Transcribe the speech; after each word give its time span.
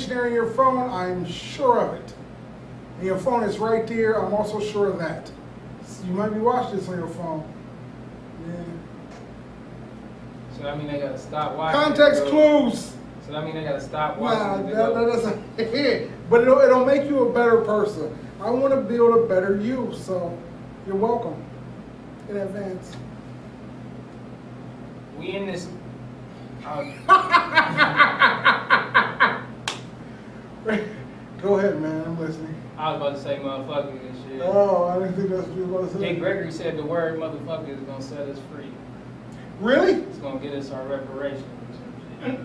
dictionary 0.00 0.28
in 0.28 0.34
your 0.34 0.50
phone, 0.50 0.90
I'm 0.90 1.26
sure 1.26 1.78
of 1.78 1.94
it. 1.94 2.14
And 2.98 3.06
your 3.06 3.18
phone 3.18 3.44
is 3.44 3.58
right 3.58 3.86
there, 3.86 4.14
I'm 4.14 4.32
also 4.32 4.60
sure 4.60 4.88
of 4.88 4.98
that. 4.98 5.30
You 6.06 6.12
might 6.12 6.30
be 6.30 6.40
watching 6.40 6.78
this 6.78 6.88
on 6.88 6.98
your 6.98 7.08
phone. 7.08 7.44
Yeah. 8.46 8.54
So 10.56 10.62
that 10.62 10.78
mean 10.78 10.86
they 10.86 10.98
gotta 10.98 11.18
stop 11.18 11.56
watching. 11.56 11.80
Context 11.80 12.24
clues. 12.26 12.96
So 13.26 13.32
that 13.32 13.44
mean 13.44 13.54
they 13.54 13.64
gotta 13.64 13.80
stop 13.80 14.16
Nah, 14.16 14.22
watching. 14.22 14.70
that, 14.70 14.90
it, 14.90 14.94
that 14.94 15.06
doesn't. 15.06 16.20
but 16.30 16.42
it'll, 16.42 16.60
it'll 16.60 16.84
make 16.86 17.08
you 17.08 17.28
a 17.28 17.32
better 17.32 17.60
person. 17.60 18.16
I 18.40 18.50
want 18.50 18.72
to 18.72 18.80
build 18.80 19.24
a 19.24 19.26
better 19.28 19.60
you, 19.60 19.92
so 19.94 20.36
you're 20.86 20.96
welcome 20.96 21.36
in 22.30 22.38
advance. 22.38 22.96
We 25.18 25.32
in 25.32 25.46
this. 25.46 25.68
Uh, 26.64 28.56
Go 31.42 31.58
ahead, 31.58 31.80
man. 31.80 32.04
I'm 32.04 32.18
listening. 32.18 32.54
I 32.76 32.92
was 32.92 33.00
about 33.00 33.16
to 33.16 33.22
say 33.22 33.38
motherfucker 33.38 33.90
and 33.92 34.16
shit. 34.24 34.42
Oh, 34.42 34.84
I 34.84 34.98
didn't 34.98 35.16
think 35.16 35.30
that's 35.30 35.46
what 35.46 35.56
you 35.56 35.64
were 35.64 35.78
about 35.78 35.92
to 35.92 35.98
say. 35.98 36.12
Jay 36.14 36.18
Gregory 36.18 36.52
said 36.52 36.76
the 36.76 36.82
word 36.82 37.18
motherfucker 37.18 37.68
is 37.70 37.80
gonna 37.80 38.02
set 38.02 38.28
us 38.28 38.38
free. 38.52 38.70
Really? 39.60 40.02
It's 40.02 40.18
gonna 40.18 40.38
get 40.40 40.54
us 40.54 40.70
our 40.70 40.86
reparations. 40.86 41.44
or 41.44 41.74
some 41.74 42.32
shit. 42.32 42.40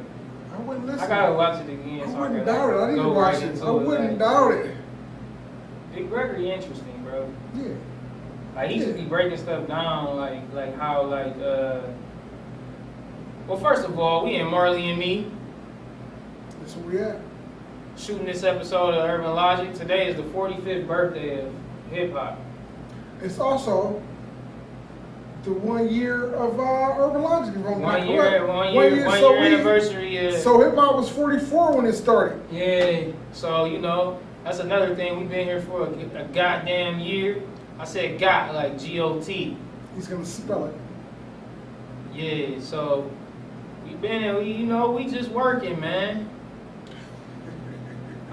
I 0.53 0.61
wouldn't 0.61 0.85
listen. 0.85 1.02
I 1.02 1.07
gotta 1.07 1.33
watch 1.33 1.61
it 1.61 1.69
again. 1.69 2.02
I 2.02 2.05
so 2.05 2.19
wouldn't 2.19 2.38
can, 2.38 2.45
doubt 2.45 2.73
it. 2.73 2.77
I 2.77 2.91
need 2.91 3.02
to 3.02 3.09
watch 3.09 3.33
right 3.35 3.44
it. 3.44 3.61
I 3.61 3.72
wouldn't 3.72 4.09
like, 4.11 4.19
doubt 4.19 4.52
it. 4.53 4.77
Jay 5.94 6.03
Gregory 6.03 6.52
interesting, 6.52 7.03
bro. 7.03 7.33
Yeah. 7.53 7.73
Like 8.55 8.69
he 8.69 8.79
should 8.79 8.95
be 8.95 9.03
breaking 9.03 9.38
stuff 9.38 9.67
down, 9.67 10.16
like 10.16 10.41
like 10.53 10.77
how 10.77 11.03
like 11.03 11.35
uh. 11.38 11.81
Well, 13.47 13.57
first 13.57 13.85
of 13.85 14.00
all, 14.00 14.25
we 14.25 14.35
in 14.35 14.47
Marley 14.47 14.89
and 14.89 14.97
Me 14.97 15.27
That's 16.59 16.75
where 16.77 16.85
we 16.85 17.00
at. 17.00 17.22
Shooting 17.97 18.25
this 18.25 18.43
episode 18.43 18.93
of 18.93 19.09
Urban 19.09 19.33
Logic. 19.33 19.73
Today 19.73 20.07
is 20.07 20.15
the 20.17 20.23
45th 20.23 20.88
birthday 20.88 21.45
of 21.45 21.53
hip 21.89 22.13
hop. 22.13 22.39
It's 23.21 23.39
also 23.39 24.01
the 25.43 25.53
one 25.53 25.88
year 25.89 26.33
of 26.33 26.59
uh, 26.59 27.03
Urban 27.03 27.21
Logic. 27.21 27.55
If 27.55 27.66
I'm 27.66 27.81
One 27.81 28.07
year, 28.07 28.21
correct. 28.21 28.47
one 28.47 28.73
year, 28.73 29.05
one 29.05 29.19
so 29.19 29.33
year 29.33 29.53
anniversary. 29.53 30.27
Of, 30.27 30.35
So 30.35 30.59
hip 30.59 30.75
hop 30.75 30.95
was 30.95 31.09
44 31.09 31.77
when 31.77 31.85
it 31.85 31.93
started. 31.93 32.41
Yeah, 32.51 33.11
so 33.31 33.66
you 33.66 33.79
know, 33.79 34.19
that's 34.43 34.59
another 34.59 34.95
thing. 34.95 35.19
We've 35.19 35.29
been 35.29 35.45
here 35.47 35.61
for 35.61 35.88
a, 35.88 36.21
a 36.21 36.25
goddamn 36.25 36.99
year. 36.99 37.41
I 37.79 37.85
said 37.85 38.19
got 38.19 38.53
like 38.53 38.79
G 38.79 38.99
O 38.99 39.19
T. 39.21 39.57
He's 39.95 40.07
gonna 40.07 40.25
spell 40.25 40.66
it. 40.66 40.73
Yeah, 42.13 42.59
so 42.59 43.09
we 43.85 43.93
been 43.95 44.21
here, 44.23 44.39
we, 44.39 44.51
you 44.51 44.66
know, 44.66 44.91
we 44.91 45.09
just 45.09 45.29
working, 45.31 45.79
man. 45.79 46.29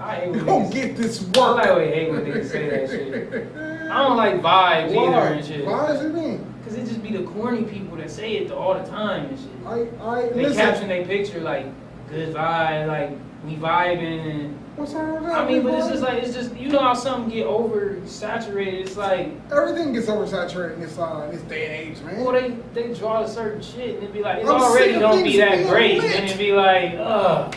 I 0.03 0.15
hate 0.15 0.31
when 0.31 0.45
Go 0.45 0.69
get 0.69 0.97
this 0.97 1.25
I 1.37 1.49
like 1.51 1.75
when 1.75 1.87
hate 1.87 2.11
when 2.11 2.25
niggas 2.25 2.49
say 2.51 2.69
that 2.69 2.89
shit. 2.89 3.91
I 3.91 4.07
don't 4.07 4.17
like 4.17 4.41
vibes 4.41 4.89
either 4.89 5.33
and 5.33 5.45
shit. 5.45 5.65
Why 5.65 5.87
does 5.87 6.03
it 6.03 6.13
mean? 6.13 6.53
Cause 6.65 6.75
it 6.75 6.85
just 6.85 7.01
be 7.03 7.15
the 7.15 7.23
corny 7.23 7.63
people 7.63 7.97
that 7.97 8.09
say 8.09 8.37
it 8.37 8.51
all 8.51 8.73
the 8.73 8.83
time 8.89 9.25
and 9.27 9.37
shit. 9.39 9.49
I, 9.65 10.05
I 10.05 10.29
They 10.29 10.43
listen. 10.43 10.57
caption 10.57 10.87
their 10.87 11.05
picture 11.05 11.41
like 11.41 11.65
good 12.09 12.33
vibe, 12.33 12.87
like 12.87 13.11
we 13.45 13.55
vibing 13.55 14.29
and 14.31 14.59
What's 14.75 14.91
wrong 14.93 15.13
with 15.13 15.23
that? 15.25 15.37
I 15.37 15.47
mean, 15.47 15.61
but 15.61 15.75
it's 15.75 15.87
just 15.87 16.01
like 16.01 16.23
it's 16.23 16.33
just 16.33 16.55
you 16.55 16.69
know 16.69 16.79
how 16.79 16.95
something 16.95 17.31
get 17.31 17.45
oversaturated. 17.45 18.73
It's 18.73 18.97
like 18.97 19.29
everything 19.51 19.93
gets 19.93 20.07
oversaturated 20.07 20.75
in 20.75 20.81
this 20.81 20.97
uh, 20.97 21.29
this 21.31 21.41
day 21.43 21.65
and 21.65 21.73
age, 21.97 22.03
man. 22.03 22.23
well 22.23 22.31
they 22.33 22.55
they 22.73 22.91
draw 22.93 23.21
a 23.21 23.27
certain 23.27 23.61
shit 23.61 23.95
and 23.95 24.03
it 24.03 24.11
be 24.13 24.21
like 24.21 24.39
it's 24.39 24.49
I'm 24.49 24.61
already 24.61 24.93
don't 24.93 25.23
be 25.23 25.37
that 25.37 25.67
great 25.67 26.01
lit. 26.01 26.15
and 26.15 26.29
it 26.29 26.37
be 26.39 26.53
like 26.53 26.95
ugh. 26.97 27.55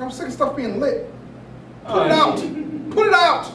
I'm 0.00 0.10
sick 0.10 0.26
of 0.28 0.32
stuff 0.32 0.56
being 0.56 0.80
lit. 0.80 1.08
Put 1.84 1.92
Oh, 1.94 2.04
it 2.04 2.08
yeah. 2.08 2.14
out. 2.22 2.90
Put 2.92 3.06
it 3.08 3.14
out. 3.14 3.52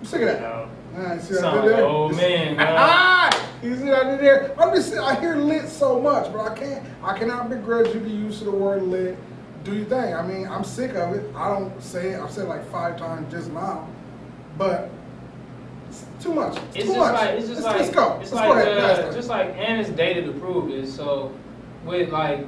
I'm 0.00 0.04
sick 0.06 0.22
of 0.22 0.28
that. 0.28 0.40
No. 0.40 0.68
Ah, 0.96 1.18
see 1.18 1.34
what 1.34 1.44
I 1.44 1.60
did 1.62 1.70
there? 1.76 1.84
old 1.84 2.16
man, 2.16 2.56
bro. 2.56 2.64
Ah, 2.68 3.48
you 3.62 3.76
see 3.76 3.84
what 3.84 4.06
I 4.06 4.10
did 4.10 4.20
there? 4.20 4.54
I'm 4.60 4.74
just 4.74 4.94
I 4.94 5.18
hear 5.20 5.36
lit 5.36 5.68
so 5.68 6.00
much, 6.00 6.32
but 6.32 6.40
I 6.40 6.54
can't 6.54 6.84
I 7.02 7.16
cannot 7.16 7.48
begrudge 7.48 7.94
you 7.94 8.00
the 8.00 8.10
use 8.10 8.40
of 8.40 8.46
the 8.46 8.50
word 8.52 8.82
lit. 8.82 9.16
Do 9.62 9.74
your 9.74 9.84
thing. 9.84 10.14
I 10.14 10.22
mean, 10.26 10.48
I'm 10.48 10.64
sick 10.64 10.94
of 10.94 11.14
it. 11.14 11.30
I 11.36 11.48
don't 11.48 11.80
say 11.82 12.10
it. 12.10 12.20
I've 12.20 12.30
said 12.30 12.46
it 12.46 12.48
like 12.48 12.68
five 12.70 12.98
times 12.98 13.30
just 13.30 13.50
now, 13.52 13.86
but 14.58 14.90
it's 15.90 16.04
too 16.20 16.32
much. 16.34 16.56
It's, 16.56 16.64
It's 16.76 16.86
too 16.86 16.94
just 16.94 16.98
much. 16.98 17.14
like 17.14 17.30
it's 17.38 17.48
just 17.48 17.62
let's, 17.62 17.66
like 17.66 17.76
let's 17.76 17.94
go. 17.94 18.20
it's 18.20 18.32
let's 18.32 18.48
like 18.48 18.64
go 18.64 18.72
ahead. 18.72 19.04
uh, 19.04 19.12
just 19.12 19.28
like 19.28 19.48
Anna's 19.56 19.90
data 19.90 20.22
to 20.22 20.32
prove 20.32 20.68
this. 20.70 20.92
So 20.94 21.32
with 21.84 22.10
like 22.10 22.46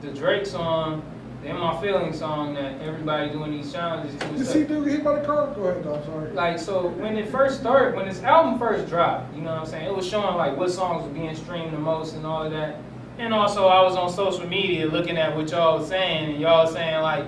the 0.00 0.08
Drake 0.12 0.46
song, 0.46 1.02
the 1.44 1.50
In 1.50 1.58
My 1.58 1.80
Feelings 1.80 2.18
song 2.18 2.54
that 2.54 2.80
everybody 2.80 3.30
doing 3.30 3.52
these 3.52 3.72
challenges 3.72 4.18
to. 4.18 4.26
Did 4.28 4.40
it's 4.40 4.52
he 4.52 4.64
do 4.64 4.82
hit 4.82 5.04
by 5.04 5.20
the 5.20 5.26
car? 5.26 5.52
Go 5.54 5.64
ahead, 5.64 5.84
though. 5.84 5.94
I'm 5.96 6.04
sorry. 6.04 6.32
like 6.32 6.58
so 6.58 6.88
when 6.88 7.16
it 7.18 7.28
first 7.28 7.60
started 7.60 7.94
when 7.94 8.06
this 8.08 8.22
album 8.22 8.58
first 8.58 8.88
dropped 8.88 9.34
you 9.34 9.42
know 9.42 9.50
what 9.50 9.60
i'm 9.60 9.66
saying 9.66 9.86
it 9.86 9.94
was 9.94 10.08
showing 10.08 10.36
like 10.36 10.56
what 10.56 10.70
songs 10.70 11.04
were 11.06 11.12
being 11.12 11.34
streamed 11.34 11.72
the 11.72 11.78
most 11.78 12.14
and 12.14 12.24
all 12.26 12.42
of 12.42 12.50
that 12.52 12.78
and 13.18 13.32
also 13.34 13.66
i 13.68 13.82
was 13.82 13.94
on 13.96 14.10
social 14.10 14.46
media 14.48 14.86
looking 14.86 15.16
at 15.16 15.34
what 15.36 15.50
y'all 15.50 15.78
was 15.78 15.88
saying 15.88 16.30
and 16.32 16.40
y'all 16.40 16.66
saying 16.66 17.02
like 17.02 17.24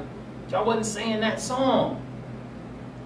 y'all 0.51 0.65
wasn't 0.65 0.87
saying 0.87 1.21
that 1.21 1.41
song 1.41 2.03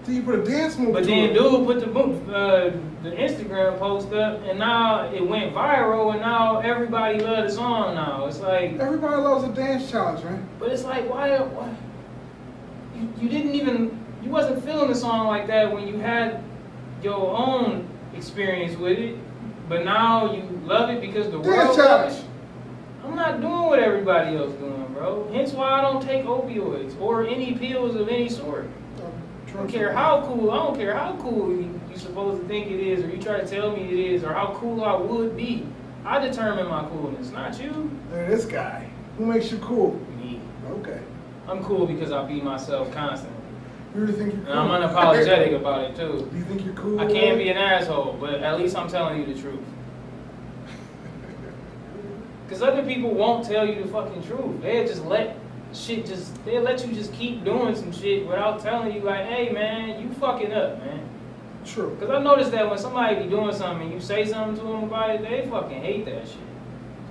Then 0.05 0.15
you 0.15 0.23
put 0.23 0.39
a 0.39 0.43
dance 0.43 0.77
move. 0.77 0.93
but 0.93 1.05
then 1.05 1.29
it. 1.29 1.33
dude 1.33 1.65
put 1.65 1.79
the 1.79 2.35
uh, 2.35 2.71
the 3.03 3.11
instagram 3.11 3.77
post 3.79 4.11
up 4.13 4.41
and 4.43 4.57
now 4.59 5.11
it 5.11 5.25
went 5.25 5.53
viral 5.53 6.11
and 6.11 6.21
now 6.21 6.59
everybody 6.59 7.19
love 7.19 7.45
the 7.45 7.51
song 7.51 7.95
now 7.95 8.25
it's 8.25 8.39
like 8.39 8.73
Everybody 8.79 9.15
loves 9.21 9.43
a 9.43 9.49
dance 9.53 9.89
challenge, 9.89 10.23
man. 10.23 10.47
but 10.59 10.71
it's 10.71 10.83
like 10.83 11.07
why 11.09 11.37
why 11.39 11.75
you, 12.95 13.09
you 13.19 13.29
didn't 13.29 13.53
even 13.53 14.03
you 14.23 14.29
wasn't 14.29 14.63
feeling 14.63 14.87
the 14.89 14.95
song 14.95 15.27
like 15.27 15.47
that 15.47 15.71
when 15.71 15.87
you 15.87 15.97
had 15.97 16.43
your 17.03 17.35
own 17.35 17.87
experience 18.15 18.77
with 18.77 18.99
it, 18.99 19.17
but 19.67 19.83
now 19.85 20.31
you 20.33 20.43
love 20.65 20.89
it 20.91 21.01
because 21.01 21.25
the 21.31 21.39
Dance 21.39 21.47
world 21.47 21.77
loves 21.77 21.77
challenge. 21.77 22.25
I'm 23.03 23.15
not 23.15 23.41
doing 23.41 23.63
what 23.63 23.79
everybody 23.79 24.35
else 24.37 24.53
doing, 24.53 24.85
bro. 24.93 25.27
Hence 25.33 25.53
why 25.53 25.71
I 25.71 25.81
don't 25.81 26.03
take 26.03 26.25
opioids 26.25 26.99
or 27.01 27.25
any 27.25 27.53
pills 27.53 27.95
of 27.95 28.09
any 28.09 28.29
sort. 28.29 28.67
I 29.51 29.57
don't 29.57 29.67
care 29.67 29.91
how 29.91 30.21
cool. 30.25 30.49
I 30.51 30.55
don't 30.55 30.75
care 30.77 30.93
how 30.95 31.15
cool 31.17 31.49
you, 31.51 31.79
you 31.89 31.97
supposed 31.97 32.41
to 32.41 32.47
think 32.47 32.67
it 32.67 32.79
is, 32.79 33.03
or 33.03 33.09
you 33.09 33.21
try 33.21 33.39
to 33.39 33.45
tell 33.45 33.75
me 33.75 33.83
it 33.83 34.13
is, 34.13 34.23
or 34.23 34.33
how 34.33 34.55
cool 34.55 34.83
I 34.83 34.95
would 34.95 35.35
be. 35.35 35.67
I 36.05 36.25
determine 36.25 36.67
my 36.67 36.87
coolness, 36.87 37.31
not 37.31 37.61
you. 37.61 37.91
This 38.11 38.45
guy. 38.45 38.89
Who 39.17 39.25
makes 39.25 39.51
you 39.51 39.57
cool? 39.57 39.99
Me. 40.17 40.39
Okay. 40.69 41.01
I'm 41.47 41.63
cool 41.63 41.85
because 41.85 42.11
I 42.11 42.25
be 42.25 42.41
myself 42.41 42.91
constantly. 42.93 43.37
You 43.93 44.01
really 44.01 44.13
think 44.13 44.33
you're 44.33 44.43
cool? 44.45 44.51
And 44.51 44.71
I'm 44.73 44.89
unapologetic 44.89 45.53
about 45.53 45.81
it 45.81 45.95
too. 45.97 46.29
Do 46.31 46.37
you 46.37 46.45
think 46.45 46.65
you're 46.65 46.73
cool? 46.73 46.99
I 46.99 47.11
can 47.11 47.37
be 47.37 47.49
an 47.49 47.57
asshole, 47.57 48.17
but 48.21 48.35
at 48.35 48.57
least 48.57 48.77
I'm 48.77 48.87
telling 48.87 49.19
you 49.19 49.33
the 49.33 49.39
truth. 49.39 49.59
Cause 52.49 52.61
other 52.61 52.83
people 52.83 53.13
won't 53.13 53.45
tell 53.45 53.65
you 53.67 53.83
the 53.83 53.89
fucking 53.89 54.23
truth. 54.23 54.61
They'll 54.61 54.87
just 54.87 55.03
let 55.05 55.37
shit 55.73 56.05
just 56.05 56.43
they'll 56.45 56.61
let 56.61 56.85
you 56.85 56.93
just 56.93 57.13
keep 57.13 57.43
doing 57.43 57.75
some 57.75 57.91
shit 57.91 58.25
without 58.27 58.61
telling 58.61 58.93
you 58.93 59.01
like, 59.01 59.25
hey 59.25 59.49
man, 59.51 60.01
you 60.01 60.13
fucking 60.15 60.51
up, 60.51 60.79
man. 60.79 61.07
True. 61.65 61.95
Cause 61.99 62.09
I 62.09 62.21
noticed 62.21 62.51
that 62.51 62.67
when 62.69 62.79
somebody 62.79 63.23
be 63.23 63.29
doing 63.29 63.53
something 63.53 63.87
and 63.87 63.93
you 63.93 63.99
say 63.99 64.25
something 64.25 64.57
to 64.57 64.63
them 64.63 64.83
about 64.83 65.11
it, 65.11 65.21
they 65.21 65.47
fucking 65.49 65.81
hate 65.81 66.05
that 66.05 66.27
shit. 66.27 66.37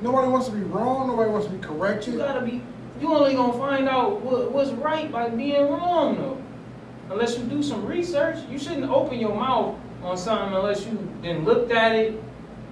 Nobody 0.03 0.29
wants 0.29 0.49
to 0.49 0.53
be 0.53 0.63
wrong. 0.63 1.09
Nobody 1.09 1.31
wants 1.31 1.47
to 1.47 1.53
be 1.53 1.59
corrected. 1.59 2.15
You 2.15 2.21
gotta 2.21 2.41
be 2.41 2.63
you 3.01 3.15
only 3.15 3.35
gonna 3.35 3.53
find 3.55 3.89
out 3.89 4.21
what, 4.21 4.53
what's 4.53 4.71
right 4.73 5.11
by 5.11 5.29
being 5.29 5.69
wrong 5.69 6.17
though. 6.17 6.43
Unless 7.11 7.39
you 7.39 7.45
do 7.45 7.63
some 7.63 7.87
research, 7.87 8.39
you 8.49 8.59
shouldn't 8.59 8.91
open 8.91 9.19
your 9.19 9.35
mouth 9.35 9.77
on 10.03 10.17
something 10.17 10.55
unless 10.57 10.85
you 10.87 10.99
then 11.23 11.45
looked 11.45 11.73
at 11.73 11.95
it, 11.95 12.23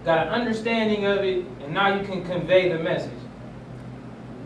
got 0.05 0.27
an 0.27 0.33
understanding 0.33 1.07
of 1.07 1.19
it, 1.19 1.45
and 1.63 1.75
now 1.75 1.99
you 1.99 2.07
can 2.07 2.25
convey 2.25 2.69
the 2.69 2.79
message. 2.79 3.18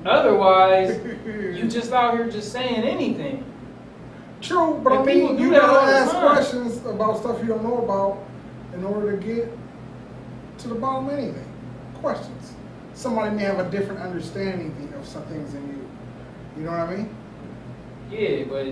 Otherwise, 0.04 1.00
you 1.26 1.68
just 1.68 1.92
out 1.92 2.14
here 2.14 2.30
just 2.30 2.52
saying 2.52 2.82
anything. 2.82 3.44
True, 4.40 4.80
but 4.82 4.92
And 4.92 5.02
I 5.02 5.04
mean, 5.04 5.38
you 5.38 5.50
gotta 5.52 5.92
ask 5.92 6.10
questions 6.10 6.84
about 6.84 7.18
stuff 7.18 7.40
you 7.40 7.48
don't 7.48 7.62
know 7.62 7.78
about 7.78 8.24
in 8.74 8.84
order 8.84 9.16
to 9.16 9.24
get 9.24 9.48
to 10.58 10.68
the 10.68 10.74
bottom 10.74 11.08
of 11.08 11.18
anything. 11.18 11.46
Questions. 11.94 12.54
Somebody 12.94 13.36
may 13.36 13.44
have 13.44 13.60
a 13.60 13.70
different 13.70 14.00
understanding 14.00 14.92
of 14.98 15.06
some 15.06 15.22
things 15.24 15.52
than 15.52 15.68
you. 15.68 15.88
You 16.56 16.64
know 16.64 16.72
what 16.72 16.80
I 16.80 16.96
mean? 16.96 17.14
Yeah, 18.10 18.44
but 18.44 18.66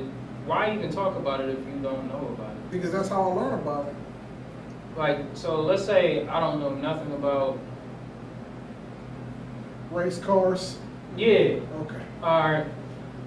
why 0.47 0.75
even 0.75 0.91
talk 0.91 1.17
about 1.17 1.41
it 1.41 1.51
if 1.51 1.59
you 1.59 1.81
don't 1.83 2.09
know 2.09 2.35
about 2.37 2.51
it? 2.51 2.71
Because 2.71 2.93
that's 2.93 3.09
how 3.09 3.31
I 3.31 3.35
learn 3.35 3.55
about 3.55 3.87
it. 3.87 3.95
Like, 4.97 5.19
so 5.35 5.61
let's 5.61 5.85
say 5.85 6.27
I 6.27 6.41
don't 6.41 6.61
know 6.61 6.75
nothing 6.75 7.13
about, 7.13 7.59
Race 9.91 10.19
cars. 10.19 10.79
Yeah, 11.17 11.61
Okay. 11.83 11.97
alright. 12.23 12.67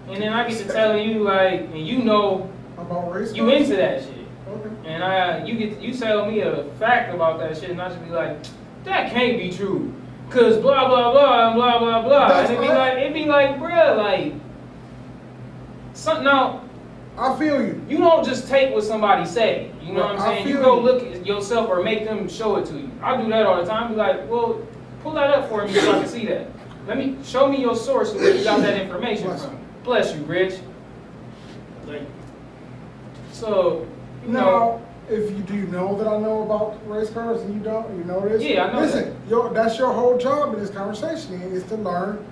And 0.09 0.21
then 0.21 0.33
I 0.33 0.47
get 0.50 0.57
to 0.59 0.71
telling 0.74 1.09
you, 1.09 1.24
like, 1.24 1.62
and 1.62 1.88
you 1.88 2.00
know 2.03 2.50
About 2.77 3.13
race 3.13 3.33
you 3.33 3.50
into 3.50 3.75
that 3.77 4.01
shit. 4.01 4.27
Okay. 4.47 4.69
And 4.85 5.03
I, 5.03 5.45
you 5.45 5.56
get, 5.57 5.80
you 5.80 5.94
tell 5.94 6.25
me 6.30 6.41
a 6.41 6.65
fact 6.80 7.13
about 7.13 7.39
that 7.39 7.57
shit, 7.57 7.69
and 7.69 7.81
I 7.81 7.89
just 7.89 8.03
be 8.03 8.12
like, 8.12 8.38
that 8.83 9.12
can't 9.12 9.38
be 9.38 9.50
true, 9.51 9.94
cause 10.30 10.57
blah 10.57 10.88
blah 10.88 11.12
blah 11.12 11.47
and 11.47 11.56
blah 11.56 11.80
blah 11.80 12.01
blah. 12.01 12.27
That's 12.27 12.50
and 12.50 12.57
it'd 12.59 12.69
be 12.69 12.74
right. 12.74 12.94
like, 12.95 12.97
it'd 13.01 13.13
be 13.13 13.25
like, 13.25 13.57
bruh, 13.57 13.97
like, 13.97 14.33
something 15.94 16.25
now. 16.25 16.62
I 17.18 17.38
feel 17.38 17.62
you. 17.62 17.79
You 17.88 18.00
don't 18.00 18.25
just 18.25 18.47
take 18.47 18.74
what 18.74 18.83
somebody 18.83 19.25
say. 19.27 19.71
You 19.83 19.94
know 19.94 20.01
what 20.01 20.15
I'm 20.15 20.19
saying? 20.19 20.47
You 20.47 20.56
go 20.56 20.77
you. 20.79 20.81
look 20.81 21.03
at 21.03 21.25
yourself 21.25 21.69
or 21.69 21.83
make 21.83 22.06
them 22.06 22.27
show 22.27 22.56
it 22.56 22.65
to 22.65 22.74
you. 22.74 22.89
I 23.03 23.21
do 23.21 23.29
that 23.29 23.45
all 23.45 23.62
the 23.62 23.69
time. 23.69 23.91
Be 23.91 23.97
like, 23.97 24.27
well, 24.27 24.59
pull 25.03 25.13
that 25.13 25.29
up 25.29 25.47
for 25.47 25.65
me 25.65 25.74
so 25.75 25.91
I 25.91 26.00
can 26.00 26.09
see 26.09 26.25
that. 26.25 26.47
Let 26.88 26.97
me 26.97 27.18
show 27.24 27.47
me 27.47 27.62
your 27.62 27.75
source 27.75 28.12
of 28.12 28.18
where 28.18 28.35
you 28.35 28.44
got 28.44 28.62
that 28.62 28.81
information 28.81 29.27
Bless 29.27 29.45
from. 29.45 29.59
Bless 29.83 30.15
you, 30.15 30.21
Rich. 30.24 30.59
Like, 31.88 32.01
so, 33.31 33.88
you 34.25 34.31
know, 34.31 34.81
if 35.09 35.31
you 35.31 35.39
do 35.39 35.56
you 35.56 35.68
know 35.68 35.97
that 35.97 36.07
I 36.07 36.18
know 36.18 36.44
about 36.44 36.80
race 36.89 37.09
cars 37.09 37.41
and 37.41 37.53
you 37.53 37.59
don't, 37.59 37.89
you 37.97 38.03
know 38.03 38.27
this. 38.27 38.41
Yeah, 38.41 38.65
I 38.65 38.74
know 38.74 38.80
Listen, 38.81 39.15
your, 39.27 39.53
that's 39.53 39.77
your 39.77 39.91
whole 39.94 40.18
job 40.18 40.53
in 40.53 40.59
this 40.59 40.69
conversation 40.69 41.41
is 41.41 41.63
to 41.65 41.75
learn 41.75 42.25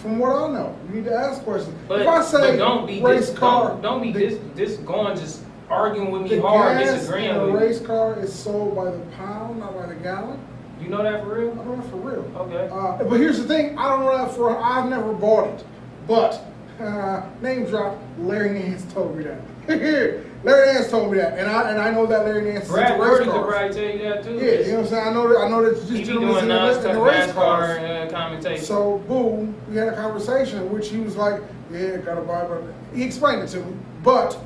from 0.00 0.18
what 0.18 0.32
I 0.32 0.48
know. 0.52 0.78
You 0.88 0.96
need 0.96 1.04
to 1.04 1.14
ask 1.14 1.42
questions. 1.42 1.74
but, 1.88 2.00
if 2.00 2.08
I 2.08 2.22
say 2.22 2.52
but 2.52 2.56
don't 2.56 2.86
be 2.86 3.02
race 3.02 3.30
dis, 3.30 3.38
car, 3.38 3.70
don't, 3.70 3.82
don't 3.82 4.02
be 4.02 4.12
the, 4.12 4.18
this 4.18 4.40
this 4.54 4.76
going 4.78 5.16
just 5.16 5.42
arguing 5.70 6.10
with 6.10 6.22
me 6.22 6.28
the 6.30 6.42
hard, 6.42 6.78
gas 6.78 7.00
disagreeing 7.00 7.30
in 7.30 7.36
a 7.36 7.46
race 7.48 7.80
car 7.80 8.18
is 8.20 8.32
sold 8.32 8.76
by 8.76 8.90
the 8.90 8.98
pound, 9.16 9.60
not 9.60 9.74
by 9.74 9.86
the 9.86 9.94
gallon. 9.96 10.38
You 10.80 10.88
know 10.88 11.02
that 11.02 11.22
for 11.22 11.38
real? 11.38 11.54
don't 11.54 11.78
know 11.78 11.82
for 11.82 11.96
real. 11.96 12.30
Okay. 12.36 12.68
Uh, 12.70 13.08
but 13.08 13.18
here's 13.18 13.38
the 13.38 13.44
thing, 13.44 13.78
I 13.78 13.88
don't 13.88 14.04
know 14.04 14.16
that 14.16 14.34
for 14.34 14.56
I've 14.58 14.88
never 14.88 15.12
bought 15.12 15.48
it. 15.48 15.64
But 16.06 16.44
uh, 16.80 17.28
name 17.40 17.64
drop, 17.66 17.98
Larry 18.18 18.58
Nance 18.58 18.84
told 18.92 19.16
me 19.16 19.24
that. 19.24 19.40
Larry 20.44 20.74
Nance 20.74 20.90
told 20.90 21.10
me 21.10 21.16
that, 21.18 21.38
and 21.38 21.48
I 21.48 21.70
and 21.70 21.80
I 21.80 21.90
know 21.90 22.04
that 22.04 22.26
Larry 22.26 22.52
Nance 22.52 22.68
Brad 22.68 23.00
into 23.00 23.32
could 23.32 23.46
probably 23.46 23.74
tell 23.74 23.96
you 23.96 23.98
that 24.02 24.22
too. 24.22 24.34
Yeah, 24.34 24.42
you 24.42 24.72
know 24.72 24.74
what 24.74 24.78
I'm 24.80 24.86
saying. 24.88 25.08
I 25.08 25.12
know 25.14 25.28
that. 25.28 25.38
I 25.38 25.48
know 25.48 25.64
that 25.64 25.74
just 25.76 25.90
He 25.90 25.98
be 26.00 26.04
doing 26.04 26.22
in 26.22 26.48
the, 26.48 26.88
in 26.88 26.94
the 26.96 27.00
race 27.00 27.32
cars. 27.32 27.78
Uh, 27.78 28.08
commentation. 28.10 28.64
So 28.64 28.98
boom, 29.08 29.54
we 29.70 29.76
had 29.76 29.88
a 29.88 29.94
conversation, 29.94 30.70
which 30.70 30.90
he 30.90 30.98
was 30.98 31.16
like, 31.16 31.40
"Yeah, 31.72 31.96
gotta 31.96 32.20
buy," 32.20 32.44
but 32.44 32.62
he 32.94 33.04
explained 33.04 33.42
it 33.42 33.48
to 33.48 33.60
me. 33.60 33.74
But 34.02 34.38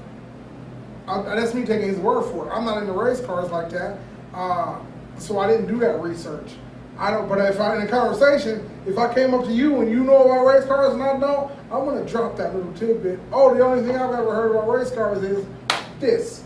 I, 1.08 1.22
that's 1.34 1.52
me 1.52 1.64
taking 1.64 1.88
his 1.88 1.98
word 1.98 2.22
for 2.30 2.46
it. 2.46 2.52
I'm 2.52 2.64
not 2.64 2.78
into 2.80 2.92
race 2.92 3.20
cars 3.20 3.50
like 3.50 3.70
that, 3.70 3.98
uh, 4.34 4.78
so 5.18 5.38
I 5.38 5.46
didn't 5.46 5.66
do 5.66 5.78
that 5.80 6.00
research. 6.00 6.52
I 6.98 7.10
don't. 7.10 7.28
But 7.28 7.38
if 7.38 7.60
I 7.60 7.76
in 7.76 7.82
a 7.82 7.88
conversation, 7.88 8.68
if 8.86 8.98
I 8.98 9.12
came 9.14 9.32
up 9.32 9.44
to 9.44 9.52
you 9.52 9.80
and 9.80 9.90
you 9.90 10.02
know 10.02 10.24
about 10.24 10.44
race 10.44 10.64
cars 10.64 10.94
and 10.94 11.02
I 11.02 11.18
don't, 11.18 11.52
I'm 11.70 11.84
gonna 11.84 12.04
drop 12.04 12.36
that 12.36 12.54
little 12.54 12.72
tidbit. 12.74 13.20
Oh, 13.32 13.54
the 13.54 13.64
only 13.64 13.86
thing 13.86 13.96
I've 13.96 14.12
ever 14.12 14.34
heard 14.34 14.50
about 14.50 14.68
race 14.68 14.90
cars 14.90 15.22
is 15.22 15.46
this. 16.00 16.42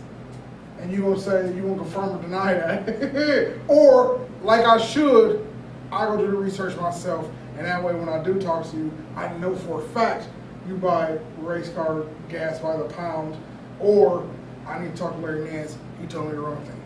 And 0.78 0.92
you 0.92 1.02
gonna 1.02 1.20
say 1.20 1.54
you 1.54 1.62
won't 1.62 1.80
confirm 1.80 2.18
or 2.18 2.22
deny 2.22 2.54
that, 2.54 3.58
or 3.68 4.26
like 4.42 4.66
I 4.66 4.78
should, 4.78 5.46
I 5.90 6.06
go 6.06 6.18
do 6.18 6.26
the 6.26 6.36
research 6.36 6.76
myself, 6.76 7.28
and 7.56 7.64
that 7.64 7.82
way 7.82 7.94
when 7.94 8.08
I 8.08 8.22
do 8.22 8.40
talk 8.40 8.68
to 8.70 8.76
you, 8.76 8.92
I 9.16 9.32
know 9.38 9.54
for 9.54 9.80
a 9.80 9.88
fact 9.88 10.28
you 10.68 10.76
buy 10.76 11.18
race 11.38 11.70
car 11.70 12.04
gas 12.28 12.58
by 12.58 12.76
the 12.76 12.84
pound, 12.84 13.36
or 13.80 14.28
I 14.66 14.80
need 14.80 14.92
to 14.92 14.96
talk 14.98 15.14
to 15.14 15.18
Larry 15.18 15.50
Nance. 15.50 15.78
He 16.00 16.06
told 16.06 16.26
me 16.26 16.32
the 16.32 16.40
wrong 16.40 16.62
thing. 16.64 16.81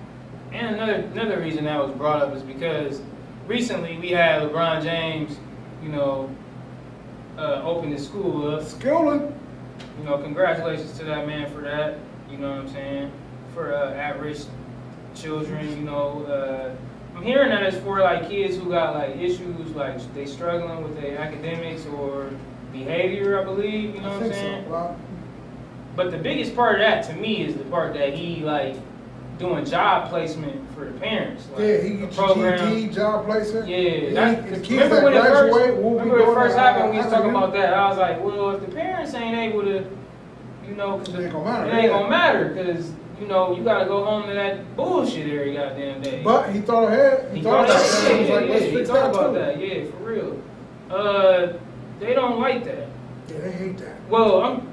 And 0.52 0.76
another 0.76 0.94
another 0.94 1.40
reason 1.40 1.64
that 1.64 1.78
was 1.82 1.94
brought 1.96 2.22
up 2.22 2.34
is 2.34 2.42
because 2.42 3.02
recently 3.46 3.98
we 3.98 4.10
had 4.10 4.42
LeBron 4.42 4.82
James, 4.82 5.38
you 5.82 5.88
know, 5.88 6.30
uh, 7.38 7.62
open 7.64 7.92
his 7.92 8.04
school 8.04 8.54
up. 8.54 8.62
Skilling, 8.64 9.34
You 9.98 10.04
know, 10.04 10.18
congratulations 10.18 10.96
to 10.98 11.04
that 11.04 11.26
man 11.26 11.50
for 11.52 11.60
that. 11.60 11.98
You 12.30 12.38
know 12.38 12.50
what 12.50 12.60
I'm 12.60 12.68
saying? 12.68 13.12
For 13.54 13.74
uh, 13.74 13.92
at-risk 13.94 14.48
children, 15.14 15.68
you 15.76 15.84
know, 15.84 16.24
uh, 16.24 16.74
I'm 17.16 17.22
hearing 17.22 17.48
that 17.48 17.62
it's 17.62 17.78
for 17.78 18.00
like 18.00 18.28
kids 18.28 18.56
who 18.56 18.70
got 18.70 18.94
like 18.94 19.16
issues, 19.16 19.70
like 19.74 20.14
they 20.14 20.26
struggling 20.26 20.82
with 20.82 21.00
their 21.00 21.18
academics 21.18 21.86
or 21.86 22.30
behavior, 22.72 23.40
I 23.40 23.44
believe. 23.44 23.94
You 23.94 24.00
know 24.02 24.10
I 24.10 24.14
what 24.14 24.22
I'm 24.24 24.32
saying? 24.32 24.64
so. 24.68 24.96
But 25.94 26.10
the 26.10 26.18
biggest 26.18 26.54
part 26.54 26.74
of 26.74 26.80
that 26.80 27.04
to 27.06 27.14
me 27.14 27.42
is 27.42 27.56
the 27.56 27.64
part 27.64 27.94
that 27.94 28.12
he 28.12 28.44
like 28.44 28.76
doing 29.38 29.64
job 29.64 30.08
placement 30.08 30.60
for 30.74 30.84
the 30.86 30.92
parents. 30.98 31.46
Like, 31.52 31.60
yeah, 31.60 31.76
he 31.82 31.88
a 32.02 32.06
get 32.06 32.16
your 32.16 32.36
GD, 32.58 32.94
job 32.94 33.26
placement. 33.26 33.68
Yeah, 33.68 33.78
He- 33.78 34.10
that's, 34.14 34.50
the 34.50 34.56
kids 34.60 34.70
remember 34.70 35.02
when 35.04 35.12
it 35.14 35.22
first, 35.22 35.52
graduate 35.52 35.82
will 35.82 35.90
remember 35.92 36.14
when 36.22 36.28
it 36.30 36.34
first 36.34 36.56
happened, 36.56 36.90
we 36.92 36.96
was 36.98 37.06
talking 37.06 37.30
about 37.30 37.52
that. 37.52 37.74
I 37.74 37.88
was 37.88 37.98
like, 37.98 38.24
well, 38.24 38.50
if 38.50 38.60
the 38.64 38.72
parents 38.74 39.14
ain't 39.14 39.36
able 39.36 39.62
to, 39.62 39.84
you 40.66 40.74
know, 40.74 40.98
'cause 40.98 41.08
It 41.14 41.20
ain't 41.20 41.32
gonna 41.32 41.44
matter, 41.44 41.66
It 41.70 41.74
ain't 41.74 41.82
yeah. 41.84 41.88
gonna 41.90 42.08
matter 42.10 42.44
because 42.48 42.92
you 43.20 43.26
know 43.26 43.54
you 43.56 43.62
gotta 43.62 43.86
go 43.86 44.04
home 44.04 44.26
to 44.28 44.34
that 44.34 44.76
bullshit 44.76 45.26
every 45.32 45.54
goddamn 45.54 46.02
day. 46.02 46.22
But 46.24 46.50
he 46.50 46.60
thought 46.60 46.84
ahead. 46.88 47.28
He, 47.32 47.38
he 47.38 47.44
thought 47.44 47.64
about 47.66 47.78
that. 47.78 48.12
He 48.20 48.26
yeah, 48.28 48.34
like, 48.34 48.46
yeah, 48.46 48.52
let's 48.52 48.64
he 48.64 48.84
thought 48.84 49.10
about 49.14 49.26
too. 49.28 49.38
that. 49.38 49.60
Yeah, 49.60 49.84
for 49.90 49.96
real. 49.98 50.42
Uh, 50.90 51.52
they 52.00 52.14
don't 52.14 52.40
like 52.40 52.64
that. 52.64 52.88
Yeah, 53.28 53.38
they 53.40 53.50
hate 53.52 53.78
that. 53.78 53.96
Well, 54.10 54.42
I'm. 54.42 54.68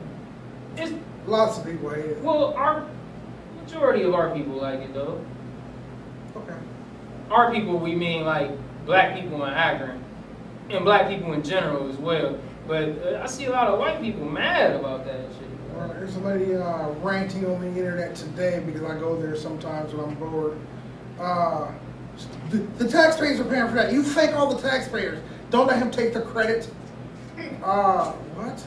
It's 0.77 0.93
Lots 1.25 1.57
of 1.59 1.65
people 1.65 1.89
hate 1.91 2.03
it. 2.05 2.21
well, 2.21 2.53
our 2.55 2.85
majority 3.73 4.03
of 4.03 4.13
our 4.13 4.33
people 4.35 4.53
like 4.53 4.79
it 4.79 4.93
though. 4.93 5.23
Okay. 6.35 6.57
Our 7.31 7.51
people, 7.51 7.77
we 7.77 7.95
mean 7.95 8.23
like 8.23 8.51
black 8.85 9.19
people 9.19 9.43
in 9.45 9.53
Akron, 9.53 10.03
and 10.69 10.85
black 10.85 11.07
people 11.07 11.33
in 11.33 11.43
general 11.43 11.89
as 11.89 11.97
well. 11.97 12.37
But 12.67 12.89
uh, 12.89 13.21
I 13.23 13.27
see 13.27 13.45
a 13.45 13.51
lot 13.51 13.67
of 13.67 13.79
white 13.79 14.01
people 14.01 14.25
mad 14.25 14.75
about 14.75 15.05
that 15.05 15.19
shit. 15.37 15.47
Well, 15.75 15.87
there's 15.89 16.15
a 16.15 16.19
lady 16.19 16.55
uh, 16.55 16.89
ranting 17.01 17.45
on 17.45 17.61
the 17.61 17.67
internet 17.67 18.15
today 18.15 18.61
because 18.65 18.83
I 18.83 18.97
go 18.99 19.19
there 19.19 19.35
sometimes 19.35 19.93
when 19.93 20.05
I'm 20.05 20.15
bored. 20.15 20.57
Uh, 21.19 21.71
the, 22.51 22.57
the 22.77 22.87
taxpayers 22.87 23.39
are 23.39 23.45
paying 23.45 23.67
for 23.67 23.73
that. 23.73 23.91
You 23.91 24.03
thank 24.03 24.35
all 24.35 24.53
the 24.53 24.61
taxpayers. 24.61 25.19
Don't 25.49 25.67
let 25.67 25.79
him 25.79 25.89
take 25.89 26.13
the 26.13 26.21
credit. 26.21 26.69
Uh, 27.63 28.11
what? 28.11 28.59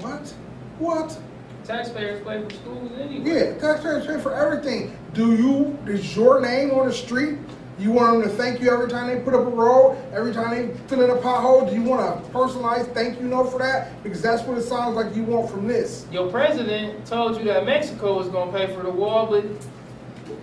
What? 0.00 0.34
What? 0.78 1.18
Taxpayers 1.64 2.24
pay 2.24 2.42
for 2.42 2.50
schools 2.50 2.90
anyway. 3.00 3.30
Yeah, 3.30 3.58
taxpayers 3.58 4.06
pay 4.06 4.18
for 4.20 4.34
everything. 4.34 4.96
Do 5.14 5.34
you, 5.34 5.78
is 5.86 6.16
your 6.16 6.40
name 6.40 6.72
on 6.72 6.88
the 6.88 6.92
street? 6.92 7.38
You 7.78 7.90
want 7.90 8.20
them 8.20 8.30
to 8.30 8.36
thank 8.36 8.60
you 8.60 8.70
every 8.70 8.88
time 8.88 9.08
they 9.08 9.22
put 9.22 9.34
up 9.34 9.40
a 9.40 9.50
road, 9.50 9.96
every 10.12 10.32
time 10.32 10.50
they 10.50 10.74
fill 10.88 11.02
in 11.02 11.10
a 11.10 11.14
pothole? 11.20 11.68
Do 11.68 11.74
you 11.74 11.82
want 11.82 12.02
a 12.02 12.28
personalized 12.30 12.92
thank 12.92 13.20
you 13.20 13.26
note 13.26 13.50
for 13.50 13.58
that? 13.58 14.02
Because 14.02 14.20
that's 14.20 14.42
what 14.42 14.58
it 14.58 14.62
sounds 14.62 14.94
like 14.94 15.14
you 15.16 15.22
want 15.24 15.50
from 15.50 15.66
this. 15.66 16.06
Your 16.12 16.30
president 16.30 17.06
told 17.06 17.38
you 17.38 17.44
that 17.44 17.64
Mexico 17.64 18.18
was 18.18 18.28
gonna 18.28 18.52
pay 18.52 18.72
for 18.74 18.82
the 18.82 18.90
wall, 18.90 19.26
but 19.26 19.44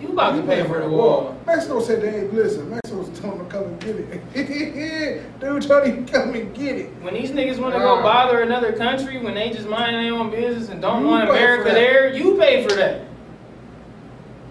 you 0.00 0.08
about 0.08 0.36
to 0.36 0.42
pay 0.42 0.64
for 0.66 0.80
the 0.80 0.88
wall. 0.88 1.36
Mexico 1.46 1.80
said, 1.80 2.02
"Hey, 2.02 2.28
listen, 2.28 2.68
Mexico 2.68 2.89
was 3.22 3.22
telling 3.22 3.38
them 3.38 3.48
to 3.48 3.52
come 3.52 3.64
and 3.64 3.80
get 3.80 3.96
it. 3.96 5.30
Dude 5.40 5.62
told 5.62 5.86
him 5.86 6.06
to 6.06 6.12
come 6.12 6.34
and 6.34 6.54
get 6.54 6.76
it. 6.76 6.90
When 7.02 7.14
these 7.14 7.30
niggas 7.30 7.58
want 7.58 7.74
to 7.74 7.78
Nah. 7.80 7.96
go 7.96 8.02
bother 8.02 8.40
another 8.42 8.72
country, 8.72 9.18
when 9.18 9.34
they 9.34 9.50
just 9.50 9.68
mind 9.68 9.94
their 9.94 10.12
own 10.14 10.30
business 10.30 10.68
and 10.68 10.80
don't 10.80 11.02
You 11.02 11.08
want 11.08 11.24
pay 11.30 11.36
for 11.36 11.36
America 11.36 11.70
there, 11.70 12.12
you 12.14 12.36
pay 12.38 12.66
for 12.66 12.74
that. 12.76 13.02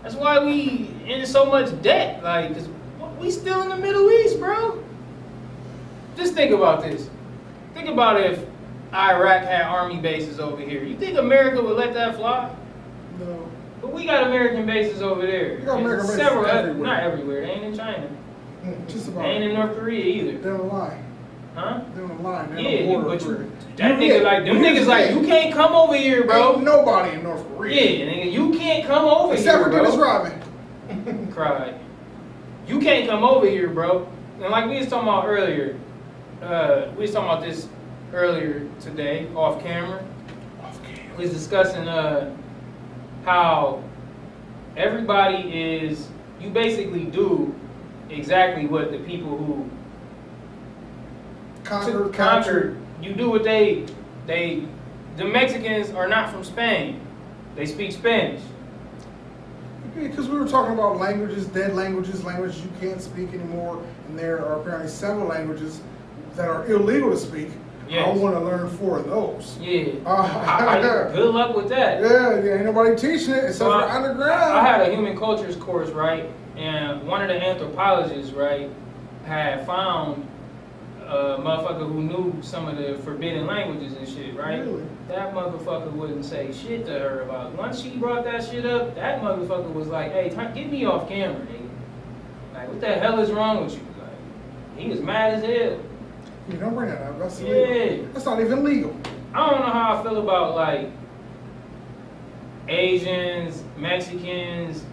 That's 0.03 0.15
why 0.15 0.43
we 0.43 0.89
in 1.07 1.25
so 1.25 1.45
much 1.45 1.69
debt. 1.81 2.23
Like, 2.23 2.53
'cause 2.53 2.67
we 3.19 3.31
still 3.31 3.61
in 3.63 3.69
the 3.69 3.77
Middle 3.77 4.09
East, 4.11 4.39
bro. 4.39 4.79
Just 6.15 6.33
think 6.33 6.51
about 6.51 6.81
this. 6.83 7.09
Think 7.73 7.89
about 7.89 8.19
if 8.19 8.39
Iraq 8.93 9.43
had 9.43 9.63
army 9.63 9.97
bases 9.97 10.39
over 10.39 10.61
here. 10.61 10.83
You 10.83 10.95
think 10.95 11.17
America 11.17 11.61
would 11.61 11.77
let 11.77 11.93
that 11.93 12.15
fly? 12.15 12.49
No, 13.19 13.45
But 13.81 13.93
we 13.93 14.05
got 14.05 14.23
American 14.27 14.65
bases 14.65 15.01
over 15.01 15.21
there. 15.25 15.57
We 15.59 15.65
got 15.65 15.79
American 15.79 16.07
bases 16.07 16.21
several, 16.21 16.45
everywhere. 16.45 16.87
Not 16.87 17.03
everywhere. 17.03 17.41
They 17.41 17.47
ain't 17.51 17.63
in 17.65 17.77
China. 17.77 18.07
Mm, 18.63 18.87
just 18.89 19.13
They 19.15 19.21
ain't 19.21 19.43
in 19.43 19.53
North 19.53 19.75
Korea 19.77 20.05
either. 20.05 20.37
They're 20.39 20.57
the 20.57 20.63
line. 20.63 21.03
Huh? 21.55 21.81
They're 21.95 22.07
the 22.07 22.13
line. 22.15 22.49
They're 22.49 22.59
Yeah, 22.59 22.91
you, 22.91 23.01
but 23.01 23.21
you, 23.21 23.51
that 23.77 23.99
nigga 23.99 24.17
yeah, 24.17 24.23
like 24.23 24.45
them 24.45 24.57
niggas 24.57 24.85
like 24.85 25.11
you 25.11 25.21
can't 25.21 25.53
come 25.53 25.73
over 25.73 25.95
here, 25.95 26.19
Ain't 26.19 26.27
bro. 26.27 26.59
nobody 26.59 27.15
in 27.15 27.23
North 27.23 27.45
Korea. 27.55 28.05
Yeah, 28.05 28.11
nigga, 28.11 28.31
you 28.31 28.51
can't 28.57 28.85
come 28.85 29.05
over 29.05 29.27
here. 29.27 29.35
Except 29.35 29.57
here, 29.57 29.65
for. 29.65 29.71
Dennis 29.71 29.95
Rodman. 29.95 31.31
Cried. 31.33 31.79
You 32.67 32.79
can't 32.79 33.07
come 33.09 33.23
over 33.23 33.47
here, 33.47 33.69
bro. 33.69 34.07
And 34.41 34.51
like 34.51 34.69
we 34.69 34.77
was 34.77 34.87
talking 34.87 35.07
about 35.07 35.25
earlier, 35.25 35.77
uh, 36.41 36.89
we 36.95 37.03
was 37.03 37.11
talking 37.11 37.29
about 37.29 37.43
this 37.43 37.67
earlier 38.13 38.67
today 38.79 39.27
off 39.35 39.61
camera. 39.61 40.03
off 40.63 40.81
camera. 40.83 41.15
We 41.17 41.23
was 41.23 41.33
discussing 41.33 41.87
uh, 41.87 42.35
how 43.25 43.83
everybody 44.77 45.83
is. 45.83 46.09
You 46.39 46.49
basically 46.49 47.03
do 47.05 47.53
exactly 48.09 48.65
what 48.67 48.91
the 48.91 48.99
people 48.99 49.37
who 49.37 49.69
Conquered, 51.63 52.11
to 52.11 52.17
captured. 52.17 52.73
conquer. 52.73 52.77
You 53.01 53.13
do 53.13 53.29
what 53.29 53.43
they 53.43 53.85
they 54.25 54.63
the 55.17 55.25
Mexicans 55.25 55.91
are 55.91 56.07
not 56.07 56.31
from 56.31 56.43
Spain. 56.43 56.99
They 57.55 57.65
speak 57.65 57.91
Spanish. 57.91 58.41
Because 59.95 60.29
we 60.29 60.37
were 60.39 60.47
talking 60.47 60.73
about 60.73 60.97
languages, 60.97 61.45
dead 61.47 61.75
languages, 61.75 62.23
languages 62.23 62.61
you 62.61 62.69
can't 62.79 63.01
speak 63.01 63.33
anymore, 63.33 63.83
and 64.07 64.17
there 64.17 64.45
are 64.45 64.61
apparently 64.61 64.87
several 64.87 65.27
languages 65.27 65.81
that 66.35 66.47
are 66.47 66.65
illegal 66.71 67.09
to 67.09 67.17
speak. 67.17 67.49
Yes. 67.89 68.07
I 68.07 68.11
want 68.11 68.35
to 68.35 68.39
learn 68.39 68.69
four 68.69 68.99
of 68.99 69.07
those. 69.07 69.57
Yeah. 69.59 69.93
Uh, 70.05 70.09
I- 70.47 70.77
I- 70.77 70.81
good 71.13 71.33
luck 71.33 71.55
with 71.55 71.69
that. 71.69 72.01
Yeah, 72.01 72.41
yeah, 72.41 72.55
ain't 72.57 72.65
nobody 72.65 72.95
teaching 72.95 73.33
it 73.33 73.45
except 73.45 73.55
So 73.57 73.65
for 73.71 73.83
underground. 73.89 74.53
I 74.53 74.63
had 74.65 74.81
a 74.87 74.91
human 74.95 75.17
cultures 75.17 75.55
course, 75.55 75.89
right? 75.89 76.29
And 76.59 77.07
one 77.07 77.21
of 77.21 77.29
the 77.29 77.41
anthropologists, 77.41 78.33
right, 78.33 78.69
had 79.25 79.65
found 79.65 80.27
a 81.07 81.37
motherfucker 81.39 81.87
who 81.87 82.03
knew 82.03 82.35
some 82.41 82.67
of 82.67 82.77
the 82.77 82.95
forbidden 83.03 83.47
languages 83.47 83.93
and 83.93 84.07
shit, 84.07 84.35
right? 84.35 84.59
Really? 84.59 84.83
That 85.07 85.33
motherfucker 85.33 85.91
wouldn't 85.93 86.25
say 86.25 86.51
shit 86.51 86.85
to 86.87 86.91
her 86.91 87.21
about. 87.21 87.53
Once 87.53 87.81
she 87.81 87.91
brought 87.97 88.25
that 88.25 88.43
shit 88.43 88.65
up, 88.65 88.93
that 88.95 89.21
motherfucker 89.21 89.73
was 89.73 89.87
like, 89.87 90.11
"Hey, 90.11 90.29
get 90.29 90.69
me 90.69 90.85
off 90.85 91.07
camera, 91.07 91.39
nigga. 91.39 91.69
Like, 92.53 92.67
what 92.67 92.81
the 92.81 92.87
hell 92.87 93.19
is 93.19 93.31
wrong 93.31 93.63
with 93.63 93.73
you?" 93.75 93.81
Like, 93.97 94.77
he 94.77 94.89
was 94.89 94.99
mad 94.99 95.35
as 95.35 95.43
hell. 95.43 95.79
You 96.49 96.57
don't 96.57 96.75
bring 96.75 96.89
that 96.89 97.01
up. 97.01 97.19
That's 97.19 97.41
Yeah. 97.41 97.53
illegal. 97.53 98.05
That's 98.13 98.25
not 98.25 98.41
even 98.41 98.63
legal. 98.65 98.93
I 99.33 99.49
don't 99.49 99.59
know 99.61 99.67
how 99.67 99.97
I 99.97 100.03
feel 100.03 100.17
about 100.17 100.55
like 100.55 100.91
Asians, 102.67 103.63
Mexicans, 103.77 104.83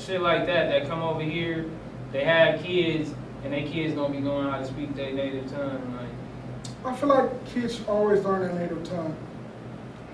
shit 0.00 0.20
like 0.20 0.46
that 0.46 0.68
that 0.70 0.88
come 0.88 1.02
over 1.02 1.20
here. 1.22 1.66
They 2.12 2.24
have 2.24 2.62
kids, 2.62 3.12
and 3.44 3.52
their 3.52 3.66
kids 3.66 3.94
don't 3.94 4.12
be 4.12 4.18
knowing 4.20 4.48
how 4.48 4.58
to 4.58 4.66
speak 4.66 4.94
their 4.94 5.12
native 5.12 5.50
tongue, 5.50 5.96
like. 5.96 6.08
I 6.84 6.96
feel 6.96 7.08
like 7.10 7.46
kids 7.46 7.76
should 7.76 7.86
always 7.88 8.24
learn 8.24 8.40
their 8.40 8.52
native 8.58 8.82
tongue. 8.84 9.14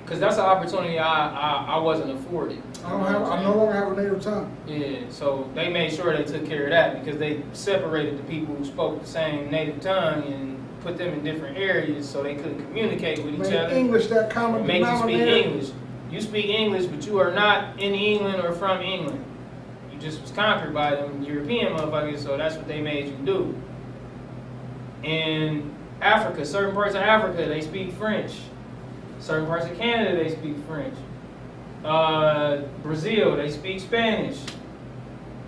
Cause 0.05 0.21
that's 0.21 0.37
an 0.37 0.43
opportunity 0.45 1.01
I, 1.01 1.29
I, 1.29 1.65
I 1.75 1.79
wasn't 1.79 2.13
afforded. 2.13 2.63
I 2.85 2.91
don't 2.91 3.07
have. 3.07 3.23
I 3.23 3.43
no 3.43 3.57
longer 3.57 3.73
have 3.73 3.91
a 3.91 4.01
native 4.01 4.23
tongue. 4.23 4.57
Yeah, 4.65 5.01
so 5.11 5.51
they 5.57 5.69
made 5.69 5.93
sure 5.93 6.17
they 6.17 6.23
took 6.23 6.47
care 6.47 6.65
of 6.65 6.71
that 6.71 7.05
because 7.05 7.19
they 7.19 7.43
separated 7.53 8.17
the 8.17 8.23
people 8.23 8.55
who 8.55 8.65
spoke 8.65 9.01
the 9.01 9.09
same 9.09 9.51
native 9.51 9.81
tongue 9.81 10.23
and 10.33 10.81
put 10.81 10.97
them 10.97 11.13
in 11.13 11.25
different 11.25 11.59
areas 11.59 12.09
so 12.09 12.23
they 12.23 12.37
couldn't 12.37 12.65
communicate 12.67 13.25
with 13.25 13.35
each 13.35 13.41
Make 13.41 13.55
other. 13.55 13.75
English 13.75 14.07
that 14.07 14.31
common 14.31 14.65
make 14.65 14.85
you 14.85 14.99
speak. 14.99 15.19
English. 15.19 15.71
You 16.09 16.21
speak 16.21 16.47
English, 16.47 16.87
but 16.87 17.05
you 17.05 17.19
are 17.19 17.33
not 17.33 17.81
in 17.81 17.93
England 17.93 18.41
or 18.45 18.53
from 18.53 18.81
England. 18.83 19.25
Just 20.07 20.23
was 20.23 20.31
conquered 20.31 20.73
by 20.73 20.95
them 20.95 21.21
European 21.21 21.73
motherfuckers, 21.73 22.23
so 22.23 22.37
that's 22.37 22.55
what 22.55 22.69
they 22.69 22.81
made 22.81 23.07
you 23.07 23.17
do. 23.27 23.61
In 25.03 25.75
Africa, 26.01 26.47
certain 26.47 26.73
parts 26.77 26.95
of 26.95 27.03
Africa, 27.03 27.49
they 27.49 27.61
speak 27.61 27.91
French. 27.95 28.31
Certain 29.19 29.49
parts 29.49 29.67
of 29.67 29.77
Canada, 29.77 30.17
they 30.23 30.31
speak 30.31 30.55
French. 30.69 30.95
Uh, 31.85 32.59
Brazil, 32.85 33.35
they 33.35 33.51
speak 33.51 33.81
Spanish. 33.81 34.39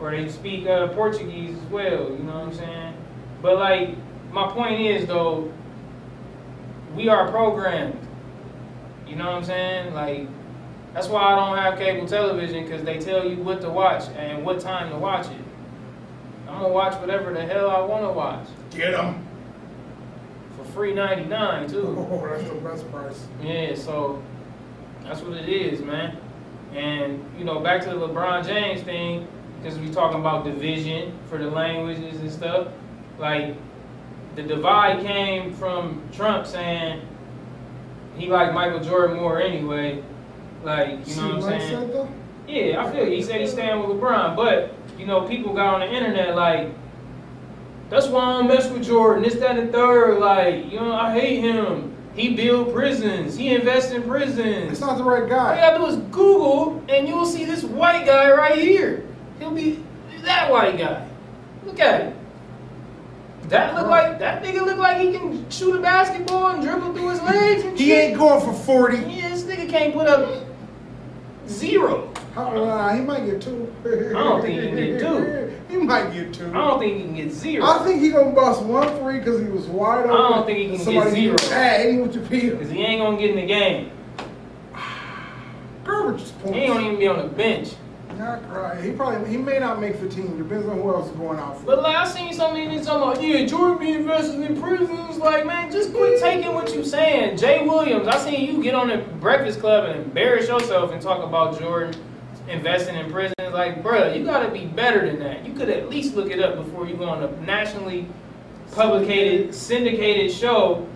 Or 0.00 0.10
they 0.10 0.28
speak 0.28 0.66
uh, 0.66 0.88
Portuguese 0.88 1.56
as 1.56 1.64
well, 1.70 2.10
you 2.10 2.18
know 2.24 2.40
what 2.40 2.48
I'm 2.48 2.54
saying? 2.54 2.94
But 3.40 3.58
like, 3.58 3.90
my 4.32 4.50
point 4.50 4.80
is 4.80 5.06
though, 5.06 5.52
we 6.96 7.08
are 7.08 7.30
programmed. 7.30 7.96
You 9.06 9.14
know 9.14 9.26
what 9.26 9.34
I'm 9.36 9.44
saying? 9.44 9.94
Like, 9.94 10.26
that's 10.94 11.08
why 11.08 11.22
I 11.22 11.36
don't 11.36 11.56
have 11.58 11.78
cable 11.78 12.06
television 12.06 12.64
because 12.64 12.82
they 12.82 12.98
tell 12.98 13.26
you 13.28 13.36
what 13.42 13.60
to 13.62 13.70
watch 13.70 14.04
and 14.16 14.44
what 14.44 14.60
time 14.60 14.90
to 14.90 14.96
watch 14.98 15.26
it. 15.26 15.38
I'm 16.48 16.60
gonna 16.62 16.68
watch 16.72 16.94
whatever 17.00 17.32
the 17.32 17.44
hell 17.44 17.70
I 17.70 17.80
want 17.80 18.04
to 18.04 18.10
watch 18.10 18.46
Get 18.70 18.92
them. 18.92 19.26
for 20.56 20.64
free 20.72 20.94
99 20.94 21.68
too. 21.68 22.06
Oh, 22.10 22.26
that's 22.26 22.48
the 22.48 22.54
best 22.56 22.90
price. 22.90 23.26
Yeah, 23.42 23.74
so 23.74 24.22
that's 25.04 25.20
what 25.20 25.36
it 25.36 25.48
is, 25.48 25.80
man. 25.80 26.16
And 26.74 27.24
you 27.38 27.44
know, 27.44 27.60
back 27.60 27.82
to 27.82 27.90
the 27.90 27.96
LeBron 27.96 28.46
James 28.46 28.82
thing, 28.82 29.28
because 29.60 29.78
we 29.78 29.90
talking 29.90 30.20
about 30.20 30.44
division 30.44 31.18
for 31.28 31.38
the 31.38 31.50
languages 31.50 32.20
and 32.20 32.30
stuff. 32.30 32.68
Like 33.18 33.54
the 34.36 34.42
divide 34.42 35.00
came 35.04 35.52
from 35.52 36.02
Trump 36.12 36.46
saying 36.46 37.02
he 38.16 38.28
liked 38.28 38.54
Michael 38.54 38.80
Jordan 38.80 39.16
more 39.16 39.40
anyway. 39.40 40.02
Like, 40.62 41.06
you 41.06 41.16
know 41.16 41.36
what 41.36 41.52
I'm 41.52 41.60
saying? 41.60 42.14
Yeah, 42.48 42.84
I 42.84 42.90
feel 42.90 43.04
you. 43.06 43.16
He 43.16 43.22
said 43.22 43.40
he's 43.40 43.52
staying 43.52 43.78
with 43.78 43.96
LeBron, 43.96 44.34
but 44.36 44.74
you 44.98 45.06
know, 45.06 45.26
people 45.28 45.54
got 45.54 45.74
on 45.74 45.80
the 45.80 45.92
internet 45.94 46.34
like, 46.34 46.70
that's 47.90 48.06
why 48.06 48.20
I 48.22 48.32
don't 48.38 48.48
mess 48.48 48.70
with 48.70 48.84
Jordan. 48.84 49.22
This, 49.22 49.36
that, 49.36 49.56
and 49.56 49.68
the 49.68 49.72
third. 49.72 50.18
Like, 50.18 50.70
you 50.70 50.78
know, 50.80 50.92
I 50.92 51.12
hate 51.18 51.40
him. 51.40 51.94
He 52.14 52.34
build 52.34 52.74
prisons. 52.74 53.36
He 53.36 53.54
invests 53.54 53.92
in 53.92 54.02
prisons. 54.02 54.72
It's 54.72 54.80
not 54.80 54.98
the 54.98 55.04
right 55.04 55.28
guy. 55.28 55.50
All 55.50 55.54
you 55.54 55.78
gotta 55.78 55.78
do 55.78 55.86
is 56.02 56.10
Google, 56.10 56.84
and 56.88 57.06
you'll 57.06 57.24
see 57.26 57.44
this 57.44 57.62
white 57.62 58.04
guy 58.06 58.30
right 58.30 58.58
here. 58.58 59.06
He'll 59.38 59.52
be 59.52 59.82
that 60.22 60.50
white 60.50 60.76
guy. 60.78 61.08
Look 61.64 61.78
at 61.80 62.00
it. 62.00 62.16
That 63.48 63.74
look 63.74 63.86
like 63.86 64.18
that 64.18 64.42
nigga 64.42 64.66
look 64.66 64.76
like 64.76 64.98
he 64.98 65.12
can 65.12 65.48
shoot 65.48 65.76
a 65.76 65.80
basketball 65.80 66.48
and 66.48 66.62
dribble 66.62 66.92
through 66.92 67.08
his 67.10 67.22
legs 67.22 67.64
and 67.64 67.78
He 67.78 67.86
shit. 67.86 68.10
ain't 68.10 68.18
going 68.18 68.44
for 68.44 68.52
40. 68.52 68.98
Yeah, 68.98 69.28
this 69.30 69.44
nigga 69.44 69.70
can't 69.70 69.94
put 69.94 70.06
up 70.06 70.44
zero. 71.48 72.12
Nah, 72.34 72.50
uh, 72.50 72.94
he 72.94 73.00
might 73.00 73.26
get 73.26 73.42
two. 73.42 73.72
I 73.84 73.88
don't 74.12 74.42
think 74.42 74.60
he 74.60 74.68
can 74.68 74.76
get 74.76 75.00
two. 75.00 75.44
He 75.68 75.76
might 75.76 76.14
get 76.14 76.32
two. 76.32 76.48
I 76.48 76.52
don't 76.54 76.78
think 76.78 76.96
he 76.96 77.02
can 77.02 77.14
get 77.14 77.30
zero. 77.30 77.62
I 77.62 77.84
think 77.84 78.00
he 78.00 78.08
gonna 78.08 78.30
bust 78.30 78.62
one 78.62 78.88
three 79.00 79.18
because 79.18 79.38
he 79.38 79.48
was 79.48 79.66
wide 79.66 80.06
open. 80.06 80.10
I 80.12 80.28
don't 80.30 80.46
think 80.46 80.58
he 80.58 80.64
can 80.76 80.94
get 80.94 81.12
zero. 81.12 81.36
Hey, 81.50 81.92
he 81.92 81.98
with 81.98 82.14
your 82.14 82.24
peel. 82.24 82.56
Because 82.56 82.70
he 82.70 82.80
ain't 82.80 83.02
gonna 83.02 83.18
get 83.18 83.30
in 83.30 83.36
the 83.36 83.46
game. 83.46 83.90
Garbage's 85.84 86.30
points. 86.30 86.56
He 86.56 86.62
ain't 86.62 86.72
gonna 86.72 86.86
even 86.86 86.98
be 86.98 87.06
on 87.06 87.18
the 87.18 87.28
bench. 87.34 87.74
Not 88.18 88.50
right. 88.50 88.82
He 88.82 88.90
probably 88.90 89.30
he 89.30 89.36
may 89.36 89.60
not 89.60 89.80
make 89.80 89.94
15. 89.94 90.38
Depends 90.38 90.66
on 90.66 90.80
who 90.80 90.92
else 90.92 91.08
is 91.08 91.16
going 91.16 91.38
out 91.38 91.60
for. 91.60 91.66
But 91.66 91.82
like, 91.82 91.94
I 91.94 92.04
seen 92.04 92.32
something 92.32 92.72
in 92.72 92.84
talking 92.84 93.02
about, 93.02 93.22
yeah, 93.22 93.46
Jordan 93.46 93.78
be 93.78 93.92
investing 93.92 94.42
in 94.42 94.60
prisons. 94.60 95.18
Like, 95.18 95.46
man, 95.46 95.70
just 95.70 95.94
quit 95.94 96.20
taking 96.20 96.52
what 96.52 96.74
you're 96.74 96.84
saying. 96.84 97.36
Jay 97.36 97.64
Williams, 97.64 98.08
I 98.08 98.18
seen 98.18 98.52
you 98.52 98.60
get 98.60 98.74
on 98.74 98.88
the 98.88 98.98
Breakfast 98.98 99.60
Club 99.60 99.84
and 99.84 100.04
embarrass 100.04 100.48
yourself 100.48 100.90
and 100.90 101.00
talk 101.00 101.22
about 101.22 101.60
Jordan 101.60 101.94
investing 102.48 102.96
in 102.96 103.08
prisons. 103.08 103.34
Like, 103.38 103.84
bruh, 103.84 104.18
you 104.18 104.24
gotta 104.24 104.50
be 104.50 104.66
better 104.66 105.06
than 105.06 105.20
that. 105.20 105.46
You 105.46 105.52
could 105.54 105.68
at 105.68 105.88
least 105.88 106.16
look 106.16 106.32
it 106.32 106.40
up 106.40 106.56
before 106.56 106.88
you 106.88 106.96
go 106.96 107.04
on 107.04 107.22
a 107.22 107.30
nationally 107.42 108.08
publicated, 108.72 109.54
syndicated 109.54 110.32
show 110.32 110.88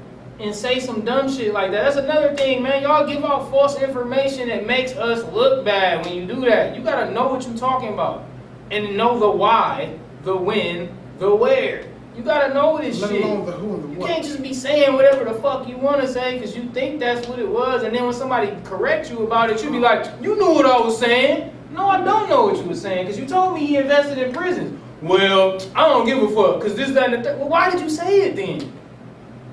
and 0.43 0.55
say 0.55 0.81
some 0.81 1.03
dumb 1.05 1.31
shit 1.31 1.53
like 1.53 1.71
that. 1.71 1.85
That's 1.85 1.97
another 1.97 2.35
thing, 2.35 2.63
man. 2.63 2.83
Y'all 2.83 3.07
give 3.07 3.25
out 3.25 3.51
false 3.51 3.81
information 3.81 4.49
that 4.49 4.67
makes 4.67 4.93
us 4.93 5.25
look 5.33 5.65
bad 5.65 6.05
when 6.05 6.15
you 6.15 6.27
do 6.27 6.41
that. 6.47 6.77
You 6.77 6.83
gotta 6.83 7.11
know 7.13 7.29
what 7.29 7.47
you're 7.47 7.57
talking 7.57 7.93
about 7.93 8.25
and 8.71 8.97
know 8.97 9.19
the 9.19 9.31
why, 9.31 9.95
the 10.25 10.37
when, 10.37 10.91
the 11.19 11.35
where. 11.35 11.87
You 12.17 12.23
gotta 12.23 12.53
know 12.53 12.77
this 12.79 13.01
Let 13.01 13.11
shit. 13.11 13.25
alone 13.25 13.47
the 13.47 13.53
who 13.53 13.75
and 13.75 13.85
the 13.85 13.89
You 13.89 13.99
what. 14.01 14.09
can't 14.11 14.25
just 14.25 14.43
be 14.43 14.53
saying 14.53 14.93
whatever 14.95 15.25
the 15.25 15.35
fuck 15.41 15.67
you 15.69 15.79
want 15.79 16.01
to 16.03 16.09
say 16.09 16.35
because 16.39 16.55
you 16.57 16.65
think 16.75 17.01
that's 17.01 17.27
what 17.29 17.39
it 17.39 17.49
was, 17.49 17.85
and 17.85 17.95
then 17.95 18.05
when 18.05 18.13
somebody 18.13 18.53
corrects 18.65 19.11
you 19.11 19.21
about 19.21 19.49
it, 19.51 19.63
you 19.63 19.71
be 19.71 19.79
like, 19.79 20.07
"You 20.21 20.37
knew 20.37 20.53
what 20.53 20.67
I 20.67 20.79
was 20.79 20.99
saying." 20.99 21.53
No, 21.71 21.89
I 21.89 22.03
don't 22.05 22.29
know 22.29 22.47
what 22.47 22.57
you 22.59 22.65
were 22.65 22.75
saying 22.75 23.07
because 23.07 23.19
you 23.19 23.27
told 23.27 23.55
me 23.55 23.65
he 23.65 23.77
invested 23.77 24.19
in 24.19 24.31
prisons. 24.33 24.79
Well, 25.01 25.57
I 25.75 25.89
don't 25.89 26.05
give 26.05 26.23
a 26.23 26.29
fuck 26.29 26.61
because 26.61 26.75
this, 26.77 26.91
that, 26.91 27.13
and 27.15 27.25
the 27.25 27.31
third. 27.31 27.39
Well, 27.39 27.49
why 27.49 27.71
did 27.71 27.81
you 27.81 27.89
say 27.89 28.21
it 28.23 28.37
then? 28.37 28.71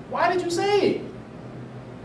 Why 0.09 0.31
did 0.33 0.41
you 0.41 0.49
say 0.49 0.81
it? 0.89 1.01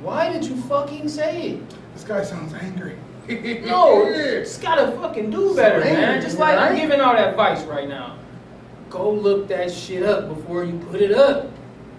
Why 0.02 0.32
did 0.32 0.44
you 0.44 0.56
fucking 0.62 1.08
say 1.08 1.50
it? 1.52 1.74
This 1.94 2.04
guy 2.04 2.22
sounds 2.24 2.52
angry. 2.54 2.96
No, 3.64 4.04
just 4.12 4.60
gotta 4.60 4.92
fucking 4.98 5.30
do 5.30 5.56
better, 5.56 5.80
man. 5.80 6.20
Just 6.20 6.38
like 6.38 6.58
I'm 6.58 6.72
Right? 6.72 6.80
giving 6.82 7.00
out 7.00 7.18
advice 7.18 7.62
right 7.64 7.88
now. 7.88 8.18
Go 8.90 9.10
look 9.10 9.48
that 9.48 9.72
shit 9.72 10.02
up 10.02 10.28
before 10.28 10.62
you 10.64 10.78
put 10.90 11.00
it 11.00 11.12
up. 11.12 11.48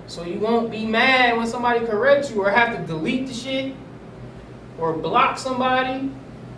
So 0.05 0.23
you 0.23 0.37
won't 0.37 0.69
be 0.69 0.85
mad 0.85 1.35
when 1.35 1.47
somebody 1.47 1.83
corrects 1.83 2.29
you 2.29 2.43
or 2.43 2.51
have 2.51 2.77
to 2.77 2.85
delete 2.85 3.25
the 3.27 3.33
shit 3.33 3.73
or 4.77 4.93
block 4.93 5.39
somebody 5.39 6.11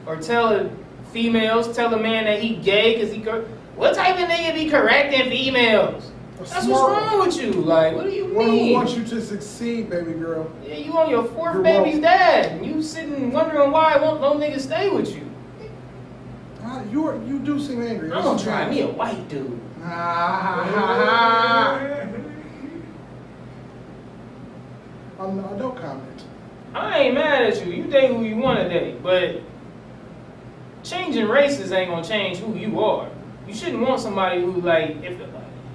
or 0.06 0.18
tell 0.18 0.70
females, 1.14 1.74
tell 1.74 1.94
a 1.94 1.98
man 1.98 2.26
that 2.26 2.42
he 2.42 2.58
gay 2.58 2.96
because 2.96 3.14
he 3.16 3.22
cor- 3.22 3.46
what 3.78 3.96
type 3.96 4.16
of 4.20 4.28
nigga 4.28 4.54
be 4.54 4.70
correcting 4.70 5.30
females? 5.30 6.12
That's 6.50 6.66
smart 6.66 6.92
what's 6.92 7.14
wrong 7.14 7.28
with 7.28 7.38
you. 7.42 7.52
Like, 7.62 7.96
what 7.96 8.06
do 8.06 8.12
you 8.12 8.28
mean? 8.28 8.74
wants 8.74 8.96
you 8.96 9.04
to 9.06 9.22
succeed, 9.22 9.90
baby 9.90 10.14
girl. 10.14 10.52
Yeah, 10.66 10.76
you 10.76 10.98
on 10.98 11.10
your 11.10 11.24
4th 11.24 11.54
You're 11.56 11.64
baby's 11.64 12.00
welcome. 12.00 12.02
dad, 12.02 12.52
and 12.54 12.66
you 12.66 12.82
sitting 12.82 13.32
wondering 13.32 13.72
why 13.72 13.98
won't 13.98 14.22
no 14.22 14.36
nigga 14.36 14.60
stay 14.60 14.90
with 14.90 15.16
you. 15.16 15.30
Ah, 16.64 16.84
you 16.92 17.08
are, 17.08 17.16
you 17.24 17.40
do 17.40 17.60
seem 17.60 17.82
angry. 17.82 18.12
I'm 18.12 18.24
gonna 18.24 18.42
try 18.42 18.70
me 18.70 18.82
a 18.82 18.88
white 18.88 19.28
dude. 19.30 19.60
I'm, 19.84 19.90
I 25.20 25.58
don't 25.58 25.78
comment. 25.78 26.24
I 26.74 27.00
ain't 27.00 27.16
mad 27.16 27.44
at 27.44 27.66
you. 27.66 27.72
You 27.72 27.86
date 27.86 28.10
who 28.12 28.24
you 28.24 28.36
want 28.36 28.60
to 28.60 28.70
date, 28.70 29.02
but 29.02 29.42
changing 30.84 31.28
races 31.28 31.72
ain't 31.72 31.90
gonna 31.90 32.04
change 32.06 32.38
who 32.38 32.56
you 32.56 32.82
are. 32.82 33.10
You 33.48 33.54
shouldn't 33.54 33.82
want 33.82 34.02
somebody 34.02 34.42
who 34.42 34.62
like 34.62 35.02
if 35.04 35.18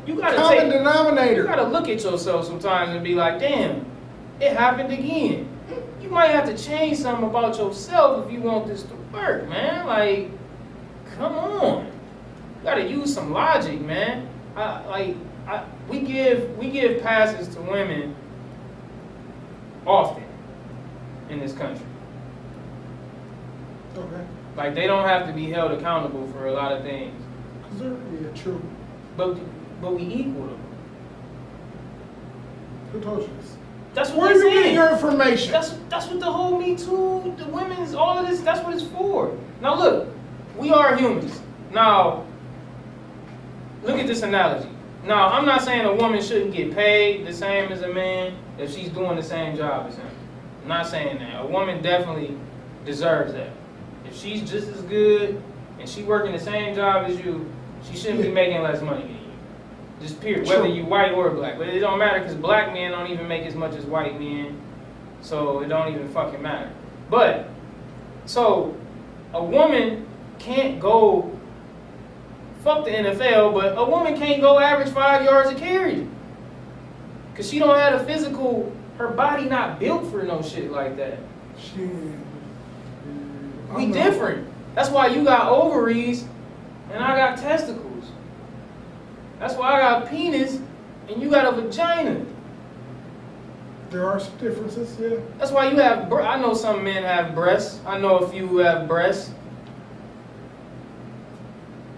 you 0.07 0.17
gotta 0.17 0.37
Common 0.37 1.17
take, 1.17 1.37
you 1.37 1.45
gotta 1.45 1.67
look 1.69 1.89
at 1.89 2.03
yourself 2.03 2.47
sometimes 2.47 2.95
and 2.95 3.05
be 3.05 3.15
like, 3.15 3.39
damn, 3.39 3.87
it 4.41 4.57
happened 4.57 4.93
again. 4.93 5.49
You 6.01 6.11
might 6.11 6.29
have 6.29 6.47
to 6.47 6.57
change 6.57 6.99
something 6.99 7.25
about 7.25 7.57
yourself 7.59 8.27
if 8.27 8.33
you 8.33 8.41
want 8.41 8.67
this 8.67 8.83
to 8.83 8.95
work, 9.13 9.49
man. 9.49 9.87
Like, 9.87 10.31
come 11.17 11.35
on, 11.35 11.87
you 11.87 11.93
gotta 12.65 12.89
use 12.89 13.13
some 13.15 13.33
logic, 13.33 13.81
man. 13.81 14.29
I, 14.57 14.85
like, 14.87 15.17
I, 15.47 15.65
we 15.89 16.01
give 16.01 16.57
we 16.59 16.71
give 16.71 17.03
passes 17.03 17.49
to 17.55 17.61
women 17.63 18.15
often 19.87 20.25
in 21.29 21.41
this 21.41 21.53
country. 21.53 21.87
Okay. 23.97 24.25
Like 24.57 24.75
they 24.75 24.87
don't 24.87 25.07
have 25.07 25.27
to 25.27 25.33
be 25.33 25.51
held 25.51 25.73
accountable 25.73 26.27
for 26.33 26.47
a 26.47 26.53
lot 26.53 26.73
of 26.73 26.83
things, 26.83 27.21
Cause 27.69 27.79
they're, 27.79 27.91
yeah, 28.21 28.29
true. 28.35 28.61
but 29.17 29.39
but 29.83 29.95
we 29.95 30.03
equal 30.05 30.47
them. 30.47 30.61
Who 32.93 33.01
told 33.01 33.23
you 33.23 33.31
this? 33.41 33.57
That's 33.95 34.11
what 34.11 34.35
Where 34.35 34.47
I'm 34.47 34.63
get 34.63 34.73
your 34.73 34.93
information? 34.93 35.53
That's 35.53 35.77
that's 35.91 36.07
what 36.07 36.21
the 36.21 36.31
whole 36.31 36.59
Me 36.59 36.77
Too, 36.77 37.35
the 37.37 37.47
women's, 37.49 37.95
all 37.95 38.17
of 38.17 38.27
this. 38.27 38.41
That's 38.41 38.65
what 38.65 38.73
it's 38.73 38.85
for. 38.85 39.37
Now 39.61 39.75
look, 39.75 40.09
we 40.57 40.71
are 40.71 40.97
humans. 40.97 41.43
Now, 41.73 42.25
look 43.83 43.99
at 43.99 44.07
this 44.07 44.23
analogy. 44.23 44.69
Now, 45.05 45.29
I'm 45.29 45.45
not 45.45 45.63
saying 45.63 45.85
a 45.85 45.95
woman 45.95 46.23
shouldn't 46.23 46.55
get 46.55 46.75
paid 46.75 47.27
the 47.27 47.33
same 47.33 47.73
as 47.73 47.83
a 47.83 47.93
man 47.93 48.35
if 48.59 48.73
she's 48.73 48.89
doing 48.91 49.17
the 49.17 49.23
same 49.23 49.57
job 49.57 49.89
as 49.89 49.97
him. 49.97 50.07
I'm 50.63 50.69
not 50.69 50.87
saying 50.87 51.19
that. 51.19 51.43
A 51.43 51.47
woman 51.47 51.83
definitely 51.83 52.37
deserves 52.85 53.33
that. 53.33 53.51
If 54.05 54.17
she's 54.17 54.49
just 54.49 54.69
as 54.69 54.81
good 54.83 55.43
and 55.81 55.89
she 55.89 56.05
working 56.05 56.33
the 56.33 56.39
same 56.39 56.75
job 56.77 57.11
as 57.11 57.19
you, 57.19 57.51
she 57.83 57.97
shouldn't 57.97 58.23
be 58.23 58.31
making 58.31 58.63
less 58.63 58.81
money. 58.81 59.22
Just 60.03 60.21
period. 60.21 60.49
Whether 60.49 60.67
you 60.67 60.85
white 60.85 61.13
or 61.13 61.31
black, 61.31 61.59
but 61.59 61.69
it 61.69 61.79
don't 61.79 61.99
matter 61.99 62.19
because 62.19 62.35
black 62.35 62.73
men 62.73 62.91
don't 62.91 63.09
even 63.09 63.29
make 63.29 63.47
as 63.47 63.55
much 63.55 63.75
as 63.75 63.85
white 63.85 64.19
men, 64.19 64.61
so 65.21 65.61
it 65.63 65.69
don't 65.69 65.95
even 65.95 66.09
fucking 66.09 66.43
matter. 66.43 66.71
But 67.09 67.49
so 68.27 68.77
a 69.33 69.43
woman 69.43 70.07
can't 70.41 70.81
go 70.81 71.31
fuck 72.65 72.85
the 72.85 72.91
NFL, 72.91 73.55
but 73.55 73.79
a 73.79 73.85
woman 73.85 74.17
can't 74.17 74.41
go 74.41 74.59
average 74.59 74.93
five 74.93 75.25
yards 75.25 75.51
a 75.51 75.55
carry. 75.55 76.09
Cause 77.37 77.49
she 77.49 77.59
don't 77.59 77.79
have 77.79 78.01
a 78.01 78.05
physical, 78.05 78.75
her 78.99 79.09
body 79.09 79.45
not 79.45 79.79
built 79.79 80.11
for 80.11 80.23
no 80.23 80.43
shit 80.43 80.71
like 80.71 80.97
that. 80.97 81.19
Shit. 81.59 81.89
We 83.75 83.91
different. 83.91 84.49
That's 84.75 84.91
why 84.91 85.07
you 85.07 85.25
got 85.25 85.49
ovaries 85.49 86.27
and 86.91 87.03
I 87.03 87.17
got 87.17 87.39
testicles. 87.39 87.92
That's 89.43 89.55
why 89.55 89.73
I 89.73 89.81
got 89.81 90.05
a 90.05 90.07
penis 90.07 90.61
and 91.09 91.21
you 91.21 91.29
got 91.29 91.53
a 91.53 91.61
vagina. 91.61 92.25
There 93.91 94.07
are 94.07 94.21
some 94.21 94.37
differences, 94.37 94.97
yeah. 95.01 95.19
That's 95.37 95.51
why 95.51 95.69
you 95.69 95.79
have. 95.81 96.13
I 96.13 96.41
know 96.41 96.55
some 96.55 96.85
men 96.85 97.03
have 97.03 97.35
breasts. 97.35 97.81
I 97.85 97.99
know 97.99 98.19
a 98.19 98.29
few 98.29 98.47
who 98.47 98.59
have 98.59 98.87
breasts. 98.87 99.33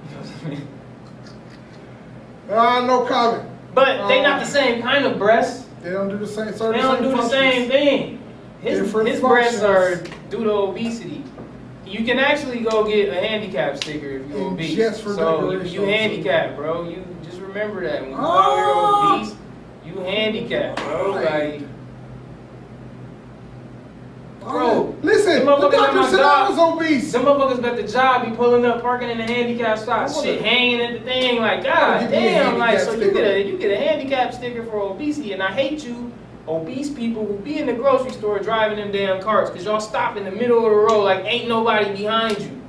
You 0.08 0.16
know 0.16 0.22
what 0.22 0.44
I 0.44 0.48
mean? 0.48 0.68
Uh, 2.50 2.86
no 2.86 3.04
comment. 3.04 3.50
But 3.74 4.08
they 4.08 4.22
not 4.22 4.40
the 4.40 4.46
same 4.46 4.80
kind 4.80 5.04
of 5.04 5.18
breasts. 5.18 5.68
They 5.82 5.90
don't 5.90 6.08
do 6.08 6.16
the 6.16 6.26
same. 6.26 6.46
They 6.46 6.78
don't 6.78 7.02
do 7.02 7.10
the 7.10 7.28
same 7.28 7.68
thing. 7.68 8.22
His, 8.62 8.80
Different 8.80 9.08
his 9.10 9.20
breasts 9.20 9.60
are 9.60 9.96
due 10.30 10.44
to 10.44 10.50
obesity. 10.50 11.22
You 11.84 12.06
can 12.06 12.18
actually 12.18 12.60
go 12.60 12.86
get 12.86 13.10
a 13.10 13.20
handicap 13.20 13.76
sticker 13.76 14.08
if 14.08 14.30
you're 14.30 14.52
obese. 14.52 14.74
just 14.74 15.02
for 15.02 15.14
so 15.14 15.50
you, 15.50 15.62
you 15.64 15.80
also. 15.80 15.92
handicapped, 15.92 16.56
bro. 16.56 16.88
You 16.88 17.13
remember 17.54 17.82
that 17.84 18.02
when 18.02 18.10
you 18.10 18.16
here 18.16 19.14
obese, 19.14 19.34
you 19.84 20.00
handicapped, 20.00 20.80
bro. 20.80 21.10
Like 21.12 21.60
Bro. 24.40 24.94
Listen, 25.02 25.46
the 25.46 25.50
motherfuckers 25.50 25.70
doctor 25.72 25.78
at 25.78 25.94
my 25.94 26.06
I 26.08 26.10
job- 26.12 26.50
was 26.50 26.58
obese. 26.58 27.10
Some 27.10 27.24
motherfuckers 27.24 27.62
got 27.62 27.76
the 27.76 27.88
job, 27.88 28.26
be 28.28 28.36
pulling 28.36 28.66
up, 28.66 28.82
parking 28.82 29.08
in 29.08 29.16
the 29.16 29.24
handicap 29.24 29.78
spot, 29.78 30.12
shit 30.12 30.42
hanging 30.42 30.82
at 30.82 30.92
the 30.92 31.00
thing, 31.00 31.40
like 31.40 31.64
God 31.64 32.10
damn, 32.10 32.58
like 32.58 32.78
so 32.80 32.92
you 32.92 33.10
get 33.10 33.24
a 33.26 33.42
you 33.42 33.56
get 33.56 33.70
a 33.70 33.76
handicap 33.76 34.34
sticker 34.34 34.62
for 34.64 34.82
obesity, 34.82 35.32
and 35.32 35.42
I 35.42 35.50
hate 35.50 35.82
you, 35.82 36.12
obese 36.46 36.90
people 36.90 37.24
who 37.26 37.38
be 37.38 37.58
in 37.58 37.64
the 37.66 37.72
grocery 37.72 38.10
store 38.12 38.38
driving 38.38 38.76
them 38.76 38.92
damn 38.92 39.22
carts, 39.22 39.50
cause 39.50 39.64
y'all 39.64 39.80
stop 39.80 40.18
in 40.18 40.24
the 40.24 40.30
middle 40.30 40.58
of 40.58 40.64
the 40.64 40.76
road 40.76 41.04
like 41.04 41.24
ain't 41.24 41.48
nobody 41.48 41.96
behind 41.96 42.38
you. 42.38 42.60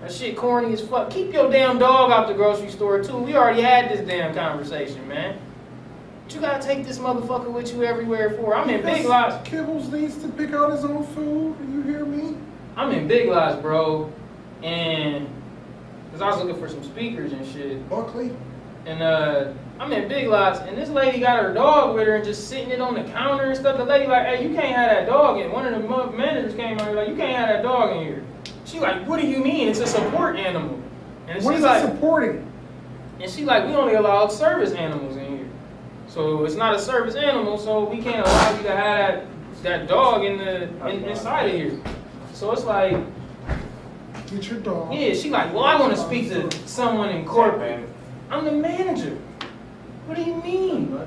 That 0.00 0.12
shit 0.12 0.36
corny 0.36 0.72
as 0.72 0.80
fuck. 0.80 1.10
Keep 1.10 1.32
your 1.32 1.50
damn 1.50 1.78
dog 1.78 2.10
out 2.12 2.28
the 2.28 2.34
grocery 2.34 2.70
store 2.70 3.02
too. 3.02 3.18
We 3.18 3.36
already 3.36 3.62
had 3.62 3.90
this 3.90 4.06
damn 4.06 4.34
conversation, 4.34 5.06
man. 5.08 5.38
What 6.24 6.34
you 6.34 6.40
gotta 6.40 6.62
take 6.62 6.86
this 6.86 6.98
motherfucker 6.98 7.50
with 7.50 7.74
you 7.74 7.84
everywhere 7.84 8.30
for? 8.30 8.54
I'm 8.54 8.70
in 8.70 8.82
big 8.82 9.06
lots. 9.06 9.48
Kibbles 9.48 9.90
needs 9.92 10.16
to 10.18 10.28
pick 10.28 10.52
out 10.52 10.70
his 10.70 10.84
own 10.84 11.04
food. 11.08 11.56
You 11.68 11.82
hear 11.82 12.04
me? 12.04 12.36
I'm 12.76 12.92
in 12.92 13.08
big 13.08 13.28
lots, 13.28 13.60
bro, 13.60 14.12
and 14.62 15.28
cause 16.12 16.20
I 16.20 16.28
was 16.28 16.44
looking 16.44 16.60
for 16.60 16.68
some 16.68 16.84
speakers 16.84 17.32
and 17.32 17.46
shit. 17.46 17.88
Buckley. 17.88 18.32
And 18.86 19.02
uh, 19.02 19.52
I'm 19.78 19.92
in 19.92 20.08
Big 20.08 20.28
Lots, 20.28 20.60
and 20.60 20.76
this 20.78 20.88
lady 20.88 21.20
got 21.20 21.42
her 21.42 21.52
dog 21.52 21.94
with 21.94 22.06
her 22.06 22.16
and 22.16 22.24
just 22.24 22.48
sitting 22.48 22.70
it 22.70 22.80
on 22.80 22.94
the 22.94 23.04
counter 23.04 23.44
and 23.44 23.56
stuff. 23.56 23.76
The 23.76 23.84
lady 23.84 24.06
like, 24.06 24.26
hey, 24.26 24.48
you 24.48 24.54
can't 24.54 24.74
have 24.74 24.90
that 24.90 25.06
dog 25.06 25.38
in. 25.38 25.52
One 25.52 25.66
of 25.66 25.74
the 25.74 26.16
managers 26.16 26.54
came 26.54 26.80
over 26.80 26.94
like, 26.94 27.08
you 27.08 27.14
can't 27.14 27.36
have 27.36 27.48
that 27.48 27.62
dog 27.62 27.96
in 27.96 28.02
here. 28.02 28.24
She 28.68 28.80
like, 28.80 29.06
what 29.08 29.18
do 29.18 29.26
you 29.26 29.38
mean? 29.38 29.68
It's 29.68 29.80
a 29.80 29.86
support 29.86 30.36
animal. 30.36 30.78
And 31.26 31.42
What 31.42 31.54
she's 31.54 31.64
like, 31.64 31.84
it 31.84 31.86
supporting? 31.86 32.44
and 33.18 33.30
she 33.30 33.44
like, 33.44 33.66
we 33.66 33.74
only 33.74 33.94
allow 33.94 34.28
service 34.28 34.72
animals 34.72 35.16
in 35.16 35.38
here. 35.38 35.48
So 36.06 36.44
it's 36.44 36.54
not 36.54 36.74
a 36.74 36.78
service 36.78 37.14
animal, 37.14 37.56
so 37.56 37.84
we 37.88 38.02
can't 38.02 38.26
allow 38.26 38.56
you 38.56 38.62
to 38.64 38.76
have 38.76 39.26
that, 39.62 39.62
that 39.62 39.88
dog 39.88 40.24
in 40.24 40.36
the 40.36 40.64
in, 40.88 41.04
inside 41.04 41.46
of 41.46 41.52
here. 41.54 41.80
So 42.34 42.52
it's 42.52 42.64
like, 42.64 42.96
Get 44.30 44.50
your 44.50 44.60
dog. 44.60 44.92
yeah, 44.92 45.14
she 45.14 45.30
like, 45.30 45.54
well, 45.54 45.64
I 45.64 45.80
want 45.80 45.94
to 45.96 45.98
speak 46.02 46.28
to 46.28 46.50
someone 46.68 47.08
in 47.08 47.24
corporate. 47.24 47.88
I'm 48.30 48.44
the 48.44 48.52
manager. 48.52 49.16
What 50.06 50.16
do 50.16 50.22
you 50.24 50.34
mean? 50.42 50.98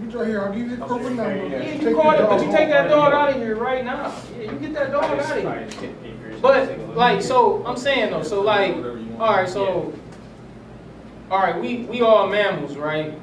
You 0.00 0.18
right 0.18 0.26
here. 0.26 0.42
I'll 0.42 0.52
give 0.52 0.70
you 0.70 0.76
the 0.76 0.84
corporate 0.84 1.14
number. 1.14 1.46
Yeah, 1.48 1.74
you 1.74 1.80
your 1.90 2.00
call 2.00 2.12
it, 2.12 2.18
but 2.18 2.44
you 2.44 2.50
take 2.52 2.68
that 2.68 2.88
dog 2.88 3.12
out 3.12 3.30
of 3.30 3.36
here 3.36 3.56
right 3.56 3.84
now. 3.84 4.14
Yeah, 4.36 4.52
you 4.52 4.58
get 4.58 4.72
that 4.74 4.92
dog 4.92 5.04
out 5.04 5.18
of 5.38 5.80
here. 5.80 5.94
But 6.42 6.96
like, 6.96 7.22
so 7.22 7.64
I'm 7.64 7.76
saying 7.76 8.10
though, 8.10 8.24
so 8.24 8.42
like, 8.42 8.74
all 9.18 9.36
right, 9.36 9.48
so, 9.48 9.92
all 11.30 11.38
right, 11.38 11.58
we 11.58 11.84
we 11.84 12.02
all 12.02 12.28
mammals, 12.28 12.76
right? 12.76 13.16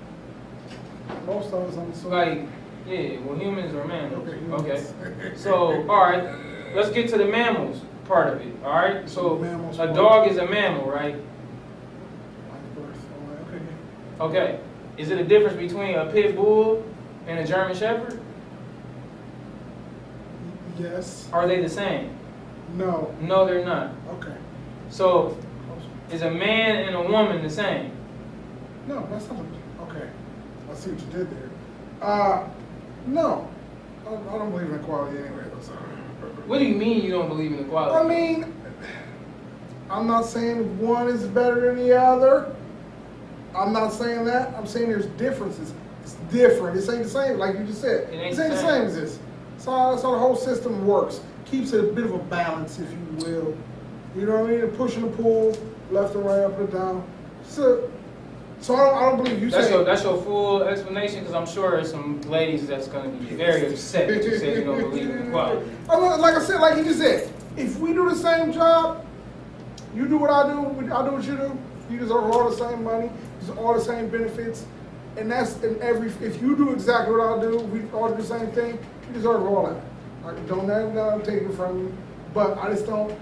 Most 1.26 1.54
of 1.54 1.70
us 1.70 1.78
on 1.78 1.92
the 1.92 1.98
So 1.98 2.08
like, 2.08 2.48
yeah, 2.88 3.20
well, 3.20 3.38
humans 3.38 3.76
are 3.76 3.86
mammals. 3.86 4.28
Okay. 4.28 4.86
Okay. 5.04 5.36
So, 5.36 5.88
all 5.90 6.10
right, 6.10 6.34
let's 6.74 6.90
get 6.92 7.10
to 7.10 7.18
the 7.18 7.26
mammals 7.26 7.82
part 8.10 8.34
of 8.34 8.42
it. 8.42 8.54
All 8.64 8.72
right. 8.72 9.08
So 9.08 9.44
a 9.80 9.94
dog 9.94 10.28
is 10.30 10.38
a 10.38 10.46
mammal, 10.46 10.90
right? 10.90 11.16
Like 11.16 12.76
birth. 12.76 13.06
All 13.22 13.36
right, 13.36 13.62
Okay. 14.22 14.38
Okay. 14.40 14.60
Is 14.98 15.12
it 15.12 15.20
a 15.20 15.24
difference 15.24 15.58
between 15.58 15.96
a 15.96 16.12
pit 16.12 16.36
bull 16.36 16.84
and 17.28 17.40
a 17.40 17.46
German 17.46 17.76
shepherd? 17.78 18.20
Yes. 20.80 21.30
Are 21.32 21.48
they 21.48 21.62
the 21.62 21.70
same? 21.70 22.19
No. 22.76 23.14
No, 23.22 23.46
they're 23.46 23.66
not. 23.66 23.92
Okay. 24.16 24.36
So 24.90 25.38
is 26.12 26.22
a 26.22 26.32
man 26.32 26.78
and 26.88 26.96
a 26.96 27.02
woman 27.02 27.42
the 27.44 27.50
same? 27.50 27.92
No, 28.88 29.08
that's 29.12 29.28
not. 29.30 29.40
Okay. 29.84 30.08
I 30.72 30.76
see 30.76 30.92
what 30.92 31.00
you 31.00 31.08
did 31.20 31.30
there. 31.32 31.50
Uh, 32.02 32.48
no. 33.08 33.48
I, 34.08 34.14
I 34.14 34.38
don't 34.38 34.52
believe 34.52 34.70
in 34.70 34.76
equality 34.80 35.18
anyway. 35.20 35.44
So. 35.62 35.72
What 36.48 36.60
do 36.60 36.66
you 36.66 36.76
mean 36.76 37.04
you 37.04 37.12
don't 37.12 37.28
believe 37.28 37.52
in 37.54 37.60
equality? 37.60 37.96
I 37.96 38.08
mean, 38.08 38.54
I'm 39.90 40.08
not 40.08 40.26
saying 40.26 40.80
one 40.80 41.08
is 41.08 41.26
better 41.26 41.62
than 41.74 41.78
the 41.78 42.00
other. 42.00 42.56
I'm 43.56 43.74
not 43.74 43.92
saying 43.94 44.26
that. 44.26 44.54
I'm 44.56 44.68
saying 44.68 44.90
there's 44.90 45.08
differences. 45.18 45.74
It's 46.04 46.14
different. 46.32 46.76
This 46.76 46.90
ain't 46.90 47.04
the 47.04 47.10
same, 47.10 47.38
like 47.38 47.58
you 47.58 47.66
just 47.66 47.82
said. 47.82 48.12
It 48.14 48.18
ain't 48.18 48.36
This 48.36 48.40
ain't 48.40 48.50
the 48.52 48.56
the 48.56 48.62
same. 48.62 48.70
same 48.70 48.88
as 48.88 48.96
this. 48.96 49.20
That's 49.54 49.66
how, 49.66 49.92
that's 49.92 50.04
how 50.04 50.12
the 50.12 50.20
whole 50.20 50.36
system 50.36 50.88
works. 50.88 51.20
Keeps 51.52 51.74
it 51.74 51.84
a 51.84 51.88
bit 51.94 52.06
of 52.06 52.14
a 52.14 52.20
balance, 52.20 52.80
if 52.80 52.92
you 52.92 53.26
will. 53.26 53.58
You 54.16 54.26
know 54.26 54.42
what 54.42 54.50
I 54.50 54.54
mean? 54.54 54.64
A 54.64 54.68
push 54.68 54.96
and 54.98 55.14
pull, 55.16 55.56
left 55.92 56.16
and 56.16 56.26
right, 56.26 56.40
up 56.40 56.58
and 56.60 56.72
down. 56.72 57.08
So, 57.44 57.90
so 58.62 58.76
I 58.76 58.78
don't, 58.78 58.96
I 58.96 59.02
don't 59.10 59.24
believe 59.24 59.42
you 59.42 59.50
That's 59.50 59.68
say. 59.68 59.74
your 59.74 59.84
that's 59.84 60.04
your 60.04 60.22
full 60.22 60.64
explanation 60.64 61.20
because 61.20 61.34
I'm 61.34 61.48
sure 61.48 61.72
there's 61.72 61.90
some 61.90 62.22
ladies 62.24 62.68
that's 62.68 62.88
gonna 62.88 63.10
be 63.10 63.26
very 63.36 63.68
upset 63.68 64.08
that 64.10 64.24
you 64.24 64.38
said 64.38 64.58
you 64.58 64.64
don't 64.66 64.80
believe 64.82 65.10
in 65.10 65.28
equality. 65.28 65.72
Like 65.88 66.36
I 66.36 66.44
said, 66.44 66.60
like 66.60 66.78
you 66.78 66.84
just 66.84 67.00
said, 67.00 67.32
if 67.56 67.80
we 67.80 67.94
do 67.94 68.10
the 68.10 68.16
same 68.16 68.52
job, 68.52 69.06
you 69.96 70.08
do 70.08 70.18
what 70.18 70.30
I 70.30 70.52
do, 70.52 70.92
I 70.94 71.06
do 71.06 71.12
what 71.14 71.24
you 71.24 71.38
do. 71.38 71.58
You 71.90 71.98
deserve 71.98 72.26
all 72.26 72.50
the 72.50 72.56
same 72.56 72.84
money, 72.84 73.10
all 73.58 73.74
the 73.74 73.82
same 73.82 74.10
benefits, 74.10 74.66
and 75.18 75.32
that's 75.32 75.62
in 75.64 75.82
every. 75.82 76.10
If 76.26 76.42
you 76.42 76.56
do 76.56 76.72
exactly 76.72 77.16
what 77.16 77.40
I 77.40 77.42
do, 77.42 77.58
we 77.58 77.90
all 77.92 78.10
do 78.10 78.22
the 78.22 78.28
same 78.28 78.52
thing. 78.52 78.78
You 79.08 79.14
deserve 79.14 79.42
all 79.44 79.66
that. 79.68 79.82
I 80.38 80.40
don't 80.48 80.68
have 80.70 80.94
that 80.94 81.26
take 81.26 81.44
it 81.44 81.54
from 81.54 81.80
you, 81.80 81.98
but 82.34 82.58
I 82.58 82.70
just 82.72 82.86
don't. 82.86 83.18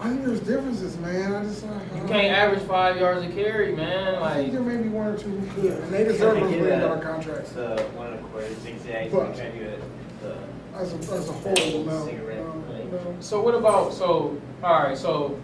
I 0.00 0.08
think 0.08 0.24
there's 0.24 0.40
differences, 0.40 0.96
man. 0.98 1.34
I 1.34 1.42
just. 1.44 1.64
I, 1.64 1.74
You 1.96 2.08
can't 2.08 2.34
average 2.36 2.62
five 2.62 2.96
yards 2.98 3.22
a 3.24 3.28
carry, 3.28 3.74
man. 3.74 4.14
I 4.16 4.34
think 4.34 4.52
there 4.52 4.62
may 4.62 4.76
be 4.82 4.88
one 4.88 5.08
or 5.08 5.18
two 5.18 5.28
who 5.30 5.62
could, 5.62 5.72
and 5.78 5.92
they 5.92 6.04
deserve 6.04 6.40
those 6.40 6.50
million 6.50 6.68
that. 6.68 6.80
dollar 6.88 7.00
contracts. 7.02 7.52
The 7.52 7.82
one 7.94 8.12
of 8.12 8.22
the 8.22 8.28
quarter 8.28 8.54
zigzags, 8.60 9.12
But- 9.12 9.26
I'm 9.28 9.34
trying 9.34 9.52
to 9.52 9.58
do 9.58 9.64
it. 9.64 9.82
The, 10.22 10.36
As 10.76 10.92
a, 10.92 10.96
as 11.14 11.28
a 11.28 11.32
whole, 11.32 11.84
no. 11.84 12.04
Cigarette, 12.06 12.38
no, 12.44 12.54
no. 12.90 13.16
so 13.20 13.40
what 13.42 13.54
about 13.54 13.92
so 13.92 14.40
all 14.62 14.82
right 14.84 14.96
so 14.96 15.38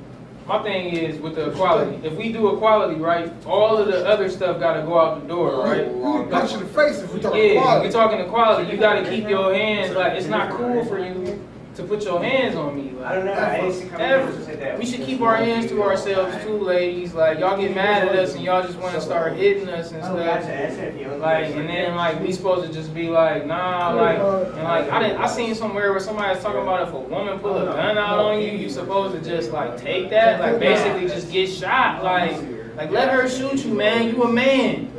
My 0.47 0.63
thing 0.63 0.95
is 0.95 1.19
with 1.19 1.35
the 1.35 1.51
equality. 1.51 2.07
If 2.07 2.13
we 2.15 2.33
do 2.33 2.55
equality, 2.55 3.01
right, 3.01 3.33
all 3.47 3.77
of 3.79 3.89
the 3.89 4.07
other 4.07 4.31
stuff 4.31 4.61
got 4.61 4.75
to 4.75 4.83
go 4.83 4.97
out 4.99 5.21
the 5.21 5.27
door, 5.27 5.65
right? 5.65 5.93
We 5.93 6.03
can 6.03 6.29
punch 6.29 6.53
you 6.53 6.59
in 6.59 6.63
the 6.65 6.73
face 6.73 7.01
if 7.01 7.13
we 7.13 7.19
talk 7.19 7.35
Yeah, 7.35 7.41
equality. 7.43 7.85
you're 7.85 7.93
talking 7.93 8.21
equality, 8.21 8.71
you 8.71 8.79
gotta 8.79 9.09
keep 9.11 9.29
your 9.29 9.53
hands, 9.53 9.97
like, 9.97 10.13
it's 10.13 10.29
not 10.29 10.51
cool 10.53 10.85
for 10.85 11.01
you 11.01 11.45
to 11.77 11.83
put 11.85 12.05
your 12.05 12.23
hands 12.23 12.57
on 12.57 12.77
me, 12.77 12.91
I 13.03 13.15
don't 13.15 13.27
like. 13.27 13.37
know, 13.37 13.43
I 13.43 13.67
used 13.67 13.83
to 13.83 13.89
come 13.89 14.01
Ever. 14.01 14.33
and 14.33 14.45
say 14.45 14.57
that. 14.57 14.79
We 14.79 14.87
should 14.87 15.03
keep 15.03 15.21
our 15.21 15.37
hands 15.37 15.71
to 15.71 15.83
ourselves 15.83 16.43
too, 16.43 16.59
ladies, 16.59 17.15
like, 17.15 17.39
y'all 17.39 17.61
get 17.61 17.75
mad 17.75 18.09
at 18.09 18.17
us 18.17 18.35
and 18.35 18.45
y'all 18.45 18.63
just 18.63 18.79
wanna 18.79 19.01
start 19.01 19.35
hitting 19.35 19.69
us 19.69 19.93
and 19.93 20.03
oh, 20.03 20.07
I 20.07 20.09
don't 20.09 20.27
got 20.27 20.43
stuff. 20.43 20.47
to 20.47 20.55
answer 20.55 20.85
if 20.85 20.99
you 20.99 21.05
don't 21.05 21.21
Like, 21.21 21.47
and 21.47 21.69
then 21.69 21.95
like, 21.95 22.21
we 22.21 22.33
supposed 22.33 22.67
to 22.67 22.73
just 22.73 22.95
be 22.95 23.09
like, 23.09 23.47
nah, 23.47 23.93
like, 23.93 24.19
and 24.19 24.63
like, 24.65 24.91
I 24.91 25.03
didn't, 25.03 25.21
I 25.21 25.27
seen 25.27 25.55
somewhere 25.55 25.91
where 25.91 26.01
somebody 26.01 26.35
was 26.35 26.43
talking 26.43 26.63
about 26.63 26.89
if 26.89 26.95
a 26.95 26.99
woman 26.99 27.39
pull 27.39 27.57
a 27.57 27.63
oh, 27.63 27.73
gun 27.73 27.99
out 27.99 28.19
on 28.19 28.41
you, 28.41 28.53
you 28.53 28.71
supposed 28.71 29.15
to 29.15 29.29
just 29.29 29.53
like 29.53 29.77
take 29.77 30.11
that, 30.11 30.41
like 30.41 30.59
basically 30.59 31.09
just 31.09 31.31
get 31.31 31.49
shot, 31.49 32.03
like, 32.03 32.37
like 32.77 32.91
let 32.91 33.13
her 33.13 33.29
shoot 33.29 33.65
you, 33.65 33.75
man, 33.75 34.09
you 34.09 34.23
a 34.23 34.33
man. 34.33 34.91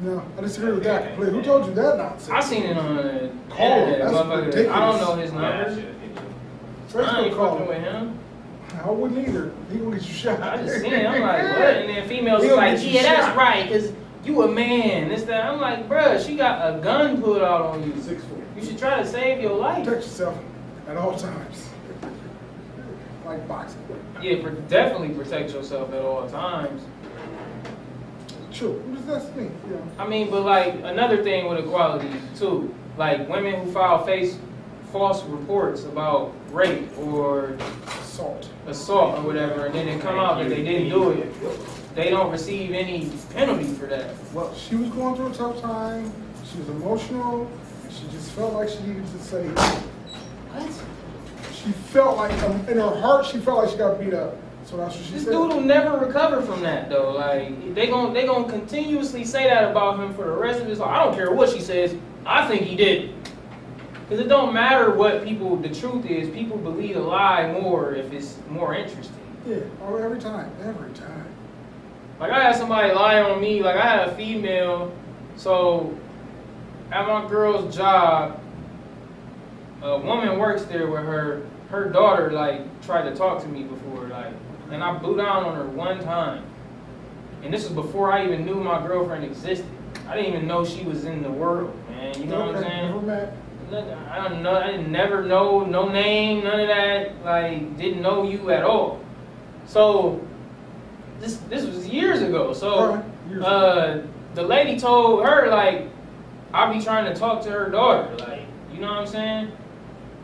No, 0.00 0.22
I 0.38 0.40
disagree 0.40 0.72
with 0.72 0.84
that 0.84 1.08
completely. 1.08 1.34
Who 1.38 1.42
told 1.44 1.66
you 1.66 1.74
that 1.74 1.96
nonsense? 1.98 2.30
I 2.30 2.40
seen 2.40 2.62
it 2.64 2.76
on 2.76 2.96
the 2.96 3.30
Call, 3.50 3.66
internet, 3.66 3.98
that's 3.98 4.12
motherfucker. 4.14 4.68
I 4.70 4.78
don't 4.80 5.00
know 5.00 5.14
his 5.16 5.32
Yeah, 5.32 5.40
number. 5.40 5.70
I 5.70 6.90
should 6.90 7.24
ain't 7.26 7.34
call. 7.34 7.50
fucking 7.52 7.68
with 7.68 7.78
him. 7.82 8.18
I 8.82 8.90
wouldn't 8.90 9.28
either. 9.28 9.52
He 9.70 9.78
gonna 9.78 9.96
get 9.96 10.06
you 10.08 10.14
shot. 10.14 10.40
I 10.42 10.56
just 10.62 10.80
seen 10.80 10.92
it. 10.92 11.04
I'm 11.06 11.20
like, 11.20 11.42
what? 11.42 11.60
And 11.76 11.88
then 11.90 12.08
females 12.08 12.42
He 12.42 12.48
is 12.48 12.56
like, 12.56 12.76
get 12.76 12.84
you 12.86 12.90
yeah, 12.92 13.02
that's 13.02 13.26
shot. 13.26 13.36
right, 13.36 13.68
cause 13.70 13.92
you 14.24 14.42
a 14.42 14.48
man. 14.50 15.08
This 15.10 15.22
that. 15.24 15.44
I'm 15.44 15.60
like, 15.60 15.88
bruh, 15.88 16.24
she 16.24 16.36
got 16.36 16.74
a 16.74 16.78
gun 16.80 17.20
pulled 17.20 17.42
out 17.42 17.62
on 17.62 17.82
you. 17.82 18.00
Six 18.00 18.22
foot. 18.24 18.38
You 18.56 18.64
should 18.64 18.78
try 18.78 18.98
to 19.02 19.06
save 19.06 19.42
your 19.42 19.56
life. 19.56 19.84
Protect 19.84 20.04
yourself 20.04 20.38
at 20.88 20.96
all 20.96 21.16
times. 21.16 21.68
like 23.26 23.46
boxing. 23.46 23.80
Yeah, 24.22 24.40
for, 24.42 24.50
definitely 24.50 25.10
protect 25.10 25.52
yourself 25.52 25.92
at 25.92 26.00
all 26.02 26.28
times. 26.28 26.82
True. 28.52 28.72
What 28.72 29.06
does 29.06 29.24
that 29.24 29.36
mean? 29.36 29.52
Yeah. 29.70 29.78
I 30.02 30.06
mean, 30.08 30.30
but 30.30 30.42
like 30.42 30.74
another 30.84 31.22
thing 31.22 31.48
with 31.48 31.58
equality 31.64 32.10
too, 32.36 32.74
like 32.96 33.28
women 33.28 33.64
who 33.64 33.72
file 33.72 34.04
face 34.04 34.36
false 34.92 35.22
reports 35.24 35.84
about 35.84 36.34
rape 36.50 36.88
or 36.98 37.56
Assault. 37.86 38.48
assault 38.66 39.18
or 39.18 39.22
whatever, 39.22 39.66
and 39.66 39.74
then 39.74 39.86
it 39.88 40.00
come 40.00 40.18
out 40.18 40.38
that 40.38 40.48
they 40.48 40.62
didn't 40.64 40.88
do 40.88 41.10
it, 41.12 41.32
they 41.94 42.10
don't 42.10 42.30
receive 42.30 42.72
any 42.72 43.10
penalty 43.32 43.72
for 43.74 43.86
that. 43.86 44.14
Well, 44.34 44.52
she 44.54 44.74
was 44.74 44.90
going 44.90 45.14
through 45.16 45.30
a 45.30 45.34
tough 45.34 45.60
time. 45.60 46.12
She 46.44 46.58
was 46.58 46.68
emotional. 46.70 47.48
And 47.84 47.92
she 47.92 48.04
just 48.08 48.32
felt 48.32 48.54
like 48.54 48.68
she 48.68 48.80
needed 48.80 49.06
to 49.06 49.18
say. 49.20 49.46
What? 49.48 50.72
She 51.54 51.70
felt 51.92 52.16
like 52.16 52.32
um, 52.42 52.52
in 52.68 52.78
her 52.78 53.00
heart, 53.00 53.26
she 53.26 53.38
felt 53.38 53.62
like 53.62 53.70
she 53.70 53.76
got 53.76 54.00
beat 54.00 54.14
up. 54.14 54.36
That's 54.78 54.96
what 54.96 55.12
This 55.12 55.24
said. 55.24 55.30
dude 55.32 55.48
will 55.52 55.60
never 55.60 55.98
recover 55.98 56.40
from 56.42 56.62
that 56.62 56.88
though. 56.88 57.12
Like 57.12 57.74
they 57.74 57.88
gon' 57.88 58.12
they 58.12 58.26
gon' 58.26 58.48
continuously 58.48 59.24
say 59.24 59.44
that 59.44 59.70
about 59.70 59.98
him 59.98 60.14
for 60.14 60.24
the 60.24 60.32
rest 60.32 60.60
of 60.60 60.66
his 60.66 60.78
life. 60.78 60.90
I 60.90 61.04
don't 61.04 61.14
care 61.14 61.32
what 61.32 61.50
she 61.50 61.60
says. 61.60 61.94
I 62.24 62.46
think 62.46 62.62
he 62.62 62.76
did. 62.76 63.14
Cause 64.08 64.18
it 64.18 64.28
don't 64.28 64.52
matter 64.52 64.92
what 64.94 65.24
people. 65.24 65.56
The 65.56 65.68
truth 65.68 66.04
is, 66.06 66.28
people 66.30 66.56
believe 66.56 66.96
a 66.96 67.00
lie 67.00 67.52
more 67.52 67.94
if 67.94 68.12
it's 68.12 68.36
more 68.48 68.74
interesting. 68.74 69.14
Yeah. 69.46 69.58
Oh, 69.82 69.96
every 69.96 70.20
time. 70.20 70.50
Every 70.62 70.92
time. 70.92 71.26
Like 72.18 72.32
I 72.32 72.42
had 72.42 72.56
somebody 72.56 72.92
lie 72.92 73.20
on 73.20 73.40
me. 73.40 73.62
Like 73.62 73.76
I 73.76 73.86
had 73.86 74.08
a 74.08 74.14
female. 74.16 74.92
So 75.36 75.96
at 76.92 77.06
my 77.06 77.28
girl's 77.28 77.74
job, 77.74 78.40
a 79.82 79.98
woman 79.98 80.38
works 80.38 80.64
there 80.64 80.88
with 80.88 81.02
her. 81.04 81.46
Her 81.70 81.88
daughter 81.88 82.32
like 82.32 82.62
tried 82.82 83.08
to 83.08 83.14
talk 83.14 83.40
to 83.42 83.48
me 83.48 83.62
before, 83.62 84.08
like, 84.08 84.32
and 84.70 84.82
I 84.82 84.96
blew 84.98 85.16
down 85.16 85.44
on 85.44 85.56
her 85.56 85.66
one 85.66 86.00
time. 86.02 86.44
And 87.42 87.52
this 87.52 87.64
was 87.64 87.72
before 87.72 88.12
I 88.12 88.24
even 88.24 88.44
knew 88.44 88.56
my 88.56 88.84
girlfriend 88.86 89.24
existed. 89.24 89.66
I 90.08 90.16
didn't 90.16 90.34
even 90.34 90.46
know 90.46 90.64
she 90.64 90.84
was 90.84 91.04
in 91.04 91.22
the 91.22 91.30
world, 91.30 91.74
man. 91.88 92.20
You 92.20 92.26
know 92.26 92.46
what 92.46 92.56
I'm 92.56 92.62
saying? 92.62 92.90
I 94.10 94.28
don't 94.28 94.42
know. 94.42 94.56
I 94.56 94.72
didn't 94.72 94.90
never 94.90 95.24
know 95.24 95.64
no 95.64 95.88
name, 95.88 96.44
none 96.44 96.60
of 96.60 96.68
that. 96.68 97.24
Like 97.24 97.76
didn't 97.76 98.02
know 98.02 98.24
you 98.24 98.50
at 98.50 98.64
all. 98.64 99.00
So 99.66 100.20
this 101.20 101.36
this 101.48 101.64
was 101.64 101.86
years 101.86 102.22
ago. 102.22 102.52
So 102.52 103.02
uh, 103.42 104.02
the 104.34 104.42
lady 104.42 104.78
told 104.78 105.24
her 105.24 105.48
like 105.48 105.88
I 106.52 106.72
be 106.72 106.82
trying 106.82 107.12
to 107.12 107.18
talk 107.18 107.42
to 107.44 107.50
her 107.50 107.70
daughter. 107.70 108.16
Like 108.18 108.42
you 108.72 108.80
know 108.80 108.88
what 108.88 108.98
I'm 108.98 109.06
saying. 109.06 109.52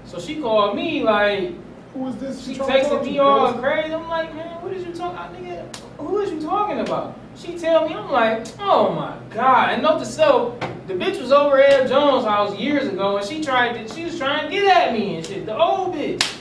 So 0.04 0.18
she 0.18 0.40
called 0.40 0.76
me 0.76 1.02
like 1.02 1.52
Who 1.96 2.02
was 2.02 2.16
this? 2.16 2.44
she 2.44 2.54
texted 2.54 3.04
me 3.04 3.18
all 3.20 3.54
crazy. 3.54 3.94
I'm 3.94 4.06
like, 4.06 4.34
man, 4.34 4.62
what 4.62 4.70
is 4.74 4.84
you 4.84 4.92
talking, 4.92 5.42
nigga? 5.42 5.74
Who 5.96 6.18
is 6.18 6.30
you 6.30 6.42
talking 6.42 6.80
about? 6.80 7.18
She 7.34 7.58
tell 7.58 7.88
me, 7.88 7.94
I'm 7.94 8.10
like, 8.10 8.46
oh 8.60 8.92
my 8.92 9.16
god. 9.30 9.70
And 9.70 9.82
note 9.82 10.00
to 10.00 10.04
self, 10.04 10.60
the 10.88 10.92
bitch 10.92 11.18
was 11.18 11.32
over 11.32 11.58
at 11.58 11.72
Ed 11.72 11.86
Jones' 11.86 12.26
house 12.26 12.54
years 12.58 12.86
ago, 12.86 13.16
and 13.16 13.26
she 13.26 13.42
tried 13.42 13.72
to, 13.72 13.94
she 13.94 14.04
was 14.04 14.18
trying 14.18 14.44
to 14.44 14.50
get 14.50 14.66
at 14.66 14.92
me 14.92 15.16
and 15.16 15.26
shit. 15.26 15.46
The 15.46 15.56
old 15.56 15.94
bitch. 15.94 16.36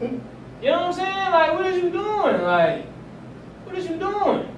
You 0.00 0.20
know 0.62 0.82
what 0.82 0.82
I'm 0.82 0.92
saying? 0.92 1.32
Like, 1.32 1.54
what 1.54 1.66
is 1.66 1.82
you 1.82 1.90
doing? 1.90 2.42
Like, 2.42 2.86
what 3.64 3.76
is 3.76 3.88
you 3.88 3.96
doing? 3.96 4.48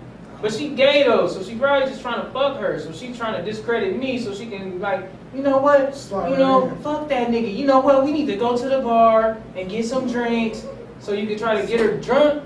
But 0.42 0.52
she 0.52 0.68
gay 0.68 1.04
though, 1.04 1.28
so 1.28 1.42
she 1.42 1.54
probably 1.56 1.88
just 1.88 2.02
trying 2.02 2.22
to 2.22 2.30
fuck 2.30 2.58
her. 2.58 2.78
So 2.78 2.92
she 2.92 3.14
trying 3.14 3.42
to 3.42 3.50
discredit 3.50 3.98
me, 3.98 4.18
so 4.18 4.34
she 4.34 4.44
can 4.44 4.80
like, 4.80 5.08
you 5.36 5.42
know 5.42 5.58
what? 5.58 5.94
Slide 5.94 6.30
you 6.30 6.36
know, 6.38 6.68
in. 6.68 6.76
fuck 6.78 7.10
that 7.10 7.28
nigga. 7.28 7.54
You 7.54 7.66
know 7.66 7.80
what? 7.80 8.04
We 8.04 8.10
need 8.10 8.26
to 8.26 8.36
go 8.36 8.56
to 8.56 8.68
the 8.68 8.80
bar 8.80 9.36
and 9.54 9.68
get 9.68 9.84
some 9.84 10.10
drinks, 10.10 10.64
so 10.98 11.12
you 11.12 11.26
can 11.26 11.38
try 11.38 11.60
to 11.60 11.66
get 11.66 11.78
her 11.78 11.98
drunk. 11.98 12.42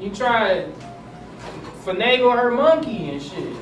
You 0.00 0.10
try 0.10 0.62
to 0.62 0.72
finagle 1.84 2.36
her 2.36 2.50
monkey 2.50 3.10
and 3.10 3.22
shit. 3.22 3.56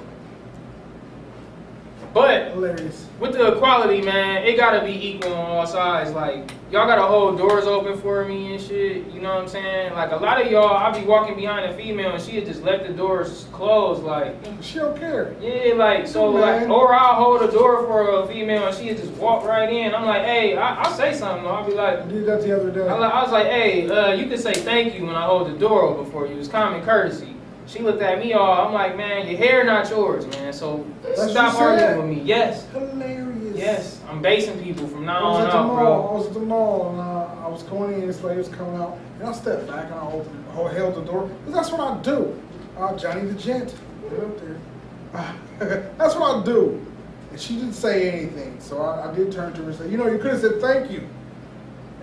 But 2.14 2.52
Hilarious. 2.52 3.08
with 3.18 3.32
the 3.32 3.54
equality, 3.56 4.00
man, 4.00 4.44
it 4.44 4.56
gotta 4.56 4.86
be 4.86 4.92
equal 4.92 5.34
on 5.34 5.50
all 5.50 5.66
sides. 5.66 6.12
Like, 6.12 6.48
y'all 6.70 6.86
gotta 6.86 7.02
hold 7.02 7.36
doors 7.38 7.64
open 7.64 7.98
for 8.00 8.24
me 8.24 8.54
and 8.54 8.62
shit. 8.62 9.08
You 9.12 9.20
know 9.20 9.34
what 9.34 9.42
I'm 9.42 9.48
saying? 9.48 9.94
Like, 9.94 10.12
a 10.12 10.16
lot 10.16 10.40
of 10.40 10.48
y'all, 10.48 10.76
I 10.76 10.96
be 10.96 11.04
walking 11.04 11.34
behind 11.34 11.64
a 11.68 11.76
female 11.76 12.12
and 12.12 12.22
she 12.22 12.36
had 12.36 12.46
just 12.46 12.62
left 12.62 12.86
the 12.86 12.92
doors 12.92 13.48
closed. 13.50 14.04
Like, 14.04 14.36
She 14.60 14.78
don't 14.78 14.96
care. 14.96 15.34
yeah, 15.40 15.74
like, 15.74 16.06
so, 16.06 16.32
Man. 16.32 16.40
like, 16.40 16.68
or 16.70 16.94
I'll 16.94 17.16
hold 17.16 17.42
a 17.42 17.50
door 17.50 17.84
for 17.84 18.22
a 18.22 18.28
female 18.28 18.68
and 18.68 18.76
she 18.76 18.90
just 18.90 19.10
walk 19.14 19.44
right 19.44 19.72
in. 19.72 19.92
I'm 19.92 20.06
like, 20.06 20.22
hey, 20.22 20.56
I, 20.56 20.82
I'll 20.84 20.94
say 20.94 21.14
something. 21.14 21.42
though. 21.42 21.50
I'll 21.50 21.66
be 21.66 21.74
like, 21.74 21.98
I 21.98 22.06
did 22.06 22.26
that 22.26 22.42
the 22.42 22.56
other 22.56 22.70
day. 22.70 22.86
I, 22.86 22.94
I 22.96 23.22
was 23.24 23.32
like, 23.32 23.46
hey, 23.46 23.88
uh, 23.90 24.12
you 24.12 24.28
can 24.28 24.38
say 24.38 24.52
thank 24.54 24.94
you 24.94 25.04
when 25.04 25.16
I 25.16 25.24
hold 25.26 25.48
the 25.52 25.58
door 25.58 25.82
open 25.82 26.08
for 26.12 26.28
you. 26.28 26.38
It's 26.38 26.46
common 26.46 26.80
courtesy. 26.84 27.33
She 27.66 27.78
looked 27.80 28.02
at 28.02 28.18
me 28.18 28.32
all, 28.34 28.66
I'm 28.66 28.74
like, 28.74 28.96
man, 28.96 29.26
your 29.26 29.38
hair 29.38 29.64
not 29.64 29.88
yours, 29.88 30.26
man. 30.26 30.52
So 30.52 30.86
That's 31.02 31.30
stop 31.30 31.54
arguing 31.54 32.08
with 32.08 32.18
me. 32.18 32.22
Yes. 32.24 32.66
Hilarious. 32.72 33.56
Yes, 33.56 34.00
I'm 34.08 34.20
basing 34.20 34.62
people 34.62 34.86
from 34.88 35.08
I 35.08 35.12
now 35.14 35.30
was 35.30 35.40
on 35.40 35.46
at 35.46 35.52
the 35.52 35.58
out, 35.58 35.66
mall. 35.68 35.76
bro. 35.76 36.08
I 36.08 36.12
was 36.12 36.26
at 36.26 36.34
the 36.34 36.40
mall 36.40 36.90
and 36.90 37.00
uh, 37.00 37.44
I 37.44 37.48
was 37.48 37.62
going 37.62 37.94
in. 37.94 38.06
This 38.06 38.22
lady 38.22 38.38
was 38.38 38.48
coming 38.48 38.80
out, 38.80 38.98
and 39.20 39.28
I 39.28 39.32
stepped 39.32 39.66
back 39.68 39.86
and 39.86 39.94
I 39.94 40.10
opened, 40.10 40.44
held 40.76 40.94
the 40.96 41.02
door. 41.02 41.30
that's 41.46 41.70
what 41.70 41.80
I 41.80 42.00
do. 42.02 42.40
Uh, 42.76 42.96
Johnny 42.96 43.24
the 43.26 43.34
Gent, 43.34 43.74
get 44.10 44.20
up 44.20 44.40
there. 44.40 45.92
that's 45.98 46.16
what 46.16 46.36
I 46.36 46.44
do. 46.44 46.84
And 47.30 47.40
she 47.40 47.54
didn't 47.54 47.74
say 47.74 48.10
anything, 48.10 48.60
so 48.60 48.82
I, 48.82 49.10
I 49.10 49.14
did 49.14 49.30
turn 49.32 49.52
to 49.54 49.62
her 49.62 49.70
and 49.70 49.78
say, 49.78 49.88
"You 49.88 49.96
know, 49.96 50.08
you 50.08 50.18
could 50.18 50.32
have 50.32 50.40
said 50.40 50.60
thank 50.60 50.90
you, 50.90 51.06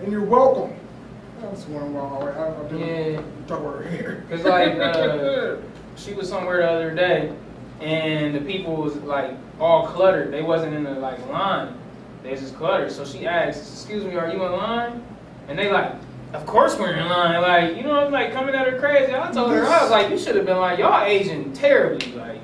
and 0.00 0.10
you're 0.10 0.24
welcome." 0.24 0.74
That's 1.42 1.66
one 1.66 1.92
while 1.92 2.22
I, 2.22 2.30
I, 2.30 2.48
I 2.48 2.68
didn't 2.68 3.14
Yeah. 3.14 3.20
talk 3.46 3.60
about 3.60 3.76
her 3.76 3.90
hair. 3.90 4.24
Cause 4.30 4.44
like 4.44 4.76
uh, 4.78 5.56
she 5.96 6.14
was 6.14 6.28
somewhere 6.28 6.58
the 6.58 6.70
other 6.70 6.94
day, 6.94 7.32
and 7.80 8.34
the 8.34 8.40
people 8.40 8.76
was 8.76 8.96
like 8.96 9.32
all 9.60 9.86
cluttered. 9.86 10.32
They 10.32 10.42
wasn't 10.42 10.74
in 10.74 10.84
the 10.84 10.92
like 10.92 11.24
line. 11.28 11.74
They 12.22 12.30
was 12.30 12.40
just 12.40 12.56
cluttered. 12.56 12.92
So 12.92 13.04
she 13.04 13.26
asked, 13.26 13.72
"Excuse 13.72 14.04
me, 14.04 14.14
are 14.16 14.28
you 14.28 14.42
in 14.44 14.52
line?" 14.52 15.02
And 15.48 15.58
they 15.58 15.70
like, 15.70 15.92
"Of 16.32 16.46
course 16.46 16.78
we're 16.78 16.94
in 16.94 17.08
line." 17.08 17.42
Like 17.42 17.76
you 17.76 17.82
know, 17.82 17.98
I'm 17.98 18.12
like 18.12 18.32
coming 18.32 18.54
at 18.54 18.66
her 18.68 18.78
crazy. 18.78 19.12
I 19.14 19.30
told 19.32 19.50
her, 19.52 19.66
I 19.66 19.82
was 19.82 19.90
like, 19.90 20.10
"You 20.10 20.18
should 20.18 20.36
have 20.36 20.46
been 20.46 20.58
like, 20.58 20.78
y'all 20.78 21.02
Asian 21.04 21.52
terribly, 21.52 22.12
like." 22.12 22.38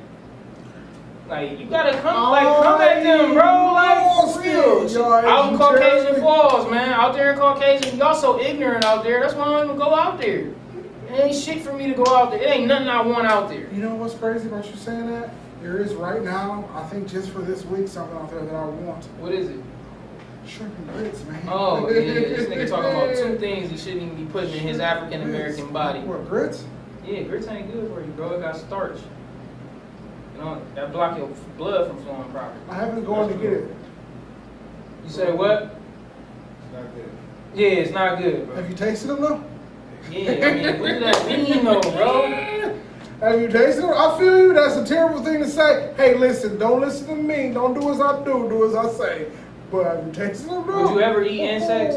Like 1.29 1.59
you 1.59 1.67
gotta 1.67 1.99
come, 2.01 2.31
like 2.31 2.62
come 2.62 2.81
at 2.81 3.03
them, 3.03 3.35
bro. 3.35 3.45
Oh, 3.45 3.73
like 3.75 4.35
for 4.35 4.41
real. 4.41 5.07
Out 5.27 5.53
in 5.53 5.59
Caucasian 5.59 6.05
terribly. 6.05 6.21
Falls, 6.23 6.71
man. 6.71 6.88
Out 6.88 7.14
there 7.14 7.33
in 7.33 7.38
Caucasian, 7.38 7.99
y'all 7.99 8.14
so 8.14 8.41
ignorant 8.41 8.85
out 8.85 9.05
there. 9.05 9.21
That's 9.21 9.35
why 9.35 9.45
I 9.45 9.49
don't 9.59 9.64
even 9.67 9.77
go 9.77 9.95
out 9.95 10.19
there. 10.19 10.47
It 11.11 11.12
ain't 11.12 11.37
shit 11.37 11.62
for 11.62 11.75
me 11.75 11.87
to 11.88 11.95
go 11.95 12.17
out 12.17 12.31
there. 12.31 12.41
It 12.41 12.49
ain't 12.49 12.67
nothing 12.67 12.88
I 12.88 13.03
want 13.03 13.27
out 13.27 13.51
there. 13.51 13.71
You 13.73 13.83
know 13.83 13.95
what's 13.95 14.14
crazy 14.14 14.49
about 14.49 14.67
you 14.71 14.77
saying 14.77 15.11
that? 15.11 15.35
There 15.62 15.79
is 15.79 15.95
right 15.95 16.23
now, 16.23 16.69
I 16.73 16.85
think 16.85 17.09
just 17.09 17.31
for 17.31 17.41
this 17.41 17.64
week, 17.64 17.88
something 17.88 18.17
out 18.17 18.31
there 18.31 18.45
that 18.45 18.55
I 18.55 18.64
want. 18.64 19.05
What 19.19 19.33
is 19.33 19.49
it? 19.49 19.61
Shrimp 20.47 20.77
and 20.79 20.91
grits, 20.93 21.25
man. 21.25 21.43
Oh 21.47 21.91
yeah, 21.91 22.01
this 22.01 22.49
nigga 22.49 22.69
talking 22.71 22.91
about 22.91 23.14
two 23.14 23.38
things 23.41 23.71
he 23.71 23.77
shouldn't 23.77 24.03
even 24.03 24.25
be 24.25 24.33
putting 24.33 24.55
in 24.55 24.61
his 24.61 24.81
African 24.81 25.23
American 25.23 25.71
body. 25.75 26.01
What, 26.01 26.27
grits? 26.27 26.64
Yeah, 27.05 27.23
grits 27.25 27.49
ain't 27.49 27.71
good 27.71 27.93
for 27.93 28.01
you, 28.01 28.11
bro. 28.12 28.33
It 28.33 28.41
got 28.41 28.57
starch. 28.57 28.99
You 30.38 30.44
know 30.44 30.62
that 30.77 30.92
block 30.92 31.18
your 31.18 31.27
blood 31.57 31.88
from 31.88 32.05
flowing 32.05 32.31
properly. 32.31 32.61
I 32.70 32.74
haven't 32.77 33.05
gone 33.05 33.29
to 33.29 33.35
get 33.35 33.53
it. 33.55 33.74
You 35.05 35.11
say 35.11 35.33
what? 35.33 35.62
It's 36.62 36.72
not 36.72 36.94
good. 36.94 37.11
Yeah, 37.57 37.68
it's 37.68 37.90
not 37.90 38.18
good, 38.18 38.46
bro. 38.46 38.55
Have 38.55 38.70
you 38.70 38.77
tasted 38.77 39.09
them 39.09 39.20
though? 39.20 39.44
Yeah, 40.12 40.46
I 40.46 40.55
mean, 40.55 40.81
what 40.81 40.88
does 40.90 41.01
that 41.03 41.27
mean 41.27 41.64
though, 41.64 41.81
bro? 41.81 42.79
Have 43.20 43.40
you 43.40 43.48
tasted 43.48 43.83
them? 43.83 43.94
I 43.96 44.16
feel 44.16 44.38
you. 44.38 44.55
That's 44.55 44.77
a 44.77 44.87
terrible 44.87 45.24
thing 45.24 45.40
to 45.40 45.48
say. 45.48 45.92
Hey, 45.96 46.14
listen, 46.16 46.57
don't 46.57 46.83
listen 46.83 47.09
to 47.09 47.16
me. 47.16 47.53
Don't 47.53 47.74
do 47.74 47.90
as 47.90 48.01
I 48.01 48.22
do. 48.22 48.48
Do 48.48 48.64
as 48.68 48.77
I 48.77 48.92
say. 48.92 49.27
But 49.72 49.87
have 49.87 50.07
you 50.07 50.12
tasted 50.12 50.48
them? 50.48 50.62
bro? 50.62 50.85
Would 50.85 50.94
you 50.94 51.01
ever 51.01 51.24
eat 51.24 51.40
insects? 51.40 51.96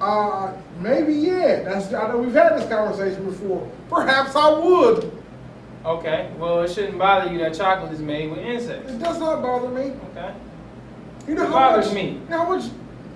Uh, 0.00 0.52
maybe 0.78 1.12
yeah. 1.12 1.64
That's 1.64 1.92
I 1.92 2.06
know 2.12 2.18
we've 2.18 2.32
had 2.32 2.60
this 2.60 2.68
conversation 2.68 3.24
before. 3.24 3.68
Perhaps 3.90 4.36
I 4.36 4.56
would. 4.56 5.15
Okay, 5.86 6.30
well, 6.38 6.62
it 6.62 6.70
shouldn't 6.72 6.98
bother 6.98 7.32
you 7.32 7.38
that 7.38 7.54
chocolate 7.54 7.92
is 7.92 8.00
made 8.00 8.28
with 8.30 8.40
insects. 8.40 8.90
It 8.90 8.98
does 8.98 9.20
not 9.20 9.40
bother 9.40 9.68
me. 9.68 9.92
Okay. 10.10 10.34
You 11.28 11.34
know 11.36 11.42
It 11.44 11.46
how 11.46 11.52
bothers 11.52 11.86
much, 11.86 11.94
me. 11.94 12.10
You 12.12 12.28
know 12.28 12.38
how 12.44 12.56
much 12.56 12.70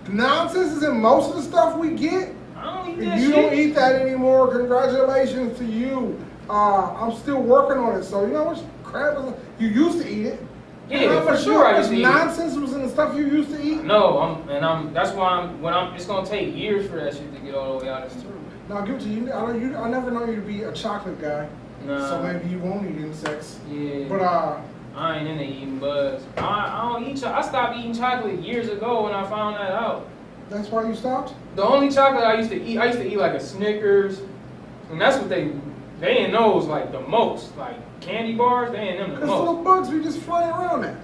nonsense 0.09 0.73
is 0.75 0.83
in 0.85 1.01
most 1.01 1.31
of 1.31 1.37
the 1.37 1.43
stuff 1.43 1.77
we 1.77 1.91
get. 1.97 2.33
I 2.57 2.77
don't 2.77 2.91
eat 2.91 2.99
If 2.99 3.05
that 3.07 3.19
you 3.19 3.27
shit. 3.33 3.35
don't 3.37 3.55
eat 3.55 3.75
that 3.75 4.01
anymore, 4.01 4.49
congratulations 4.53 5.59
to 5.59 5.65
you. 5.65 6.25
Uh, 6.49 6.95
I'm 6.95 7.17
still 7.17 7.43
working 7.43 7.79
on 7.83 7.97
it. 7.97 8.05
So 8.05 8.25
you 8.25 8.33
know 8.33 8.45
what 8.45 8.63
crap 8.85 9.19
is 9.19 9.35
you 9.59 9.69
used 9.69 9.99
to 10.03 10.09
eat 10.09 10.27
it. 10.27 10.41
Yeah, 10.89 11.01
You 11.01 11.09
know 11.09 11.27
for 11.27 11.37
sure 11.37 11.65
I 11.67 11.73
how 11.73 11.79
used 11.79 11.91
to 11.91 11.97
much 11.97 12.01
eat 12.01 12.05
it. 12.05 12.25
nonsense 12.27 12.57
was 12.57 12.73
in 12.73 12.83
the 12.83 12.89
stuff 12.89 13.17
you 13.17 13.27
used 13.27 13.51
to 13.51 13.61
eat. 13.63 13.83
No, 13.85 14.19
I'm, 14.19 14.49
and 14.49 14.65
I'm. 14.65 14.93
That's 14.93 15.11
why 15.13 15.29
I'm. 15.29 15.61
When 15.63 15.73
I'm, 15.75 15.95
it's 15.95 16.07
gonna 16.07 16.27
take 16.27 16.55
years 16.55 16.89
for 16.89 16.97
that 16.97 17.15
shit 17.15 17.33
to 17.35 17.41
get 17.41 17.55
all 17.55 17.79
the 17.79 17.85
way 17.85 17.91
out 17.91 18.05
of 18.07 18.17
me. 18.17 18.23
Now 18.69 18.79
I'll 18.79 18.87
give 18.87 18.97
it 18.97 19.01
to 19.03 19.09
you. 19.09 19.33
I, 19.33 19.41
don't, 19.41 19.61
you. 19.61 19.77
I 19.77 19.89
never 19.89 20.11
know 20.13 20.25
you 20.25 20.37
to 20.37 20.43
be 20.43 20.63
a 20.65 20.73
chocolate 20.73 21.21
guy. 21.21 21.49
Nah. 21.85 22.09
So 22.09 22.23
maybe 22.23 22.49
you 22.49 22.59
won't 22.59 22.89
eat 22.91 22.97
insects. 23.03 23.59
Yeah. 23.71 24.07
But 24.09 24.21
uh, 24.21 24.61
I 24.95 25.19
ain't 25.19 25.29
into 25.29 25.45
eating 25.45 25.79
bugs. 25.79 26.25
I, 26.37 26.43
I 26.43 26.93
don't 26.93 27.09
eat. 27.09 27.21
Cho- 27.21 27.33
I 27.33 27.43
stopped 27.43 27.79
eating 27.79 27.95
chocolate 27.95 28.41
years 28.41 28.69
ago 28.69 29.05
when 29.05 29.13
I 29.13 29.29
found 29.29 29.57
that 29.57 29.71
out. 29.73 30.09
that's 30.51 30.69
why 30.69 30.87
you 30.87 30.95
stopped. 30.95 31.35
The 31.57 31.63
only 31.65 31.91
chocolate 31.91 32.25
I 32.25 32.37
used 32.39 32.51
to 32.51 32.63
eat, 32.63 32.79
I 32.79 32.87
used 32.87 32.99
to 32.99 33.11
eat 33.11 33.17
like 33.17 33.33
a 33.35 33.41
Snickers, 33.41 34.21
and 34.91 35.01
that's 35.01 35.17
what 35.17 35.29
they 35.29 35.53
they 36.01 36.25
in 36.25 36.33
those 36.33 36.67
like 36.67 36.93
the 36.93 37.01
most. 37.01 37.57
Like 37.57 37.77
candy 38.01 38.35
bars, 38.35 38.73
they 38.73 38.91
in 38.91 38.97
them 38.99 39.11
the 39.15 39.21
Cause 39.21 39.29
most. 39.29 39.39
little 39.41 39.63
bugs 39.63 39.89
be 39.91 40.03
just 40.03 40.19
flying 40.21 40.51
around 40.51 40.83
there. 40.83 41.01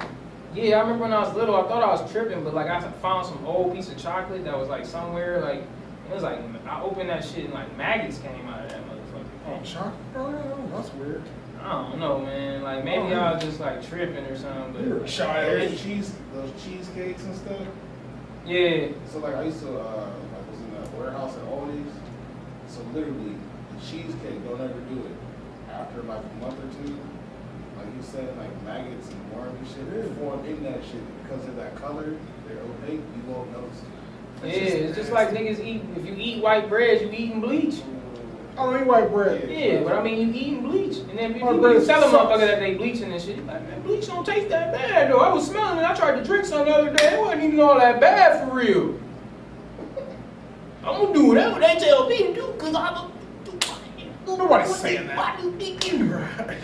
Yeah, 0.54 0.76
I 0.76 0.80
remember 0.80 1.02
when 1.02 1.12
I 1.12 1.20
was 1.20 1.34
little, 1.34 1.54
I 1.54 1.68
thought 1.68 1.82
I 1.82 1.88
was 1.88 2.10
tripping, 2.10 2.42
but 2.42 2.54
like 2.54 2.68
I 2.68 2.80
found 2.80 3.26
some 3.26 3.44
old 3.46 3.74
piece 3.74 3.90
of 3.90 3.98
chocolate 3.98 4.44
that 4.44 4.58
was 4.58 4.68
like 4.68 4.86
somewhere 4.86 5.40
like 5.40 5.60
it 6.10 6.14
was 6.14 6.22
like 6.22 6.38
I 6.66 6.80
opened 6.82 7.08
that 7.10 7.24
shit 7.24 7.44
and 7.46 7.54
like 7.54 7.76
maggots 7.76 8.18
came 8.18 8.46
out 8.48 8.65
Oh, 9.46 9.50
motherfucker. 9.50 9.64
chocolate? 9.64 9.94
Oh, 10.16 10.30
yeah, 10.30 10.76
that's 10.76 10.92
weird. 10.94 11.22
I 11.62 11.72
don't 11.90 11.98
know, 11.98 12.18
man. 12.20 12.62
Like 12.62 12.84
maybe 12.84 13.14
I 13.14 13.32
was 13.32 13.42
just 13.42 13.60
like 13.60 13.86
tripping 13.86 14.24
or 14.24 14.36
something, 14.36 14.84
You're 14.84 14.98
a 14.98 15.00
but. 15.00 15.08
Those 15.08 15.82
cheese, 15.82 16.14
those 16.32 16.50
cheesecakes 16.62 17.24
and 17.24 17.34
stuff. 17.36 17.66
yeah. 18.46 18.88
So 19.10 19.18
like 19.18 19.34
I 19.34 19.44
used 19.44 19.60
to, 19.60 19.78
uh, 19.80 20.10
I 20.10 20.50
was 20.50 20.60
in 20.60 20.76
a 20.76 21.00
warehouse 21.00 21.34
at 21.36 21.42
Aldi's. 21.44 21.92
So 22.68 22.82
literally, 22.94 23.34
the 23.74 23.80
cheesecake 23.80 24.44
don't 24.44 24.60
ever 24.60 24.80
do 24.90 24.98
it. 25.06 25.72
After 25.72 26.02
like 26.02 26.22
a 26.22 26.44
month 26.44 26.58
or 26.58 26.84
two, 26.84 26.92
like 27.76 27.86
you 27.96 28.02
said, 28.02 28.36
like 28.38 28.62
maggots 28.62 29.08
and 29.08 29.32
worms 29.32 29.58
and 29.58 29.68
shit, 29.68 29.90
they 29.90 30.14
form 30.20 30.44
in 30.44 30.62
that 30.64 30.80
shit 30.84 31.02
because 31.22 31.46
of 31.48 31.56
that 31.56 31.74
color. 31.76 32.16
They're 32.46 32.58
opaque. 32.58 33.00
You 33.00 33.32
won't 33.32 33.50
notice. 33.52 33.82
Yeah, 34.42 34.50
it's 34.50 34.96
just 34.96 35.12
like 35.12 35.30
niggas 35.30 35.64
eat. 35.64 35.82
If 35.96 36.06
you 36.06 36.14
eat 36.16 36.42
white 36.42 36.68
bread, 36.68 37.00
you 37.02 37.10
eating 37.10 37.40
bleach. 37.40 37.80
I 38.58 38.64
don't 38.64 38.80
eat 38.80 38.86
white 38.86 39.10
bread. 39.10 39.50
Yeah, 39.50 39.82
but 39.82 39.92
I 39.92 40.02
mean, 40.02 40.18
you 40.32 40.32
eating 40.34 40.62
bleach, 40.62 40.96
and 40.98 41.18
then 41.18 41.34
people 41.34 41.54
you 41.74 41.84
tell 41.84 42.02
a 42.02 42.06
motherfucker 42.06 42.38
that 42.40 42.58
they 42.58 42.74
bleaching 42.74 43.12
and 43.12 43.20
shit. 43.20 43.44
Like, 43.46 43.62
man, 43.68 43.82
bleach 43.82 44.06
don't 44.06 44.24
taste 44.24 44.48
that 44.48 44.72
bad 44.72 45.10
though. 45.12 45.18
I 45.18 45.32
was 45.32 45.46
smelling 45.46 45.78
it. 45.78 45.84
I 45.84 45.94
tried 45.94 46.16
to 46.16 46.24
drink 46.24 46.46
some 46.46 46.64
the 46.64 46.74
other 46.74 46.92
day. 46.94 47.14
It 47.14 47.20
wasn't 47.20 47.44
even 47.44 47.60
all 47.60 47.78
that 47.78 48.00
bad 48.00 48.48
for 48.48 48.54
real. 48.54 48.98
I'm 50.84 51.02
gonna 51.02 51.12
do 51.14 51.26
whatever 51.26 51.60
they 51.60 51.74
tell 51.76 52.08
me 52.08 52.18
to 52.18 52.34
do, 52.34 52.54
cause 52.58 52.74
I'm 52.74 52.94
a. 52.94 53.10
Nobody's 54.26 54.74
saying 54.76 55.06
that. 55.08 55.16
Why 55.16 55.36
do 55.40 55.46
you 55.48 55.52
think 55.58 55.92
you- 55.92 56.04
Right. 56.04 56.56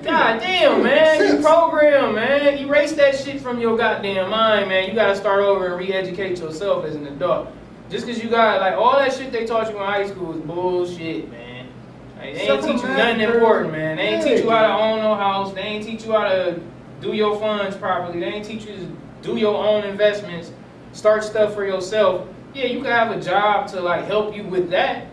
God 0.02 0.38
damn, 0.40 0.82
man, 0.82 1.36
you 1.36 1.42
program, 1.42 2.14
man. 2.14 2.58
Erase 2.58 2.92
that 2.92 3.16
shit 3.16 3.40
from 3.40 3.60
your 3.60 3.76
goddamn 3.76 4.30
mind, 4.30 4.68
man. 4.68 4.88
You 4.88 4.94
gotta 4.94 5.16
start 5.16 5.40
over 5.42 5.66
and 5.66 5.76
re-educate 5.76 6.38
yourself 6.38 6.84
as 6.84 6.94
an 6.94 7.06
adult. 7.06 7.48
Just 7.90 8.06
cause 8.06 8.22
you 8.22 8.30
got 8.30 8.60
like 8.60 8.74
all 8.74 8.96
that 8.98 9.12
shit 9.12 9.32
they 9.32 9.44
taught 9.44 9.68
you 9.68 9.76
in 9.76 9.84
high 9.84 10.08
school 10.08 10.32
is 10.32 10.40
bullshit, 10.42 11.28
man. 11.28 11.68
Like, 12.16 12.34
they 12.34 12.40
ain't 12.42 12.62
teach 12.62 12.82
you 12.82 12.88
nothing 12.88 13.20
important, 13.20 13.72
man. 13.72 13.96
They 13.96 14.02
ain't 14.04 14.24
teach 14.24 14.44
you 14.44 14.50
how 14.50 14.62
to 14.62 14.72
own 14.72 15.00
no 15.00 15.16
house. 15.16 15.52
They 15.52 15.62
ain't 15.62 15.84
teach 15.84 16.04
you 16.04 16.12
how 16.12 16.28
to 16.28 16.60
do 17.00 17.12
your 17.14 17.38
funds 17.40 17.76
properly. 17.76 18.20
They 18.20 18.26
ain't 18.26 18.44
teach 18.44 18.64
you 18.64 18.76
to 18.76 18.96
do 19.22 19.36
your 19.36 19.56
own 19.56 19.82
investments, 19.82 20.52
start 20.92 21.24
stuff 21.24 21.52
for 21.52 21.66
yourself. 21.66 22.28
Yeah, 22.54 22.66
you 22.66 22.80
can 22.80 22.92
have 22.92 23.10
a 23.10 23.20
job 23.20 23.66
to 23.68 23.80
like 23.80 24.04
help 24.04 24.36
you 24.36 24.44
with 24.44 24.70
that. 24.70 25.06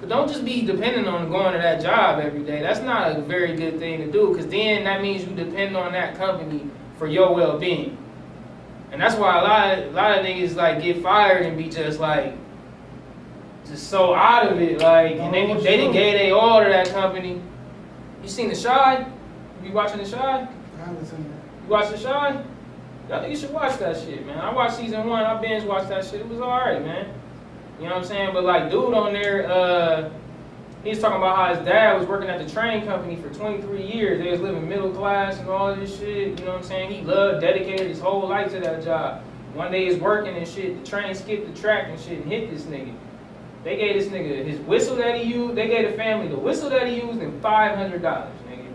But 0.00 0.08
don't 0.08 0.28
just 0.28 0.44
be 0.46 0.64
dependent 0.64 1.08
on 1.08 1.28
going 1.28 1.52
to 1.52 1.58
that 1.58 1.82
job 1.82 2.20
every 2.20 2.42
day. 2.42 2.62
That's 2.62 2.80
not 2.80 3.16
a 3.16 3.20
very 3.20 3.54
good 3.54 3.78
thing 3.78 3.98
to 3.98 4.10
do 4.10 4.28
because 4.28 4.46
then 4.46 4.84
that 4.84 5.02
means 5.02 5.24
you 5.24 5.34
depend 5.34 5.76
on 5.76 5.92
that 5.92 6.16
company 6.16 6.70
for 6.96 7.06
your 7.06 7.34
well 7.34 7.58
being. 7.58 7.98
And 8.90 9.00
that's 9.00 9.14
why 9.16 9.38
a 9.38 9.42
lot 9.42 9.78
of 9.78 9.92
a 9.92 9.96
lot 9.96 10.18
of 10.18 10.24
niggas 10.24 10.56
like 10.56 10.82
get 10.82 11.02
fired 11.02 11.44
and 11.46 11.56
be 11.58 11.68
just 11.68 12.00
like 12.00 12.34
just 13.68 13.88
so 13.90 14.14
out 14.14 14.50
of 14.50 14.60
it, 14.60 14.80
like 14.80 15.12
and 15.16 15.32
they 15.34 15.40
Don't 15.40 15.48
know 15.48 15.54
what 15.56 15.64
they 15.64 15.76
do. 15.76 15.92
gave 15.92 16.14
they 16.18 16.30
all 16.30 16.62
to 16.62 16.68
that 16.68 16.88
company. 16.88 17.40
You 18.22 18.28
seen 18.28 18.48
the 18.48 18.56
Chi? 18.56 19.06
You 19.62 19.72
watching 19.72 20.02
the 20.02 20.10
Chi? 20.10 20.18
I 20.18 20.48
haven't 20.78 21.06
seen 21.06 21.22
that. 21.24 21.64
You 21.64 21.68
watch 21.70 21.90
the 21.90 21.98
Chi? 22.02 22.42
I 23.10 23.20
think 23.20 23.30
you 23.30 23.36
should 23.38 23.52
watch 23.52 23.78
that 23.78 23.96
shit, 23.96 24.26
man. 24.26 24.38
I 24.38 24.52
watched 24.52 24.76
season 24.76 25.06
one. 25.06 25.22
I 25.22 25.40
binge 25.40 25.64
watched 25.64 25.88
that 25.88 26.04
shit. 26.04 26.20
It 26.20 26.28
was 26.28 26.40
alright, 26.40 26.84
man. 26.84 27.12
You 27.78 27.84
know 27.84 27.94
what 27.94 28.02
I'm 28.02 28.04
saying? 28.04 28.30
But 28.34 28.44
like, 28.44 28.70
dude 28.70 28.92
on 28.92 29.12
there, 29.12 29.50
uh, 29.50 30.10
he's 30.88 31.00
talking 31.00 31.18
about 31.18 31.36
how 31.36 31.54
his 31.54 31.64
dad 31.64 31.98
was 31.98 32.06
working 32.06 32.30
at 32.30 32.44
the 32.44 32.52
train 32.52 32.84
company 32.84 33.16
for 33.16 33.28
23 33.30 33.82
years. 33.82 34.22
They 34.22 34.30
was 34.30 34.40
living 34.40 34.68
middle 34.68 34.90
class 34.90 35.38
and 35.38 35.48
all 35.48 35.74
this 35.74 35.98
shit. 35.98 36.38
You 36.38 36.46
know 36.46 36.52
what 36.52 36.58
I'm 36.58 36.62
saying? 36.62 36.90
He 36.90 37.02
loved, 37.02 37.42
dedicated 37.42 37.86
his 37.88 38.00
whole 38.00 38.26
life 38.28 38.50
to 38.52 38.60
that 38.60 38.82
job. 38.82 39.22
One 39.54 39.70
day 39.70 39.86
he's 39.86 40.00
working 40.00 40.36
and 40.36 40.46
shit. 40.46 40.82
The 40.82 40.90
train 40.90 41.14
skipped 41.14 41.52
the 41.52 41.60
track 41.60 41.88
and 41.88 42.00
shit 42.00 42.22
and 42.22 42.32
hit 42.32 42.50
this 42.50 42.62
nigga. 42.62 42.94
They 43.64 43.76
gave 43.76 44.00
this 44.00 44.08
nigga 44.12 44.44
his 44.44 44.58
whistle 44.60 44.96
that 44.96 45.16
he 45.16 45.32
used. 45.32 45.56
They 45.56 45.68
gave 45.68 45.90
the 45.90 45.96
family 45.96 46.28
the 46.28 46.38
whistle 46.38 46.70
that 46.70 46.86
he 46.86 47.00
used 47.00 47.20
and 47.20 47.42
$500, 47.42 48.00
nigga. 48.00 48.30
it. 48.40 48.72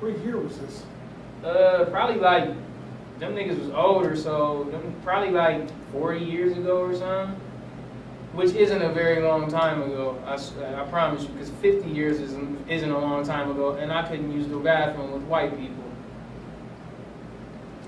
What 0.00 0.18
year 0.24 0.38
was 0.38 0.58
this? 0.58 0.82
Uh, 1.44 1.84
probably 1.90 2.20
like 2.20 2.48
them 3.18 3.34
niggas 3.34 3.58
was 3.58 3.70
older, 3.70 4.16
so 4.16 4.66
them 4.70 4.94
probably 5.04 5.30
like 5.30 5.68
40 5.92 6.24
years 6.24 6.56
ago 6.56 6.80
or 6.80 6.94
something. 6.94 7.40
Which 8.38 8.52
isn't 8.52 8.82
a 8.82 8.90
very 8.90 9.20
long 9.20 9.50
time 9.50 9.82
ago. 9.82 10.16
I 10.24 10.84
promise 10.90 11.24
you, 11.24 11.28
because 11.30 11.50
50 11.50 11.90
years 11.90 12.20
isn't 12.20 12.70
isn't 12.70 12.88
a 12.88 12.96
long 12.96 13.24
time 13.26 13.50
ago, 13.50 13.72
and 13.72 13.92
I 13.92 14.06
couldn't 14.06 14.30
use 14.30 14.46
the 14.46 14.58
bathroom 14.58 15.10
with 15.10 15.22
white 15.22 15.58
people. 15.58 15.82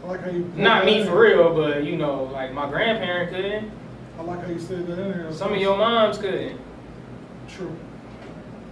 I 0.03 0.09
like 0.09 0.23
how 0.25 0.31
you. 0.33 0.53
Not 0.57 0.87
me 0.87 1.05
for 1.05 1.21
real, 1.21 1.55
but 1.55 1.85
you 1.85 1.97
know, 1.97 2.25
like 2.25 2.53
my 2.53 2.69
grandparent 2.69 3.31
couldn't. 3.31 3.71
I 4.19 4.23
like 4.23 4.43
how 4.45 4.51
you 4.51 4.59
said 4.59 4.89
that 4.89 4.99
in 4.99 5.11
there. 5.13 5.33
Some 5.33 5.53
of 5.53 5.61
your 5.61 5.79
moms 5.79 6.19
couldn't. 6.19 6.61
True. 7.47 7.77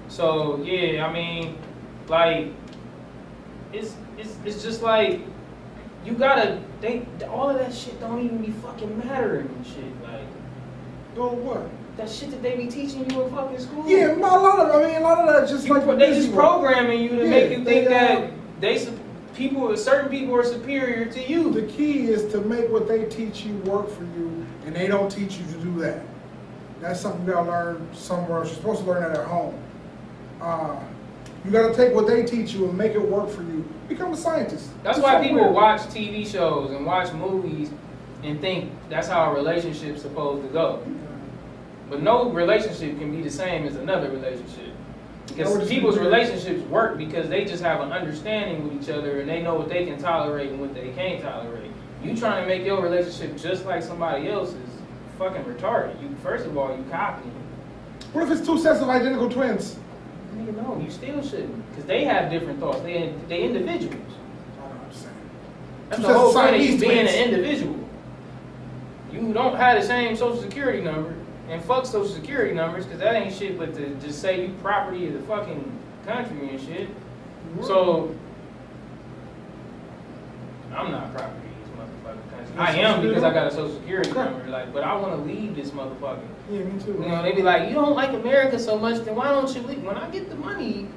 So 0.09 0.61
yeah, 0.64 1.07
I 1.07 1.12
mean, 1.12 1.59
like, 2.09 2.49
it's 3.73 3.95
it's 4.17 4.35
it's 4.45 4.64
just 4.64 4.83
like 4.83 5.21
you 6.05 6.14
gotta 6.14 6.61
they 6.81 7.07
all 7.31 7.51
of 7.51 7.59
that 7.61 7.73
shit 7.73 8.01
don't 8.01 8.21
even 8.25 8.38
be 8.45 8.51
fucking 8.51 8.99
mattering 8.99 9.47
and 9.47 9.64
shit. 9.64 10.03
Like 10.03 10.27
Go 11.18 11.31
what? 11.33 11.68
that 11.96 12.09
shit 12.09 12.31
that 12.31 12.42
they 12.42 12.57
be 12.57 12.68
teaching 12.68 13.11
you 13.11 13.22
in 13.22 13.31
fucking 13.35 13.59
school. 13.59 13.85
Yeah, 13.88 14.14
a 14.14 14.18
lot 14.18 14.61
of. 14.61 14.70
I 14.76 14.87
mean, 14.87 14.96
a 14.98 15.00
lot 15.00 15.18
of 15.18 15.26
that 15.26 15.48
just 15.48 15.66
You 15.66 15.74
like 15.74 15.98
they 15.98 16.14
just 16.14 16.33
programming 16.33 17.02
you 17.02 17.09
to 17.09 17.24
Yeah, 17.24 17.31
make 17.31 17.50
you 17.50 17.64
they, 17.64 17.85
think 17.85 17.87
uh, 17.88 17.90
that 17.90 18.31
they 18.61 18.88
people 19.35 19.76
certain 19.76 20.09
people 20.09 20.37
are 20.37 20.44
superior 20.44 21.07
to 21.07 21.28
you. 21.28 21.50
The 21.52 21.62
key 21.62 22.09
is 22.09 22.31
to 22.31 22.40
make 22.42 22.70
what 22.70 22.87
they 22.87 23.07
teach 23.07 23.44
you 23.44 23.57
work 23.59 23.90
for 23.90 24.04
you, 24.04 24.46
and 24.64 24.76
they 24.76 24.87
don't 24.87 25.11
teach 25.11 25.38
you 25.38 25.44
to 25.46 25.59
do 25.59 25.81
that. 25.81 26.02
That's 26.81 27.00
something 27.00 27.26
you 27.26 27.33
gotta 27.33 27.50
learn 27.50 27.88
somewhere 27.94 28.38
else. 28.38 28.50
You're 28.50 28.57
supposed 28.59 28.85
to 28.85 28.87
learn 28.87 29.02
that 29.02 29.18
at 29.18 29.26
home. 29.26 29.61
Uh, 30.40 30.78
you 31.44 31.50
gotta 31.50 31.74
take 31.74 31.92
what 31.94 32.07
they 32.07 32.24
teach 32.24 32.52
you 32.52 32.68
and 32.68 32.78
make 32.78 32.92
it 32.92 33.02
work 33.02 33.28
for 33.28 33.42
you. 33.42 33.64
Become 33.88 34.12
a 34.12 34.16
scientist. 34.16 34.70
That's 34.85 35.00
why 35.00 35.14
something 35.14 35.31
people 35.31 35.42
weird. 35.42 35.54
watch 35.54 35.81
TV 35.81 36.24
shows 36.24 36.70
and 36.70 36.87
watch 36.87 37.12
movies 37.12 37.72
and 38.22 38.40
think 38.40 38.70
that's 38.88 39.09
how 39.09 39.33
a 39.33 39.35
relationship's 39.35 40.02
supposed 40.02 40.46
to 40.46 40.52
go. 40.52 40.81
But 41.88 42.03
no 42.03 42.31
relationship 42.31 42.98
can 42.98 43.14
be 43.14 43.22
the 43.22 43.31
same 43.31 43.66
as 43.66 43.77
another 43.77 44.11
relationship. 44.11 44.74
Because 45.27 45.68
people's 45.68 45.98
relationships 45.98 46.62
work 46.68 46.98
because 46.98 47.29
they 47.29 47.44
just 47.44 47.62
have 47.62 47.81
an 47.81 47.92
understanding 47.92 48.64
with 48.64 48.83
each 48.83 48.90
other 48.90 49.20
and 49.20 49.29
they 49.29 49.42
know 49.42 49.55
what 49.55 49.68
they 49.68 49.85
can 49.85 49.98
tolerate 49.98 50.51
and 50.51 50.61
what 50.61 50.74
they 50.74 50.90
can't 50.90 51.22
tolerate. 51.22 51.70
You 52.03 52.16
trying 52.16 52.42
to 52.42 52.48
make 52.48 52.64
your 52.64 52.83
relationship 52.83 53.37
just 53.37 53.64
like 53.64 53.83
somebody 53.83 54.29
else's 54.29 54.57
fucking 55.18 55.44
retarded. 55.44 56.01
You 56.01 56.14
first 56.22 56.46
of 56.46 56.57
all 56.57 56.77
you 56.77 56.85
copying. 56.90 57.33
What 58.12 58.24
if 58.24 58.38
it's 58.38 58.46
two 58.46 58.59
sets 58.59 58.81
of 58.81 58.88
identical 58.88 59.29
twins? 59.29 59.79
Nigga, 60.35 60.57
no, 60.57 60.81
you 60.83 60.90
still 60.90 61.22
shouldn't. 61.22 61.68
Because 61.70 61.85
they 61.85 62.05
have 62.05 62.31
different 62.31 62.61
thoughts. 62.61 62.81
They 62.81 63.14
they 63.29 63.42
individuals. 63.42 64.12
I 64.61 64.85
understand. 64.85 65.14
That's 65.88 66.01
Two 66.01 66.07
the 66.07 66.14
whole 66.14 66.33
point 66.33 66.57
of 66.57 66.62
you 66.62 66.79
being 66.79 67.07
an 67.07 67.14
individual. 67.14 67.77
You 69.12 69.33
don't 69.33 69.57
have 69.57 69.81
the 69.81 69.87
same 69.87 70.16
social 70.16 70.40
security 70.40 70.83
number. 70.83 71.14
And 71.49 71.65
fuck 71.65 71.87
social 71.87 72.07
security 72.09 72.55
numbers, 72.55 72.85
cause 72.87 72.99
that 72.99 73.15
ain't 73.15 73.35
shit 73.35 73.59
but 73.59 73.75
to 73.75 73.95
just 73.97 74.21
say 74.21 74.43
you 74.47 74.55
property 74.63 75.07
of 75.09 75.15
the 75.15 75.21
fucking 75.21 75.73
country 76.07 76.51
and 76.51 76.61
shit. 76.61 76.89
So 77.63 78.15
I'm 80.75 80.91
not 80.91 81.15
property 81.15 81.49
of 81.49 81.63
this 81.63 81.79
motherfucking 81.79 82.31
country. 82.31 82.59
I 82.59 82.73
am 82.77 83.01
because 83.01 83.25
I 83.25 83.33
got 83.33 83.47
a 83.47 83.51
social 83.51 83.75
security 83.77 84.13
number, 84.13 84.47
like, 84.49 84.73
but 84.75 84.83
I 84.85 84.95
wanna 84.97 85.17
leave 85.17 85.57
this 85.57 85.71
motherfucker. 85.71 86.21
Yeah, 86.51 86.61
me 86.61 86.83
too. 86.83 86.93
You 86.93 87.09
know, 87.09 87.23
they 87.23 87.33
be 87.33 87.43
like, 87.43 87.69
you 87.69 87.75
don't 87.75 87.95
like 87.95 88.11
America 88.11 88.59
so 88.59 88.79
much, 88.79 89.03
then 89.05 89.15
why 89.17 89.29
don't 89.29 89.55
you 89.55 89.63
leave? 89.63 89.83
When 89.83 89.97
I 89.97 90.09
get 90.11 90.29
the 90.29 90.37
money, 90.37 90.89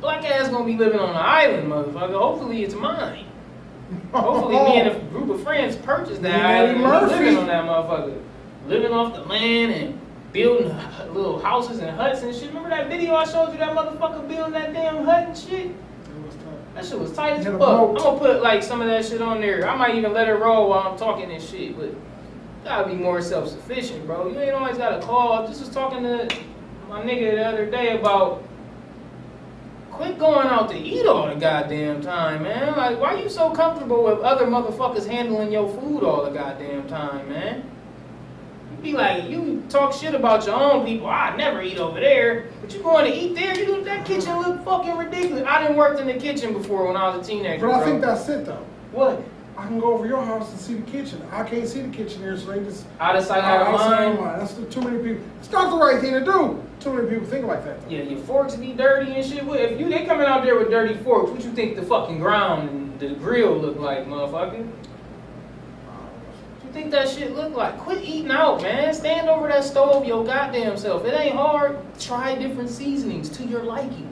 black 0.00 0.24
ass 0.24 0.48
gonna 0.48 0.64
be 0.64 0.76
living 0.76 1.00
on 1.00 1.10
an 1.10 1.16
island, 1.16 1.68
motherfucker. 1.68 2.18
Hopefully 2.18 2.62
it's 2.62 2.74
mine. 2.74 3.26
Hopefully 4.12 4.54
me 4.54 4.80
and 4.80 4.88
a 4.88 5.00
group 5.10 5.30
of 5.30 5.42
friends 5.42 5.76
purchase 5.76 6.18
that 6.20 6.38
Yeah, 6.38 6.48
island 6.48 6.84
and 6.84 7.08
living 7.08 7.36
on 7.38 7.46
that 7.48 7.64
motherfucker. 7.64 8.20
Living 8.66 8.92
off 8.92 9.14
the 9.14 9.22
land 9.22 9.72
and 9.72 10.00
building 10.32 10.74
little 11.12 11.38
houses 11.38 11.78
and 11.80 11.96
huts 11.96 12.22
and 12.22 12.34
shit. 12.34 12.48
Remember 12.48 12.70
that 12.70 12.88
video 12.88 13.14
I 13.14 13.24
showed 13.24 13.52
you 13.52 13.58
that 13.58 13.76
motherfucker 13.76 14.26
building 14.28 14.52
that 14.52 14.72
damn 14.72 15.04
hut 15.04 15.28
and 15.28 15.36
shit? 15.36 15.66
It 15.66 16.24
was 16.24 16.34
tough. 16.36 16.74
That 16.74 16.84
shit 16.84 16.98
was 16.98 17.12
tight 17.12 17.38
as 17.38 17.44
fuck. 17.44 17.54
I'm 17.54 17.94
gonna 17.94 18.18
put 18.18 18.42
like 18.42 18.62
some 18.62 18.80
of 18.80 18.86
that 18.86 19.04
shit 19.04 19.20
on 19.20 19.40
there. 19.40 19.68
I 19.68 19.76
might 19.76 19.94
even 19.96 20.12
let 20.12 20.28
it 20.28 20.34
roll 20.34 20.70
while 20.70 20.88
I'm 20.88 20.96
talking 20.96 21.28
this 21.28 21.48
shit, 21.48 21.76
but 21.76 21.94
gotta 22.64 22.88
be 22.88 22.94
more 22.94 23.20
self-sufficient, 23.20 24.06
bro. 24.06 24.28
You 24.28 24.38
ain't 24.38 24.54
always 24.54 24.78
gotta 24.78 25.04
call. 25.04 25.32
I 25.32 25.46
just 25.46 25.60
was 25.60 25.68
talking 25.68 26.02
to 26.04 26.28
my 26.88 27.02
nigga 27.02 27.32
the 27.32 27.44
other 27.44 27.70
day 27.70 27.98
about 27.98 28.44
quit 29.90 30.18
going 30.18 30.46
out 30.46 30.70
to 30.70 30.78
eat 30.78 31.06
all 31.06 31.28
the 31.28 31.34
goddamn 31.34 32.00
time, 32.00 32.44
man. 32.44 32.76
Like, 32.76 32.98
why 32.98 33.20
you 33.20 33.28
so 33.28 33.50
comfortable 33.50 34.04
with 34.04 34.20
other 34.20 34.46
motherfuckers 34.46 35.06
handling 35.06 35.52
your 35.52 35.68
food 35.68 36.02
all 36.02 36.24
the 36.24 36.30
goddamn 36.30 36.88
time, 36.88 37.28
man? 37.28 37.70
Be 38.82 38.92
like, 38.94 39.30
you 39.30 39.62
talk 39.68 39.92
shit 39.92 40.14
about 40.14 40.44
your 40.44 40.56
own 40.56 40.84
people. 40.84 41.06
I 41.06 41.36
never 41.36 41.62
eat 41.62 41.78
over 41.78 42.00
there, 42.00 42.48
but 42.60 42.74
you 42.74 42.82
going 42.82 43.10
to 43.10 43.16
eat 43.16 43.34
there? 43.36 43.56
You 43.56 43.66
do 43.66 43.84
that 43.84 44.04
kitchen 44.04 44.36
look 44.38 44.64
fucking 44.64 44.96
ridiculous. 44.96 45.44
I 45.46 45.62
didn't 45.62 45.76
worked 45.76 46.00
in 46.00 46.08
the 46.08 46.14
kitchen 46.14 46.52
before 46.52 46.86
when 46.86 46.96
I 46.96 47.14
was 47.14 47.24
a 47.24 47.30
teenager. 47.30 47.66
But 47.66 47.74
I 47.74 47.78
bro. 47.78 47.86
think 47.86 48.00
that's 48.00 48.28
it 48.28 48.44
though. 48.44 48.66
what 48.90 49.22
I 49.56 49.66
can 49.66 49.78
go 49.78 49.92
over 49.92 50.06
your 50.06 50.24
house 50.24 50.50
and 50.50 50.58
see 50.58 50.74
the 50.74 50.90
kitchen. 50.90 51.22
I 51.30 51.44
can't 51.44 51.68
see 51.68 51.82
the 51.82 51.94
kitchen 51.94 52.20
here, 52.22 52.36
so 52.36 52.50
they 52.50 52.64
just 52.64 52.86
out 52.98 53.14
of 53.14 53.24
sight, 53.24 53.44
out 53.44 53.66
of 53.66 54.18
mind. 54.18 54.40
That's 54.40 54.54
the, 54.54 54.64
too 54.66 54.80
many 54.80 54.98
people. 54.98 55.22
It's 55.38 55.50
not 55.52 55.70
the 55.70 55.76
right 55.76 56.00
thing 56.00 56.12
to 56.14 56.24
do. 56.24 56.60
Too 56.80 56.92
many 56.92 57.08
people 57.08 57.26
think 57.26 57.46
like 57.46 57.64
that. 57.64 57.82
Though. 57.82 57.94
Yeah, 57.94 58.02
your 58.02 58.18
forks 58.20 58.56
be 58.56 58.72
dirty 58.72 59.12
and 59.12 59.24
shit. 59.24 59.44
What 59.44 59.60
if 59.60 59.78
you 59.78 59.88
they 59.88 60.04
coming 60.06 60.26
out 60.26 60.42
there 60.42 60.58
with 60.58 60.70
dirty 60.70 60.94
forks? 61.04 61.30
What 61.30 61.44
you 61.44 61.52
think 61.52 61.76
the 61.76 61.82
fucking 61.82 62.18
ground 62.18 62.70
and 62.70 62.98
the 62.98 63.10
grill 63.10 63.56
look 63.56 63.78
like, 63.78 64.06
motherfucker? 64.06 64.66
Think 66.72 66.90
that 66.92 67.08
shit 67.08 67.34
look 67.34 67.54
like? 67.54 67.78
Quit 67.80 68.02
eating 68.02 68.30
out, 68.30 68.62
man. 68.62 68.94
Stand 68.94 69.28
over 69.28 69.46
that 69.48 69.62
stove 69.62 70.06
your 70.06 70.24
goddamn 70.24 70.76
self. 70.78 71.04
It 71.04 71.12
ain't 71.12 71.34
hard. 71.34 71.78
Try 72.00 72.34
different 72.36 72.70
seasonings 72.70 73.28
to 73.36 73.44
your 73.44 73.62
liking. 73.62 74.10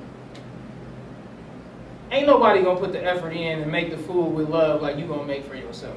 Ain't 2.11 2.27
nobody 2.27 2.63
gonna 2.63 2.79
put 2.79 2.93
the 2.93 3.03
effort 3.03 3.31
in 3.31 3.61
and 3.63 3.73
make 3.73 3.91
the 3.91 3.97
food 3.97 4.35
with 4.35 4.49
love 4.51 4.83
like 4.83 4.99
you 4.99 5.07
gonna 5.07 5.25
make 5.25 5.45
for 5.47 5.55
yourself. 5.55 5.97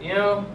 You 0.00 0.14
know? 0.14 0.46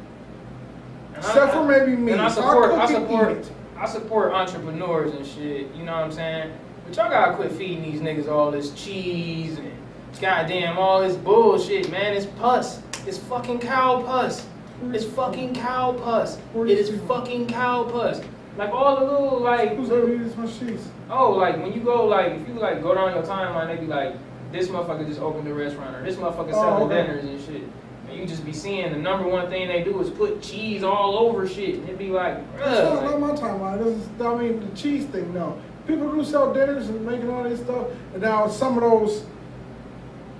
And 1.13 1.17
I- 1.23 1.27
Except 1.27 1.53
for 1.53 1.65
maybe 1.65 1.95
me. 1.95 2.13
and 2.13 2.21
I 2.21 2.29
support, 2.29 2.71
I 2.71 2.85
support. 2.87 3.51
I 3.77 3.85
support 3.87 4.33
entrepreneurs 4.33 5.13
and 5.13 5.25
shit. 5.25 5.67
You 5.75 5.83
know 5.83 5.93
what 5.93 6.03
I'm 6.05 6.11
saying? 6.11 6.53
But 6.87 6.95
y'all 6.95 7.09
gotta 7.09 7.33
quit 7.35 7.51
feeding 7.51 7.83
these 7.83 8.01
niggas 8.01 8.29
all 8.31 8.49
this 8.51 8.71
cheese 8.71 9.57
and 9.57 9.71
goddamn 10.19 10.77
all 10.77 11.01
this 11.01 11.15
bullshit, 11.15 11.91
man. 11.91 12.13
It's 12.13 12.25
pus. 12.25 12.81
It's 13.07 13.17
fucking 13.17 13.59
cow 13.59 14.01
pus. 14.03 14.45
It's 14.93 15.05
fucking 15.05 15.55
cow 15.55 15.93
pus. 15.93 16.37
It 16.55 16.69
is 16.69 16.99
fucking 17.07 17.47
cow 17.47 17.83
pus. 17.83 18.21
Like 18.57 18.71
all 18.71 18.99
the 18.99 19.05
little 19.05 19.39
like 19.39 19.75
Who's 19.75 19.89
little- 19.89 20.07
gonna 20.07 20.23
this 20.27 20.37
much? 20.61 20.79
Oh, 21.09 21.31
like 21.31 21.57
when 21.61 21.73
you 21.73 21.81
go, 21.81 22.05
like 22.05 22.33
if 22.33 22.47
you 22.47 22.53
like 22.55 22.81
go 22.81 22.93
down 22.93 23.13
your 23.13 23.23
timeline, 23.23 23.67
they 23.67 23.77
be 23.77 23.87
like, 23.87 24.15
this 24.51 24.67
motherfucker 24.67 25.07
just 25.07 25.19
opened 25.21 25.47
a 25.47 25.53
restaurant, 25.53 25.95
or 25.95 26.03
this 26.03 26.15
motherfucker 26.17 26.49
Oh, 26.53 26.61
selling 26.61 26.83
okay. 26.91 27.07
dinners 27.07 27.23
and 27.25 27.41
shit. 27.41 27.63
And 28.09 28.19
you 28.19 28.25
just 28.25 28.43
be 28.45 28.51
seeing 28.51 28.91
the 28.91 28.97
number 28.97 29.27
one 29.27 29.49
thing 29.49 29.67
they 29.69 29.83
do 29.83 30.01
is 30.01 30.09
put 30.09 30.41
cheese 30.41 30.83
all 30.83 31.17
over 31.17 31.47
shit. 31.47 31.75
And 31.75 31.87
it 31.89 31.97
be 31.97 32.07
like, 32.09 32.35
That's 32.57 32.81
not, 32.81 33.03
bruh. 33.03 33.19
not 33.19 33.19
my 33.21 33.31
timeline. 33.49 33.83
This 33.83 33.95
is, 33.97 34.09
I 34.21 34.35
mean, 34.35 34.59
the 34.69 34.75
cheese 34.75 35.05
thing. 35.05 35.33
No, 35.33 35.57
people 35.87 36.11
do 36.11 36.23
sell 36.25 36.53
dinners 36.53 36.89
and 36.89 37.05
making 37.05 37.29
all 37.29 37.43
this 37.43 37.61
stuff. 37.61 37.87
And 38.13 38.21
now 38.21 38.47
some 38.49 38.77
of 38.77 38.81
those 38.83 39.23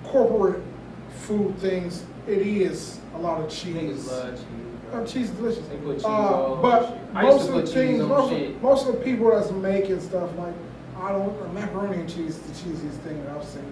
corporate 0.03 0.61
food 1.15 1.57
things, 1.59 2.03
it 2.27 2.39
is 2.39 2.99
a 3.15 3.19
lot 3.19 3.41
of 3.41 3.49
cheese. 3.49 4.07
Love 4.07 4.35
cheese. 4.35 4.45
Uh, 4.91 4.91
bro. 4.91 5.05
cheese 5.05 5.29
is 5.29 5.35
delicious. 5.37 5.67
They 5.67 5.77
put 5.77 5.95
cheese 5.97 6.05
Uh, 6.05 6.07
all 6.09 6.55
but 6.57 6.87
shit. 6.89 6.97
I 7.15 7.23
used 7.23 7.37
most 7.37 7.45
to 7.47 7.53
of 7.53 7.55
the 7.55 7.61
put 7.61 7.65
cheese 7.65 7.73
things, 7.73 8.03
most, 8.03 8.31
of, 8.33 8.61
most 8.61 8.87
of 8.87 8.93
the 8.95 9.01
people 9.01 9.31
that's 9.31 9.51
making 9.51 9.99
stuff 10.01 10.29
like 10.37 10.53
I 11.01 11.11
don't 11.13 11.53
macaroni 11.53 11.97
and 12.01 12.09
cheese 12.09 12.37
is 12.37 12.39
the 12.39 12.53
cheesiest 12.69 12.97
thing 13.03 13.23
that 13.23 13.35
I've 13.35 13.43
seen. 13.43 13.71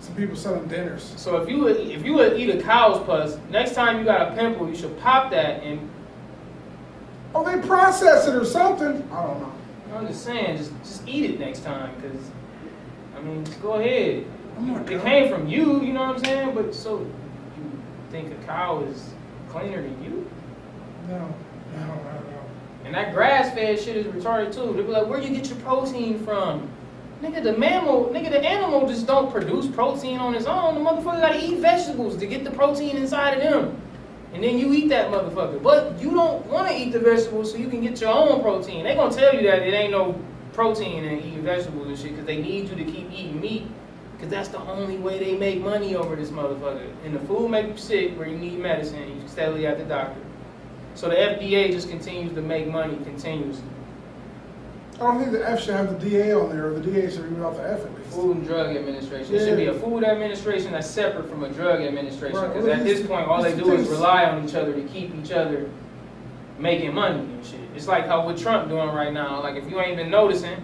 Some 0.00 0.14
people 0.16 0.36
selling 0.36 0.66
dinners. 0.68 1.14
So 1.16 1.36
if 1.38 1.48
you 1.48 1.58
would, 1.60 1.76
if 1.76 2.04
you 2.04 2.14
would 2.14 2.38
eat 2.38 2.50
a 2.50 2.60
cow's 2.62 3.02
pus, 3.06 3.38
next 3.50 3.74
time 3.74 3.98
you 3.98 4.04
got 4.04 4.32
a 4.32 4.34
pimple, 4.34 4.68
you 4.68 4.74
should 4.76 4.98
pop 5.00 5.30
that 5.30 5.62
and 5.62 5.88
Oh, 7.34 7.44
they 7.44 7.66
process 7.66 8.26
it 8.26 8.34
or 8.34 8.44
something. 8.46 9.06
I 9.12 9.22
don't 9.26 9.40
know. 9.40 9.52
I'm 9.94 10.06
just 10.06 10.24
saying, 10.24 10.56
just 10.58 10.72
just 10.82 11.06
eat 11.08 11.30
it 11.30 11.38
next 11.40 11.64
time, 11.64 11.94
cause 12.00 12.30
I 13.16 13.20
mean, 13.22 13.44
just 13.44 13.60
go 13.62 13.74
ahead. 13.74 14.24
I'm 14.58 14.70
It 14.70 14.86
gonna. 14.86 15.00
came 15.02 15.28
from 15.30 15.46
you, 15.48 15.82
you 15.82 15.92
know 15.92 16.00
what 16.00 16.16
I'm 16.18 16.24
saying? 16.24 16.54
But 16.54 16.74
so 16.74 16.98
you 17.00 17.12
think 18.16 18.32
a 18.32 18.46
cow 18.46 18.82
is 18.88 19.10
cleaner 19.50 19.82
than 19.82 20.02
you? 20.02 20.28
No, 21.08 21.34
no, 21.74 21.86
no, 21.86 21.86
no. 21.86 22.40
And 22.84 22.94
that 22.94 23.12
grass 23.12 23.52
fed 23.54 23.78
shit 23.78 23.96
is 23.96 24.06
retarded 24.06 24.54
too. 24.54 24.72
They 24.72 24.82
be 24.82 24.88
like, 24.88 25.06
where 25.06 25.20
you 25.20 25.34
get 25.34 25.48
your 25.48 25.58
protein 25.58 26.24
from? 26.24 26.68
Nigga, 27.22 27.42
the 27.42 27.56
mammal, 27.56 28.06
nigga, 28.06 28.30
the 28.30 28.40
animal 28.40 28.86
just 28.86 29.06
don't 29.06 29.30
produce 29.30 29.66
protein 29.66 30.18
on 30.18 30.34
its 30.34 30.46
own. 30.46 30.74
The 30.74 30.80
motherfucker 30.80 31.20
gotta 31.20 31.44
eat 31.44 31.58
vegetables 31.58 32.16
to 32.18 32.26
get 32.26 32.44
the 32.44 32.50
protein 32.50 32.96
inside 32.96 33.38
of 33.38 33.42
them. 33.42 33.80
And 34.32 34.44
then 34.44 34.58
you 34.58 34.72
eat 34.72 34.88
that 34.88 35.10
motherfucker. 35.10 35.62
But 35.62 35.98
you 35.98 36.10
don't 36.10 36.44
wanna 36.46 36.72
eat 36.72 36.92
the 36.92 37.00
vegetables 37.00 37.52
so 37.52 37.58
you 37.58 37.68
can 37.68 37.80
get 37.80 38.00
your 38.00 38.10
own 38.10 38.42
protein. 38.42 38.84
They 38.84 38.94
gonna 38.94 39.14
tell 39.14 39.34
you 39.34 39.42
that 39.50 39.62
it 39.62 39.72
ain't 39.72 39.92
no 39.92 40.18
protein 40.52 41.04
in 41.04 41.18
eating 41.20 41.42
vegetables 41.42 41.86
and 41.88 41.98
shit 41.98 42.10
because 42.10 42.26
they 42.26 42.40
need 42.40 42.68
you 42.68 42.76
to 42.76 42.84
keep 42.84 43.10
eating 43.10 43.40
meat. 43.40 43.66
Because 44.16 44.30
that's 44.30 44.48
the 44.48 44.60
only 44.60 44.96
way 44.96 45.18
they 45.18 45.36
make 45.36 45.60
money 45.60 45.94
over 45.94 46.16
this 46.16 46.30
motherfucker. 46.30 46.90
And 47.04 47.14
the 47.14 47.20
food 47.20 47.50
make 47.50 47.66
you 47.68 47.76
sick 47.76 48.18
where 48.18 48.26
you 48.26 48.36
need 48.36 48.58
medicine. 48.58 49.20
You 49.20 49.28
steadily 49.28 49.66
at 49.66 49.76
the 49.78 49.84
doctor. 49.84 50.20
So 50.94 51.10
the 51.10 51.16
FDA 51.16 51.70
just 51.70 51.90
continues 51.90 52.32
to 52.34 52.40
make 52.40 52.66
money 52.66 52.96
continuously. 53.04 53.62
I 54.94 54.98
don't 55.00 55.18
think 55.18 55.32
the 55.32 55.46
F 55.46 55.62
should 55.62 55.74
have 55.74 56.00
the 56.00 56.08
DA 56.08 56.32
on 56.32 56.48
there, 56.48 56.68
or 56.68 56.78
the 56.78 56.90
DA 56.90 57.10
should 57.10 57.20
remove 57.24 57.44
out 57.44 57.56
the 57.56 57.70
F 57.70 57.80
at 57.84 57.94
least. 57.94 58.08
Food 58.08 58.38
and 58.38 58.46
Drug 58.46 58.74
Administration. 58.74 59.34
It 59.34 59.40
should 59.40 59.58
be 59.58 59.66
a 59.66 59.74
food 59.74 60.04
administration 60.04 60.72
that's 60.72 60.88
separate 60.88 61.28
from 61.28 61.44
a 61.44 61.50
drug 61.50 61.82
administration. 61.82 62.38
Right, 62.38 62.48
Because 62.48 62.64
well, 62.64 62.76
at 62.78 62.84
these- 62.84 63.00
this 63.00 63.06
point, 63.06 63.28
all 63.28 63.42
they 63.42 63.54
do 63.54 63.70
is 63.72 63.88
rely 63.90 64.24
on 64.24 64.48
each 64.48 64.54
other 64.54 64.72
to 64.72 64.80
keep 64.84 65.14
each 65.14 65.32
other 65.32 65.68
making 66.58 66.94
money 66.94 67.18
and 67.18 67.44
shit. 67.44 67.60
It's 67.74 67.86
like 67.86 68.06
how 68.06 68.24
what 68.24 68.38
Trump 68.38 68.70
doing 68.70 68.88
right 68.88 69.12
now. 69.12 69.42
Like 69.42 69.56
if 69.56 69.70
you 69.70 69.78
ain't 69.80 69.98
been 69.98 70.08
noticing, 70.08 70.56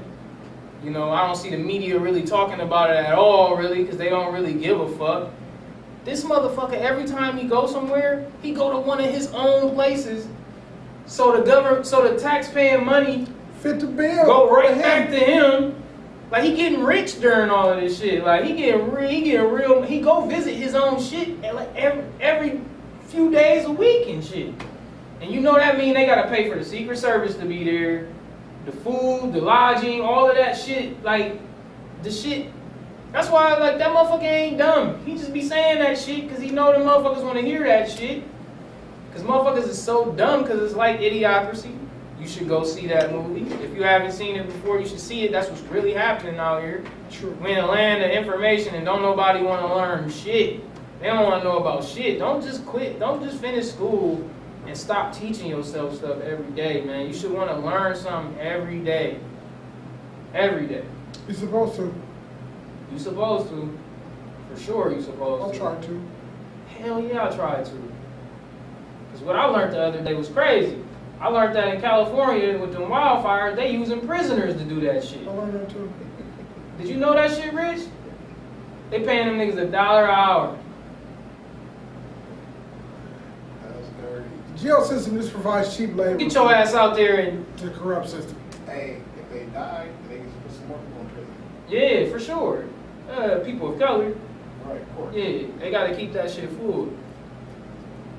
you 0.84 0.90
know, 0.90 1.10
I 1.10 1.26
don't 1.26 1.36
see 1.36 1.50
the 1.50 1.58
media 1.58 1.98
really 1.98 2.22
talking 2.22 2.60
about 2.60 2.90
it 2.90 2.96
at 2.96 3.14
all, 3.14 3.56
really, 3.56 3.82
because 3.82 3.98
they 3.98 4.08
don't 4.08 4.32
really 4.32 4.54
give 4.54 4.80
a 4.80 4.88
fuck. 4.96 5.30
This 6.04 6.24
motherfucker, 6.24 6.74
every 6.74 7.04
time 7.04 7.38
he 7.38 7.46
goes 7.46 7.70
somewhere, 7.70 8.26
he 8.42 8.52
go 8.52 8.72
to 8.72 8.78
one 8.78 9.00
of 9.00 9.10
his 9.10 9.28
own 9.32 9.74
places. 9.74 10.26
So 11.06 11.36
the 11.36 11.44
government, 11.44 11.86
so 11.86 12.08
the 12.08 12.20
taxpaying 12.20 12.84
money 12.84 13.28
Fit 13.62 13.78
the 13.78 13.86
bill. 13.86 14.24
go 14.24 14.50
right 14.50 14.74
Go 14.74 14.80
back 14.80 15.10
to 15.10 15.18
him. 15.18 15.80
Like 16.32 16.42
he 16.42 16.56
getting 16.56 16.82
rich 16.82 17.20
during 17.20 17.48
all 17.48 17.70
of 17.70 17.80
this 17.80 18.00
shit. 18.00 18.24
Like 18.24 18.44
he 18.44 18.54
getting 18.54 18.90
real, 18.90 19.08
he 19.08 19.22
getting 19.22 19.52
real. 19.52 19.82
He 19.82 20.00
go 20.00 20.26
visit 20.26 20.56
his 20.56 20.74
own 20.74 21.00
shit 21.00 21.44
at 21.44 21.54
like 21.54 21.72
every 21.76 22.04
every 22.20 22.60
few 23.06 23.30
days 23.30 23.66
a 23.66 23.70
week 23.70 24.08
and 24.08 24.24
shit. 24.24 24.52
And 25.20 25.30
you 25.30 25.40
know 25.40 25.54
that 25.54 25.78
mean 25.78 25.94
they 25.94 26.06
gotta 26.06 26.28
pay 26.28 26.50
for 26.50 26.58
the 26.58 26.64
Secret 26.64 26.98
Service 26.98 27.36
to 27.36 27.44
be 27.44 27.62
there, 27.62 28.08
the 28.64 28.72
food, 28.72 29.32
the 29.32 29.40
lodging, 29.40 30.00
all 30.00 30.28
of 30.28 30.36
that 30.36 30.56
shit. 30.56 31.02
Like 31.02 31.40
the 32.02 32.10
shit. 32.10 32.50
That's 33.12 33.28
why 33.28 33.56
like 33.58 33.78
that 33.78 33.90
motherfucker 33.90 34.22
ain't 34.22 34.58
dumb. 34.58 35.04
He 35.04 35.16
just 35.16 35.32
be 35.32 35.42
saying 35.42 35.78
that 35.80 35.98
shit 35.98 36.28
because 36.28 36.42
he 36.42 36.50
know 36.50 36.72
the 36.72 36.78
motherfuckers 36.78 37.24
want 37.24 37.38
to 37.38 37.44
hear 37.44 37.64
that 37.64 37.90
shit. 37.90 38.24
Cause 39.12 39.22
motherfuckers 39.22 39.68
is 39.68 39.80
so 39.80 40.12
dumb 40.12 40.42
because 40.42 40.62
it's 40.62 40.74
like 40.74 41.00
idiocracy. 41.00 41.76
You 42.18 42.26
should 42.26 42.48
go 42.48 42.64
see 42.64 42.86
that 42.86 43.12
movie. 43.12 43.52
If 43.62 43.74
you 43.74 43.82
haven't 43.82 44.12
seen 44.12 44.36
it 44.36 44.46
before, 44.46 44.80
you 44.80 44.86
should 44.86 45.00
see 45.00 45.24
it. 45.24 45.32
That's 45.32 45.50
what's 45.50 45.60
really 45.62 45.92
happening 45.92 46.38
out 46.38 46.62
here. 46.62 46.84
True. 47.10 47.36
We 47.42 47.52
in 47.52 47.58
a 47.58 47.66
land 47.66 48.02
of 48.02 48.10
information 48.10 48.74
and 48.74 48.86
don't 48.86 49.02
nobody 49.02 49.42
want 49.42 49.60
to 49.60 49.74
learn 49.74 50.08
shit. 50.08 50.60
They 51.00 51.08
don't 51.08 51.24
want 51.24 51.42
to 51.42 51.48
know 51.48 51.58
about 51.58 51.84
shit. 51.84 52.20
Don't 52.20 52.40
just 52.40 52.64
quit. 52.64 53.00
Don't 53.00 53.22
just 53.22 53.38
finish 53.40 53.66
school 53.66 54.24
and 54.72 54.80
stop 54.80 55.14
teaching 55.14 55.48
yourself 55.48 55.94
stuff 55.96 56.18
every 56.22 56.50
day, 56.52 56.80
man. 56.80 57.06
You 57.06 57.12
should 57.12 57.30
want 57.30 57.50
to 57.50 57.56
learn 57.58 57.94
something 57.94 58.40
every 58.40 58.78
day. 58.78 59.20
Every 60.32 60.66
day. 60.66 60.82
You're 61.28 61.36
supposed 61.36 61.76
to. 61.76 61.94
You're 62.90 62.98
supposed 62.98 63.50
to. 63.50 63.78
For 64.48 64.58
sure 64.58 64.90
you're 64.90 65.02
supposed 65.02 65.58
to. 65.58 65.62
I'll 65.62 65.76
to. 65.76 65.86
try 65.86 65.86
to. 65.88 66.02
Hell 66.78 67.02
yeah, 67.02 67.28
I 67.28 67.36
try 67.36 67.62
to. 67.62 67.92
Because 69.10 69.26
what 69.26 69.36
I 69.36 69.44
learned 69.44 69.74
the 69.74 69.82
other 69.82 70.00
day 70.00 70.14
was 70.14 70.30
crazy. 70.30 70.82
I 71.20 71.28
learned 71.28 71.54
that 71.54 71.74
in 71.74 71.82
California 71.82 72.56
with 72.56 72.72
them 72.72 72.84
wildfires, 72.84 73.54
they 73.54 73.72
using 73.72 74.06
prisoners 74.06 74.56
to 74.56 74.64
do 74.64 74.80
that 74.80 75.04
shit. 75.04 75.28
I 75.28 75.32
learned 75.32 75.52
that 75.52 75.68
too. 75.68 75.92
Did 76.78 76.88
you 76.88 76.96
know 76.96 77.12
that 77.12 77.30
shit, 77.30 77.52
Rich? 77.52 77.82
They 78.88 79.00
paying 79.00 79.26
them 79.26 79.36
niggas 79.36 79.58
a 79.58 79.66
dollar 79.66 80.04
an 80.04 80.10
hour. 80.14 80.58
That's 83.62 83.88
dirty. 84.00 84.28
Jail 84.62 84.84
system 84.84 85.16
just 85.20 85.32
provides 85.32 85.76
cheap 85.76 85.94
labor. 85.96 86.16
Get 86.16 86.32
your 86.34 86.52
ass 86.54 86.74
out 86.74 86.94
there 86.94 87.16
and 87.20 87.58
to 87.58 87.64
the 87.68 87.72
corrupt 87.76 88.08
system. 88.08 88.36
Hey, 88.66 89.00
if 89.18 89.30
they 89.32 89.46
die, 89.46 89.88
they 90.08 90.16
can 90.18 90.30
put 90.42 90.52
some 90.52 90.68
more 90.68 90.78
people 90.78 91.00
in 91.00 91.08
prison. 91.08 91.32
yeah, 91.68 92.10
for 92.10 92.20
sure. 92.20 92.64
Uh, 93.10 93.40
people 93.44 93.72
of 93.72 93.78
color, 93.80 94.14
Right, 94.64 94.80
of 94.80 94.96
course. 94.96 95.14
yeah, 95.16 95.42
they 95.58 95.70
gotta 95.72 95.94
keep 95.96 96.12
that 96.12 96.30
shit 96.30 96.48
full. 96.52 96.92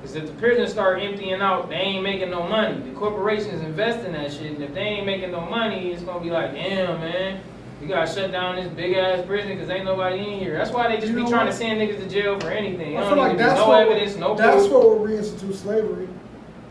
Cause 0.02 0.16
if 0.16 0.28
the 0.28 0.34
prisons 0.34 0.70
start 0.72 1.02
emptying 1.02 1.40
out, 1.42 1.70
they 1.70 1.76
ain't 1.76 2.04
making 2.04 2.30
no 2.30 2.44
money. 2.46 2.78
The 2.82 2.92
corporations 3.00 3.62
invest 3.64 4.06
in 4.06 4.12
that 4.12 4.34
shit, 4.34 4.52
and 4.52 4.62
if 4.62 4.74
they 4.74 4.82
ain't 4.82 5.06
making 5.06 5.32
no 5.32 5.40
money, 5.40 5.94
it's 5.94 6.04
gonna 6.04 6.20
be 6.22 6.30
like, 6.30 6.54
damn, 6.54 7.00
man, 7.00 7.40
you 7.82 7.88
gotta 7.88 8.12
shut 8.12 8.30
down 8.34 8.58
this 8.58 8.68
big 8.74 8.98
ass 8.98 9.26
prison 9.26 9.52
because 9.54 9.70
ain't 9.70 9.86
nobody 9.86 10.18
in 10.20 10.40
here. 10.40 10.58
That's 10.58 10.72
why 10.72 10.90
they 10.90 10.98
just 11.00 11.08
You 11.08 11.24
be 11.24 11.30
trying 11.30 11.46
what? 11.46 11.52
to 11.54 11.58
send 11.58 11.80
niggas 11.80 12.00
to 12.04 12.10
jail 12.10 12.38
for 12.38 12.50
anything. 12.50 12.98
I 12.98 13.00
don't 13.00 13.10
feel 13.14 13.18
like 13.18 13.32
need 13.32 13.38
to 13.38 13.44
be 13.46 13.48
that's 13.50 13.60
no 13.62 13.68
what 13.70 13.82
evidence, 13.88 14.16
no 14.18 14.36
that's 14.36 14.58
proof. 14.68 14.72
what 14.74 14.84
will 15.00 15.08
reinstitute 15.08 15.56
slavery. 15.56 16.10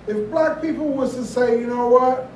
If 0.06 0.30
black 0.30 0.60
people 0.60 0.88
was 0.88 1.14
to 1.14 1.24
say, 1.24 1.60
you 1.60 1.66
know 1.66 1.88
what, 1.88 2.28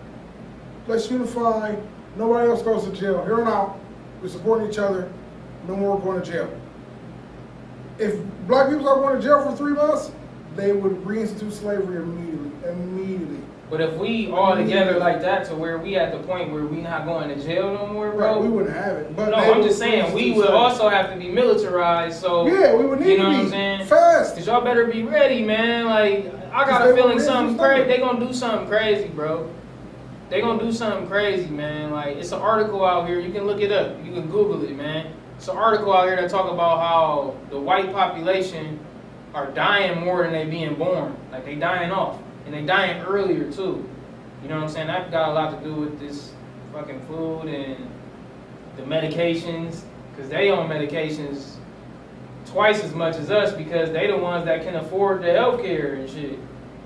let's 0.87 1.11
unify. 1.11 1.75
Nobody 2.17 2.49
else 2.49 2.63
goes 2.63 2.85
to 2.85 2.93
jail. 2.93 3.25
Here 3.25 3.41
on 3.41 3.49
out, 3.49 3.79
we're 4.23 4.29
supporting 4.29 4.71
each 4.71 4.79
other. 4.79 5.11
No 5.67 5.77
more 5.77 6.01
going 6.01 6.23
to 6.23 6.31
jail. 6.31 6.61
If 7.99 8.21
black 8.47 8.71
people 8.71 8.89
are 8.89 8.97
going 8.97 9.17
to 9.17 9.23
jail 9.23 9.43
for 9.43 9.57
three 9.57 9.73
months, 9.73 10.13
they 10.55 10.73
would 10.73 10.93
reinstitute 11.05 11.53
slavery 11.53 11.97
immediately. 11.97 12.71
Immediately. 12.71 12.96
But 13.69 13.81
if 13.81 13.95
we 13.95 14.31
all 14.31 14.55
together 14.55 14.97
like 14.99 15.21
that 15.23 15.47
to 15.49 15.55
where 15.57 15.79
we 15.79 15.97
at 15.97 16.13
the 16.13 16.19
point 16.19 16.53
where 16.53 16.65
we 16.65 16.77
not 16.77 17.05
going 17.05 17.29
to 17.29 17.35
jail 17.45 17.75
no 17.75 17.87
more, 17.89 18.13
bro. 18.13 18.35
Right, 18.35 18.43
we 18.43 18.49
wouldn't 18.49 18.77
have 18.77 18.97
it. 18.97 19.17
But 19.17 19.31
no, 19.31 19.37
I'm 19.37 19.61
just 19.63 19.79
saying 19.79 20.15
we 20.15 20.33
would 20.33 20.51
also 20.51 20.89
have 20.89 21.11
to 21.13 21.17
be 21.19 21.29
militarized. 21.29 22.21
So 22.21 22.47
Yeah, 22.47 22.77
we 22.77 22.87
would 22.87 23.01
need 23.01 23.13
you 23.13 23.19
know 23.19 23.25
to 23.25 23.31
what 23.31 23.41
I'm 23.41 23.51
saying? 23.51 23.87
fast. 23.89 24.37
Cause 24.37 24.47
y'all 24.47 24.63
better 24.63 24.87
be 24.87 25.03
ready, 25.03 25.43
man. 25.43 25.87
Like 25.87 26.33
I 26.53 26.65
got 26.65 26.89
a 26.89 26.95
feeling 26.95 27.19
something 27.19 27.59
crazy. 27.59 27.89
They 27.89 27.99
gonna 27.99 28.25
do 28.25 28.33
something 28.33 28.69
crazy, 28.69 29.09
bro. 29.09 29.53
They 30.29 30.41
gonna 30.41 30.63
do 30.63 30.71
something 30.73 31.09
crazy, 31.09 31.49
man. 31.51 31.91
Like 31.91 32.17
it's 32.19 32.31
an 32.33 32.41
article 32.41 32.85
out 32.85 33.09
here. 33.09 33.19
You 33.19 33.33
can 33.33 33.47
look 33.47 33.61
it 33.61 33.73
up. 33.73 33.97
You 34.05 34.13
can 34.13 34.29
Google 34.31 34.63
it, 34.63 34.77
man. 34.77 35.13
It's 35.37 35.49
an 35.49 35.57
article 35.57 35.93
out 35.93 36.07
here 36.07 36.17
that 36.17 36.31
talk 36.31 36.51
about 36.53 36.79
how 36.79 37.35
the 37.51 37.59
white 37.61 37.93
population 37.93 38.79
are 39.35 39.51
dying 39.51 40.01
more 40.05 40.23
than 40.23 40.33
they 40.33 40.47
being 40.47 40.77
born. 40.77 41.17
Like 41.31 41.45
they 41.45 41.57
dying 41.57 41.91
off, 41.91 42.19
and 42.47 42.55
they 42.55 42.63
dying 42.63 43.03
earlier 43.03 43.51
too. 43.53 43.87
You 44.43 44.49
know 44.49 44.57
what 44.57 44.65
I'm 44.65 44.71
saying? 44.71 44.87
That 44.87 45.11
got 45.11 45.31
a 45.31 45.33
lot 45.33 45.59
to 45.59 45.65
do 45.65 45.75
with 45.75 45.99
this 45.99 46.33
fucking 46.73 47.01
food 47.07 47.49
and 47.49 47.91
the 48.77 48.83
medications, 48.83 49.83
cause 50.17 50.29
they 50.29 50.51
on 50.51 50.69
medications 50.69 51.57
twice 52.47 52.83
as 52.85 52.95
much 52.95 53.17
as 53.17 53.31
us 53.31 53.53
because 53.53 53.91
they 53.91 54.07
the 54.07 54.17
ones 54.17 54.45
that 54.45 54.63
can 54.63 54.77
afford 54.77 55.23
the 55.23 55.29
healthcare 55.29 55.99
and 55.99 56.09
shit. 56.09 56.39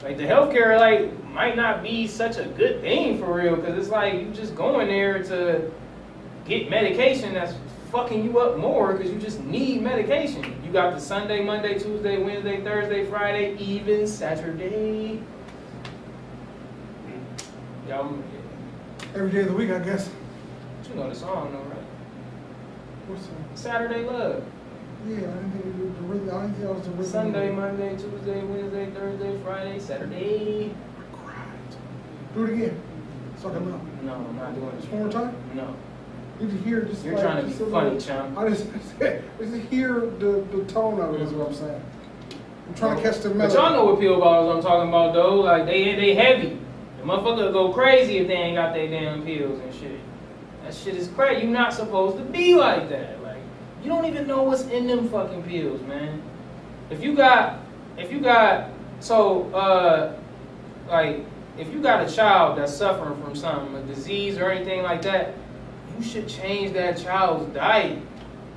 Like 0.03 0.17
the 0.17 0.25
healthcare, 0.25 0.79
like 0.79 1.13
might 1.25 1.57
not 1.57 1.83
be 1.83 2.07
such 2.07 2.39
a 2.39 2.45
good 2.45 2.81
thing 2.81 3.19
for 3.19 3.35
real, 3.35 3.57
because 3.57 3.77
it's 3.77 3.91
like 3.91 4.15
you 4.15 4.31
just 4.31 4.55
going 4.55 4.89
there 4.89 5.23
to 5.25 5.71
get 6.47 6.71
medication 6.71 7.35
that's 7.35 7.55
fucking 7.93 8.25
you 8.25 8.39
up 8.39 8.57
more 8.57 8.95
because 8.95 9.13
you 9.13 9.19
just 9.19 9.41
need 9.45 9.83
medication. 9.83 10.43
You 10.65 10.73
got 10.73 10.95
the 10.95 11.01
Sunday, 11.01 11.45
Monday, 11.45 11.79
Tuesday, 11.79 12.23
Wednesday, 12.23 12.63
Thursday, 12.63 13.05
Friday, 13.05 13.57
even 13.59 14.07
Saturday. 14.07 15.21
I'm, 17.93 18.23
Every 19.15 19.31
day 19.31 19.41
of 19.41 19.47
the 19.49 19.53
week, 19.55 19.71
I 19.71 19.79
guess. 19.81 20.09
you 20.89 20.95
know 20.95 21.09
the 21.09 21.15
song, 21.15 21.53
though, 21.53 21.59
right? 21.75 21.85
What's 23.09 23.27
that? 23.27 23.59
Saturday 23.59 24.05
Love. 24.05 24.45
Yeah, 25.07 25.15
I 25.17 25.19
didn't 25.21 25.53
think 25.53 25.65
it 25.65 25.85
was 25.85 25.95
the 25.95 26.03
rhythm. 26.03 26.29
I 26.29 26.43
didn't 26.43 26.55
think 26.57 26.67
that 26.69 26.75
was 26.75 26.85
the 26.85 26.91
rhythm. 26.91 27.07
Sunday, 27.07 27.51
Monday, 27.51 27.97
Tuesday, 27.97 28.45
Wednesday, 28.45 28.91
Thursday, 28.91 29.41
Friday, 29.43 29.79
Saturday. 29.79 30.75
Do 32.35 32.45
it 32.45 32.53
again. 32.53 32.83
So 33.41 33.49
I 33.51 33.55
can 33.55 33.69
know. 33.71 33.81
No, 34.05 34.15
I'm 34.15 34.37
not 34.37 34.55
doing 34.55 34.71
Just 34.77 34.85
it. 34.87 34.93
one 34.93 35.03
more 35.03 35.11
time. 35.13 35.35
No. 35.55 35.75
You 36.41 36.49
just 36.49 36.65
hear 36.65 36.83
just 36.83 37.05
You're 37.05 37.15
like, 37.15 37.23
trying 37.25 37.37
to 37.39 37.43
be 37.51 37.59
just 37.59 37.71
funny, 37.71 37.99
chum. 38.01 38.39
I 38.39 38.49
just, 38.51 38.67
just 39.01 39.55
hear 39.71 40.01
the, 40.01 40.45
the 40.53 40.65
tone 40.69 41.01
of 41.01 41.15
it 41.15 41.23
is 41.23 41.33
what 41.33 41.49
I'm 41.49 41.55
saying. 41.55 41.83
I'm 42.69 42.75
trying 42.75 42.97
to 42.99 43.03
catch 43.03 43.21
the 43.21 43.31
But 43.31 43.37
melody. 43.39 43.55
y'all 43.57 43.71
know 43.73 43.85
what 43.87 44.01
pill 44.01 44.21
bottles 44.21 44.57
I'm 44.57 44.63
talking 44.63 44.89
about, 44.91 45.15
though. 45.15 45.37
Like, 45.41 45.67
they 45.67 45.95
they 45.97 46.15
heavy. 46.15 46.59
The 47.01 47.07
motherfucker 47.07 47.53
go 47.53 47.73
crazy 47.73 48.19
if 48.19 48.27
they 48.29 48.35
ain't 48.35 48.57
got 48.57 48.75
their 48.75 48.89
damn 48.89 49.23
pills 49.25 49.59
and 49.61 49.75
shit. 49.75 50.01
That 50.63 50.75
shit 50.75 50.97
is 50.97 51.09
crazy. 51.09 51.47
You're 51.47 51.51
not 51.51 51.73
supposed 51.73 52.19
to 52.19 52.25
be 52.25 52.55
like 52.55 52.91
that. 52.91 53.23
Like, 53.23 53.41
you 53.83 53.89
don't 53.89 54.05
even 54.05 54.27
know 54.27 54.43
what's 54.43 54.65
in 54.65 54.87
them 54.87 55.09
fucking 55.09 55.45
pills, 55.45 55.81
man. 55.83 56.23
If 56.91 57.03
you 57.03 57.15
got, 57.15 57.61
if 57.97 58.13
you 58.13 58.21
got, 58.21 58.69
so, 59.01 59.51
uh, 59.55 60.15
like, 60.89 61.25
if 61.57 61.73
you 61.73 61.81
got 61.81 62.07
a 62.07 62.15
child 62.15 62.59
that's 62.59 62.75
suffering 62.75 63.21
from 63.23 63.35
something, 63.35 63.75
a 63.77 63.83
disease 63.83 64.37
or 64.37 64.51
anything 64.51 64.83
like 64.83 65.01
that, 65.03 65.35
you 65.97 66.05
should 66.05 66.29
change 66.29 66.75
that 66.75 66.99
child's 66.99 67.53
diet 67.55 67.99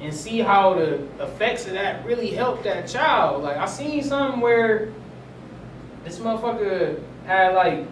and 0.02 0.14
see 0.14 0.40
how 0.40 0.74
the 0.74 0.96
effects 1.24 1.66
of 1.66 1.74
that 1.74 2.06
really 2.06 2.32
help 2.32 2.64
that 2.64 2.88
child. 2.88 3.44
Like 3.44 3.58
I 3.58 3.66
seen 3.66 4.04
something 4.04 4.42
where 4.42 4.92
this 6.04 6.20
motherfucker 6.20 7.02
had 7.26 7.56
like 7.56 7.88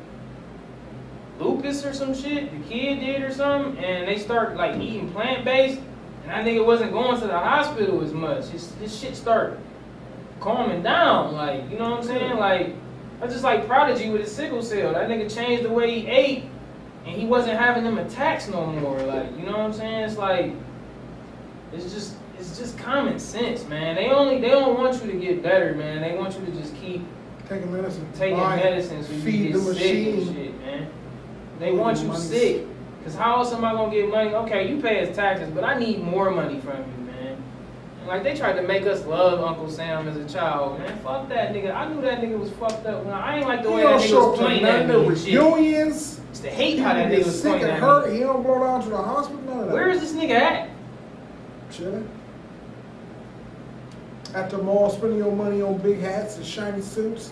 lupus 1.42 1.86
or 1.86 1.94
some 1.94 2.14
shit, 2.14 2.52
the 2.52 2.70
kid 2.70 3.00
did 3.00 3.22
or 3.24 3.32
something, 3.34 3.84
and 3.84 4.08
they 4.08 4.18
start 4.18 4.56
like 4.56 4.80
eating 4.80 5.12
plant 5.12 5.44
based, 5.46 5.80
and 6.24 6.32
I 6.32 6.44
think 6.44 6.58
it 6.58 6.66
wasn't 6.66 6.92
going 6.92 7.20
to 7.20 7.28
the 7.28 7.38
hospital 7.38 8.02
as 8.04 8.12
much. 8.14 8.46
His, 8.48 8.72
his 8.76 8.98
shit 8.98 9.16
started 9.16 9.58
calming 10.40 10.82
down, 10.84 11.34
like 11.34 11.70
you 11.70 11.78
know 11.78 11.90
what 11.90 12.00
I'm 12.00 12.04
saying? 12.04 12.38
Like 12.38 12.76
that's 13.20 13.34
just 13.34 13.44
like 13.44 13.68
Prodigy 13.68 14.10
with 14.10 14.22
his 14.22 14.32
sickle 14.32 14.62
cell. 14.62 14.94
That 14.94 15.10
nigga 15.10 15.34
changed 15.34 15.64
the 15.64 15.70
way 15.70 16.00
he 16.00 16.08
ate, 16.08 16.44
and 17.06 17.16
he 17.16 17.26
wasn't 17.26 17.60
having 17.60 17.84
them 17.84 17.98
attacks 17.98 18.48
no 18.48 18.66
more. 18.66 19.00
Like 19.02 19.32
you 19.38 19.46
know 19.46 19.52
what 19.54 19.62
I'm 19.62 19.74
saying? 19.74 20.04
It's 20.06 20.18
like 20.18 20.54
it's 21.74 21.92
just 21.94 22.16
it's 22.38 22.58
just 22.58 22.78
common 22.78 23.20
sense, 23.20 23.66
man. 23.68 23.96
They 23.96 24.10
only 24.10 24.40
they 24.40 24.50
don't 24.50 24.78
want 24.78 25.04
you 25.04 25.12
to 25.12 25.18
get 25.18 25.44
better, 25.44 25.74
man. 25.76 26.02
They 26.02 26.18
want 26.18 26.38
you 26.40 26.46
to 26.46 26.52
just 26.52 26.76
keep 26.76 27.04
Taking 27.50 27.72
medicine. 27.74 28.08
taking 28.16 28.38
medicine 28.38 29.04
so 29.04 29.12
you 29.12 29.20
feed 29.22 29.44
get 29.52 29.54
the 29.56 29.74
sick 29.74 29.82
and 30.08 30.16
machine. 30.18 30.34
shit, 30.36 30.60
man. 30.62 30.88
They 31.62 31.72
want 31.72 32.00
you 32.00 32.14
sick. 32.16 32.66
Cause 33.04 33.14
how 33.16 33.38
else 33.38 33.54
am 33.54 33.64
I 33.64 33.72
gonna 33.74 33.92
get 33.92 34.10
money? 34.10 34.34
Okay, 34.34 34.68
you 34.68 34.82
pay 34.82 35.08
us 35.08 35.16
taxes, 35.16 35.50
but 35.52 35.64
I 35.64 35.78
need 35.78 36.02
more 36.04 36.32
money 36.32 36.60
from 36.60 36.78
you, 36.78 37.06
man. 37.06 37.44
And 38.00 38.08
like 38.08 38.24
they 38.24 38.36
tried 38.36 38.54
to 38.54 38.64
make 38.64 38.84
us 38.88 39.06
love 39.06 39.42
Uncle 39.42 39.70
Sam 39.70 40.08
as 40.08 40.18
a 40.18 40.28
child, 40.28 40.80
man. 40.80 40.98
Fuck 41.00 41.30
that 41.30 41.54
nigga. 41.54 41.74
I 41.74 41.88
knew 41.88 42.02
that 42.02 42.20
nigga 42.20 42.38
was 42.40 42.50
fucked 42.54 42.86
up. 42.88 43.06
When 43.06 43.14
I 43.14 43.38
ain't 43.38 43.48
like 43.48 43.62
the 43.62 43.70
He 43.70 43.76
way 43.76 43.84
that 43.84 44.02
nigga 44.02 44.04
was 44.04 44.14
up 44.14 44.36
to 44.36 44.42
pointing 44.42 44.62
none 44.64 44.76
at 44.76 44.82
of 44.82 44.88
me 44.88 45.04
the 45.04 45.10
and 45.10 45.18
shit. 45.18 45.34
Used 46.32 46.44
to 46.44 46.50
hate 46.50 46.80
how 46.80 46.94
that 46.96 47.12
nigga 47.12 47.26
was 47.26 47.42
sick 47.42 47.62
and 47.62 47.72
hurt. 47.72 48.12
He 48.12 48.20
don't 48.20 48.44
go 48.44 48.60
down 48.60 48.82
to 48.84 48.90
the 48.90 48.98
hospital. 48.98 49.42
None 49.44 49.60
of 49.60 49.66
that. 49.68 49.74
Where 49.74 49.90
is 49.90 50.02
this 50.02 50.14
nigga 50.14 50.32
at? 50.32 50.70
Chilling. 51.72 52.10
At 54.34 54.50
the 54.50 54.58
mall, 54.58 54.90
spending 54.90 55.20
your 55.20 55.32
money 55.32 55.62
on 55.62 55.78
big 55.78 56.00
hats 56.00 56.38
and 56.38 56.46
shiny 56.46 56.82
suits. 56.82 57.32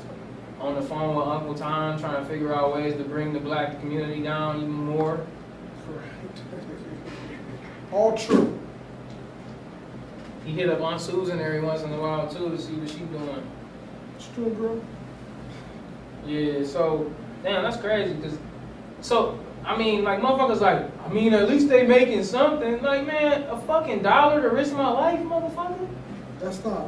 On 0.59 0.75
the 0.75 0.81
phone 0.81 1.15
with 1.15 1.27
Uncle 1.27 1.55
Tom 1.55 1.99
trying 1.99 2.21
to 2.21 2.29
figure 2.29 2.53
out 2.53 2.75
ways 2.75 2.95
to 2.95 3.03
bring 3.03 3.33
the 3.33 3.39
black 3.39 3.79
community 3.79 4.21
down 4.21 4.57
even 4.57 4.71
more. 4.71 5.25
Correct. 5.85 6.41
All 7.91 8.17
true. 8.17 8.57
He 10.45 10.51
hit 10.53 10.69
up 10.69 10.81
Aunt 10.81 11.01
Susan 11.01 11.39
every 11.39 11.61
once 11.61 11.81
in 11.83 11.93
a 11.93 11.99
while 11.99 12.27
too 12.27 12.49
to 12.49 12.57
see 12.57 12.73
what 12.73 12.89
she 12.89 12.99
doing. 12.99 13.43
It's 14.15 14.27
true, 14.33 14.49
bro. 14.49 14.81
Yeah, 16.25 16.65
so 16.65 17.11
damn, 17.43 17.63
that's 17.63 17.77
crazy. 17.77 18.15
Cause 18.21 18.37
so 19.01 19.39
I 19.63 19.77
mean, 19.77 20.03
like 20.03 20.19
motherfuckers, 20.19 20.59
like 20.59 20.89
I 21.05 21.09
mean, 21.09 21.33
at 21.33 21.47
least 21.47 21.69
they 21.69 21.85
making 21.85 22.23
something. 22.23 22.81
Like 22.81 23.07
man, 23.07 23.43
a 23.43 23.59
fucking 23.61 24.01
dollar 24.01 24.41
to 24.41 24.49
risk 24.49 24.73
my 24.73 24.89
life, 24.89 25.19
motherfucker. 25.19 25.87
That's 26.39 26.63
not. 26.63 26.87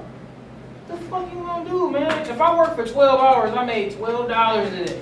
What 0.91 0.99
the 0.99 1.05
fuck 1.07 1.33
you 1.33 1.39
gonna 1.39 1.69
do, 1.69 1.89
man? 1.89 2.29
If 2.29 2.41
I 2.41 2.57
work 2.57 2.75
for 2.75 2.85
twelve 2.85 3.21
hours, 3.21 3.55
I 3.55 3.63
made 3.63 3.93
twelve 3.93 4.27
dollars 4.27 4.73
a 4.73 4.85
day. 4.85 5.01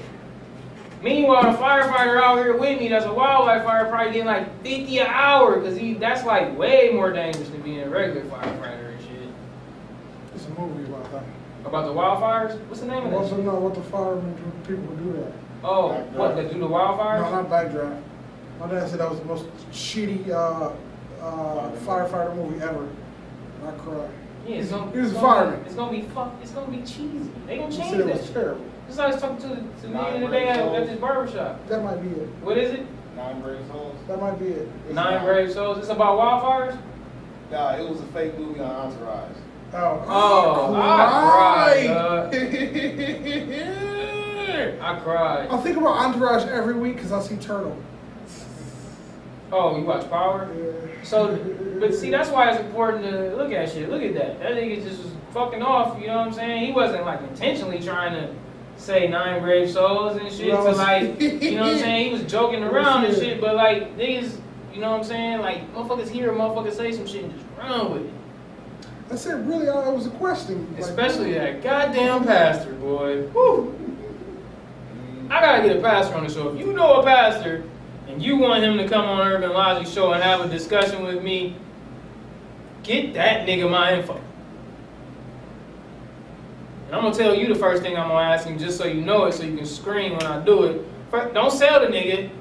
Meanwhile, 1.01 1.51
the 1.51 1.57
firefighter 1.57 2.21
out 2.21 2.37
here 2.37 2.55
with 2.55 2.79
me, 2.79 2.89
that's 2.89 3.05
a 3.05 3.13
wildlife 3.13 3.63
fire, 3.63 3.85
probably 3.87 4.13
getting 4.13 4.27
like 4.27 4.61
fifty 4.61 4.99
an 4.99 5.07
hour, 5.07 5.59
cause 5.59 5.75
he 5.75 5.95
that's 5.95 6.23
like 6.25 6.55
way 6.55 6.91
more 6.93 7.11
dangerous 7.11 7.49
than 7.49 7.63
being 7.63 7.79
a 7.81 7.89
regular 7.89 8.21
firefighter 8.29 8.91
and 8.91 9.01
shit. 9.01 9.29
It's 10.35 10.45
a 10.45 10.49
movie 10.49 10.83
about 10.83 11.11
that. 11.11 11.23
About 11.65 11.87
the 11.87 11.93
wildfires? 11.93 12.59
What's 12.67 12.81
the 12.81 12.87
name 12.87 13.05
of 13.05 13.11
that? 13.11 13.17
also 13.17 13.41
know 13.41 13.55
what 13.55 13.73
the 13.73 13.81
firemen 13.81 14.35
do, 14.35 14.75
people 14.75 14.95
do 14.97 15.13
that. 15.13 15.33
Oh, 15.63 15.89
Backdraft. 15.89 16.11
what? 16.11 16.35
They 16.35 16.43
do 16.43 16.59
the 16.59 16.67
wildfires? 16.67 17.21
No, 17.21 17.41
not 17.41 17.49
Backdraft. 17.49 18.01
My 18.59 18.69
dad 18.69 18.87
said 18.89 18.99
that 18.99 19.09
was 19.09 19.19
the 19.19 19.25
most 19.25 19.45
shitty 19.71 20.29
uh, 20.29 20.71
uh, 21.19 21.71
firefighter 21.77 22.35
movie 22.35 22.61
ever. 22.61 22.87
I 23.65 23.71
cried. 23.71 24.11
Yeah, 24.49 24.55
it's 24.57 24.71
gonna, 24.71 24.91
He 24.91 24.97
was 24.97 25.09
it's 25.11 25.17
a 25.17 25.21
gonna 25.21 25.33
fireman. 25.35 25.59
be, 25.61 25.65
it's 25.67 25.75
gonna 25.75 25.91
be 25.91 26.01
fuck. 26.01 26.33
It's 26.41 26.51
gonna 26.51 26.71
be 26.71 26.77
cheesy. 26.81 27.29
They 27.45 27.57
gonna 27.57 27.71
You 27.71 27.77
change 27.77 27.91
said 27.91 27.99
it 28.01 28.05
that. 28.07 28.15
was 28.17 28.25
shit. 28.25 28.33
terrible. 28.33 28.65
Just 28.87 28.97
like 28.99 29.07
I 29.07 29.11
was 29.11 29.21
talking 29.21 29.37
to 29.37 29.47
the, 29.49 29.55
to 29.55 29.61
the 29.83 29.87
Nine 29.89 30.03
nigga 30.05 30.13
today 30.13 30.27
brave 30.27 30.47
at, 30.49 30.75
at 30.81 30.87
this 30.87 30.99
barbershop. 30.99 31.67
That 31.67 31.83
might 31.83 32.01
be 32.01 32.09
it. 32.09 32.27
What 32.41 32.57
is 32.57 32.71
it? 32.73 32.85
Nine 33.15 33.41
brave 33.41 33.65
souls. 33.67 33.95
That 34.07 34.19
might 34.19 34.39
be 34.39 34.47
it. 34.47 34.67
It's 34.87 34.95
Nine 34.95 35.13
not. 35.15 35.25
Brave 35.25 35.51
Souls. 35.51 35.77
It's 35.77 35.89
about 35.89 36.17
wildfires. 36.17 36.77
Nah, 37.51 37.75
it 37.75 37.87
was 37.87 37.99
a 37.99 38.05
fake 38.07 38.37
movie 38.39 38.59
on 38.61 38.71
Entourage. 38.91 39.35
Oh, 39.73 40.03
Oh, 40.07 40.73
I 40.75 40.79
cried, 41.29 41.85
cried. 41.85 41.89
Uh. 41.89 42.29
I 44.81 44.99
cried. 44.99 45.47
I 45.51 45.57
think 45.57 45.77
about 45.77 45.97
Entourage 45.97 46.45
every 46.47 46.73
week 46.75 46.95
because 46.95 47.11
I 47.11 47.21
see 47.21 47.35
Turtle. 47.37 47.77
Oh, 49.51 49.77
you 49.77 49.83
watch 49.83 50.09
Power? 50.09 50.49
So, 51.03 51.37
but 51.79 51.93
see, 51.95 52.09
that's 52.09 52.29
why 52.29 52.51
it's 52.51 52.59
important 52.59 53.03
to 53.05 53.35
look 53.35 53.51
at 53.51 53.71
shit. 53.71 53.89
Look 53.89 54.03
at 54.03 54.13
that. 54.13 54.39
That 54.39 54.51
nigga 54.53 54.83
just 54.83 55.01
was 55.03 55.11
fucking 55.33 55.61
off. 55.61 55.99
You 55.99 56.07
know 56.07 56.17
what 56.17 56.27
I'm 56.27 56.33
saying? 56.33 56.65
He 56.65 56.71
wasn't 56.71 57.05
like 57.05 57.21
intentionally 57.21 57.81
trying 57.81 58.13
to 58.13 58.33
say 58.77 59.07
nine 59.07 59.41
brave 59.41 59.69
souls 59.69 60.17
and 60.17 60.31
shit 60.31 60.51
to 60.51 60.61
like, 60.71 61.19
you 61.19 61.55
know 61.55 61.63
what 61.63 61.73
I'm 61.73 61.79
saying? 61.79 62.05
He 62.07 62.13
was 62.13 62.31
joking 62.31 62.63
around 62.63 63.05
and 63.05 63.15
shit. 63.15 63.41
But 63.41 63.55
like 63.55 63.97
niggas, 63.97 64.37
you 64.73 64.81
know 64.81 64.91
what 64.91 64.99
I'm 64.99 65.03
saying? 65.03 65.39
Like 65.39 65.73
motherfuckers 65.73 66.09
hear 66.09 66.31
a 66.31 66.35
motherfucker 66.35 66.73
say 66.73 66.91
some 66.91 67.07
shit 67.07 67.23
and 67.25 67.33
just 67.33 67.45
run 67.57 67.93
with 67.93 68.05
it. 68.05 68.13
I 69.11 69.15
said, 69.15 69.47
really, 69.47 69.67
I 69.67 69.89
was 69.89 70.05
a 70.05 70.11
question. 70.11 70.71
Like, 70.73 70.81
Especially 70.81 71.33
that 71.33 71.63
goddamn 71.63 72.25
pastor, 72.25 72.73
boy. 72.73 73.23
Whew. 73.29 73.75
I 75.31 75.41
gotta 75.41 75.67
get 75.67 75.77
a 75.77 75.81
pastor 75.81 76.15
on 76.15 76.25
the 76.25 76.31
show. 76.31 76.49
If 76.53 76.59
you 76.59 76.73
know 76.73 77.01
a 77.01 77.03
pastor 77.03 77.63
and 78.09 78.21
you 78.21 78.37
want 78.37 78.63
him 78.63 78.77
to 78.77 78.87
come 78.89 79.05
on 79.05 79.25
Urban 79.25 79.51
Logic 79.51 79.87
show 79.87 80.11
and 80.13 80.21
have 80.23 80.41
a 80.41 80.49
discussion 80.49 81.03
with 81.03 81.23
me, 81.23 81.55
get 82.83 83.13
that 83.13 83.47
nigga 83.47 83.69
my 83.69 83.93
info. 83.99 84.19
And 86.87 86.95
I'm 86.95 87.03
gonna 87.03 87.13
tell 87.13 87.35
you 87.35 87.47
the 87.47 87.59
first 87.59 87.83
thing 87.83 87.95
I'm 87.95 88.07
gonna 88.09 88.27
ask 88.27 88.47
him 88.47 88.57
just 88.57 88.77
so 88.77 88.85
you 88.85 89.01
know 89.01 89.25
it, 89.25 89.33
so 89.33 89.43
you 89.43 89.55
can 89.55 89.65
scream 89.65 90.13
when 90.13 90.25
I 90.25 90.43
do 90.43 90.63
it. 90.63 90.81
Fir- 91.11 91.31
Don't 91.33 91.51
sell 91.51 91.79
the 91.81 91.87
nigga. 91.87 92.31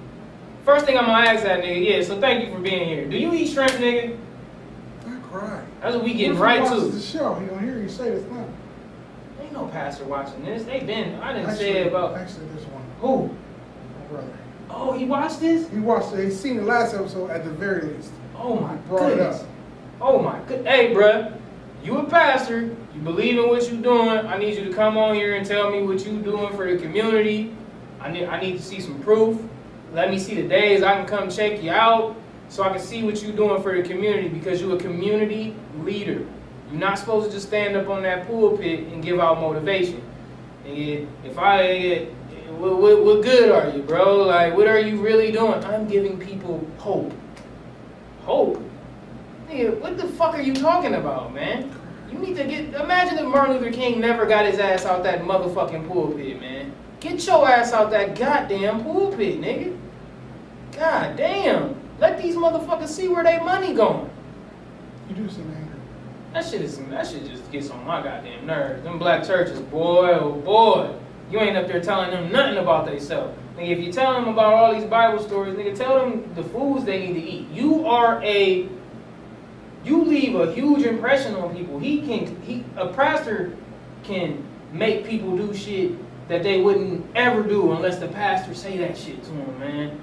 First 0.64 0.86
thing 0.86 0.96
I'm 0.96 1.04
gonna 1.04 1.26
ask 1.28 1.42
that 1.44 1.62
nigga, 1.62 1.84
yeah, 1.86 2.02
so 2.02 2.18
thank 2.18 2.46
you 2.46 2.54
for 2.54 2.60
being 2.60 2.88
here. 2.88 3.06
Do 3.06 3.18
you 3.18 3.32
eat 3.34 3.48
shrimp, 3.48 3.72
nigga? 3.72 4.16
I 5.06 5.16
cried. 5.30 5.64
That's 5.82 5.94
what 5.96 6.04
we 6.04 6.14
getting 6.14 6.34
he 6.36 6.38
right 6.42 6.66
to. 6.66 6.80
the 6.80 7.00
show. 7.00 7.34
He 7.34 7.46
don't 7.46 7.62
hear 7.62 7.78
you 7.78 7.88
say 7.90 8.10
this 8.10 8.24
now. 8.30 8.46
Ain't 9.42 9.52
no 9.52 9.66
pastor 9.66 10.04
watching 10.04 10.42
this. 10.44 10.64
They 10.64 10.80
been, 10.80 11.16
I 11.20 11.34
didn't 11.34 11.50
Actually, 11.50 11.72
say 11.72 11.88
about. 11.88 12.16
Actually, 12.16 12.46
there's 12.54 12.66
one. 12.66 12.82
Who? 13.00 13.26
My 14.00 14.06
brother. 14.10 14.32
Oh, 14.70 14.92
he 14.92 15.04
watched 15.04 15.40
this? 15.40 15.68
He 15.70 15.78
watched 15.78 16.12
it. 16.14 16.24
He 16.24 16.30
seen 16.30 16.56
the 16.56 16.62
last 16.62 16.94
episode 16.94 17.30
at 17.30 17.44
the 17.44 17.50
very 17.50 17.82
least. 17.82 18.10
Oh 18.36 18.58
my 18.58 18.76
goodness. 18.88 19.44
Oh 20.00 20.20
my 20.20 20.38
good. 20.46 20.66
Hey, 20.66 20.94
bruh, 20.94 21.38
you 21.82 21.98
a 21.98 22.04
pastor. 22.04 22.76
You 22.94 23.00
believe 23.02 23.38
in 23.38 23.48
what 23.48 23.70
you 23.70 23.78
doing. 23.78 24.26
I 24.26 24.36
need 24.38 24.56
you 24.56 24.64
to 24.64 24.74
come 24.74 24.96
on 24.96 25.14
here 25.14 25.36
and 25.36 25.46
tell 25.46 25.70
me 25.70 25.82
what 25.82 26.04
you 26.04 26.18
doing 26.20 26.54
for 26.54 26.70
the 26.70 26.80
community. 26.80 27.54
I 28.00 28.10
need 28.10 28.26
I 28.26 28.40
need 28.40 28.56
to 28.56 28.62
see 28.62 28.80
some 28.80 29.00
proof. 29.02 29.40
Let 29.92 30.10
me 30.10 30.18
see 30.18 30.34
the 30.34 30.46
days 30.46 30.82
I 30.82 30.94
can 30.94 31.06
come 31.06 31.30
check 31.30 31.62
you 31.62 31.70
out 31.70 32.16
so 32.48 32.62
I 32.62 32.70
can 32.70 32.80
see 32.80 33.02
what 33.02 33.22
you 33.22 33.32
doing 33.32 33.62
for 33.62 33.80
the 33.80 33.86
community 33.88 34.28
because 34.28 34.60
you 34.60 34.72
a 34.72 34.78
community 34.78 35.54
leader. 35.80 36.26
You're 36.70 36.80
not 36.80 36.98
supposed 36.98 37.26
to 37.26 37.32
just 37.32 37.48
stand 37.48 37.76
up 37.76 37.88
on 37.88 38.02
that 38.02 38.26
pulpit 38.26 38.80
and 38.88 39.02
give 39.02 39.18
out 39.18 39.40
motivation. 39.40 40.02
And 40.64 41.08
if 41.24 41.38
I, 41.38 42.08
what, 42.56 42.80
what, 42.80 43.04
what 43.04 43.22
good 43.22 43.50
are 43.50 43.70
you, 43.70 43.82
bro? 43.82 44.24
Like, 44.24 44.56
what 44.56 44.66
are 44.66 44.78
you 44.78 45.00
really 45.00 45.30
doing? 45.30 45.62
I'm 45.64 45.86
giving 45.86 46.18
people 46.18 46.66
hope. 46.78 47.12
Hope? 48.22 48.62
Nigga, 49.48 49.78
what 49.80 49.96
the 49.96 50.06
fuck 50.08 50.34
are 50.34 50.40
you 50.40 50.54
talking 50.54 50.94
about, 50.94 51.34
man? 51.34 51.74
You 52.10 52.18
need 52.18 52.36
to 52.36 52.44
get. 52.44 52.74
Imagine 52.74 53.18
if 53.18 53.26
Martin 53.26 53.56
Luther 53.56 53.72
King 53.72 54.00
never 54.00 54.26
got 54.26 54.46
his 54.46 54.58
ass 54.58 54.84
out 54.84 55.02
that 55.04 55.22
motherfucking 55.22 55.88
pulpit, 55.88 56.40
man. 56.40 56.72
Get 57.00 57.24
your 57.26 57.48
ass 57.48 57.72
out 57.72 57.90
that 57.90 58.18
goddamn 58.18 58.82
pulpit, 58.82 59.40
nigga. 59.40 59.78
God 60.72 61.16
damn. 61.16 61.76
Let 61.98 62.20
these 62.20 62.36
motherfuckers 62.36 62.88
see 62.88 63.08
where 63.08 63.24
they 63.24 63.38
money 63.38 63.74
going. 63.74 64.08
You 65.08 65.14
do 65.16 65.28
seem 65.28 65.50
angry. 65.56 65.80
That 66.32 66.44
shit 66.44 66.62
is 66.62 66.78
that 66.78 67.06
shit 67.06 67.26
just 67.28 67.50
gets 67.50 67.70
on 67.70 67.84
my 67.84 68.02
goddamn 68.02 68.46
nerves. 68.46 68.84
Them 68.84 68.98
black 68.98 69.24
churches, 69.24 69.60
boy, 69.60 70.10
oh 70.12 70.32
boy. 70.32 70.94
You 71.30 71.40
ain't 71.40 71.56
up 71.56 71.66
there 71.66 71.80
telling 71.80 72.10
them 72.10 72.32
nothing 72.32 72.58
about 72.58 72.86
themselves. 72.86 73.36
Nigga, 73.56 73.70
if 73.70 73.80
you 73.80 73.92
tell 73.92 74.14
them 74.14 74.28
about 74.28 74.54
all 74.54 74.74
these 74.74 74.88
Bible 74.88 75.22
stories, 75.22 75.54
nigga, 75.54 75.76
tell 75.76 75.98
them 75.98 76.32
the 76.34 76.42
foods 76.42 76.84
they 76.84 77.06
need 77.06 77.14
to 77.14 77.20
eat. 77.20 77.48
You 77.50 77.86
are 77.86 78.22
a 78.22 78.68
you 79.84 80.04
leave 80.04 80.34
a 80.34 80.52
huge 80.52 80.84
impression 80.84 81.34
on 81.36 81.54
people. 81.56 81.78
He 81.78 82.02
can 82.02 82.40
he 82.42 82.64
a 82.76 82.88
pastor 82.88 83.56
can 84.04 84.42
make 84.72 85.06
people 85.06 85.36
do 85.36 85.54
shit 85.54 85.92
that 86.28 86.42
they 86.42 86.60
wouldn't 86.60 87.04
ever 87.14 87.42
do 87.42 87.72
unless 87.72 87.98
the 87.98 88.08
pastor 88.08 88.54
say 88.54 88.76
that 88.78 88.96
shit 88.96 89.22
to 89.24 89.30
them, 89.30 89.58
man. 89.58 90.00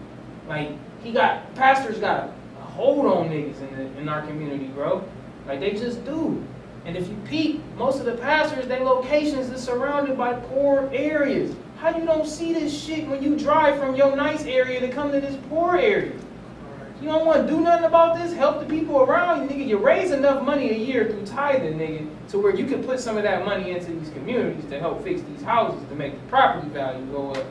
Like 0.47 0.71
he 1.03 1.11
got 1.11 1.53
pastors 1.55 1.99
got 1.99 2.32
a 2.59 2.61
hold 2.61 3.05
on 3.05 3.30
niggas 3.30 3.61
in 3.61 3.78
the, 3.78 3.99
in 3.99 4.09
our 4.09 4.21
community, 4.26 4.67
bro. 4.67 5.07
Like 5.47 5.59
they 5.59 5.71
just 5.71 6.03
do. 6.05 6.43
And 6.86 6.95
if 6.95 7.07
you 7.09 7.17
peek, 7.25 7.61
most 7.77 7.99
of 7.99 8.05
the 8.05 8.13
pastors, 8.13 8.67
their 8.67 8.83
locations 8.83 9.49
is 9.49 9.63
surrounded 9.63 10.17
by 10.17 10.33
poor 10.33 10.89
areas. 10.93 11.55
How 11.79 11.97
you 11.97 12.05
don't 12.05 12.27
see 12.27 12.53
this 12.53 12.71
shit 12.75 13.07
when 13.07 13.23
you 13.23 13.38
drive 13.38 13.79
from 13.79 13.95
your 13.95 14.15
nice 14.15 14.45
area 14.45 14.79
to 14.79 14.89
come 14.89 15.11
to 15.11 15.19
this 15.19 15.36
poor 15.49 15.77
area? 15.77 16.13
You 17.01 17.07
don't 17.07 17.25
want 17.25 17.45
to 17.45 17.53
do 17.53 17.59
nothing 17.59 17.86
about 17.86 18.17
this? 18.17 18.33
Help 18.33 18.59
the 18.59 18.65
people 18.65 19.01
around 19.01 19.41
you, 19.41 19.49
nigga. 19.49 19.67
You 19.67 19.77
raise 19.77 20.11
enough 20.11 20.43
money 20.43 20.69
a 20.69 20.77
year 20.77 21.09
through 21.09 21.25
tithing, 21.25 21.77
nigga, 21.77 22.07
to 22.29 22.39
where 22.39 22.55
you 22.55 22.65
can 22.65 22.83
put 22.83 22.99
some 22.99 23.17
of 23.17 23.23
that 23.23 23.45
money 23.45 23.71
into 23.71 23.91
these 23.91 24.09
communities 24.09 24.63
to 24.69 24.79
help 24.79 25.03
fix 25.03 25.21
these 25.21 25.41
houses 25.41 25.88
to 25.89 25.95
make 25.95 26.13
the 26.13 26.27
property 26.27 26.69
value 26.69 27.05
go 27.07 27.31
up. 27.31 27.45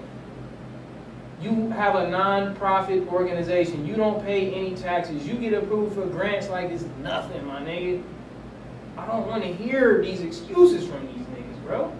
You 1.43 1.69
have 1.71 1.97
a 1.97 2.09
non-profit 2.09 3.07
organization. 3.09 3.87
You 3.87 3.97
don't 3.97 4.25
pay 4.25 4.53
any 4.55 4.75
taxes. 4.75 5.27
You 5.27 5.35
get 5.35 5.53
approved 5.53 5.95
for 5.95 6.07
grants 6.07 6.49
like 6.49 6.71
it's 6.71 6.85
nothing, 7.03 7.45
my 7.47 7.61
nigga. 7.61 8.03
I 8.97 9.07
don't 9.07 9.27
want 9.27 9.43
to 9.43 9.53
hear 9.53 10.03
these 10.03 10.21
excuses 10.21 10.87
from 10.89 11.07
these 11.07 11.27
niggas, 11.27 11.63
bro. 11.67 11.93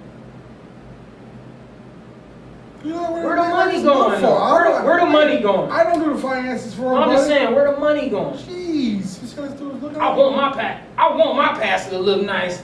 You 2.85 2.91
know 2.91 3.13
where, 3.13 3.25
Where 3.25 3.37
the 3.37 3.43
money 3.43 3.83
going? 3.83 4.13
my 4.13 4.21
though? 4.21 4.27
fault. 4.27 4.41
I 4.43 4.53
Where, 4.69 4.85
where 4.85 5.01
the 5.01 5.07
money 5.07 5.41
going? 5.41 5.71
I 5.71 5.85
don't 5.85 6.01
do 6.01 6.13
the 6.13 6.19
finances 6.21 6.75
for. 6.75 6.95
I'm 6.95 7.11
just 7.11 7.27
saying, 7.27 7.55
where 7.55 7.73
the 7.73 7.79
money 7.79 8.11
going? 8.11 8.37
Jeez, 8.39 9.21
this 9.21 9.33
dude's 9.33 9.61
looking 9.83 9.99
I 9.99 10.15
want 10.15 10.37
my 10.37 10.53
pa- 10.53 10.81
I 10.99 11.17
want 11.17 11.37
my 11.37 11.59
pastor 11.59 11.93
to 11.93 11.99
look 11.99 12.25
nice. 12.27 12.63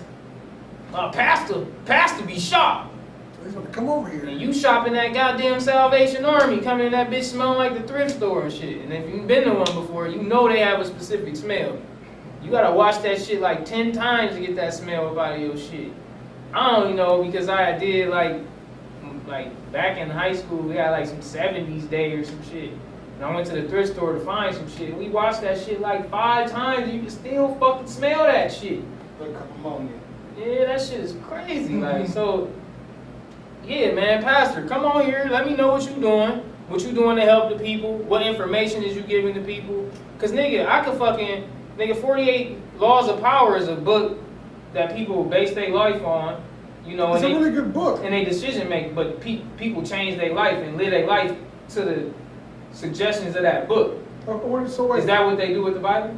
Uh, 0.93 1.11
pastor, 1.11 1.64
pastor 1.87 2.24
be 2.26 2.39
sharp. 2.39 2.89
He's 3.43 3.55
gonna 3.55 3.66
come 3.68 3.89
over 3.89 4.11
here. 4.11 4.26
And 4.26 4.39
you 4.39 4.53
shopping 4.53 4.93
that 4.93 5.14
goddamn 5.14 5.59
Salvation 5.61 6.26
Army, 6.26 6.61
coming 6.61 6.87
in 6.87 6.93
that 6.93 7.09
bitch 7.09 7.24
smelling 7.24 7.57
like 7.57 7.72
the 7.81 7.89
thrift 7.89 8.16
store 8.16 8.43
and 8.43 8.53
shit. 8.53 8.83
And 8.83 8.93
if 8.93 9.09
you've 9.09 9.26
been 9.26 9.45
to 9.45 9.55
one 9.55 9.64
before, 9.74 10.07
you 10.09 10.22
know 10.22 10.47
they 10.49 10.59
have 10.61 10.81
a 10.81 10.85
specific 10.85 11.35
smell. 11.37 11.78
You 12.43 12.51
gotta 12.51 12.74
wash 12.74 12.99
that 12.99 13.20
shit 13.20 13.41
like 13.41 13.64
ten 13.64 13.93
times 13.93 14.34
to 14.34 14.41
get 14.41 14.57
that 14.57 14.74
smell 14.74 15.09
up 15.09 15.18
out 15.18 15.36
of 15.36 15.41
your 15.41 15.57
shit. 15.57 15.93
I 16.53 16.80
don't 16.80 16.97
know 16.97 17.22
because 17.22 17.49
I 17.49 17.78
did 17.78 18.09
like, 18.09 18.41
like 19.26 19.72
back 19.72 19.99
in 19.99 20.11
high 20.11 20.34
school, 20.34 20.59
we 20.59 20.76
had 20.76 20.91
like 20.91 21.07
some 21.07 21.18
'70s 21.18 21.88
day 21.88 22.12
or 22.12 22.24
some 22.24 22.43
shit. 22.51 22.72
And 23.16 23.24
I 23.24 23.34
went 23.34 23.47
to 23.49 23.61
the 23.61 23.68
thrift 23.68 23.93
store 23.93 24.14
to 24.14 24.20
find 24.20 24.55
some 24.55 24.68
shit. 24.70 24.97
We 24.97 25.11
washed 25.11 25.43
that 25.43 25.61
shit 25.61 25.80
like 25.80 26.11
five 26.11 26.51
times, 26.51 26.84
and 26.84 26.95
you 26.95 27.01
can 27.01 27.11
still 27.11 27.55
fucking 27.57 27.86
smell 27.86 28.24
that 28.24 28.51
shit. 28.51 28.82
Put 29.18 29.28
a 29.28 29.36
of 29.36 29.51
ammonia. 29.57 29.93
Yeah, 30.38 30.64
that 30.64 30.80
shit 30.80 31.01
is 31.01 31.14
crazy. 31.24 31.74
Like, 31.74 32.05
mm-hmm. 32.05 32.12
so, 32.12 32.51
yeah, 33.66 33.93
man, 33.93 34.22
Pastor, 34.22 34.66
come 34.66 34.86
on 34.86 35.05
here. 35.05 35.28
Let 35.30 35.47
me 35.47 35.55
know 35.55 35.68
what 35.68 35.82
you 35.82 36.01
doing. 36.01 36.41
What 36.68 36.80
you 36.82 36.93
doing 36.93 37.16
to 37.16 37.22
help 37.22 37.51
the 37.51 37.62
people? 37.62 37.99
What 37.99 38.22
information 38.22 38.82
is 38.82 38.97
you 38.97 39.03
giving 39.03 39.34
the 39.34 39.41
people? 39.41 39.91
Cause 40.18 40.32
nigga, 40.32 40.66
I 40.66 40.82
could 40.82 40.97
fucking 40.97 41.47
nigga, 41.81 42.01
48 42.01 42.59
Laws 42.78 43.09
of 43.09 43.20
Power 43.20 43.57
is 43.57 43.68
a 43.68 43.74
book 43.76 44.18
that 44.72 44.95
people 44.95 45.24
base 45.24 45.55
their 45.55 45.70
life 45.70 46.03
on. 46.05 46.43
You 46.85 46.97
know, 46.97 47.14
It's 47.14 47.22
and 47.24 47.33
a 47.33 47.37
they, 47.37 47.43
really 47.45 47.55
good 47.55 47.72
book. 47.74 48.01
and 48.05 48.12
they 48.12 48.24
decision 48.24 48.68
make, 48.68 48.95
but 48.95 49.20
pe- 49.20 49.43
people 49.57 49.83
change 49.83 50.16
their 50.16 50.33
life 50.33 50.57
and 50.59 50.76
live 50.76 50.91
their 50.91 51.07
life 51.07 51.37
to 51.70 51.81
the 51.83 52.11
suggestions 52.72 53.37
of 53.37 53.43
that 53.43 53.68
book. 53.68 53.99
Uh, 54.26 54.66
So 54.68 54.87
wait, 54.87 55.01
Is 55.01 55.07
that 55.07 55.24
what 55.24 55.37
they 55.37 55.53
do 55.53 55.62
with 55.62 55.74
the 55.74 55.81
Bible? 55.81 56.14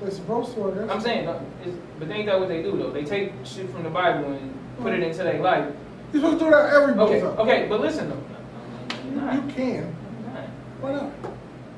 they're 0.00 0.10
supposed 0.12 0.54
to, 0.54 0.70
I 0.70 0.74
guess. 0.74 0.90
I'm 0.90 1.00
saying, 1.00 1.28
it's, 1.64 1.76
but 1.98 2.08
ain't 2.10 2.26
that 2.26 2.38
what 2.38 2.48
they 2.48 2.62
do 2.62 2.76
though? 2.78 2.90
They 2.90 3.04
take 3.04 3.32
shit 3.44 3.68
from 3.70 3.82
the 3.82 3.90
Bible 3.90 4.32
and 4.32 4.54
put 4.80 4.92
it 4.92 5.02
into 5.02 5.24
their 5.24 5.40
life. 5.40 5.66
You're 6.12 6.22
supposed 6.22 6.38
to 6.38 6.44
do 6.44 6.50
that 6.52 6.72
every 6.72 6.94
book. 6.94 7.08
Okay, 7.10 7.20
though. 7.20 7.36
okay, 7.42 7.66
but 7.68 7.80
listen 7.80 8.08
though. 8.08 8.22
You, 9.04 9.40
you 9.42 9.52
can. 9.52 9.96
Why 10.80 10.92
not? 10.92 11.10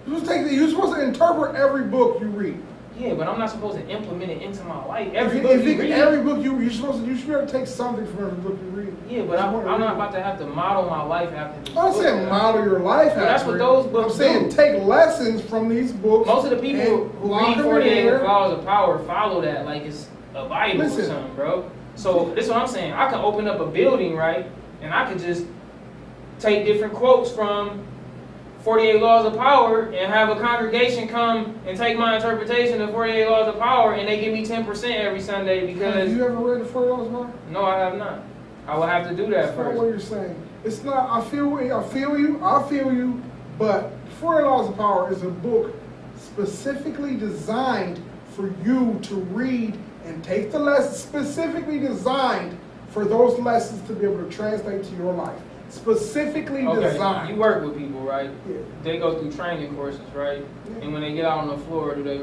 You're 0.07 0.18
supposed, 0.18 0.24
to 0.26 0.30
take 0.30 0.45
the, 0.49 0.55
you're 0.55 0.68
supposed 0.68 0.95
to 0.97 1.03
interpret 1.03 1.57
every 1.57 1.84
book 1.84 2.20
you 2.20 2.26
read. 2.28 2.59
Yeah, 3.01 3.14
but 3.14 3.26
I'm 3.26 3.38
not 3.38 3.51
supposed 3.51 3.78
to 3.78 3.88
implement 3.88 4.30
it 4.30 4.42
into 4.42 4.62
my 4.64 4.84
life. 4.84 5.11
Every 5.14 5.38
you- 5.38 5.42
book 5.42 5.53
if 5.53 5.64
you 5.64 5.80
read. 5.80 5.92
every 5.92 6.22
book 6.22 6.44
you 6.44 6.59
you're 6.61 6.70
supposed 6.70 7.03
to 7.03 7.07
you 7.11 7.16
should 7.16 7.28
be 7.28 7.32
able 7.32 7.46
to 7.46 7.53
take 7.53 7.66
something 7.66 8.07
from 8.07 8.26
every 8.26 8.38
book 8.42 8.59
you 8.62 8.68
read. 8.70 8.96
yeah, 9.09 9.22
but 9.22 9.38
I'm, 9.38 9.55
I'm 9.66 9.80
not 9.80 9.94
about 9.94 10.12
to 10.12 10.22
have 10.22 10.38
to 10.40 10.46
model 10.46 10.88
my 10.90 11.03
life 11.03 11.32
after 11.32 11.61
this. 11.61 11.70
I'm 11.70 11.74
not 11.76 11.92
book, 11.94 12.03
saying 12.03 12.28
model 12.28 12.62
your 12.64 12.80
life 12.80 13.09
after. 13.12 13.20
that's 13.20 13.44
what 13.44 13.57
those 13.59 13.86
books 13.86 14.12
I'm 14.12 14.18
saying 14.18 14.48
do. 14.51 14.55
take 14.57 14.82
lessons 14.82 15.40
from 15.40 15.68
these 15.70 15.92
books. 15.92 16.26
Most 16.26 16.44
of 16.44 16.51
the 16.51 16.59
people 16.59 17.09
who 17.09 17.38
read 17.38 17.57
them 17.57 17.64
48. 17.64 18.22
Laws 18.22 18.59
of 18.59 18.64
Power 18.66 18.98
follow 19.07 19.40
that 19.40 19.64
like 19.64 19.82
it's 19.82 20.07
a 20.34 20.46
Bible 20.46 20.80
Listen. 20.80 21.01
or 21.01 21.07
something, 21.07 21.34
bro. 21.36 21.70
So 21.96 22.32
this 22.34 22.44
is 22.44 22.51
what 22.51 22.61
I'm 22.61 22.68
saying. 22.68 22.92
I 22.92 23.09
can 23.09 23.20
open 23.20 23.48
up 23.48 23.61
a 23.61 23.66
building, 23.66 24.14
right, 24.14 24.46
and 24.82 24.92
I 24.92 25.11
could 25.11 25.20
just 25.22 25.46
take 26.38 26.66
different 26.66 26.92
quotes 26.94 27.30
from 27.32 27.82
48 28.63 29.01
Laws 29.01 29.27
of 29.27 29.37
Power 29.39 29.85
and 29.87 30.13
have 30.13 30.29
a 30.29 30.39
congregation 30.41 31.09
come 31.09 31.59
and 31.67 31.79
take 31.79 31.97
my 31.97 32.17
interpretation 32.17 32.81
of 32.83 32.91
48 32.91 33.27
Laws 33.29 33.49
of 33.49 33.59
Power, 33.59 33.95
and 33.95 34.07
they 34.09 34.21
give 34.21 34.33
me 34.33 34.45
10% 34.45 34.97
every 34.97 35.21
Sunday 35.21 35.67
because. 35.73 35.95
Have 35.95 36.11
you 36.11 36.25
ever 36.25 36.37
read 36.37 36.61
the 36.61 36.67
48 36.67 36.91
Laws 36.91 37.07
of 37.07 37.13
Power? 37.13 37.33
no, 37.51 37.65
I 37.65 37.79
have 37.79 37.97
not. 37.97 38.23
I 38.67 38.77
will 38.77 38.87
have 38.87 39.09
to 39.09 39.17
do 39.17 39.25
that 39.31 39.47
That's 39.47 39.57
not 39.57 39.67
what 39.75 39.91
first. 39.91 40.11
you're 40.11 40.19
saying. 40.25 40.47
It's 40.65 40.85
not. 40.85 41.09
I 41.11 41.27
feel. 41.29 41.55
I 41.57 41.83
feel 41.89 42.19
you. 42.19 42.45
I 42.45 42.69
feel 42.69 42.93
you. 42.93 43.23
But 43.59 43.91
48 44.21 44.45
Laws 44.45 44.69
of 44.69 44.77
Power 44.77 45.11
is 45.13 45.23
a 45.23 45.31
book 45.31 45.75
specifically 46.17 47.17
designed 47.17 48.01
for 48.35 48.53
you 48.65 48.99
to 49.03 49.15
read 49.15 49.77
and 50.05 50.23
take 50.23 50.53
the 50.53 50.59
lessons. 50.59 50.99
Specifically 50.99 51.79
designed 51.79 52.59
for 52.91 53.05
those 53.05 53.39
lessons 53.39 53.87
to 53.89 53.95
be 53.95 54.05
able 54.05 54.23
to 54.23 54.31
translate 54.31 54.85
to 54.85 54.95
your 54.97 55.13
life. 55.15 55.41
Specifically 55.71 56.66
Okay, 56.66 56.93
designed. 56.93 57.29
you 57.31 57.37
work 57.37 57.64
with 57.64 57.79
people, 57.79 58.01
right? 58.01 58.31
Yeah. 58.49 58.57
They 58.83 58.99
go 58.99 59.18
through 59.18 59.33
training 59.33 59.75
courses, 59.75 60.01
right? 60.14 60.45
Yeah. 60.68 60.83
And 60.83 60.93
when 60.93 61.01
they 61.03 61.14
get 61.14 61.25
out 61.25 61.39
on 61.39 61.49
the 61.49 61.59
floor, 61.66 61.95
do 61.95 62.03
they 62.03 62.18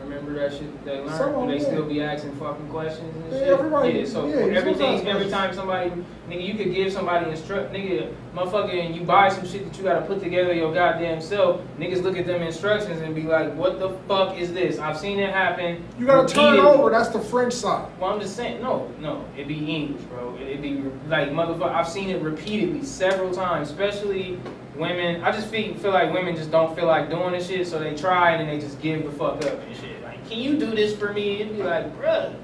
remember 0.00 0.34
that 0.34 0.52
shit 0.52 0.72
that 0.72 0.84
they 0.84 0.98
learned? 1.00 1.10
Some 1.16 1.34
of 1.34 1.48
do 1.48 1.52
they 1.54 1.62
yeah. 1.62 1.68
still 1.70 1.84
be 1.84 2.02
asking 2.02 2.32
fucking 2.36 2.68
questions 2.68 3.14
and 3.16 3.32
Yeah, 3.32 3.38
shit? 3.38 3.48
everybody- 3.48 3.92
yeah, 3.92 4.04
so 4.06 4.26
yeah, 4.26 4.44
you're 4.46 4.56
supposed 4.56 4.78
to 4.78 4.86
everything, 4.86 5.08
every 5.08 5.28
time 5.28 5.54
somebody, 5.54 5.92
nigga, 6.28 6.46
you 6.46 6.54
could 6.54 6.74
give 6.74 6.92
somebody 6.92 7.30
instruct, 7.30 7.72
nigga, 7.72 8.12
motherfucker, 8.34 8.74
and 8.74 8.94
you 8.94 9.02
buy 9.02 9.28
some 9.28 9.46
shit 9.46 9.64
that 9.64 9.76
you 9.78 9.84
gotta 9.84 10.02
put 10.06 10.20
together 10.22 10.52
your 10.52 10.72
goddamn 10.72 11.20
self. 11.20 11.60
Niggas 11.78 12.02
look 12.02 12.16
at 12.16 12.26
them 12.26 12.42
instructions 12.42 13.00
and 13.00 13.14
be 13.14 13.22
like, 13.22 13.54
what 13.54 13.78
the 13.78 13.90
fuck 14.08 14.36
is 14.38 14.52
this? 14.52 14.78
I've 14.78 14.98
seen 14.98 15.18
it 15.18 15.30
happen. 15.32 15.82
You 15.98 16.06
gotta 16.06 16.32
turn 16.32 16.54
it 16.56 16.60
over. 16.60 16.90
That's 16.90 17.08
the 17.08 17.20
French 17.20 17.52
side. 17.52 17.88
Well, 17.98 18.10
I'm 18.10 18.20
just 18.20 18.36
saying, 18.36 18.62
no, 18.62 18.90
no, 19.00 19.24
it'd 19.34 19.48
be 19.48 19.58
English, 19.74 20.02
bro. 20.02 20.36
It'd 20.40 20.62
be 20.62 20.82
like 21.08 21.30
motherfucker. 21.30 21.72
I've 21.72 21.88
seen 21.88 22.10
it 22.10 22.22
repeatedly, 22.22 22.82
several 22.84 23.32
times, 23.32 23.70
especially 23.70 24.38
women. 24.78 25.22
I 25.22 25.32
just 25.32 25.48
feel 25.48 25.74
feel 25.74 25.90
like 25.90 26.12
women 26.12 26.36
just 26.36 26.50
don't 26.50 26.74
feel 26.74 26.86
like 26.86 27.10
doing 27.10 27.32
this 27.32 27.48
shit, 27.48 27.66
so 27.66 27.78
they 27.78 27.94
try 27.94 28.32
and 28.32 28.40
then 28.40 28.54
they 28.54 28.64
just 28.64 28.80
give 28.80 29.04
the 29.04 29.10
fuck 29.10 29.44
up 29.44 29.60
and 29.60 29.76
shit. 29.76 30.02
Like, 30.02 30.26
can 30.28 30.38
you 30.38 30.58
do 30.58 30.74
this 30.74 30.96
for 30.96 31.12
me? 31.12 31.40
It'd 31.40 31.56
be 31.56 31.62
like, 31.62 31.96
bruh. 31.98 32.34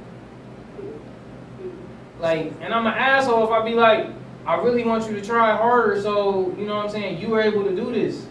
Like, 2.20 2.53
and 2.61 2.72
I'm 2.72 2.87
an 2.87 2.95
asshole 2.95 3.45
if 3.45 3.51
I 3.51 3.64
be 3.64 3.74
like, 3.74 4.09
I 4.47 4.57
really 4.57 4.85
want 4.85 5.09
you 5.09 5.14
to 5.14 5.24
try 5.24 5.57
harder, 5.57 6.01
so 6.01 6.55
you 6.59 6.66
know 6.66 6.76
what 6.76 6.87
I'm 6.87 6.91
saying. 6.91 7.20
You 7.20 7.28
were 7.28 7.41
able 7.41 7.64
to 7.64 7.74
do 7.74 7.93
this. 7.93 8.26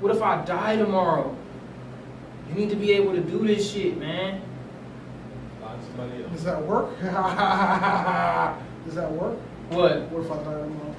What 0.00 0.14
if 0.14 0.22
I 0.22 0.44
die 0.44 0.76
tomorrow? 0.76 1.34
You 2.48 2.54
need 2.54 2.70
to 2.70 2.76
be 2.76 2.92
able 2.92 3.12
to 3.12 3.20
do 3.20 3.46
this 3.46 3.70
shit, 3.70 3.98
man. 3.98 4.40
Find 5.60 5.82
somebody 5.82 6.22
else. 6.22 6.32
Does 6.32 6.44
that 6.44 6.62
work? 6.62 6.98
Does 7.00 8.94
that 8.94 9.12
work? 9.12 9.38
What? 9.70 10.02
What 10.10 10.24
if 10.24 10.30
I 10.30 10.36
die 10.36 10.44
tomorrow? 10.44 10.94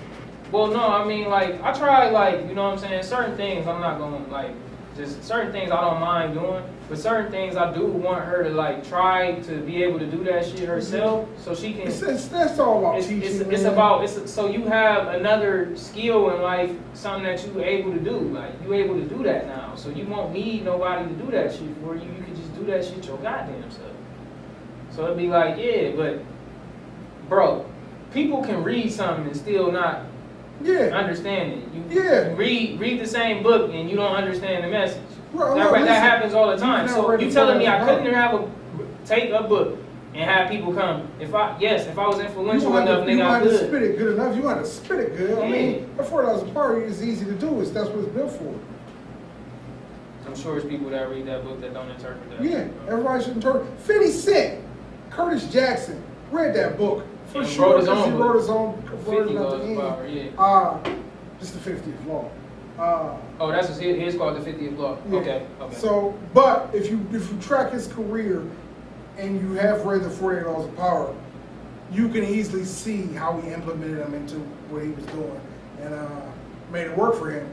Well, 0.52 0.68
no, 0.68 0.88
I 0.88 1.06
mean, 1.06 1.30
like, 1.30 1.62
I 1.62 1.72
try, 1.74 2.10
like, 2.10 2.48
you 2.48 2.56
know 2.56 2.64
what 2.64 2.74
I'm 2.74 2.80
saying? 2.80 3.04
Certain 3.04 3.38
things 3.38 3.68
I'm 3.68 3.82
not 3.82 4.00
going 4.00 4.26
to, 4.26 4.32
like, 4.32 4.52
just 4.98 5.24
certain 5.24 5.52
things 5.52 5.72
I 5.72 5.80
don't 5.80 6.00
mind 6.00 6.34
doing, 6.34 6.64
but 6.90 6.98
certain 6.98 7.32
things 7.32 7.56
I 7.56 7.72
do 7.72 7.86
want 7.86 8.26
her 8.26 8.44
to, 8.44 8.50
like, 8.50 8.88
try 8.88 9.40
to 9.42 9.58
be 9.62 9.84
able 9.84 10.00
to 10.00 10.08
do 10.08 10.24
that 10.24 10.46
shit 10.46 10.68
herself 10.68 11.30
so 11.38 11.54
she 11.54 11.74
can. 11.74 11.88
It's, 11.88 12.02
it's, 12.02 12.28
that's 12.28 12.58
all 12.58 12.80
about 12.80 12.98
It's, 12.98 13.08
teaching. 13.08 13.30
it's, 13.30 13.40
it's 13.42 13.64
about, 13.64 14.04
it's 14.04 14.32
so 14.32 14.48
you 14.48 14.66
have 14.66 15.10
another 15.10 15.76
skill 15.78 16.36
in 16.36 16.42
life, 16.42 16.72
something 16.96 17.24
that 17.24 17.46
you 17.46 17.62
able 17.64 17.94
to 17.94 18.00
do. 18.00 18.18
Like, 18.18 18.52
you 18.64 18.74
able 18.74 18.96
to 18.96 19.06
do 19.06 19.22
that 19.24 19.46
now. 19.46 19.76
So 19.76 19.90
you 19.90 20.08
won't 20.08 20.34
need 20.34 20.66
nobody 20.66 21.08
to 21.08 21.14
do 21.24 21.30
that 21.32 21.52
shit 21.52 21.78
for 21.84 21.96
you. 21.96 22.10
You 22.12 22.24
can 22.24 22.36
just 22.36 22.56
do 22.56 22.66
that 22.66 22.84
shit 22.84 23.06
your 23.06 23.18
goddamn 23.18 23.70
self. 23.70 23.92
So 24.90 25.06
it'd 25.06 25.18
be 25.18 25.28
like, 25.28 25.58
yeah, 25.60 25.92
but, 25.96 26.20
bro, 27.30 27.70
people 28.12 28.44
can 28.44 28.64
read 28.64 28.92
something 28.92 29.28
and 29.28 29.38
still 29.38 29.72
not 29.72 30.06
Yeah. 30.62 30.96
understand 30.98 31.54
it. 31.54 31.60
You, 31.74 32.04
Yeah. 32.04 32.30
you 32.30 32.36
read 32.36 32.80
read 32.80 33.00
the 33.00 33.08
same 33.08 33.44
book 33.44 33.72
and 33.74 33.90
you 33.90 33.96
don't 33.96 34.16
understand 34.16 34.64
the 34.64 34.70
message. 34.70 35.02
Bro, 35.34 35.56
that, 35.56 35.72
no, 35.72 35.86
that 35.86 36.02
happens 36.02 36.34
all 36.34 36.48
the 36.50 36.58
time. 36.58 36.88
So 36.88 37.18
you 37.18 37.32
telling 37.32 37.60
me 37.60 37.68
I 37.68 37.86
couldn't 37.86 38.14
have 38.14 38.34
a 38.34 38.50
take 39.06 39.32
a 39.32 39.44
book 39.44 39.78
and 40.14 40.30
have 40.30 40.50
people 40.50 40.74
come? 40.74 41.08
If 41.20 41.34
I 41.36 41.58
yes, 41.60 41.88
if 41.88 41.98
I 41.98 42.08
was 42.08 42.20
influential 42.20 42.76
enough, 42.78 43.06
to, 43.06 43.12
you 43.12 43.18
nigga, 43.18 43.26
I 43.26 43.40
want 43.40 43.44
to 43.52 43.58
spit 43.58 43.84
it 43.84 43.98
good 43.98 44.16
enough. 44.16 44.36
You 44.36 44.42
want 44.42 44.64
to 44.64 44.70
spit 44.70 45.00
it 45.00 45.18
good. 45.18 45.40
I 45.40 45.48
mean, 45.50 45.90
the 45.98 46.04
four 46.04 46.24
dollars 46.24 46.42
a 46.44 46.52
part 46.52 46.84
is 46.84 47.04
easy 47.04 47.26
to 47.26 47.34
do. 47.34 47.62
It's 47.62 47.72
that's 47.72 47.90
what 47.90 48.00
it's 48.06 48.14
built 48.14 48.32
for. 48.32 48.54
I'm 50.26 50.36
sure 50.36 50.58
it's 50.58 50.68
people 50.68 50.90
that 50.92 51.10
read 51.10 51.26
that 51.26 51.44
book 51.44 51.60
that 51.62 51.74
don't 51.74 51.90
interpret 51.90 52.30
that. 52.32 52.44
Yeah, 52.44 52.68
everybody 52.88 53.24
should 53.24 53.34
interpret. 53.34 53.68
Fifty 53.80 54.12
Cent, 54.12 54.64
Curtis 55.10 55.52
Jackson 55.52 56.04
read 56.32 56.56
that 56.56 56.78
book 56.78 57.06
for 57.32 57.46
sure 57.46 57.80
because 57.80 58.06
he 58.06 58.12
wrote 58.12 58.36
his 58.38 58.50
own 58.50 58.82
version 59.06 59.38
at 59.38 59.50
the 59.50 59.58
end. 59.64 60.14
Yeah. 60.36 60.42
Uh, 60.42 60.80
just 61.40 61.54
the 61.54 61.60
fiftieth 61.60 62.06
law. 62.06 62.30
Uh, 62.78 63.18
Oh, 63.42 63.50
that's 63.52 63.68
his. 63.70 63.78
His 63.80 64.16
called 64.16 64.36
the 64.36 64.52
50th 64.52 64.78
law. 64.78 64.98
Yeah. 65.10 65.20
Okay. 65.20 65.48
Okay. 65.62 65.76
So, 65.76 66.18
but 66.34 66.70
if 66.74 66.90
you 66.90 67.06
if 67.14 67.32
you 67.32 67.40
track 67.40 67.72
his 67.72 67.88
career 67.88 68.44
and 69.18 69.40
you 69.42 69.54
have 69.54 69.86
read 69.86 70.04
the 70.04 70.10
Forty 70.10 70.40
Eight 70.40 70.46
Laws 70.48 70.66
of 70.66 70.76
Power, 70.76 71.16
you 71.92 72.10
can 72.10 72.24
easily 72.26 72.66
see 72.66 73.04
how 73.14 73.40
he 73.40 73.50
implemented 73.52 73.98
them 73.98 74.14
into 74.14 74.36
what 74.70 74.84
he 74.84 74.90
was 74.90 75.06
doing 75.08 75.42
and 75.82 75.94
uh, 75.94 76.22
made 76.72 76.88
it 76.88 76.98
work 76.98 77.16
for 77.16 77.32
him. 77.32 77.48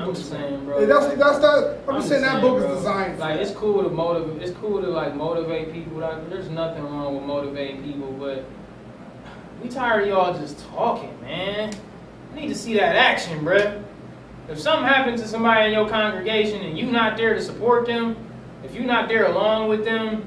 I'm 0.00 0.14
saying, 0.14 0.64
bro, 0.64 0.80
Yeah, 0.80 0.86
that's 0.86 1.06
like- 1.06 1.18
that's 1.18 1.38
that. 1.38 1.78
I'm, 1.88 1.96
just 1.96 2.08
saying 2.08 2.22
that 2.22 2.40
book 2.40 2.58
bro, 2.58 2.70
is 2.70 2.78
designed. 2.78 3.18
Like 3.18 3.40
it's 3.40 3.50
cool 3.52 3.82
to 3.82 3.88
motivate. 3.88 4.42
It's 4.42 4.56
cool 4.58 4.80
to 4.80 4.88
like 4.88 5.14
motivate 5.14 5.72
people. 5.72 5.98
Like, 5.98 6.28
there's 6.30 6.48
nothing 6.48 6.84
wrong 6.84 7.14
with 7.14 7.24
motivating 7.24 7.82
people, 7.82 8.12
but 8.12 8.44
we 9.62 9.68
tired 9.68 10.02
of 10.02 10.08
y'all 10.08 10.38
just 10.38 10.58
talking, 10.70 11.20
man. 11.20 11.74
I 12.32 12.40
need 12.40 12.48
to 12.48 12.54
see 12.54 12.74
that 12.74 12.94
action, 12.96 13.40
bruh. 13.44 13.82
If 14.48 14.58
something 14.58 14.86
happens 14.86 15.20
to 15.20 15.28
somebody 15.28 15.66
in 15.66 15.72
your 15.72 15.88
congregation 15.88 16.62
and 16.62 16.78
you 16.78 16.90
not 16.90 17.16
there 17.16 17.34
to 17.34 17.42
support 17.42 17.86
them, 17.86 18.16
if 18.64 18.74
you 18.74 18.84
not 18.84 19.08
there 19.08 19.26
along 19.26 19.68
with 19.68 19.84
them, 19.84 20.24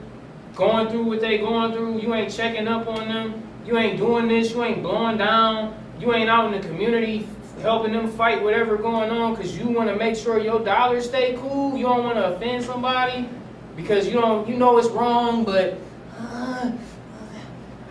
going 0.56 0.90
through 0.90 1.04
what 1.06 1.22
they 1.22 1.38
going 1.38 1.74
through, 1.74 2.00
you 2.00 2.14
ain't 2.14 2.32
checking 2.32 2.68
up 2.68 2.88
on 2.88 3.08
them, 3.08 3.42
you 3.66 3.78
ain't 3.78 3.98
doing 3.98 4.28
this, 4.28 4.52
you 4.52 4.64
ain't 4.64 4.84
blowing 4.84 5.18
down, 5.18 5.74
you 6.00 6.14
ain't 6.14 6.30
out 6.30 6.54
in 6.54 6.60
the 6.60 6.68
community 6.68 7.28
helping 7.62 7.94
them 7.94 8.12
fight 8.12 8.44
whatever 8.44 8.78
going 8.78 9.10
on 9.10 9.36
because 9.36 9.58
you 9.58 9.68
want 9.68 9.90
to 9.90 9.96
make 9.96 10.16
sure 10.16 10.40
your 10.40 10.60
dollars 10.60 11.06
stay 11.06 11.38
cool. 11.40 11.78
You 11.78 11.86
don't 11.86 12.04
want 12.04 12.18
to 12.18 12.36
offend 12.36 12.64
somebody 12.64 13.30
because 13.76 14.08
you 14.08 14.14
don't 14.14 14.48
you 14.48 14.58
know 14.58 14.78
it's 14.78 14.90
wrong, 14.90 15.44
but 15.44 15.78
uh, 16.18 16.72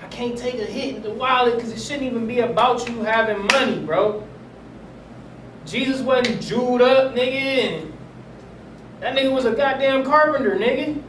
I 0.02 0.06
can't 0.08 0.36
take 0.36 0.54
a 0.54 0.64
hit 0.64 0.96
in 0.96 1.02
the 1.02 1.10
wallet 1.10 1.56
because 1.56 1.72
it 1.72 1.80
shouldn't 1.80 2.04
even 2.04 2.26
be 2.26 2.40
about 2.40 2.88
you 2.88 3.02
having 3.02 3.46
money, 3.46 3.80
bro. 3.84 4.26
Jesus 5.66 6.00
wasn't 6.00 6.42
jeweled 6.42 6.82
up, 6.82 7.14
nigga, 7.14 7.90
that 9.00 9.16
nigga 9.16 9.32
was 9.32 9.46
a 9.46 9.52
goddamn 9.52 10.04
carpenter, 10.04 10.56
nigga. 10.56 11.02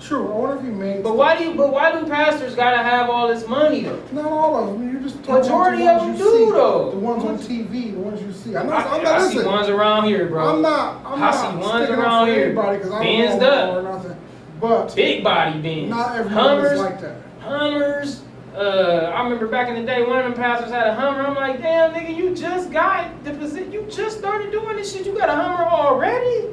True. 0.00 0.30
I 0.32 0.36
wonder 0.36 0.56
if 0.56 0.62
he 0.62 0.68
made. 0.70 1.02
But 1.02 1.16
why 1.16 1.38
do 1.38 1.44
you? 1.44 1.54
But 1.54 1.72
why 1.72 1.90
do 1.98 2.06
pastors 2.06 2.54
gotta 2.54 2.78
have 2.82 3.08
all 3.08 3.28
this 3.28 3.48
money 3.48 3.82
though? 3.82 4.00
Not 4.12 4.26
all 4.26 4.56
of 4.56 4.78
them. 4.78 4.92
You 4.92 5.00
just 5.00 5.22
talk 5.24 5.42
Majority 5.42 5.82
about 5.82 6.02
of 6.02 6.02
the 6.02 6.06
ones 6.08 6.18
them 6.18 6.28
do, 6.28 6.36
see. 6.46 6.50
though. 6.52 6.90
The 6.90 6.96
ones 6.98 7.24
on 7.24 7.38
TV, 7.38 7.92
the 7.92 7.98
ones 8.00 8.22
you 8.22 8.32
see. 8.32 8.56
I'm 8.56 8.66
not. 8.66 8.86
I, 8.86 8.96
I'm 8.98 9.02
not 9.02 9.20
I 9.22 9.28
see 9.30 9.42
ones 9.44 9.68
around 9.68 10.04
here, 10.04 10.26
bro. 10.26 10.54
I'm 10.56 10.62
not. 10.62 11.02
I'm 11.04 11.14
I 11.14 11.30
not 11.30 11.34
see 11.34 11.56
ones 11.68 11.90
around 11.90 12.28
here. 12.28 12.44
anybody 12.46 12.78
because 12.78 12.92
I 12.92 13.04
Benzed 13.04 13.42
up. 13.42 13.76
or 13.76 13.82
nothing. 13.82 14.16
But 14.60 14.94
Big 14.94 15.24
body 15.24 15.60
bins. 15.60 15.90
not 15.90 16.16
everyone 16.16 16.32
Hummers, 16.44 16.72
is 16.72 16.78
like 16.80 17.00
that. 17.00 17.16
Hummers. 17.40 18.22
Uh, 18.54 19.12
I 19.14 19.22
remember 19.24 19.48
back 19.48 19.68
in 19.68 19.74
the 19.74 19.82
day, 19.82 20.02
one 20.02 20.16
of 20.18 20.24
them 20.24 20.34
pastors 20.34 20.70
had 20.70 20.86
a 20.86 20.94
Hummer. 20.94 21.20
I'm 21.26 21.34
like, 21.34 21.60
damn, 21.60 21.92
nigga, 21.92 22.14
you 22.16 22.34
just 22.34 22.70
got 22.70 23.22
the 23.24 23.32
position. 23.34 23.70
You 23.70 23.82
just 23.90 24.18
started 24.18 24.50
doing 24.50 24.76
this 24.76 24.94
shit. 24.94 25.04
You 25.04 25.14
got 25.16 25.28
a 25.28 25.34
Hummer 25.34 25.64
already? 25.64 26.48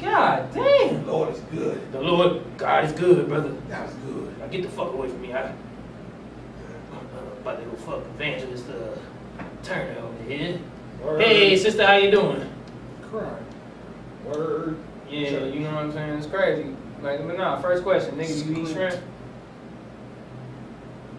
God 0.00 0.52
damn. 0.54 1.04
The 1.04 1.12
Lord 1.12 1.34
is 1.34 1.40
good. 1.52 1.92
The 1.92 2.00
Lord, 2.00 2.42
God 2.58 2.84
is 2.84 2.92
good, 2.92 3.28
brother. 3.28 3.50
That 3.68 3.86
was 3.86 3.94
good. 3.96 4.38
Now 4.38 4.46
get 4.48 4.62
the 4.62 4.68
fuck 4.68 4.92
away 4.92 5.08
from 5.08 5.20
me. 5.22 5.32
I, 5.32 5.42
I'm 5.48 5.54
uh, 6.92 7.40
about 7.40 7.58
to 7.60 7.64
go 7.64 7.76
fuck 7.76 8.00
Evangelist 8.14 8.66
uh, 8.68 9.42
Turner 9.62 9.98
over 10.00 10.22
here. 10.30 10.58
Word. 11.02 11.20
Hey, 11.22 11.56
sister, 11.56 11.86
how 11.86 11.96
you 11.96 12.10
doing? 12.10 12.48
Cry. 13.10 13.38
Word. 14.26 14.76
Yeah, 15.08 15.30
Sure. 15.30 15.46
you 15.46 15.60
know 15.60 15.74
what 15.74 15.84
I'm 15.84 15.92
saying? 15.92 16.18
It's 16.18 16.26
crazy. 16.26 16.74
Like, 17.02 17.24
but 17.26 17.36
nah, 17.38 17.60
first 17.60 17.82
question, 17.82 18.16
nigga, 18.16 18.46
you 18.46 18.62
eat 18.64 18.68
shrimp? 18.72 18.94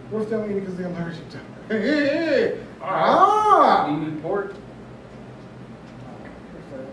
What 0.10 0.24
if 0.24 0.30
they 0.30 0.36
don't 0.38 0.52
eat 0.52 0.58
it 0.58 0.60
because 0.62 0.76
they're 0.78 0.88
allergic 0.88 1.30
to 1.30 1.38
it? 1.38 1.44
Hey, 1.70 1.82
hey, 1.82 2.06
hey. 2.08 2.50
Do 2.58 2.64
Ah! 2.82 3.88
you 3.90 4.08
eat 4.08 4.22
pork? 4.22 4.54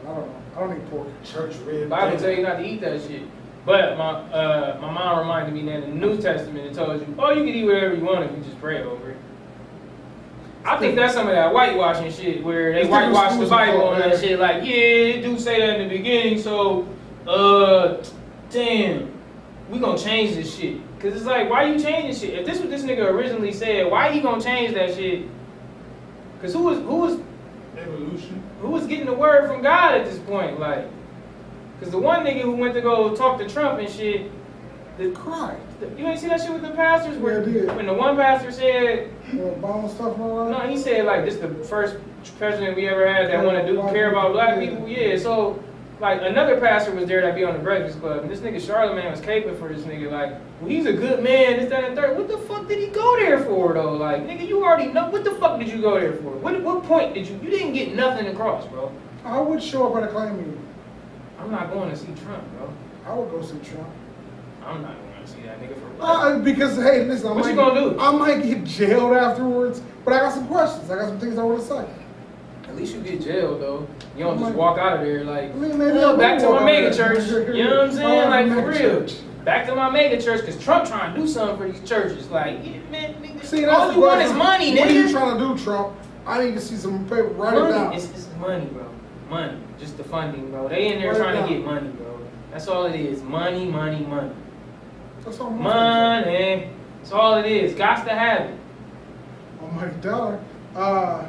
I 0.03 0.07
don't 0.07 0.17
know. 0.17 0.35
I 0.57 0.61
don't 0.61 0.77
eat 0.77 0.91
pork. 0.91 1.09
Church 1.25 1.57
rib. 1.65 1.81
The 1.81 1.87
Bible 1.87 2.19
tell 2.19 2.31
you 2.31 2.43
not 2.43 2.59
to 2.59 2.65
eat 2.65 2.81
that 2.81 3.01
shit. 3.03 3.23
But 3.67 3.97
my 3.97 4.11
uh, 4.11 4.79
my 4.81 4.91
mom 4.91 5.19
reminded 5.21 5.55
me 5.55 5.65
that 5.73 5.85
in 5.85 5.99
the 5.99 6.07
New 6.07 6.21
Testament 6.21 6.67
it 6.67 6.75
tells 6.75 7.01
you, 7.01 7.15
oh, 7.19 7.31
you 7.31 7.45
can 7.45 7.55
eat 7.55 7.65
whatever 7.65 7.95
you 7.95 8.05
want 8.05 8.25
if 8.25 8.37
you 8.37 8.45
just 8.45 8.61
pray 8.61 8.83
over 8.83 9.11
it. 9.11 9.17
I 10.67 10.79
think 10.79 10.97
that's 10.97 11.15
some 11.15 11.27
of 11.29 11.35
that 11.35 11.53
whitewashing 11.53 12.11
shit 12.13 12.43
where 12.43 12.73
they 12.73 12.87
whitewash 12.87 13.39
the 13.39 13.47
Bible 13.47 13.93
and 13.93 14.13
that 14.13 14.21
shit. 14.21 14.39
Like, 14.39 14.65
yeah, 14.65 14.73
it 14.73 15.23
do 15.23 15.39
say 15.39 15.61
that 15.61 15.81
in 15.81 15.89
the 15.89 15.97
beginning, 15.97 16.41
so 16.41 16.89
uh, 17.27 18.03
damn, 18.51 19.11
we 19.71 19.79
gonna 19.79 19.99
change 19.99 20.35
this 20.37 20.57
shit. 20.57 20.81
Cause 21.01 21.15
it's 21.15 21.27
like, 21.27 21.51
why 21.51 21.65
you 21.65 21.79
changing 21.79 22.15
shit? 22.15 22.39
If 22.39 22.47
this 22.47 22.61
what 22.61 22.71
this 22.71 22.83
nigga 22.83 23.11
originally 23.11 23.53
said, 23.53 23.91
why 23.91 24.11
he 24.11 24.21
gonna 24.21 24.43
change 24.43 24.73
that 24.75 24.95
shit? 24.95 25.29
Cause 26.41 26.55
who 26.55 26.63
was 26.63 26.79
who 26.79 26.97
was 26.97 27.21
Evolution. 27.77 28.43
who 28.61 28.69
was 28.69 28.87
getting 28.87 29.07
the 29.07 29.13
word 29.13 29.49
from 29.49 29.63
God 29.63 29.95
at 29.95 30.05
this 30.05 30.19
point? 30.21 30.59
Like, 30.59 30.87
cause 31.81 31.91
the 31.91 31.99
one 31.99 32.25
nigga 32.25 32.43
who 32.43 32.53
went 32.53 32.75
to 32.75 32.81
go 32.81 33.15
talk 33.15 33.39
to 33.39 33.49
Trump 33.49 33.79
and 33.81 33.89
shit, 33.89 34.31
the, 34.99 35.11
Cry. 35.11 35.57
you 35.97 36.07
ain't 36.07 36.21
see 36.21 36.29
that 36.29 36.41
shit 36.41 36.53
with 36.53 36.63
the 36.63 36.71
pastors? 36.71 37.19
Where, 37.19 37.49
Yeah, 37.49 37.63
I 37.63 37.65
did. 37.67 37.77
When 37.77 37.87
the 37.87 37.95
one 37.95 38.17
pastor 38.17 38.53
said, 38.53 39.11
Obama 39.33 39.93
stuff 39.93 40.17
and 40.17 40.51
no, 40.51 40.61
he 40.69 40.79
said 40.79 41.05
like 41.05 41.25
this 41.25 41.37
the 41.37 41.49
first 41.65 41.97
president 42.39 42.77
we 42.77 42.89
ever 42.89 43.07
had 43.07 43.29
that 43.29 43.45
want 43.45 43.59
to 43.59 43.67
do 43.67 43.81
care 43.89 44.11
about 44.11 44.33
black 44.33 44.59
people. 44.61 44.87
Yeah, 44.89 45.19
so 45.19 45.63
like 46.01 46.21
another 46.23 46.59
pastor 46.61 46.93
was 46.93 47.07
there 47.07 47.23
that 47.23 47.35
be 47.35 47.45
on 47.45 47.55
the 47.55 47.61
Breakfast 47.61 48.01
Club, 48.01 48.23
and 48.23 48.31
this 48.31 48.41
nigga 48.41 48.65
Charlemagne 48.65 49.11
was 49.11 49.21
caping 49.21 49.59
for 49.59 49.69
this 49.69 49.83
nigga. 49.83 50.11
Like, 50.11 50.33
well, 50.61 50.71
he's 50.71 50.87
a 50.87 50.93
good 50.93 51.23
man. 51.23 51.59
This, 51.59 51.71
that, 51.71 51.85
and 51.85 51.97
third. 51.97 52.17
What 52.17 52.29
the 52.29 52.39
fuck 52.39 52.69
did 52.69 52.79
he 52.79 52.89
go 52.89 53.17
there 53.17 53.45
for 53.45 53.73
though? 53.75 53.93
Like, 53.93 54.23
nigga, 54.27 54.47
you 54.47 54.65
already 54.65 54.93
know. 54.93 55.09
What 55.09 55.25
the 55.25 55.35
fuck 55.37 55.59
did 55.59 55.69
you 55.69 55.81
go 55.81 55.99
there 55.99 56.15
for? 56.15 56.31
What 56.39 56.61
what 56.63 56.83
point 56.85 57.15
did 57.15 57.29
you? 57.29 57.39
You 57.43 57.51
didn't 57.51 57.75
get 57.75 57.95
nothing 57.95 58.27
across, 58.27 58.67
bro. 58.67 58.93
I 59.25 59.41
would 59.41 59.63
show 59.63 59.89
up 59.89 60.03
at 60.03 60.09
a 60.09 60.13
claim 60.13 60.37
meeting. 60.37 60.61
I'm 61.39 61.51
not 61.51 61.73
going 61.73 61.91
to 61.91 61.97
see 61.97 62.13
Trump, 62.25 62.45
bro. 62.57 62.73
I 63.07 63.15
would 63.15 63.31
go 63.31 63.43
see 63.43 63.59
Trump. 63.59 63.89
I'm 64.65 64.83
not 64.83 64.97
going 64.97 65.25
to 65.25 65.31
see 65.31 65.43
that 65.43 65.61
nigga 65.61 65.75
for? 65.75 66.03
Uh, 66.03 66.39
because 66.41 66.77
hey, 66.77 67.05
listen, 67.05 67.29
I 67.29 67.33
What 67.33 67.45
might, 67.45 67.51
you 67.51 67.57
gonna 67.57 67.91
do? 67.91 68.01
I 68.01 68.11
might 68.13 68.43
get 68.43 68.65
jailed 68.65 69.15
afterwards, 69.15 69.81
but 70.05 70.15
I 70.15 70.19
got 70.21 70.33
some 70.33 70.49
questions. 70.49 70.91
I 70.91 70.97
got 70.97 71.09
some 71.09 71.21
things 71.21 71.39
I 71.39 71.43
want 71.43 71.61
to 71.61 71.67
say. 71.67 71.87
At 72.75 72.81
least 72.81 72.95
you 72.97 73.03
get 73.03 73.21
jailed 73.23 73.61
though. 73.61 73.87
You 74.17 74.25
don't 74.25 74.37
just 74.37 74.53
walk 74.57 74.79
out 74.79 74.95
of 74.97 75.01
there 75.07 75.23
like, 75.23 75.53
I 75.53 75.55
mean, 75.55 75.79
maybe 75.79 75.97
"Oh, 75.99 76.17
back 76.19 76.41
to 76.41 76.49
my 76.51 76.65
mega 76.65 76.93
church. 76.93 77.29
You 77.55 77.63
know 77.63 77.83
what 77.83 77.91
I'm 77.91 77.93
saying? 77.93 78.31
Like 78.31 78.49
for 78.49 78.69
real. 78.69 79.07
Back 79.45 79.67
to 79.67 79.77
my 79.77 79.89
mega 79.91 80.21
church 80.21 80.41
because 80.41 80.61
Trump 80.61 80.89
trying 80.89 81.15
to 81.15 81.21
do 81.21 81.29
something 81.29 81.57
for 81.57 81.71
these 81.71 81.89
churches. 81.89 82.29
Like, 82.31 82.65
yeah, 82.65 82.81
man, 82.91 83.15
nigga, 83.23 83.45
See, 83.45 83.65
all 83.65 83.93
you 83.93 84.01
want 84.01 84.23
is 84.23 84.33
money, 84.33 84.77
What 84.77 84.89
are 84.89 84.93
you 84.93 85.05
nigga. 85.05 85.11
trying 85.13 85.39
to 85.39 85.55
do, 85.55 85.63
Trump? 85.63 85.97
I 86.27 86.45
need 86.45 86.55
to 86.55 86.61
see 86.61 86.75
some 86.77 87.05
paper. 87.05 87.25
Write 87.29 87.55
it 87.55 87.61
money. 87.61 87.73
down. 87.73 87.93
It's, 87.93 88.07
it's 88.07 88.29
money, 88.41 88.65
bro. 88.65 88.91
Money. 89.31 89.57
Just 89.79 89.97
the 89.97 90.03
funding, 90.03 90.51
bro. 90.51 90.67
They 90.69 90.93
in 90.93 91.01
there 91.01 91.13
Write 91.13 91.21
it 91.21 91.23
trying 91.23 91.43
to 91.47 91.55
get 91.55 91.65
money, 91.65 91.91
bro. 91.91 92.19
That's 92.51 92.67
all 92.67 92.87
it 92.87 92.97
is. 92.99 93.23
Money, 93.23 93.67
money, 93.67 94.05
money. 94.05 94.33
That's 95.25 95.39
all 95.39 95.47
I'm 95.47 95.63
Money. 95.63 96.71
That's 96.99 97.13
all 97.13 97.37
it 97.37 97.47
is. 97.47 97.75
Got 97.75 98.05
to 98.07 98.15
have 98.15 98.49
it. 98.51 98.59
Almighty 99.63 99.97
dollar. 100.01 100.41
Uh, 100.75 101.29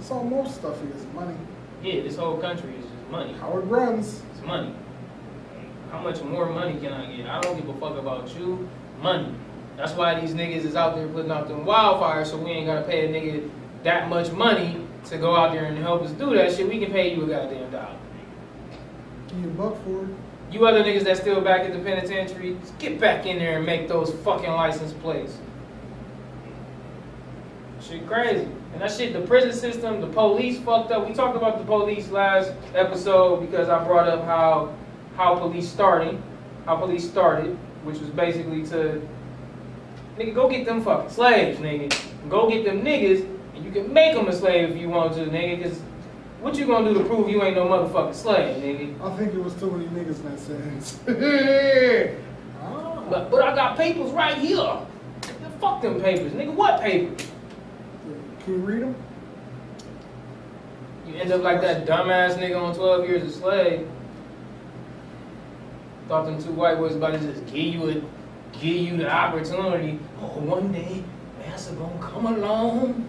that's 0.00 0.10
all 0.12 0.24
most 0.24 0.54
stuff 0.54 0.82
is 0.82 1.04
money. 1.14 1.36
Yeah, 1.82 2.00
this 2.00 2.16
whole 2.16 2.38
country 2.38 2.70
is 2.70 2.86
just 2.86 3.10
money. 3.10 3.34
How 3.34 3.58
it 3.58 3.60
runs. 3.66 4.22
It's 4.32 4.42
money. 4.46 4.74
How 5.90 6.00
much 6.00 6.22
more 6.22 6.46
money 6.46 6.80
can 6.80 6.94
I 6.94 7.14
get? 7.14 7.26
I 7.26 7.38
don't 7.40 7.54
give 7.60 7.68
a 7.68 7.74
fuck 7.74 7.98
about 7.98 8.34
you. 8.34 8.66
Money. 9.02 9.34
That's 9.76 9.92
why 9.92 10.18
these 10.18 10.32
niggas 10.32 10.64
is 10.64 10.74
out 10.74 10.94
there 10.94 11.06
putting 11.06 11.30
out 11.30 11.48
them 11.48 11.66
wildfires, 11.66 12.28
so 12.28 12.38
we 12.38 12.50
ain't 12.50 12.66
gotta 12.66 12.86
pay 12.86 13.06
a 13.06 13.08
nigga 13.12 13.50
that 13.82 14.08
much 14.08 14.32
money 14.32 14.86
to 15.04 15.18
go 15.18 15.36
out 15.36 15.52
there 15.52 15.66
and 15.66 15.76
help 15.76 16.00
us 16.00 16.12
do 16.12 16.34
that 16.34 16.50
shit. 16.54 16.66
We 16.66 16.78
can 16.78 16.92
pay 16.92 17.14
you 17.14 17.24
a 17.24 17.28
goddamn 17.28 17.70
dollar. 17.70 17.98
Give 19.28 19.38
you 19.38 19.48
a 19.48 19.52
buck 19.52 19.84
for 19.84 20.04
it. 20.04 20.10
You 20.50 20.66
other 20.66 20.82
niggas 20.82 21.04
that 21.04 21.18
still 21.18 21.42
back 21.42 21.66
at 21.66 21.74
the 21.74 21.78
penitentiary, 21.78 22.56
just 22.60 22.78
get 22.78 22.98
back 22.98 23.26
in 23.26 23.38
there 23.38 23.58
and 23.58 23.66
make 23.66 23.86
those 23.86 24.12
fucking 24.24 24.50
license 24.50 24.94
plates. 24.94 25.36
Shit 27.82 28.06
crazy. 28.06 28.48
And 28.72 28.80
that 28.82 28.92
shit, 28.92 29.12
the 29.12 29.20
prison 29.20 29.52
system, 29.52 30.00
the 30.00 30.06
police 30.06 30.58
fucked 30.58 30.92
up. 30.92 31.08
We 31.08 31.14
talked 31.14 31.36
about 31.36 31.58
the 31.58 31.64
police 31.64 32.10
last 32.10 32.52
episode 32.74 33.40
because 33.40 33.68
I 33.68 33.84
brought 33.84 34.08
up 34.08 34.24
how 34.24 34.74
how 35.16 35.34
police 35.34 35.68
starting, 35.68 36.22
how 36.66 36.76
police 36.76 37.08
started, 37.08 37.56
which 37.84 37.98
was 37.98 38.08
basically 38.10 38.64
to 38.68 39.06
nigga 40.18 40.34
go 40.34 40.48
get 40.48 40.64
them 40.64 40.82
fucking 40.82 41.10
slaves, 41.10 41.58
nigga. 41.58 41.94
Go 42.28 42.48
get 42.48 42.64
them 42.64 42.82
niggas, 42.82 43.26
and 43.54 43.64
you 43.64 43.72
can 43.72 43.92
make 43.92 44.14
them 44.14 44.28
a 44.28 44.32
slave 44.32 44.70
if 44.70 44.76
you 44.76 44.88
want 44.88 45.14
to, 45.14 45.20
nigga. 45.20 45.64
Cause 45.64 45.80
what 46.40 46.56
you 46.56 46.66
gonna 46.66 46.92
do 46.92 46.98
to 46.98 47.04
prove 47.04 47.28
you 47.28 47.42
ain't 47.42 47.56
no 47.56 47.66
motherfucking 47.66 48.14
slave, 48.14 48.56
nigga? 48.62 49.00
I 49.02 49.16
think 49.16 49.34
it 49.34 49.42
was 49.42 49.54
too 49.54 49.70
many 49.70 49.86
niggas 49.88 50.20
in 50.20 50.30
that 50.30 50.40
sentence. 50.40 50.98
ah. 52.62 53.04
But, 53.10 53.30
but 53.30 53.42
I 53.42 53.54
got 53.54 53.76
papers 53.76 54.10
right 54.12 54.38
here. 54.38 54.80
Fuck 55.60 55.82
them 55.82 56.00
papers, 56.00 56.32
nigga. 56.32 56.54
What 56.54 56.80
papers? 56.80 57.26
Can 58.44 58.54
you 58.54 58.60
read 58.60 58.82
them? 58.82 58.94
You 61.06 61.14
end 61.16 61.32
up 61.32 61.42
like 61.42 61.60
that 61.60 61.86
dumbass 61.86 62.36
nigga 62.36 62.60
on 62.60 62.74
12 62.74 63.08
years 63.08 63.22
a 63.22 63.32
slave. 63.32 63.88
Thought 66.08 66.26
them 66.26 66.42
two 66.42 66.52
white 66.52 66.78
boys 66.78 66.96
about 66.96 67.12
to 67.12 67.18
just 67.20 67.44
give 67.46 67.74
you 67.74 67.88
a, 67.88 67.94
give 68.58 68.76
you 68.76 68.96
the 68.96 69.10
opportunity. 69.10 69.98
Oh, 70.20 70.38
one 70.40 70.72
day, 70.72 71.02
master 71.38 71.74
gonna 71.74 71.98
come 72.00 72.26
along. 72.26 73.08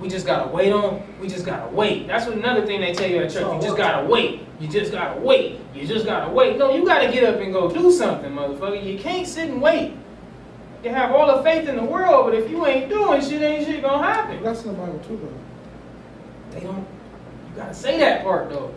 We 0.00 0.08
just 0.08 0.26
gotta 0.26 0.48
wait 0.48 0.72
on. 0.72 1.02
We 1.20 1.28
just 1.28 1.44
gotta 1.44 1.68
wait. 1.74 2.06
That's 2.06 2.26
another 2.26 2.64
thing 2.64 2.80
they 2.80 2.92
tell 2.92 3.10
you 3.10 3.18
at 3.18 3.30
church. 3.30 3.52
You 3.54 3.60
just 3.60 3.76
gotta 3.76 4.06
wait. 4.06 4.46
You 4.60 4.68
just 4.68 4.92
gotta 4.92 5.20
wait. 5.20 5.60
You 5.74 5.86
just 5.86 6.06
gotta 6.06 6.30
wait. 6.30 6.56
No, 6.56 6.74
you 6.74 6.84
gotta 6.84 7.10
get 7.12 7.24
up 7.24 7.40
and 7.40 7.52
go 7.52 7.70
do 7.70 7.90
something, 7.90 8.32
motherfucker. 8.32 8.84
You 8.84 8.98
can't 8.98 9.26
sit 9.26 9.50
and 9.50 9.60
wait. 9.60 9.94
You 10.82 10.90
have 10.90 11.12
all 11.12 11.36
the 11.36 11.42
faith 11.42 11.68
in 11.68 11.76
the 11.76 11.84
world, 11.84 12.26
but 12.26 12.34
if 12.34 12.50
you 12.50 12.64
ain't 12.66 12.88
doing 12.88 13.20
shit, 13.20 13.42
ain't 13.42 13.66
shit 13.66 13.82
gonna 13.82 14.02
happen. 14.02 14.42
That's 14.42 14.62
in 14.62 14.68
the 14.68 14.74
Bible 14.74 14.98
too, 15.00 15.16
though. 15.16 16.54
They 16.54 16.64
don't. 16.64 16.78
You 16.78 17.56
gotta 17.56 17.74
say 17.74 17.98
that 17.98 18.22
part 18.22 18.48
though. 18.48 18.72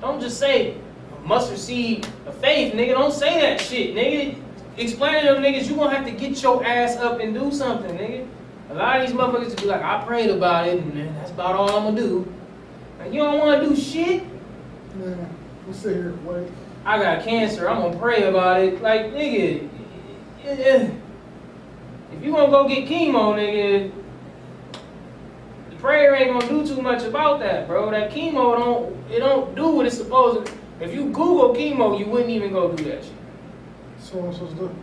Don't 0.00 0.20
just 0.20 0.38
say 0.38 0.76
mustard 1.24 1.58
seed 1.58 2.06
of 2.26 2.34
faith, 2.36 2.74
nigga. 2.74 2.92
Don't 2.92 3.12
say 3.12 3.40
that 3.40 3.60
shit, 3.60 3.94
nigga. 3.94 4.38
Explain 4.76 5.24
to 5.24 5.34
them 5.34 5.42
niggas 5.42 5.68
you 5.68 5.76
gonna 5.76 5.96
have 5.96 6.04
to 6.04 6.12
get 6.12 6.40
your 6.42 6.64
ass 6.64 6.96
up 6.96 7.20
and 7.20 7.34
do 7.34 7.50
something, 7.50 7.96
nigga. 7.96 8.28
A 8.70 8.74
lot 8.74 9.00
of 9.00 9.06
these 9.06 9.16
motherfuckers 9.16 9.60
be 9.60 9.66
like, 9.66 9.82
I 9.82 10.04
prayed 10.04 10.30
about 10.30 10.68
it, 10.68 10.82
and 10.82 11.16
that's 11.16 11.30
about 11.30 11.56
all 11.56 11.70
I'm 11.70 11.94
gonna 11.94 11.96
do. 11.96 12.32
Like, 12.98 13.12
you 13.12 13.20
don't 13.20 13.38
wanna 13.38 13.66
do 13.66 13.74
shit. 13.74 14.22
Yeah. 15.00 15.14
we'll 15.64 15.74
sit 15.74 15.94
here 15.94 16.10
and 16.10 16.26
wait. 16.26 16.52
I 16.84 16.98
got 16.98 17.24
cancer. 17.24 17.68
I'm 17.68 17.80
gonna 17.80 17.98
pray 17.98 18.24
about 18.24 18.60
it. 18.60 18.82
Like, 18.82 19.12
nigga, 19.12 19.68
if 22.18 22.24
you 22.24 22.32
gonna 22.32 22.50
go 22.50 22.66
get 22.68 22.88
chemo, 22.88 23.34
nigga, 23.34 23.92
the 25.70 25.76
prayer 25.76 26.14
ain't 26.16 26.32
gonna 26.38 26.48
do 26.48 26.66
too 26.74 26.82
much 26.82 27.02
about 27.04 27.40
that, 27.40 27.66
bro. 27.66 27.90
That 27.90 28.10
chemo 28.10 28.56
don't 28.58 29.10
it 29.10 29.20
don't 29.20 29.54
do 29.54 29.68
what 29.68 29.86
it's 29.86 29.96
supposed 29.96 30.46
to. 30.46 30.52
If 30.80 30.94
you 30.94 31.06
Google 31.06 31.54
chemo, 31.54 31.98
you 31.98 32.06
wouldn't 32.06 32.30
even 32.30 32.52
go 32.52 32.72
do 32.72 32.84
that 32.84 33.02
shit. 33.04 33.12
So 34.00 34.20
I'm 34.20 34.32
supposed 34.32 34.56
to 34.56 34.62
do? 34.62 34.74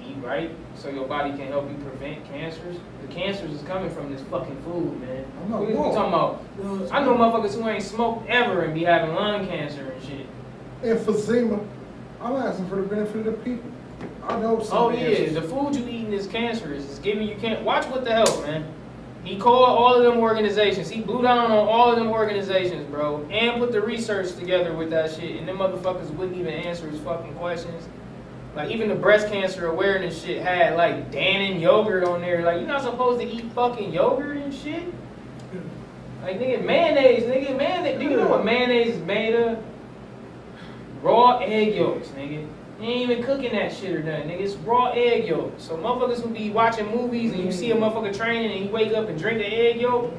Eat 0.00 0.16
right, 0.22 0.50
so 0.74 0.88
your 0.90 1.06
body 1.06 1.30
can 1.30 1.46
help 1.48 1.68
you 1.70 1.76
prevent 1.76 2.24
cancers. 2.26 2.76
The 3.06 3.12
cancers 3.14 3.50
is 3.52 3.62
coming 3.62 3.90
from 3.90 4.12
this 4.12 4.22
fucking 4.22 4.60
food, 4.62 5.00
man. 5.00 5.24
I'm 5.42 5.50
not 5.50 5.60
We 5.60 5.66
we 5.68 5.74
wrong. 5.74 5.94
talking 5.94 6.12
about. 6.12 6.92
I 6.92 7.04
know 7.04 7.14
motherfuckers 7.14 7.54
who 7.54 7.68
ain't 7.68 7.82
smoked 7.82 8.28
ever 8.28 8.62
and 8.62 8.74
be 8.74 8.84
having 8.84 9.14
lung 9.14 9.46
cancer 9.46 9.92
and 9.92 10.02
shit. 10.02 10.26
Emphysema. 10.82 11.64
I'm 12.20 12.36
asking 12.36 12.68
for 12.68 12.76
the 12.76 12.82
benefit 12.82 13.16
of 13.18 13.24
the 13.26 13.32
people. 13.32 13.70
I 14.24 14.38
know 14.40 14.62
some 14.62 14.78
Oh 14.78 14.90
yeah, 14.90 14.98
answers. 15.00 15.34
the 15.34 15.42
food 15.42 15.74
you 15.76 15.86
eating 15.88 16.12
is 16.12 16.26
cancerous. 16.26 16.84
It's 16.84 16.98
giving 16.98 17.26
you 17.28 17.36
can't. 17.36 17.62
Watch 17.64 17.86
What 17.86 18.04
the 18.04 18.12
Health, 18.12 18.46
man. 18.46 18.64
He 19.24 19.36
called 19.38 19.68
all 19.68 19.94
of 19.94 20.02
them 20.02 20.18
organizations. 20.18 20.90
He 20.90 21.00
blew 21.00 21.22
down 21.22 21.38
on 21.38 21.52
all 21.52 21.90
of 21.92 21.96
them 21.96 22.08
organizations, 22.08 22.84
bro, 22.90 23.24
and 23.30 23.60
put 23.60 23.70
the 23.70 23.80
research 23.80 24.34
together 24.34 24.74
with 24.74 24.90
that 24.90 25.12
shit. 25.12 25.36
And 25.36 25.46
them 25.46 25.58
motherfuckers 25.58 26.10
wouldn't 26.10 26.36
even 26.36 26.52
answer 26.52 26.88
his 26.88 26.98
fucking 27.00 27.34
questions. 27.34 27.86
Like 28.56 28.70
even 28.70 28.88
the 28.88 28.94
breast 28.96 29.28
cancer 29.28 29.66
awareness 29.68 30.22
shit 30.22 30.42
had 30.42 30.76
like 30.76 31.10
Dannon 31.12 31.60
yogurt 31.60 32.04
on 32.04 32.20
there. 32.20 32.42
Like 32.42 32.58
you're 32.58 32.66
not 32.68 32.82
supposed 32.82 33.20
to 33.20 33.26
eat 33.26 33.50
fucking 33.52 33.92
yogurt 33.92 34.36
and 34.38 34.52
shit. 34.52 34.92
Like 36.22 36.38
nigga, 36.38 36.64
mayonnaise, 36.64 37.24
nigga, 37.24 37.56
mayonnaise. 37.56 37.98
Do 37.98 38.04
you 38.04 38.16
know 38.16 38.28
what 38.28 38.44
mayonnaise 38.44 38.96
is 38.96 39.02
made 39.02 39.34
of? 39.34 39.58
Raw 41.02 41.38
egg 41.38 41.74
yolks, 41.74 42.08
nigga. 42.08 42.46
You 42.82 42.88
ain't 42.88 43.10
even 43.10 43.22
cooking 43.22 43.52
that 43.52 43.72
shit 43.72 43.94
or 43.94 44.02
nothing, 44.02 44.28
nigga. 44.28 44.40
It's 44.40 44.54
raw 44.56 44.90
egg 44.90 45.28
yolk. 45.28 45.54
So 45.58 45.76
motherfuckers 45.76 46.20
who 46.20 46.30
be 46.30 46.50
watching 46.50 46.90
movies 46.90 47.32
and 47.32 47.44
you 47.44 47.52
see 47.52 47.70
a 47.70 47.76
motherfucker 47.76 48.16
training 48.16 48.50
and 48.50 48.64
he 48.64 48.68
wake 48.68 48.92
up 48.92 49.08
and 49.08 49.16
drink 49.16 49.38
the 49.38 49.46
egg 49.46 49.80
yolk. 49.80 50.12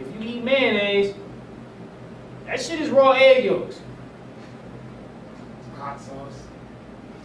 If 0.00 0.12
you 0.14 0.28
eat 0.28 0.42
mayonnaise, 0.42 1.14
that 2.46 2.60
shit 2.60 2.80
is 2.80 2.90
raw 2.90 3.12
egg 3.12 3.44
yolks. 3.44 3.80
Hot 5.76 6.00
sauce. 6.00 6.42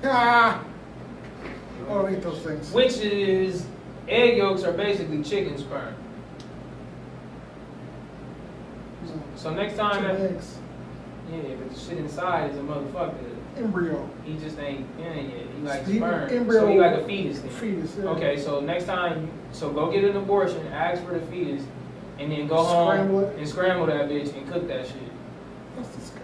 Ah. 0.03 0.63
I 1.43 1.93
don't 1.93 2.13
eat 2.13 2.21
those 2.21 2.41
things. 2.43 2.71
Which 2.71 2.97
is 2.97 3.65
egg 4.07 4.37
yolks 4.37 4.63
are 4.63 4.73
basically 4.73 5.23
chicken 5.23 5.57
sperm. 5.57 5.95
So 9.35 9.51
next 9.55 9.75
time, 9.75 10.03
Chicken 10.03 10.21
that, 10.21 10.31
eggs. 10.33 10.57
Yeah, 11.31 11.55
but 11.55 11.73
the 11.73 11.79
shit 11.79 11.97
inside 11.97 12.51
is 12.51 12.57
a 12.57 12.61
motherfucker. 12.61 13.36
Embryo. 13.57 14.09
He 14.23 14.37
just 14.37 14.59
ain't 14.59 14.85
in 14.99 15.05
it 15.05 15.25
yet. 15.25 15.45
He 15.55 15.61
like 15.63 15.85
He- 15.85 15.97
sperm. 15.97 16.29
embryo- 16.29 16.59
So 16.61 16.67
he 16.67 16.79
like 16.79 16.93
a 16.93 17.03
fetus 17.05 17.39
then. 17.39 17.49
Fetus, 17.49 17.97
yeah. 17.97 18.09
Okay, 18.11 18.37
so 18.37 18.59
next 18.59 18.85
time, 18.85 19.29
so 19.51 19.69
go 19.71 19.91
get 19.91 20.03
an 20.03 20.15
abortion, 20.15 20.65
ask 20.67 21.03
for 21.03 21.13
the 21.13 21.19
fetus, 21.27 21.63
and 22.19 22.31
then 22.31 22.47
go 22.47 22.63
Scramble 22.63 23.19
home 23.21 23.23
it. 23.29 23.37
and 23.37 23.47
scramble 23.47 23.85
that 23.87 24.09
bitch 24.09 24.35
and 24.35 24.47
cook 24.51 24.67
that 24.67 24.85
shit. 24.85 24.95
That's 25.75 25.89
disgusting. 25.89 26.23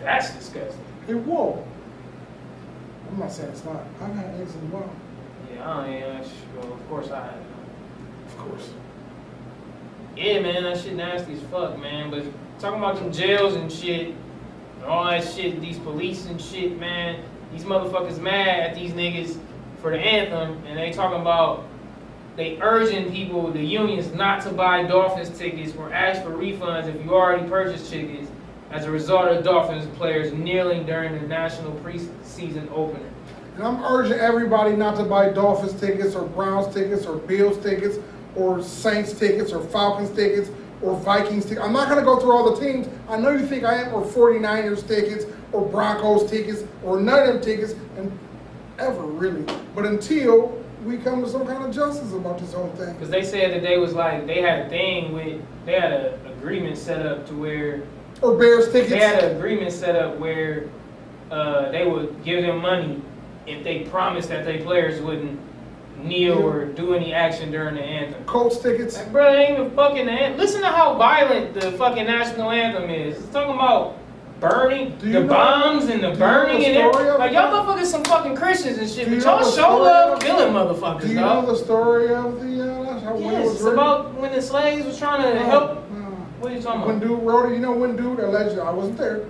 That's 0.00 0.34
disgusting. 0.34 0.80
Hey, 1.06 1.14
whoa. 1.14 1.62
I'm 3.10 3.18
not 3.18 3.30
saying 3.32 3.50
it's 3.50 3.64
not. 3.64 3.82
I've 4.02 4.14
had 4.14 4.40
eggs 4.40 4.54
in 4.54 4.60
the 4.62 4.66
bottom. 4.68 4.90
Yeah, 5.54 5.70
I 5.70 5.86
ain't. 5.88 6.26
Well, 6.56 6.72
of 6.72 6.88
course 6.88 7.10
I 7.10 7.20
have. 7.20 7.34
Of 8.26 8.38
course. 8.38 8.70
Yeah, 10.16 10.40
man, 10.40 10.62
that 10.64 10.78
shit 10.78 10.94
nasty 10.94 11.34
as 11.34 11.40
fuck, 11.50 11.78
man. 11.78 12.10
But 12.10 12.24
talking 12.58 12.78
about 12.78 12.96
them 12.96 13.12
jails 13.12 13.54
and 13.54 13.70
shit, 13.70 14.14
and 14.84 14.92
all 14.92 15.06
that 15.06 15.26
shit, 15.26 15.60
these 15.62 15.78
police 15.78 16.26
and 16.26 16.40
shit, 16.40 16.78
man. 16.78 17.22
These 17.52 17.64
motherfuckers 17.64 18.20
mad 18.20 18.60
at 18.60 18.74
these 18.74 18.92
niggas 18.92 19.38
for 19.80 19.90
the 19.90 19.98
anthem, 19.98 20.62
and 20.66 20.78
they 20.78 20.92
talking 20.92 21.20
about 21.20 21.64
they 22.36 22.60
urging 22.60 23.10
people, 23.12 23.50
the 23.50 23.62
unions, 23.62 24.12
not 24.12 24.42
to 24.42 24.50
buy 24.50 24.82
Dolphins 24.82 25.38
tickets 25.38 25.74
or 25.76 25.92
ask 25.92 26.22
for 26.22 26.30
refunds 26.30 26.88
if 26.88 27.02
you 27.02 27.14
already 27.14 27.48
purchased 27.48 27.90
tickets 27.90 28.28
as 28.72 28.84
a 28.86 28.90
result 28.90 29.28
of 29.28 29.44
Dolphins 29.44 29.86
players 29.96 30.32
kneeling 30.32 30.84
during 30.84 31.12
the 31.12 31.26
national 31.28 31.72
preseason 31.76 32.70
opener. 32.72 33.08
And 33.54 33.62
I'm 33.62 33.82
urging 33.84 34.18
everybody 34.18 34.74
not 34.74 34.96
to 34.96 35.04
buy 35.04 35.30
Dolphins 35.30 35.80
tickets 35.80 36.16
or 36.16 36.26
Browns 36.26 36.74
tickets 36.74 37.06
or 37.06 37.16
Bills 37.16 37.62
tickets 37.62 37.98
or 38.34 38.60
Saints 38.62 39.12
tickets 39.12 39.52
or 39.52 39.62
Falcons 39.62 40.10
tickets 40.10 40.50
or 40.84 40.96
Vikings 41.00 41.44
tickets. 41.44 41.64
I'm 41.64 41.72
not 41.72 41.88
going 41.88 41.98
to 41.98 42.04
go 42.04 42.20
through 42.20 42.32
all 42.32 42.54
the 42.54 42.60
teams. 42.60 42.86
I 43.08 43.16
know 43.18 43.30
you 43.30 43.46
think 43.46 43.64
I 43.64 43.82
am, 43.82 43.94
or 43.94 44.04
49ers 44.04 44.86
tickets 44.86 45.24
or 45.52 45.66
Broncos 45.66 46.30
tickets 46.30 46.64
or 46.82 47.00
none 47.00 47.20
of 47.20 47.34
them 47.34 47.42
tickets, 47.42 47.74
and 47.96 48.16
ever 48.78 49.02
really. 49.02 49.44
But 49.74 49.86
until 49.86 50.62
we 50.84 50.98
come 50.98 51.22
to 51.22 51.28
some 51.28 51.46
kind 51.46 51.64
of 51.64 51.74
justice 51.74 52.12
about 52.12 52.38
this 52.38 52.52
whole 52.52 52.68
thing. 52.72 52.92
Because 52.92 53.08
they 53.08 53.24
said 53.24 53.52
that 53.52 53.62
they 53.62 53.78
was 53.78 53.94
like, 53.94 54.26
they 54.26 54.42
had 54.42 54.66
a 54.66 54.68
thing 54.68 55.12
with, 55.12 55.40
they 55.64 55.72
had 55.80 55.92
an 55.92 56.26
agreement 56.26 56.76
set 56.76 57.06
up 57.06 57.26
to 57.28 57.34
where 57.34 57.82
Or 58.20 58.36
Bears 58.36 58.70
tickets. 58.70 58.90
They 58.90 58.98
had 58.98 59.24
an 59.24 59.36
agreement 59.36 59.72
set 59.72 59.96
up 59.96 60.18
where 60.18 60.68
uh, 61.30 61.70
they 61.70 61.86
would 61.86 62.22
give 62.22 62.42
them 62.42 62.58
money 62.58 63.00
if 63.46 63.64
they 63.64 63.84
promised 63.84 64.28
that 64.28 64.44
their 64.44 64.60
players 64.62 65.00
wouldn't 65.00 65.40
kneel 66.02 66.38
or 66.38 66.64
do 66.66 66.94
any 66.94 67.12
action 67.12 67.50
during 67.50 67.74
the 67.76 67.82
anthem. 67.82 68.24
Colts 68.24 68.58
tickets. 68.58 68.96
Like, 68.96 69.12
bro, 69.12 69.32
ain't 69.34 69.58
even 69.58 69.70
fucking 69.72 70.06
the 70.06 70.12
anthem. 70.12 70.38
Listen 70.38 70.60
to 70.62 70.68
how 70.68 70.96
violent 70.96 71.54
the 71.54 71.72
fucking 71.72 72.06
national 72.06 72.50
anthem 72.50 72.90
is. 72.90 73.18
It's 73.18 73.28
talking 73.32 73.54
about 73.54 73.96
burning, 74.40 74.98
the 74.98 75.20
know- 75.20 75.26
bombs 75.26 75.86
and 75.88 76.02
the 76.02 76.10
burning 76.12 76.60
the 76.60 76.66
and 76.66 76.76
everything. 76.76 77.18
Like, 77.18 77.32
y'all 77.32 77.52
motherfuckers 77.64 77.86
some 77.86 78.04
fucking 78.04 78.36
Christians 78.36 78.78
and 78.78 78.88
shit, 78.90 79.08
but 79.08 79.18
know 79.18 79.40
y'all 79.40 79.50
show 79.50 79.76
love 79.82 80.20
killing 80.20 80.52
motherfuckers, 80.52 81.02
Do 81.02 81.08
you 81.08 81.14
know 81.14 81.20
dog. 81.42 81.46
the 81.46 81.56
story 81.56 82.12
of 82.14 82.40
the, 82.40 82.70
uh, 82.72 83.00
how 83.00 83.14
it 83.16 83.20
Yes, 83.20 83.44
was 83.46 83.52
it's 83.54 83.62
written? 83.62 83.78
about 83.78 84.14
when 84.14 84.32
the 84.32 84.42
slaves 84.42 84.84
was 84.86 84.98
trying 84.98 85.22
to 85.22 85.34
No, 85.34 85.40
help. 85.46 85.70
no. 85.92 86.00
What 86.40 86.52
are 86.52 86.56
you 86.56 86.60
talking 86.60 86.80
When 86.82 86.96
about? 86.96 87.00
When 87.08 87.18
dude 87.18 87.26
wrote 87.26 87.52
it, 87.52 87.54
you 87.54 87.60
know 87.60 87.72
when 87.72 87.96
dude 87.96 88.18
allegedly, 88.18 88.60
I 88.60 88.70
wasn't 88.70 88.98
there. 88.98 89.24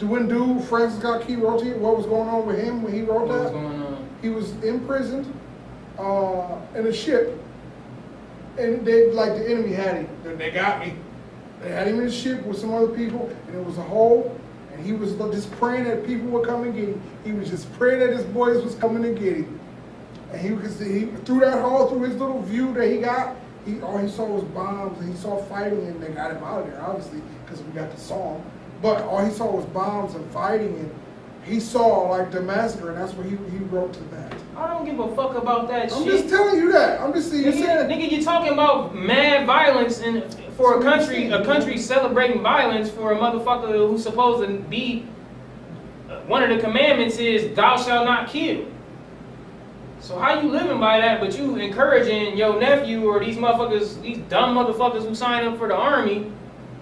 When 0.00 0.28
dude 0.28 0.62
Francis 0.64 0.98
Scott 1.00 1.26
Key 1.26 1.36
wrote 1.36 1.62
it, 1.62 1.78
what 1.78 1.96
was 1.96 2.06
going 2.06 2.28
on 2.28 2.46
with 2.46 2.58
him 2.58 2.82
when 2.82 2.92
he 2.92 3.02
wrote 3.02 3.26
What 3.26 3.28
was 3.28 3.42
that? 3.44 3.52
going 3.52 3.66
on? 3.82 4.08
He 4.22 4.28
was 4.30 4.50
imprisoned 4.62 5.26
uh, 5.98 6.58
in 6.74 6.86
a 6.86 6.92
ship, 6.92 7.38
and 8.58 8.84
they 8.86 9.10
like 9.12 9.34
the 9.34 9.50
enemy 9.50 9.72
had 9.72 9.96
him. 9.96 10.08
They- 10.38 10.50
got 10.50 10.80
me. 10.80 10.94
They 11.62 11.70
had 11.70 11.86
him 11.86 12.00
in 12.00 12.06
a 12.06 12.12
ship 12.12 12.44
with 12.44 12.58
some 12.58 12.74
other 12.74 12.88
people, 12.88 13.30
and 13.46 13.56
it 13.56 13.64
was 13.64 13.78
a 13.78 13.82
hole. 13.82 14.38
And 14.72 14.84
he 14.84 14.92
was 14.92 15.14
just 15.32 15.50
praying 15.52 15.84
that 15.84 16.04
people 16.04 16.26
would 16.30 16.46
come 16.46 16.64
and 16.64 16.74
get 16.74 16.88
him. 16.88 17.00
He 17.24 17.32
was 17.32 17.48
just 17.48 17.72
praying 17.74 18.00
that 18.00 18.10
his 18.10 18.24
boys 18.24 18.62
was 18.62 18.74
coming 18.74 19.02
to 19.02 19.18
get 19.18 19.36
him. 19.36 19.60
And 20.32 20.40
he 20.40 20.48
could 20.56 20.76
see 20.76 20.98
he, 21.00 21.06
through 21.24 21.40
that 21.40 21.62
hole, 21.62 21.86
through 21.86 22.02
his 22.02 22.16
little 22.16 22.42
view 22.42 22.74
that 22.74 22.90
he 22.90 22.98
got, 22.98 23.36
he 23.64 23.80
all 23.80 23.98
he 23.98 24.08
saw 24.08 24.24
was 24.26 24.44
bombs, 24.44 24.98
and 25.00 25.08
he 25.08 25.16
saw 25.16 25.40
fighting, 25.44 25.86
and 25.86 26.02
they 26.02 26.08
got 26.08 26.32
him 26.32 26.42
out 26.42 26.62
of 26.62 26.66
there, 26.66 26.82
obviously, 26.82 27.22
because 27.44 27.62
we 27.62 27.72
got 27.72 27.90
the 27.92 28.00
song. 28.00 28.44
But 28.82 29.02
all 29.04 29.24
he 29.24 29.30
saw 29.30 29.50
was 29.50 29.64
bombs 29.66 30.14
and 30.16 30.30
fighting, 30.32 30.74
and 30.74 30.94
he 31.44 31.60
saw 31.60 32.08
like 32.10 32.30
the 32.30 32.40
massacre, 32.40 32.90
and 32.90 32.98
that's 32.98 33.14
what 33.14 33.26
he, 33.26 33.36
he 33.36 33.64
wrote 33.64 33.92
to 33.94 34.00
that. 34.04 34.34
I 34.56 34.68
don't 34.68 34.84
give 34.84 35.00
a 35.00 35.14
fuck 35.16 35.34
about 35.36 35.68
that 35.68 35.90
shit. 35.90 35.98
I'm 35.98 36.04
shit. 36.04 36.12
just 36.20 36.28
telling 36.28 36.56
you 36.58 36.70
that. 36.72 37.00
I'm 37.00 37.12
just 37.12 37.30
saying. 37.30 37.44
Nigga, 37.44 37.88
nigga, 37.88 38.10
you 38.10 38.22
talking 38.22 38.52
about 38.52 38.94
mad 38.94 39.46
violence 39.46 40.00
and 40.00 40.24
for 40.56 40.78
a 40.78 40.82
country, 40.82 41.30
a 41.30 41.44
country 41.44 41.76
celebrating 41.76 42.40
violence 42.42 42.88
for 42.90 43.12
a 43.12 43.16
motherfucker 43.16 43.72
who's 43.88 44.02
supposed 44.04 44.48
to 44.48 44.56
be. 44.68 45.06
uh, 46.08 46.20
One 46.26 46.42
of 46.44 46.50
the 46.50 46.58
commandments 46.62 47.18
is 47.18 47.54
thou 47.56 47.76
shalt 47.76 48.04
not 48.06 48.28
kill. 48.28 48.66
So 49.98 50.18
how 50.18 50.40
you 50.40 50.50
living 50.50 50.78
by 50.78 51.00
that, 51.00 51.18
but 51.18 51.36
you 51.36 51.56
encouraging 51.56 52.36
your 52.36 52.60
nephew 52.60 53.08
or 53.08 53.18
these 53.24 53.36
motherfuckers, 53.36 54.00
these 54.02 54.18
dumb 54.28 54.54
motherfuckers 54.54 55.08
who 55.08 55.14
sign 55.14 55.44
up 55.46 55.56
for 55.58 55.66
the 55.66 55.74
army, 55.74 56.30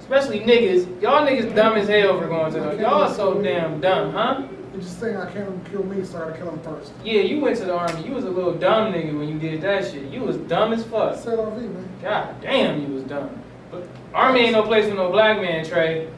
especially 0.00 0.40
niggas. 0.40 1.00
Y'all 1.00 1.24
niggas 1.26 1.54
dumb 1.54 1.74
as 1.78 1.88
hell 1.88 2.18
for 2.18 2.26
going 2.26 2.52
to 2.52 2.60
the. 2.60 2.76
Y'all 2.82 3.08
so 3.14 3.40
damn 3.40 3.80
dumb, 3.80 4.12
huh? 4.12 4.42
Just 4.80 5.00
saying 5.00 5.16
I 5.16 5.30
can't 5.30 5.70
kill 5.70 5.84
me, 5.84 6.04
so 6.04 6.16
I 6.16 6.20
gotta 6.20 6.38
kill 6.38 6.50
him 6.50 6.60
first. 6.60 6.92
Yeah, 7.04 7.20
you 7.20 7.40
went 7.40 7.58
to 7.58 7.64
the 7.64 7.74
army. 7.74 8.06
You 8.06 8.12
was 8.12 8.24
a 8.24 8.30
little 8.30 8.54
dumb 8.54 8.92
nigga 8.92 9.16
when 9.16 9.28
you 9.28 9.38
did 9.38 9.60
that 9.62 9.84
shit. 9.90 10.10
You 10.10 10.20
was 10.20 10.36
dumb 10.36 10.72
as 10.72 10.84
fuck. 10.84 11.14
Off 11.14 11.26
you, 11.26 11.68
man. 11.68 11.88
God 12.00 12.40
damn, 12.40 12.80
you 12.80 12.94
was 12.94 13.04
dumb. 13.04 13.38
But 13.70 13.86
Army 14.14 14.40
ain't 14.40 14.52
no 14.52 14.62
place 14.62 14.88
for 14.88 14.94
no 14.94 15.10
black 15.10 15.40
man, 15.40 15.64
Trey. 15.64 16.08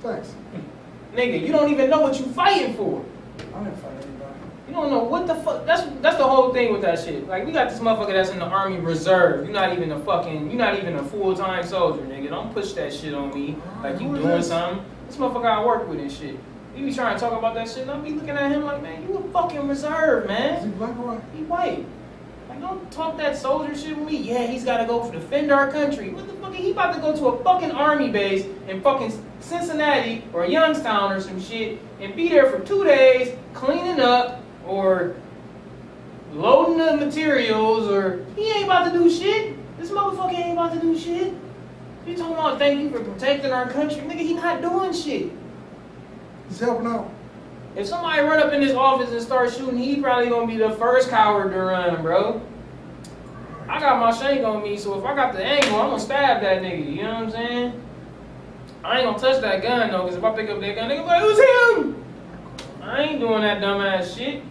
Thanks. 0.00 0.34
Nigga, 1.14 1.40
you 1.40 1.52
don't 1.52 1.70
even 1.70 1.90
know 1.90 2.00
what 2.00 2.18
you 2.18 2.26
fighting 2.26 2.74
for. 2.74 3.04
I 3.54 3.64
didn't 3.64 3.76
fight 3.78 3.92
anybody. 3.92 4.34
You 4.68 4.74
don't 4.74 4.90
know 4.90 5.02
what 5.02 5.26
the 5.26 5.34
fuck. 5.36 5.64
That's 5.64 5.82
that's 6.02 6.18
the 6.18 6.24
whole 6.24 6.52
thing 6.52 6.72
with 6.72 6.82
that 6.82 6.98
shit. 6.98 7.26
Like 7.26 7.46
we 7.46 7.52
got 7.52 7.70
this 7.70 7.80
motherfucker 7.80 8.12
that's 8.12 8.30
in 8.30 8.38
the 8.38 8.44
Army 8.44 8.78
Reserve. 8.78 9.44
You're 9.44 9.54
not 9.54 9.72
even 9.72 9.90
a 9.92 10.00
fucking. 10.00 10.50
You're 10.50 10.58
not 10.58 10.78
even 10.78 10.96
a 10.96 11.02
full 11.04 11.34
time 11.34 11.66
soldier, 11.66 12.02
nigga. 12.02 12.28
Don't 12.28 12.52
push 12.52 12.72
that 12.74 12.92
shit 12.92 13.14
on 13.14 13.34
me. 13.34 13.56
Like 13.82 14.00
you 14.00 14.14
doing 14.14 14.42
something. 14.42 14.84
This 15.06 15.16
motherfucker 15.16 15.46
I 15.46 15.64
work 15.64 15.88
with 15.88 16.00
and 16.00 16.12
shit. 16.12 16.38
You 16.76 16.86
be 16.86 16.94
trying 16.94 17.16
to 17.16 17.20
talk 17.20 17.36
about 17.36 17.54
that 17.54 17.68
shit, 17.68 17.78
and 17.78 17.90
I 17.90 17.98
be 17.98 18.10
looking 18.10 18.30
at 18.30 18.52
him 18.52 18.64
like, 18.64 18.82
man, 18.82 19.02
you 19.02 19.16
a 19.16 19.22
fucking 19.32 19.66
reserve, 19.66 20.26
man. 20.26 20.54
Is 20.54 20.64
he 20.64 20.70
black 20.70 20.90
or 20.90 21.14
white? 21.14 21.20
He 21.34 21.42
white. 21.42 21.86
Like, 22.48 22.60
don't 22.60 22.90
talk 22.90 23.16
that 23.18 23.36
soldier 23.36 23.76
shit 23.76 23.96
with 23.96 24.06
me. 24.06 24.18
Yeah, 24.18 24.46
he's 24.46 24.64
got 24.64 24.78
to 24.78 24.86
go 24.86 25.02
for 25.02 25.12
defend 25.12 25.50
our 25.50 25.70
country. 25.70 26.10
What 26.10 26.26
the 26.26 26.34
fuck? 26.34 26.54
He 26.54 26.70
about 26.70 26.94
to 26.94 27.00
go 27.00 27.16
to 27.16 27.26
a 27.28 27.44
fucking 27.44 27.72
army 27.72 28.10
base 28.10 28.46
in 28.68 28.80
fucking 28.80 29.12
Cincinnati 29.40 30.24
or 30.32 30.46
Youngstown 30.46 31.12
or 31.12 31.20
some 31.20 31.40
shit 31.40 31.78
and 32.00 32.14
be 32.14 32.28
there 32.28 32.50
for 32.50 32.60
two 32.64 32.84
days 32.84 33.36
cleaning 33.54 34.00
up 34.00 34.40
or 34.66 35.16
loading 36.32 36.78
the 36.78 36.96
materials 37.04 37.88
or 37.88 38.24
he 38.36 38.50
ain't 38.50 38.64
about 38.64 38.92
to 38.92 38.98
do 38.98 39.10
shit. 39.10 39.56
This 39.78 39.90
motherfucker 39.90 40.34
ain't 40.34 40.52
about 40.52 40.74
to 40.74 40.80
do 40.80 40.98
shit. 40.98 41.32
You 42.06 42.16
talking 42.16 42.34
about 42.34 42.58
thank 42.58 42.80
you 42.80 42.90
for 42.90 43.00
protecting 43.04 43.52
our 43.52 43.70
country, 43.70 44.00
nigga? 44.02 44.18
He 44.18 44.34
not 44.34 44.62
doing 44.62 44.92
shit. 44.92 45.30
Helping 46.56 46.86
out. 46.88 47.10
If 47.76 47.86
somebody 47.86 48.20
run 48.22 48.40
up 48.40 48.52
in 48.52 48.60
this 48.60 48.74
office 48.74 49.12
and 49.12 49.22
start 49.22 49.52
shooting, 49.52 49.78
he 49.78 50.00
probably 50.00 50.28
gonna 50.28 50.46
be 50.46 50.56
the 50.56 50.70
first 50.72 51.08
coward 51.08 51.52
to 51.52 51.58
run, 51.58 52.02
bro. 52.02 52.40
I 53.68 53.78
got 53.78 54.00
my 54.00 54.10
shank 54.10 54.44
on 54.44 54.62
me, 54.62 54.76
so 54.76 54.98
if 54.98 55.04
I 55.04 55.14
got 55.14 55.34
the 55.34 55.44
angle, 55.44 55.78
I'm 55.78 55.90
gonna 55.90 56.00
stab 56.00 56.42
that 56.42 56.62
nigga. 56.62 56.96
You 56.96 57.02
know 57.02 57.14
what 57.14 57.22
I'm 57.22 57.30
saying? 57.30 57.82
I 58.82 58.98
ain't 58.98 59.06
gonna 59.06 59.18
touch 59.18 59.40
that 59.42 59.62
gun 59.62 59.90
though, 59.90 60.06
cause 60.06 60.16
if 60.16 60.24
I 60.24 60.34
pick 60.34 60.50
up 60.50 60.60
that 60.60 60.74
gun, 60.74 60.90
nigga, 60.90 61.02
be 61.02 61.04
like, 61.04 61.22
who's 61.22 61.38
him? 61.38 62.04
I 62.82 63.02
ain't 63.02 63.20
doing 63.20 63.42
that 63.42 63.62
dumbass 63.62 64.16
shit. 64.16 64.42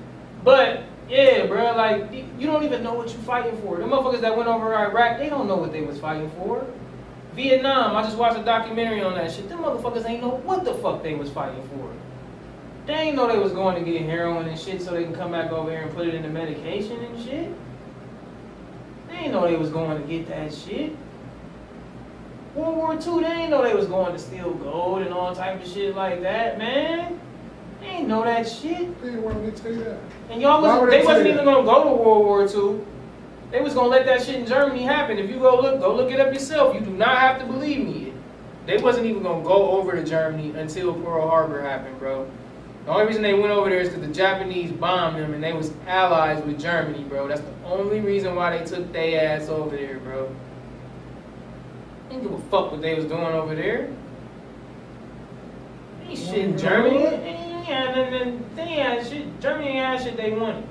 But 0.46 0.84
yeah, 1.10 1.48
bro, 1.48 1.76
like 1.76 2.14
you 2.14 2.48
don't 2.48 2.64
even 2.64 2.84
know 2.84 2.94
what 2.94 3.10
you 3.10 3.18
fighting 3.20 3.60
for. 3.62 3.78
The 3.78 3.84
motherfuckers 3.84 4.22
that 4.22 4.38
went 4.38 4.48
over 4.48 4.74
Iraq, 4.74 5.18
they 5.18 5.30
don't 5.30 5.48
know 5.48 5.58
what 5.58 5.74
they 5.74 5.82
was 5.82 6.00
fighting 6.00 6.32
for. 6.38 6.66
Vietnam, 7.38 7.96
I 7.96 8.02
just 8.02 8.18
watched 8.18 8.40
a 8.40 8.44
documentary 8.44 9.04
on 9.04 9.14
that 9.14 9.32
shit. 9.32 9.48
Them 9.48 9.60
motherfuckers 9.60 10.10
ain't 10.10 10.24
know 10.24 10.38
what 10.38 10.66
the 10.66 10.74
fuck 10.74 11.04
they 11.04 11.14
was 11.14 11.30
fighting 11.30 11.62
for. 11.70 11.94
They 12.88 12.94
ain't 12.94 13.16
know 13.16 13.28
they 13.28 13.38
was 13.38 13.52
going 13.52 13.76
to 13.76 13.90
get 13.90 14.02
heroin 14.02 14.48
and 14.48 14.60
shit 14.60 14.82
so 14.82 14.92
they 14.92 15.04
can 15.04 15.14
come 15.14 15.34
back 15.34 15.52
over 15.52 15.70
here 15.70 15.82
and 15.82 15.94
put 15.94 16.08
it 16.08 16.16
in 16.16 16.24
the 16.24 16.30
medication 16.30 16.98
and 16.98 17.24
shit. 17.24 17.52
They 19.08 19.14
ain't 19.14 19.34
know 19.34 19.48
they 19.48 19.56
was 19.56 19.70
going 19.70 20.02
to 20.02 20.08
get 20.08 20.28
that 20.30 20.52
shit. 20.52 20.96
World 22.56 22.76
War 22.76 22.94
II, 22.94 23.24
they 23.24 23.32
ain't 23.34 23.52
know 23.52 23.62
they 23.62 23.76
was 23.76 23.86
going 23.86 24.14
to 24.14 24.20
steal 24.20 24.56
gold 24.56 25.04
and 25.04 25.14
all 25.14 25.36
type 25.36 25.64
of 25.64 25.72
shit 25.72 25.96
like 25.96 26.24
that, 26.24 26.58
man. 26.58 27.22
They 27.82 27.86
ain't 27.86 28.08
know 28.08 28.24
that 28.24 28.50
shit. 28.50 29.00
They 29.00 29.10
didn't 29.10 29.22
want 29.22 29.46
me 29.46 29.52
to 29.52 29.62
tell 29.62 29.72
you 29.72 29.84
that. 29.84 30.00
And 30.32 30.42
y'all 30.42 30.64
was, 30.64 30.90
they 30.90 31.02
they 31.02 31.06
wasn't 31.06 31.28
even 31.28 31.46
that? 31.46 31.46
gonna 31.46 31.64
go 31.64 31.84
to 31.84 32.04
World 32.04 32.26
War 32.26 32.42
II. 32.46 32.84
They 33.52 33.62
was 33.62 33.74
gonna 33.74 33.88
let 33.88 34.06
that 34.06 34.24
shit 34.24 34.36
in 34.36 34.46
Germany 34.46 34.84
happen. 34.84 35.18
If 35.18 35.30
you 35.30 35.40
go 35.40 35.60
look, 35.60 35.80
go 35.80 35.96
look 35.96 36.12
it 36.12 36.20
up 36.20 36.34
yourself. 36.34 36.76
You 36.76 36.82
do 36.82 36.92
not 36.92 37.18
have 37.18 37.40
to 37.40 37.46
believe 37.46 37.86
me. 37.86 38.14
They 38.66 38.78
wasn't 38.78 39.06
even 39.06 39.24
gonna 39.24 39.44
go 39.44 39.72
over 39.72 39.94
to 39.94 40.04
Germany 40.04 40.52
until 40.60 40.94
Pearl 40.94 41.30
Harbor 41.30 41.62
happened, 41.62 41.98
bro. 42.00 42.30
The 42.86 42.92
only 42.92 43.08
reason 43.08 43.22
they 43.22 43.34
went 43.34 43.52
over 43.52 43.70
there 43.70 43.80
is 43.80 43.90
because 43.90 44.06
the 44.06 44.14
Japanese 44.14 44.72
bombed 44.72 45.18
them 45.18 45.34
and 45.34 45.44
they 45.44 45.54
was 45.54 45.72
allies 45.88 46.44
with 46.44 46.60
Germany, 46.60 47.04
bro. 47.04 47.28
That's 47.28 47.42
the 47.42 47.54
only 47.66 48.02
reason 48.02 48.36
why 48.36 48.58
they 48.58 48.66
took 48.66 48.92
their 48.92 49.30
ass 49.30 49.50
over 49.50 49.76
there, 49.76 50.00
bro. 50.00 50.34
They 52.10 52.16
didn't 52.16 52.30
give 52.30 52.40
a 52.40 52.44
fuck 52.50 52.72
what 52.72 52.82
they 52.82 52.96
was 52.96 53.06
doing 53.06 53.24
over 53.24 53.56
there. 53.56 53.90
Ain't 56.08 56.18
shit 56.18 56.38
in 56.38 56.58
Germany. 56.58 57.04
Yeah, 57.68 57.92
then, 57.94 58.46
yeah, 58.58 59.04
shit. 59.04 59.40
Germany 59.42 59.68
ain't 59.68 59.86
had 59.86 60.02
shit 60.02 60.16
they 60.16 60.32
wanted. 60.32 60.64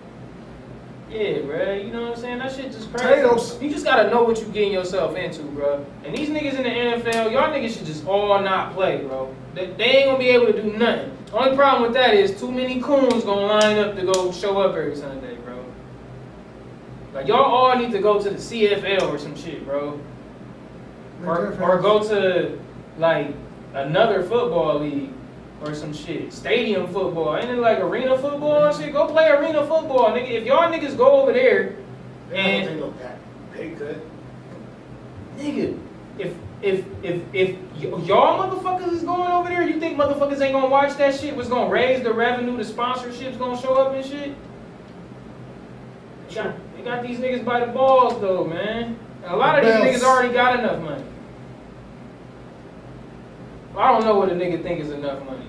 Yeah, 1.09 1.39
bruh, 1.39 1.85
you 1.85 1.93
know 1.93 2.03
what 2.03 2.17
I'm 2.17 2.21
saying? 2.21 2.39
That 2.39 2.53
shit 2.53 2.73
just 2.73 2.93
crazy. 2.93 3.65
You 3.65 3.71
just 3.71 3.85
gotta 3.85 4.11
know 4.11 4.25
what 4.25 4.41
you 4.41 4.47
getting 4.47 4.73
yourself 4.73 5.17
into, 5.17 5.43
bruh. 5.43 5.85
And 6.05 6.17
these 6.17 6.29
niggas 6.29 6.55
in 6.55 6.65
the 6.65 6.69
NFL, 7.11 7.31
y'all 7.31 7.53
niggas 7.53 7.77
should 7.77 7.87
just 7.87 8.05
all 8.07 8.41
not 8.43 8.75
play, 8.75 9.05
bro. 9.05 9.33
They, 9.55 9.67
they 9.67 9.85
ain't 9.85 10.07
gonna 10.07 10.19
be 10.19 10.31
able 10.31 10.47
to 10.47 10.63
do 10.63 10.77
nothing. 10.77 11.17
Only 11.33 11.57
problem 11.57 11.83
with 11.83 11.93
that 11.93 12.15
is 12.15 12.39
too 12.41 12.51
many 12.51 12.81
coons 12.81 13.23
gonna 13.23 13.47
line 13.47 13.79
up 13.79 13.95
to 13.95 14.05
go 14.05 14.33
show 14.33 14.59
up 14.59 14.75
every 14.75 14.97
Sunday, 14.97 15.37
bro. 15.37 15.65
Like 17.15 17.29
y'all 17.29 17.45
all 17.45 17.77
need 17.79 17.93
to 17.93 18.01
go 18.01 18.21
to 18.21 18.31
the 18.31 18.37
CFL 18.37 19.03
or 19.09 19.19
some 19.19 19.37
shit, 19.37 19.65
bro. 19.65 20.01
Or, 21.25 21.57
or 21.63 21.81
go 21.81 22.07
to 22.09 22.59
like 22.99 23.33
another 23.75 24.23
football 24.23 24.81
league 24.81 25.11
or 25.65 25.75
some 25.75 25.93
shit. 25.93 26.33
Stadium 26.33 26.87
football. 26.89 27.37
Ain't 27.37 27.51
it 27.51 27.59
like 27.59 27.79
arena 27.81 28.17
football 28.19 28.65
and 28.67 28.77
shit? 28.77 28.93
Go 28.93 29.07
play 29.09 29.29
arena 29.31 29.61
football, 29.67 30.11
nigga. 30.11 30.31
If 30.31 30.45
y'all 30.45 30.71
niggas 30.73 30.97
go 30.97 31.23
over 31.23 31.33
there 31.33 31.77
They 32.31 32.37
don't 32.37 32.47
and 32.47 32.69
take 32.69 32.79
no 32.81 32.91
pay- 32.93 33.71
pay 33.71 33.71
cut. 33.77 33.97
nigga, 35.39 35.79
if 36.19 36.35
if 36.63 36.85
if 37.03 37.21
if 37.33 37.57
y- 37.83 38.03
y'all 38.05 38.39
motherfuckers 38.51 38.93
is 38.93 39.03
going 39.03 39.31
over 39.31 39.49
there, 39.49 39.63
you 39.63 39.79
think 39.81 39.99
motherfuckers 39.99 40.41
ain't 40.41 40.53
gonna 40.53 40.69
watch 40.69 40.97
that 40.97 41.15
shit? 41.15 41.35
Was 41.37 41.49
gonna 41.49 41.71
raise 41.71 42.03
the 42.03 42.13
revenue, 42.13 42.57
the 42.57 42.63
sponsorships 42.65 43.39
gonna 43.39 43.61
show 43.61 43.75
up 43.75 43.95
and 43.95 44.05
shit? 44.05 44.35
They 46.29 46.35
got, 46.35 46.55
they 46.77 46.83
got 46.83 47.03
these 47.03 47.19
niggas 47.19 47.45
by 47.45 47.61
the 47.61 47.73
balls 47.73 48.21
though, 48.21 48.45
man. 48.45 48.97
And 49.25 49.33
a 49.33 49.37
lot 49.37 49.59
of 49.59 49.65
these 49.65 49.75
niggas 49.75 50.05
already 50.05 50.33
got 50.35 50.59
enough 50.59 50.81
money. 50.83 51.03
I 53.77 53.93
don't 53.93 54.05
know 54.05 54.17
what 54.19 54.31
a 54.31 54.35
nigga 54.35 54.63
think 54.63 54.81
is 54.81 54.91
enough 54.91 55.23
money. 55.25 55.47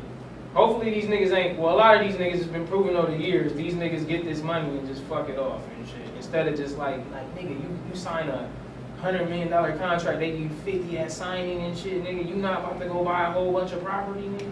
Hopefully 0.53 0.91
these 0.91 1.05
niggas 1.05 1.31
ain't. 1.31 1.57
Well, 1.57 1.73
a 1.73 1.77
lot 1.77 1.95
of 1.95 2.07
these 2.07 2.17
niggas 2.19 2.37
has 2.39 2.47
been 2.47 2.67
proven 2.67 2.95
over 2.95 3.11
the 3.11 3.17
years. 3.17 3.53
These 3.53 3.75
niggas 3.75 4.07
get 4.07 4.25
this 4.25 4.41
money 4.41 4.67
and 4.77 4.87
just 4.87 5.03
fuck 5.03 5.29
it 5.29 5.37
off 5.37 5.61
and 5.77 5.87
shit. 5.87 5.97
Instead 6.15 6.47
of 6.47 6.57
just 6.57 6.77
like, 6.77 6.97
like 7.11 7.35
nigga, 7.35 7.51
you 7.51 7.79
you 7.89 7.95
sign 7.95 8.27
a 8.27 8.49
hundred 8.99 9.29
million 9.29 9.49
dollar 9.49 9.77
contract, 9.77 10.19
they 10.19 10.31
give 10.31 10.39
you 10.41 10.49
fifty 10.65 10.97
at 10.97 11.11
signing 11.11 11.61
and 11.61 11.77
shit, 11.77 12.03
nigga. 12.03 12.27
You 12.27 12.35
not 12.35 12.59
about 12.61 12.79
to 12.79 12.87
go 12.87 13.03
buy 13.03 13.27
a 13.27 13.31
whole 13.31 13.53
bunch 13.53 13.71
of 13.71 13.83
property, 13.83 14.27
nigga. 14.27 14.51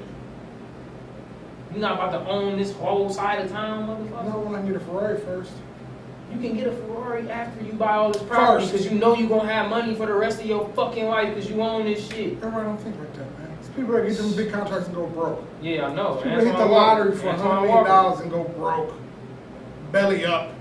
You 1.74 1.82
not 1.82 1.94
about 1.94 2.12
to 2.12 2.30
own 2.30 2.58
this 2.58 2.72
whole 2.72 3.10
side 3.10 3.44
of 3.44 3.52
town, 3.52 3.88
motherfucker. 3.88 4.26
No, 4.26 4.40
when 4.40 4.56
I 4.56 4.66
get 4.66 4.76
a 4.76 4.80
Ferrari 4.80 5.20
first. 5.20 5.52
You 6.32 6.40
can 6.40 6.58
get 6.58 6.68
a 6.68 6.72
Ferrari 6.72 7.30
after 7.30 7.64
you 7.64 7.74
buy 7.74 7.94
all 7.94 8.12
this 8.12 8.24
property 8.24 8.66
because 8.66 8.86
you 8.86 8.98
know 8.98 9.16
you 9.16 9.28
gonna 9.28 9.52
have 9.52 9.70
money 9.70 9.96
for 9.96 10.06
the 10.06 10.14
rest 10.14 10.40
of 10.40 10.48
your 10.48 10.68
fucking 10.70 11.06
life 11.06 11.34
because 11.34 11.50
you 11.50 11.62
own 11.62 11.86
this 11.86 12.08
shit. 12.10 12.34
Everybody 12.38 12.66
don't 12.66 12.78
think 12.78 12.98
like 12.98 13.14
that, 13.14 13.15
man. 13.15 13.15
It's 13.15 13.15
people 13.76 13.94
that 13.94 14.08
get 14.08 14.18
them 14.18 14.36
big 14.36 14.52
contracts 14.52 14.88
and 14.88 14.96
go 14.96 15.08
broke. 15.08 15.44
Yeah, 15.62 15.88
I 15.88 15.94
know. 15.94 16.16
People 16.16 16.40
hit 16.40 16.58
the 16.58 16.66
lottery 16.66 17.16
for 17.16 17.32
hundred 17.32 17.68
million 17.68 17.86
dollars 17.86 18.22
and 18.22 18.32
go 18.32 18.44
broke. 18.44 18.94
Belly 19.92 20.26
up. 20.26 20.52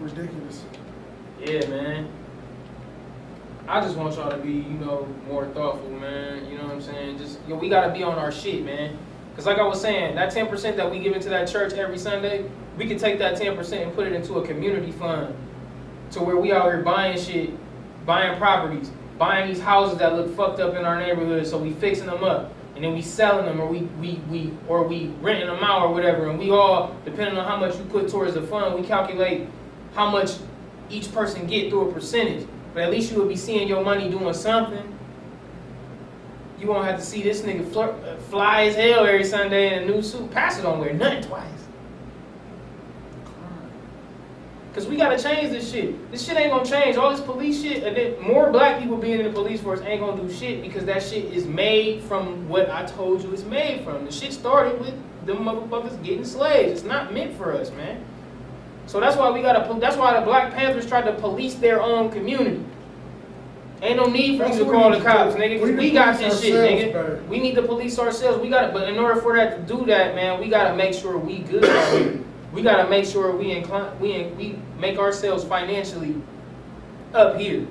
Ridiculous. 0.00 0.64
Yeah, 1.40 1.66
man. 1.68 2.08
I 3.66 3.80
just 3.82 3.96
want 3.96 4.14
y'all 4.14 4.30
to 4.30 4.38
be, 4.38 4.52
you 4.52 4.62
know, 4.62 5.06
more 5.26 5.46
thoughtful, 5.48 5.90
man. 5.90 6.48
You 6.50 6.56
know 6.56 6.64
what 6.64 6.72
I'm 6.72 6.80
saying? 6.80 7.18
Just, 7.18 7.38
yo, 7.46 7.56
we 7.56 7.68
gotta 7.68 7.92
be 7.92 8.02
on 8.02 8.18
our 8.18 8.32
shit, 8.32 8.64
man. 8.64 8.96
Cause 9.36 9.46
like 9.46 9.58
I 9.58 9.62
was 9.62 9.80
saying, 9.80 10.16
that 10.16 10.34
10% 10.34 10.74
that 10.76 10.90
we 10.90 10.98
give 10.98 11.12
into 11.12 11.28
that 11.28 11.46
church 11.46 11.74
every 11.74 11.98
Sunday, 11.98 12.50
we 12.76 12.88
can 12.88 12.98
take 12.98 13.20
that 13.20 13.38
10% 13.38 13.82
and 13.82 13.94
put 13.94 14.06
it 14.08 14.12
into 14.12 14.34
a 14.38 14.46
community 14.46 14.90
fund, 14.90 15.32
to 16.10 16.20
where 16.20 16.36
we 16.36 16.50
out 16.50 16.64
here 16.64 16.82
buying 16.82 17.16
shit, 17.16 17.50
buying 18.04 18.36
properties, 18.36 18.90
buying 19.18 19.48
these 19.52 19.60
houses 19.60 19.98
that 19.98 20.14
look 20.14 20.34
fucked 20.36 20.60
up 20.60 20.74
in 20.74 20.84
our 20.84 20.98
neighborhood, 20.98 21.46
so 21.46 21.58
we 21.58 21.72
fixing 21.72 22.06
them 22.06 22.22
up, 22.24 22.52
and 22.74 22.84
then 22.84 22.94
we 22.94 23.02
selling 23.02 23.46
them, 23.46 23.60
or 23.60 23.66
we 23.66 23.80
we 24.00 24.20
we 24.30 24.52
or 24.68 24.84
we 24.84 25.08
renting 25.20 25.48
them 25.48 25.62
out 25.62 25.82
or 25.82 25.92
whatever, 25.92 26.30
and 26.30 26.38
we 26.38 26.50
all, 26.50 26.94
depending 27.04 27.36
on 27.36 27.46
how 27.46 27.56
much 27.56 27.76
you 27.76 27.84
put 27.84 28.08
towards 28.08 28.34
the 28.34 28.42
fund, 28.42 28.74
we 28.80 28.86
calculate 28.86 29.48
how 29.94 30.08
much 30.10 30.36
each 30.88 31.12
person 31.12 31.46
get 31.46 31.70
through 31.70 31.90
a 31.90 31.92
percentage. 31.92 32.46
But 32.74 32.84
at 32.84 32.90
least 32.90 33.10
you 33.10 33.18
will 33.18 33.28
be 33.28 33.36
seeing 33.36 33.66
your 33.66 33.82
money 33.82 34.08
doing 34.08 34.32
something. 34.34 34.94
You 36.60 36.68
won't 36.68 36.84
have 36.84 36.98
to 36.98 37.04
see 37.04 37.22
this 37.22 37.42
nigga 37.42 38.18
fly 38.30 38.64
as 38.64 38.74
hell 38.74 39.06
every 39.06 39.24
Sunday 39.24 39.76
in 39.76 39.82
a 39.82 39.86
new 39.86 40.02
suit. 40.02 40.30
Pastor 40.30 40.62
don't 40.62 40.78
wear 40.78 40.92
nothing 40.92 41.22
twice. 41.22 41.67
Cause 44.74 44.86
we 44.86 44.96
gotta 44.96 45.20
change 45.20 45.50
this 45.50 45.72
shit. 45.72 46.10
This 46.12 46.24
shit 46.24 46.36
ain't 46.36 46.50
gonna 46.52 46.64
change. 46.64 46.96
All 46.96 47.10
this 47.10 47.20
police 47.20 47.60
shit, 47.62 47.82
and 47.82 47.96
then 47.96 48.20
more 48.22 48.50
black 48.52 48.80
people 48.80 48.96
being 48.96 49.18
in 49.18 49.26
the 49.26 49.32
police 49.32 49.60
force 49.60 49.80
ain't 49.80 50.00
gonna 50.00 50.20
do 50.22 50.32
shit 50.32 50.62
because 50.62 50.84
that 50.84 51.02
shit 51.02 51.24
is 51.24 51.46
made 51.46 52.02
from 52.04 52.48
what 52.48 52.70
I 52.70 52.84
told 52.84 53.22
you 53.22 53.32
it's 53.32 53.42
made 53.44 53.82
from. 53.82 54.04
The 54.04 54.12
shit 54.12 54.32
started 54.32 54.78
with 54.78 54.94
them 55.26 55.38
motherfuckers 55.38 56.00
getting 56.04 56.24
slaves. 56.24 56.70
It's 56.72 56.82
not 56.84 57.12
meant 57.12 57.36
for 57.36 57.52
us, 57.52 57.72
man. 57.72 58.04
So 58.86 59.00
that's 59.00 59.16
why 59.16 59.30
we 59.30 59.42
gotta. 59.42 59.64
pol- 59.66 59.80
That's 59.80 59.96
why 59.96 60.18
the 60.18 60.24
Black 60.24 60.54
Panthers 60.54 60.86
tried 60.86 61.06
to 61.06 61.12
police 61.12 61.54
their 61.56 61.82
own 61.82 62.10
community. 62.10 62.62
Ain't 63.82 63.96
no 63.96 64.06
need 64.06 64.40
for 64.40 64.46
you 64.48 64.58
to 64.58 64.64
call 64.64 64.90
the 64.90 65.00
cops, 65.00 65.34
nigga, 65.36 65.60
because 65.60 65.70
we 65.76 65.90
got 65.92 66.18
this 66.18 66.40
shit, 66.40 66.54
nigga. 66.54 66.92
better. 66.92 67.22
We 67.28 67.38
need 67.40 67.54
to 67.56 67.62
police 67.62 67.98
ourselves. 67.98 68.40
We 68.40 68.48
gotta, 68.48 68.72
but 68.72 68.88
in 68.88 68.98
order 68.98 69.20
for 69.20 69.36
that 69.36 69.66
to 69.68 69.74
do 69.76 69.84
that, 69.86 70.14
man, 70.14 70.40
we 70.40 70.48
gotta 70.48 70.74
make 70.76 70.94
sure 70.94 71.16
we 71.18 71.38
good. 71.40 72.17
We 72.58 72.64
gotta 72.64 72.90
make 72.90 73.04
sure 73.04 73.34
we 73.36 73.52
incline, 73.52 73.98
we 74.00 74.12
in, 74.14 74.36
we 74.36 74.58
make 74.80 74.98
ourselves 74.98 75.44
financially 75.44 76.20
up 77.14 77.38
here. 77.38 77.64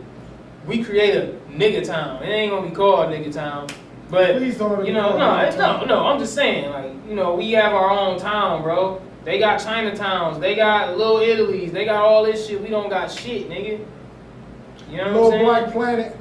We 0.65 0.81
create 0.81 1.13
a 1.13 1.35
nigga 1.51 1.85
town. 1.85 2.23
It 2.23 2.27
ain't 2.27 2.51
gonna 2.51 2.69
be 2.69 2.73
called 2.73 3.09
nigga 3.09 3.33
town, 3.33 3.67
but 4.09 4.37
Please 4.37 4.57
don't 4.57 4.85
you 4.85 4.93
know, 4.93 5.17
no, 5.17 5.37
it's, 5.39 5.57
no, 5.57 5.83
no. 5.83 6.07
I'm 6.07 6.19
just 6.19 6.33
saying, 6.33 6.71
like, 6.71 6.93
you 7.07 7.15
know, 7.15 7.35
we 7.35 7.51
have 7.51 7.73
our 7.73 7.89
own 7.89 8.17
town, 8.17 8.63
bro. 8.63 9.01
They 9.25 9.39
got 9.39 9.59
Chinatowns, 9.59 10.39
they 10.39 10.55
got 10.55 10.97
Little 10.97 11.19
Italy's, 11.19 11.73
they 11.73 11.83
got 11.83 12.01
all 12.01 12.23
this 12.23 12.47
shit. 12.47 12.61
We 12.61 12.69
don't 12.69 12.89
got 12.89 13.11
shit, 13.11 13.49
nigga. 13.49 13.85
You 14.89 14.97
know 14.97 15.03
what 15.03 15.13
Little 15.13 15.25
I'm 15.25 15.31
saying? 15.31 15.45
Black 15.45 15.71
Planet. 15.73 16.17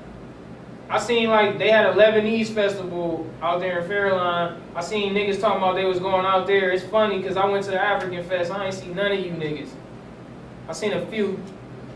I 0.89 0.99
seen 0.99 1.29
like 1.29 1.59
they 1.59 1.71
had 1.71 1.87
a 1.87 1.93
Lebanese 1.95 2.49
festival 2.49 3.29
out 3.43 3.61
there 3.61 3.81
in 3.81 3.89
Fairlane. 3.91 4.57
I 4.75 4.81
seen 4.81 5.15
niggas 5.15 5.41
talking 5.41 5.59
about 5.59 5.75
they 5.75 5.85
was 5.85 5.99
going 5.99 6.25
out 6.25 6.47
there. 6.47 6.71
It's 6.71 6.85
funny 6.85 7.19
because 7.19 7.37
I 7.37 7.45
went 7.47 7.65
to 7.65 7.73
the 7.73 7.81
African 7.81 8.23
Fest. 8.25 8.53
I 8.53 8.67
ain't 8.67 8.75
see 8.75 8.89
none 8.89 9.11
of 9.11 9.19
you 9.19 9.33
niggas. 9.33 9.71
I 10.69 10.73
seen 10.73 10.93
a 10.93 11.05
few. 11.07 11.43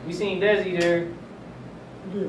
We 0.07 0.13
seen 0.13 0.41
Desi 0.41 0.79
there. 0.79 1.09
Yeah. 2.13 2.29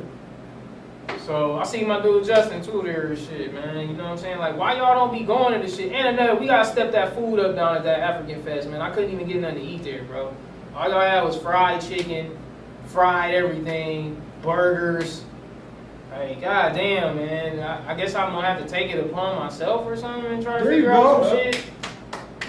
So 1.26 1.58
I 1.58 1.64
seen 1.64 1.88
my 1.88 2.02
dude 2.02 2.26
Justin 2.26 2.64
too 2.64 2.82
there 2.84 3.08
and 3.08 3.18
shit, 3.18 3.54
man. 3.54 3.90
You 3.90 3.96
know 3.96 4.04
what 4.04 4.12
I'm 4.12 4.18
saying? 4.18 4.40
Like, 4.40 4.56
why 4.56 4.76
y'all 4.76 4.94
don't 4.94 5.18
be 5.18 5.26
going 5.26 5.54
to 5.54 5.66
this 5.66 5.78
shit? 5.78 5.92
And 5.92 6.20
another, 6.20 6.40
we 6.40 6.46
gotta 6.46 6.70
step 6.70 6.92
that 6.92 7.16
food 7.16 7.40
up 7.40 7.56
down 7.56 7.76
at 7.76 7.84
that 7.84 8.00
African 8.00 8.44
Fest, 8.44 8.70
man. 8.70 8.82
I 8.82 8.92
couldn't 8.92 9.12
even 9.12 9.28
get 9.28 9.38
nothing 9.38 9.60
to 9.60 9.64
eat 9.64 9.84
there, 9.84 10.04
bro. 10.04 10.34
All 10.76 10.90
y'all 10.90 11.02
had 11.02 11.24
was 11.24 11.38
fried 11.38 11.82
chicken, 11.82 12.38
fried 12.86 13.34
everything, 13.34 14.22
burgers. 14.42 15.24
Like, 16.12 16.42
goddamn, 16.42 17.16
man. 17.16 17.60
I, 17.60 17.92
I 17.94 17.96
guess 17.96 18.16
I'm 18.16 18.34
gonna 18.34 18.46
have 18.48 18.62
to 18.62 18.68
take 18.68 18.92
it 18.92 19.00
upon 19.00 19.40
myself 19.40 19.86
or 19.86 19.96
something 19.96 20.32
and 20.32 20.44
try 20.44 20.58
to 20.60 20.64
There 20.64 20.74
figure 20.74 20.92
out 20.92 21.22
go. 21.22 21.30
some 21.30 21.38
shit. 21.38 21.64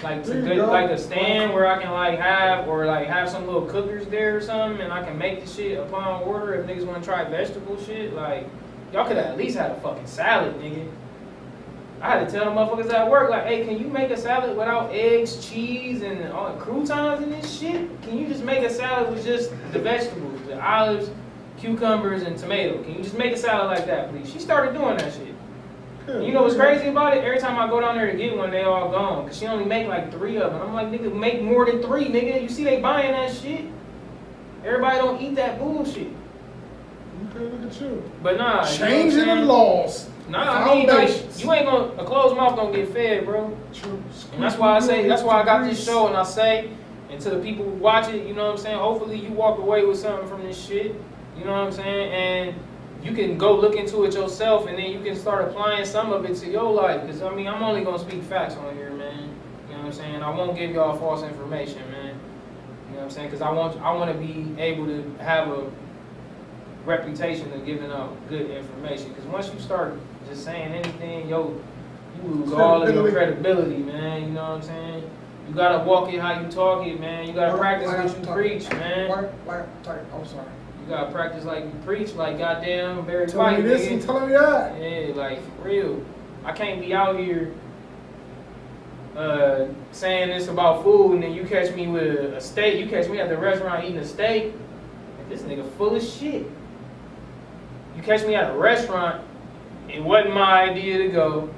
Like 0.03 0.23
to 0.25 0.33
good, 0.33 0.57
go. 0.57 0.65
like 0.69 0.89
a 0.89 0.97
stand 0.97 1.53
where 1.53 1.65
I 1.65 1.81
can 1.81 1.91
like 1.93 2.19
have 2.19 2.67
or 2.67 2.85
like 2.85 3.07
have 3.07 3.29
some 3.29 3.45
little 3.45 3.65
cookers 3.65 4.05
there 4.07 4.35
or 4.35 4.41
something, 4.41 4.81
and 4.81 4.91
I 4.91 5.01
can 5.01 5.17
make 5.17 5.39
the 5.39 5.49
shit 5.49 5.79
upon 5.79 6.23
order 6.23 6.55
if 6.55 6.67
niggas 6.67 6.85
want 6.85 7.01
to 7.01 7.09
try 7.09 7.23
vegetable 7.23 7.81
shit. 7.81 8.13
Like 8.13 8.49
y'all 8.91 9.07
could 9.07 9.15
at 9.15 9.37
least 9.37 9.57
had 9.57 9.71
a 9.71 9.75
fucking 9.79 10.07
salad, 10.07 10.55
nigga. 10.59 10.89
I 12.01 12.19
had 12.19 12.27
to 12.27 12.33
tell 12.37 12.43
the 12.43 12.51
motherfuckers 12.51 12.93
at 12.93 13.09
work 13.09 13.29
like, 13.29 13.45
hey, 13.45 13.63
can 13.65 13.79
you 13.79 13.87
make 13.87 14.11
a 14.11 14.17
salad 14.17 14.57
without 14.57 14.91
eggs, 14.93 15.47
cheese, 15.49 16.01
and 16.01 16.33
all 16.33 16.53
the 16.53 16.59
croutons 16.59 17.23
and 17.23 17.31
this 17.31 17.57
shit? 17.57 17.89
Can 18.01 18.17
you 18.17 18.27
just 18.27 18.43
make 18.43 18.61
a 18.65 18.69
salad 18.69 19.09
with 19.09 19.23
just 19.23 19.51
the 19.71 19.79
vegetables, 19.79 20.41
the 20.47 20.61
olives, 20.61 21.09
cucumbers, 21.63 22.23
and 22.23 22.37
tomato? 22.37 22.83
Can 22.83 22.95
you 22.95 23.03
just 23.03 23.17
make 23.17 23.33
a 23.33 23.37
salad 23.37 23.77
like 23.77 23.85
that, 23.87 24.09
please? 24.09 24.29
She 24.29 24.39
started 24.39 24.73
doing 24.73 24.97
that 24.97 25.13
shit. 25.13 25.33
And 26.07 26.25
You 26.25 26.33
know 26.33 26.41
what's 26.41 26.55
crazy 26.55 26.87
about 26.87 27.15
it? 27.15 27.23
Every 27.23 27.39
time 27.39 27.57
I 27.57 27.69
go 27.69 27.79
down 27.79 27.95
there 27.95 28.11
to 28.11 28.17
get 28.17 28.35
one, 28.35 28.51
they 28.51 28.63
all 28.63 28.91
gone. 28.91 29.25
Cause 29.25 29.37
she 29.37 29.45
only 29.47 29.63
make 29.63 29.87
like 29.87 30.11
three 30.11 30.37
of 30.37 30.51
them. 30.51 30.61
I'm 30.61 30.73
like, 30.73 30.87
nigga, 30.87 31.15
make 31.15 31.41
more 31.41 31.65
than 31.65 31.81
three, 31.81 32.05
nigga. 32.07 32.41
You 32.41 32.49
see 32.49 32.65
they 32.65 32.81
buying 32.81 33.13
that 33.13 33.33
shit? 33.33 33.65
Everybody 34.65 34.97
don't 34.97 35.21
eat 35.21 35.35
that 35.35 35.59
bullshit. 35.59 36.11
Okay, 37.29 37.45
look 37.45 37.71
at 37.71 37.81
you. 37.81 38.11
But 38.21 38.37
nah, 38.37 38.69
you 38.69 38.79
know 38.79 38.85
Changing 38.85 39.25
the 39.27 39.35
laws. 39.35 40.09
Nah, 40.27 40.65
I 40.65 40.75
mean, 40.75 40.87
like, 40.87 41.09
you 41.37 41.51
ain't 41.51 41.65
gonna, 41.65 41.93
a 42.01 42.05
closed 42.05 42.35
mouth 42.35 42.55
don't 42.55 42.73
get 42.73 42.89
fed, 42.89 43.25
bro. 43.25 43.57
True. 43.73 44.01
And 44.33 44.43
that's 44.43 44.57
why 44.57 44.75
I 44.75 44.79
say, 44.79 45.07
that's 45.07 45.21
why 45.21 45.41
I 45.41 45.45
got 45.45 45.63
this 45.63 45.83
show 45.83 46.07
and 46.07 46.15
I 46.15 46.23
say, 46.23 46.69
and 47.09 47.21
to 47.21 47.29
the 47.29 47.39
people 47.39 47.65
who 47.65 47.71
watch 47.71 48.09
it, 48.09 48.25
you 48.25 48.33
know 48.33 48.45
what 48.45 48.51
I'm 48.53 48.57
saying? 48.57 48.77
Hopefully 48.77 49.19
you 49.19 49.31
walk 49.31 49.59
away 49.59 49.85
with 49.85 49.99
something 49.99 50.27
from 50.27 50.43
this 50.43 50.61
shit. 50.61 50.95
You 51.37 51.45
know 51.45 51.51
what 51.51 51.67
I'm 51.67 51.71
saying? 51.71 52.11
And 52.11 52.55
you 53.03 53.13
can 53.13 53.37
go 53.37 53.55
look 53.59 53.75
into 53.75 54.05
it 54.05 54.13
yourself 54.13 54.67
and 54.67 54.77
then 54.77 54.91
you 54.91 55.01
can 55.01 55.15
start 55.15 55.45
applying 55.49 55.85
some 55.85 56.13
of 56.13 56.25
it 56.25 56.35
to 56.37 56.49
your 56.49 56.71
life. 56.71 57.05
Cause 57.05 57.21
I 57.21 57.33
mean, 57.33 57.47
I'm 57.47 57.61
only 57.61 57.83
gonna 57.83 57.99
speak 57.99 58.23
facts 58.23 58.55
on 58.55 58.75
here, 58.75 58.91
man. 58.91 59.29
You 59.67 59.73
know 59.75 59.79
what 59.79 59.85
I'm 59.87 59.93
saying? 59.93 60.23
I 60.23 60.29
won't 60.29 60.57
give 60.57 60.71
y'all 60.71 60.97
false 60.97 61.23
information, 61.23 61.79
man. 61.91 62.15
You 62.87 62.91
know 62.93 62.97
what 62.97 63.03
I'm 63.05 63.09
saying? 63.09 63.29
Cause 63.31 63.41
I 63.41 63.51
want, 63.51 63.79
I 63.81 63.91
want 63.93 64.11
to 64.11 64.17
be 64.17 64.53
able 64.61 64.85
to 64.85 65.03
have 65.19 65.49
a 65.49 65.69
reputation 66.85 67.51
of 67.53 67.65
giving 67.65 67.91
out 67.91 68.15
good 68.29 68.49
information. 68.49 69.13
Cause 69.15 69.25
once 69.25 69.51
you 69.53 69.59
start 69.59 69.99
just 70.29 70.45
saying 70.45 70.73
anything, 70.73 71.27
yo, 71.27 71.59
you 72.23 72.29
lose 72.29 72.53
all 72.53 72.83
of 72.83 72.93
your 72.93 73.11
credibility, 73.11 73.77
man. 73.77 74.23
You 74.27 74.29
know 74.29 74.43
what 74.43 74.51
I'm 74.51 74.61
saying? 74.61 75.09
You 75.49 75.53
gotta 75.55 75.83
walk 75.83 76.11
it 76.13 76.21
how 76.21 76.39
you 76.39 76.47
talk 76.49 76.85
it, 76.87 76.99
man. 76.99 77.27
You 77.27 77.33
gotta 77.33 77.57
practice 77.57 77.87
what 77.89 78.03
you 78.03 78.25
talking- 78.25 78.33
preach, 78.33 78.69
man. 78.71 79.09
Like, 79.09 79.45
like, 79.45 79.85
like, 79.85 80.13
I'm 80.13 80.25
sorry. 80.25 80.45
You 80.83 80.89
gotta 80.89 81.11
practice 81.11 81.45
like 81.45 81.63
you 81.63 81.71
preach, 81.85 82.13
like 82.13 82.37
goddamn 82.37 83.05
Barry 83.05 83.25
Telling 83.27 83.55
White, 83.55 83.63
me 83.63 83.69
this 83.69 83.81
nigga. 83.87 83.91
and 83.93 84.01
telling 84.01 84.27
me 84.27 84.33
that. 84.33 84.81
Yeah, 84.81 85.13
like 85.15 85.39
for 85.57 85.67
real. 85.69 86.03
I 86.43 86.51
can't 86.51 86.81
be 86.81 86.93
out 86.93 87.17
here 87.17 87.53
uh, 89.15 89.67
saying 89.91 90.29
this 90.29 90.47
about 90.49 90.83
food 90.83 91.13
and 91.13 91.23
then 91.23 91.33
you 91.33 91.45
catch 91.45 91.73
me 91.73 91.87
with 91.87 92.33
a 92.33 92.41
steak. 92.41 92.79
You 92.79 92.89
catch 92.89 93.07
me 93.07 93.19
at 93.19 93.29
the 93.29 93.37
restaurant 93.37 93.85
eating 93.85 93.97
a 93.97 94.05
steak. 94.05 94.53
And 95.19 95.31
this 95.31 95.41
nigga 95.43 95.69
full 95.77 95.95
of 95.95 96.03
shit. 96.03 96.45
You 97.95 98.01
catch 98.03 98.25
me 98.25 98.35
at 98.35 98.51
a 98.51 98.57
restaurant. 98.57 99.23
It 99.87 100.03
wasn't 100.03 100.33
my 100.33 100.63
idea 100.63 100.97
to 100.97 101.07
go. 101.09 101.49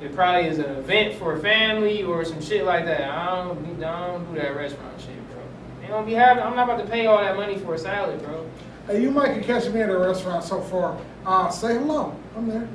It 0.00 0.14
probably 0.14 0.48
is 0.48 0.58
an 0.58 0.66
event 0.76 1.16
for 1.16 1.34
a 1.34 1.40
family 1.40 2.02
or 2.02 2.24
some 2.24 2.40
shit 2.40 2.64
like 2.64 2.86
that. 2.86 3.10
I 3.10 3.44
don't, 3.44 3.78
do- 3.78 3.84
I 3.84 4.06
don't 4.06 4.32
do 4.32 4.40
that 4.40 4.56
restaurant 4.56 4.98
shit, 4.98 5.16
bro. 5.30 5.42
They 5.82 5.88
don't 5.88 6.06
be 6.06 6.14
having. 6.14 6.42
I'm 6.42 6.56
not 6.56 6.70
about 6.70 6.82
to 6.82 6.90
pay 6.90 7.04
all 7.06 7.18
that 7.18 7.36
money 7.36 7.58
for 7.58 7.74
a 7.74 7.78
salad, 7.78 8.22
bro. 8.22 8.46
Hey, 8.86 9.02
you 9.02 9.10
might 9.10 9.32
can 9.34 9.44
catch 9.44 9.68
me 9.68 9.80
at 9.80 9.90
a 9.90 9.98
restaurant 9.98 10.42
so 10.42 10.60
far. 10.60 10.98
Uh, 11.24 11.48
say 11.50 11.74
hello. 11.74 12.14
I'm 12.36 12.48
there. 12.48 12.68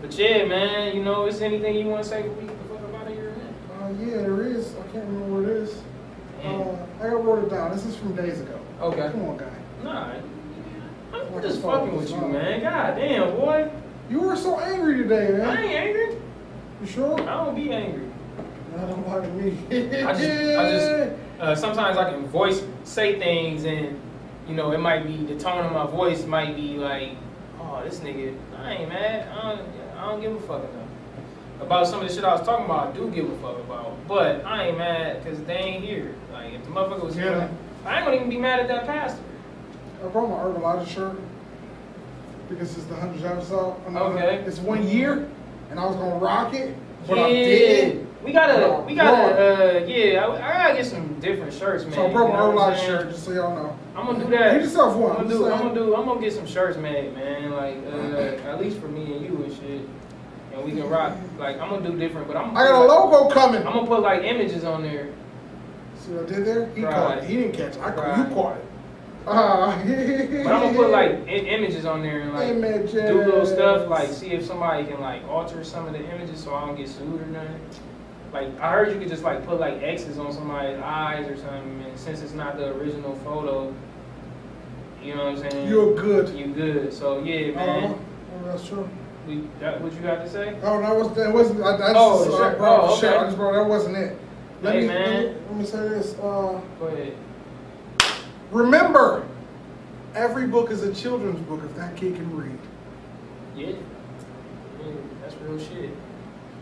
But 0.00 0.12
yeah, 0.14 0.44
man, 0.44 0.96
you 0.96 1.02
know, 1.04 1.26
is 1.26 1.40
anything 1.40 1.76
you 1.76 1.86
want 1.86 2.02
to 2.02 2.08
say 2.08 2.28
we 2.28 2.46
get 2.46 2.68
the 2.68 2.74
fuck 2.74 2.94
out 2.94 3.06
of 3.06 3.14
here, 3.14 3.30
man? 3.30 3.54
Uh, 3.80 4.04
yeah, 4.04 4.16
there 4.22 4.42
is. 4.42 4.74
I 4.74 4.82
can't 4.92 5.06
remember 5.06 5.40
what 5.40 5.50
it 5.50 5.56
is. 5.56 5.82
Uh, 6.44 6.86
I 7.00 7.08
wrote 7.08 7.44
it 7.44 7.50
down. 7.50 7.70
This 7.70 7.86
is 7.86 7.96
from 7.96 8.14
days 8.16 8.40
ago. 8.40 8.58
Okay. 8.80 9.10
Come 9.12 9.22
on, 9.22 9.36
guy. 9.36 9.50
Nah, 9.84 10.14
I'm 11.12 11.32
Like 11.32 11.42
just 11.42 11.62
fucking 11.62 11.96
with 11.96 12.10
you, 12.10 12.16
man. 12.16 12.60
God 12.60 12.96
damn, 12.96 13.30
boy. 13.36 13.70
You 14.10 14.20
were 14.20 14.36
so 14.36 14.58
angry 14.58 14.98
today, 14.98 15.30
man. 15.30 15.40
I 15.42 15.62
ain't 15.62 15.74
angry. 15.74 16.16
You 16.80 16.86
sure? 16.86 17.20
I 17.20 17.44
don't 17.44 17.54
be 17.54 17.72
angry. 17.72 18.10
Don't 18.76 19.06
like 19.06 19.30
me. 19.32 19.56
I 20.02 20.12
just, 20.12 20.22
I 20.22 20.70
just, 20.70 21.12
uh, 21.40 21.54
sometimes 21.54 21.96
I 21.96 22.10
can 22.10 22.26
voice, 22.26 22.64
say 22.84 23.18
things, 23.18 23.64
and 23.64 24.00
you 24.48 24.54
know, 24.54 24.72
it 24.72 24.78
might 24.78 25.06
be 25.06 25.16
the 25.24 25.38
tone 25.38 25.64
of 25.66 25.72
my 25.72 25.86
voice 25.86 26.24
might 26.26 26.56
be 26.56 26.76
like, 26.76 27.10
oh, 27.60 27.82
this 27.84 28.00
nigga, 28.00 28.36
I 28.58 28.72
ain't 28.74 28.88
mad. 28.88 29.28
I 29.28 29.54
don't, 29.56 29.68
I 29.96 30.10
don't 30.10 30.20
give 30.20 30.34
a 30.34 30.40
fuck 30.40 30.58
enough. 30.60 30.88
About 31.60 31.86
some 31.86 32.02
of 32.02 32.08
the 32.08 32.14
shit 32.14 32.24
I 32.24 32.34
was 32.34 32.44
talking 32.44 32.64
about, 32.64 32.88
I 32.88 32.92
do 32.92 33.08
give 33.10 33.30
a 33.30 33.36
fuck 33.38 33.56
about. 33.58 33.96
But 34.08 34.44
I 34.44 34.68
ain't 34.68 34.78
mad 34.78 35.22
because 35.22 35.40
they 35.44 35.54
ain't 35.54 35.84
here. 35.84 36.14
Like, 36.32 36.54
if 36.54 36.64
the 36.64 36.70
motherfucker 36.70 37.04
was 37.04 37.16
Yeah. 37.16 37.22
here, 37.22 37.50
I 37.86 37.96
ain't 37.96 38.04
gonna 38.04 38.16
even 38.16 38.28
be 38.30 38.38
mad 38.38 38.60
at 38.60 38.68
that 38.68 38.86
pastor. 38.86 39.22
I 40.04 40.08
brought 40.08 40.28
my 40.28 40.36
Herbalizer 40.36 40.88
shirt 40.88 41.16
because 42.48 42.76
it's 42.76 42.86
the 42.86 42.94
100th 42.96 43.24
episode. 43.24 43.76
Okay. 43.88 44.42
It's 44.46 44.58
one 44.58 44.88
year, 44.88 45.28
and 45.70 45.78
I 45.78 45.86
was 45.86 45.94
to 45.96 46.02
rock 46.24 46.52
it, 46.54 46.74
but 47.06 47.16
yeah, 47.16 47.24
I 47.24 47.28
did. 47.32 48.06
We 48.24 48.32
gotta, 48.32 48.82
we 48.86 48.94
gotta, 48.94 49.82
uh, 49.82 49.86
yeah, 49.86 50.24
I, 50.26 50.34
I 50.34 50.52
gotta 50.68 50.74
get 50.74 50.86
some 50.86 51.18
different 51.20 51.52
shirts, 51.52 51.84
man. 51.84 51.92
So 51.94 52.06
I 52.06 52.12
brought 52.12 52.28
my 52.32 52.34
You 52.34 52.50
know 52.50 52.54
what 52.54 52.74
I'm 52.74 52.78
shirt, 52.86 53.10
just 53.10 53.24
so 53.24 53.32
y'all 53.32 53.54
know. 53.54 53.76
I'm 53.96 54.06
gonna 54.06 54.24
do 54.24 54.30
that. 54.30 54.52
Get 54.52 54.62
yourself 54.62 54.96
one, 54.96 55.12
I'm 55.12 55.16
gonna 55.28 55.28
do. 55.28 55.50
I'm 55.50 55.58
gonna 55.60 55.74
do. 55.74 55.96
I'm 55.96 56.04
gonna 56.06 56.20
get 56.20 56.32
some 56.32 56.46
shirts 56.46 56.76
made, 56.78 57.14
man. 57.14 57.50
Like 57.50 57.76
uh, 57.86 58.48
at 58.48 58.60
least 58.60 58.78
for 58.78 58.88
me 58.88 59.12
and 59.16 59.24
you 59.24 59.42
and 59.44 59.52
shit, 59.54 59.80
and 60.54 60.64
we 60.64 60.70
can 60.72 60.88
rock. 60.88 61.16
Like 61.38 61.58
I'm 61.60 61.68
gonna 61.70 61.88
do 61.90 61.98
different, 61.98 62.26
but 62.28 62.36
I'm. 62.36 62.56
I 62.56 62.64
got 62.66 62.82
a 62.82 62.86
logo 62.86 63.28
coming. 63.32 63.66
I'm 63.66 63.72
gonna 63.72 63.86
put 63.86 64.00
like 64.02 64.22
images 64.22 64.64
on 64.64 64.82
there. 64.82 65.08
See 65.98 66.12
what 66.12 66.24
I 66.30 66.34
did 66.34 66.44
there? 66.46 66.66
He 66.74 66.82
caught 66.82 67.18
it. 67.18 67.24
He 67.24 67.36
didn't 67.36 67.52
catch 67.52 67.76
it. 67.76 67.82
I 67.82 67.90
caught. 67.92 68.18
You 68.18 68.34
caught 68.34 68.56
it. 68.56 68.64
Uh, 69.24 69.66
But 70.44 70.52
I'm 70.52 70.62
gonna 70.62 70.74
put 70.74 70.90
like 70.98 71.10
I- 71.28 71.30
images 71.30 71.84
on 71.84 72.02
there 72.02 72.20
and 72.22 72.32
like 72.32 72.48
Images. 72.48 72.92
do 72.92 73.18
little 73.18 73.46
stuff. 73.46 73.88
Like 73.88 74.08
see 74.08 74.30
if 74.32 74.44
somebody 74.44 74.84
can 74.84 75.00
like 75.00 75.22
alter 75.28 75.62
some 75.62 75.86
of 75.86 75.92
the 75.92 76.00
images 76.12 76.42
so 76.42 76.54
I 76.54 76.66
don't 76.66 76.76
get 76.76 76.88
sued 76.88 77.20
or 77.20 77.26
nothing. 77.26 77.60
Like 78.32 78.58
I 78.60 78.72
heard 78.72 78.92
you 78.92 78.98
could 78.98 79.08
just 79.08 79.22
like 79.22 79.44
put 79.46 79.60
like 79.60 79.82
X's 79.82 80.18
on 80.18 80.32
somebody's 80.32 80.78
eyes 80.80 81.28
or 81.28 81.36
something, 81.36 81.84
and 81.86 81.98
since 81.98 82.22
it's 82.22 82.32
not 82.32 82.56
the 82.56 82.74
original 82.76 83.14
photo, 83.16 83.74
you 85.02 85.14
know 85.14 85.24
what 85.32 85.44
I'm 85.44 85.50
saying? 85.50 85.68
You're 85.68 85.94
good. 85.94 86.30
You 86.34 86.46
good. 86.46 86.92
So 86.92 87.22
yeah, 87.22 87.50
Oh, 87.52 87.54
man. 87.56 87.94
oh, 87.94 88.46
that's 88.46 88.66
true. 88.66 88.88
We, 89.28 89.42
that, 89.60 89.80
what 89.80 89.92
you 89.92 90.00
got 90.00 90.16
to 90.24 90.28
say? 90.30 90.56
Oh, 90.62 90.80
that 90.80 90.96
was 90.96 91.14
that 91.14 91.32
wasn't. 91.32 91.62
I, 91.62 91.76
I 91.76 91.92
Oh, 91.94 92.24
just, 92.24 92.36
sure. 92.36 92.44
I 92.44 92.54
brought 92.54 92.90
Oh, 92.90 92.96
shirt. 92.98 93.16
I 93.20 93.24
just 93.24 93.36
brought 93.36 93.52
that 93.52 93.68
wasn't 93.68 93.96
it. 93.98 94.18
Let 94.62 94.74
Hey, 94.74 94.80
me, 94.80 94.86
man. 94.88 95.14
Let 95.24 95.34
me, 95.34 95.40
let 95.50 95.56
me 95.58 95.64
say 95.66 95.88
this. 95.88 96.14
Uh, 96.14 96.60
Go 96.80 96.86
ahead. 96.86 97.14
remember, 98.50 99.26
every 100.14 100.46
book 100.46 100.70
is 100.70 100.82
a 100.84 100.94
children's 100.94 101.40
book 101.46 101.60
if 101.64 101.76
that 101.76 101.96
kid 101.96 102.14
can 102.14 102.34
read. 102.36 102.58
Yeah. 103.54 103.66
Yeah, 103.68 104.92
that's 105.20 105.34
real 105.42 105.58
shit. 105.58 105.90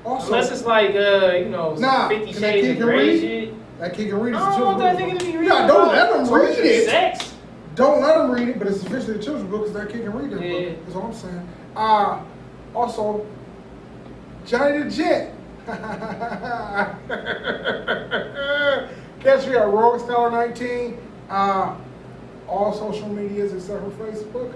Also, 0.04 0.26
Unless 0.32 0.50
it's 0.50 0.64
like, 0.64 0.94
uh, 0.94 1.32
you 1.36 1.48
know, 1.50 1.74
Nah, 1.74 2.08
Fifty 2.08 2.32
can 2.32 2.40
that 2.42 2.52
Shades 2.52 2.66
kid 2.66 2.76
of 2.78 2.82
Grey 2.82 2.96
read? 3.08 3.20
shit. 3.20 3.78
that 3.80 3.94
kid 3.94 4.08
can 4.08 4.20
read. 4.20 4.34
it. 4.34 4.40
I 4.40 4.58
don't 4.58 4.66
want 4.66 4.78
that 4.78 4.96
nigga 4.96 5.18
to 5.18 5.24
be 5.24 5.32
reading 5.32 5.44
Yeah, 5.44 5.66
don't 5.66 5.88
let 5.88 6.12
him 6.16 6.32
read 6.34 6.58
it. 6.58 6.88
Sex. 6.88 7.34
Don't 7.74 8.00
let 8.02 8.20
him 8.20 8.30
read 8.30 8.48
it, 8.48 8.58
but 8.58 8.68
it's 8.68 8.82
officially 8.84 9.18
a 9.18 9.22
children's 9.22 9.50
book 9.50 9.62
because 9.62 9.74
that 9.74 9.88
kid 9.90 10.02
can 10.02 10.12
read 10.12 10.30
that 10.30 10.40
Yeah. 10.42 10.70
book. 10.70 10.78
That's 10.84 10.96
all 10.96 11.02
I'm 11.04 11.14
saying. 11.14 11.48
Uh, 11.76 12.20
also, 12.74 13.26
Johnny 14.46 14.82
the 14.84 14.90
Jet. 14.90 15.34
Catch 19.20 19.46
me 19.46 19.54
at 19.56 19.68
Rogue 19.68 20.00
Stellar 20.00 20.30
19. 20.30 20.98
Uh, 21.28 21.74
all 22.48 22.72
social 22.72 23.08
medias 23.08 23.52
except 23.52 23.84
for 23.84 23.90
Facebook. 24.04 24.52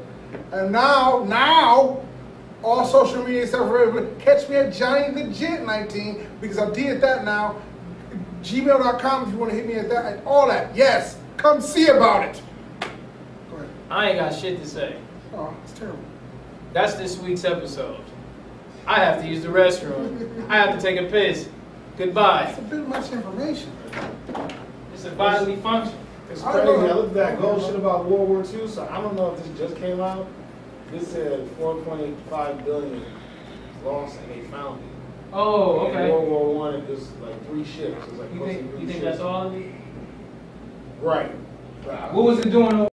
And 0.52 0.72
now, 0.72 1.24
now, 1.28 2.00
all 2.64 2.84
social 2.86 3.22
media 3.22 3.42
except 3.42 3.64
for 3.64 3.86
Facebook. 3.86 4.18
Catch 4.20 4.48
me 4.48 4.56
at 4.56 4.72
Johnny 4.72 5.12
the 5.22 5.30
Jet 5.32 5.64
19 5.64 6.26
because 6.40 6.58
I 6.58 6.70
did 6.72 7.00
that 7.02 7.24
now. 7.24 7.56
Gmail.com 8.42 9.26
if 9.26 9.32
you 9.32 9.38
want 9.38 9.52
to 9.52 9.56
hit 9.56 9.66
me 9.66 9.74
at 9.74 9.88
that 9.88 10.04
and 10.12 10.26
all 10.26 10.48
that. 10.48 10.74
Yes, 10.74 11.16
come 11.36 11.60
see 11.60 11.88
about 11.88 12.28
it. 12.28 12.42
Go 13.50 13.56
ahead. 13.56 13.68
I 13.90 14.10
ain't 14.10 14.18
got 14.18 14.34
shit 14.34 14.60
to 14.60 14.66
say. 14.66 14.96
Oh, 15.34 15.54
it's 15.64 15.72
terrible. 15.72 15.98
That's 16.72 16.94
this 16.94 17.18
week's 17.18 17.44
episode. 17.44 18.00
I 18.86 18.96
have 19.02 19.22
to 19.22 19.28
use 19.28 19.42
the 19.42 19.48
restroom. 19.48 20.48
I 20.50 20.56
have 20.56 20.76
to 20.76 20.82
take 20.82 21.00
a 21.00 21.04
piss. 21.10 21.48
Goodbye. 21.96 22.46
It's 22.50 22.58
a 22.58 22.62
bit 22.62 22.86
much 22.86 23.12
information. 23.12 23.70
It's 24.92 25.04
a 25.04 25.10
bodily 25.10 25.56
function. 25.56 25.96
It's 26.30 26.42
I 26.42 26.52
crazy. 26.52 26.66
don't. 26.66 26.90
I 26.90 26.92
looked 26.92 27.08
at 27.10 27.14
that 27.14 27.40
gold 27.40 27.62
shit 27.64 27.76
about 27.76 28.04
World 28.06 28.28
War 28.28 28.40
II, 28.44 28.68
so 28.68 28.86
I 28.90 29.00
don't 29.00 29.16
know 29.16 29.32
if 29.34 29.42
this 29.42 29.58
just 29.58 29.76
came 29.80 30.00
out. 30.00 30.26
This 30.90 31.08
said 31.08 31.48
4.5 31.58 32.64
billion 32.64 33.02
lost 33.84 34.18
and 34.20 34.30
they 34.30 34.46
found 34.48 34.80
it. 34.80 34.86
Oh, 35.32 35.86
okay. 35.88 36.10
World 36.10 36.28
War 36.28 36.54
One, 36.54 36.74
it 36.74 36.88
was 36.88 37.10
like 37.16 37.46
three 37.46 37.64
ships. 37.64 38.06
It 38.06 38.10
was 38.10 38.20
like 38.20 38.32
You 38.34 38.46
think 38.46 38.70
you 38.72 38.78
think 38.86 38.90
ships. 38.92 39.04
that's 39.04 39.20
all 39.20 39.48
of 39.48 39.54
it? 39.54 39.72
Right. 41.00 41.30
What 42.12 42.24
was 42.24 42.38
it 42.40 42.50
doing? 42.50 42.88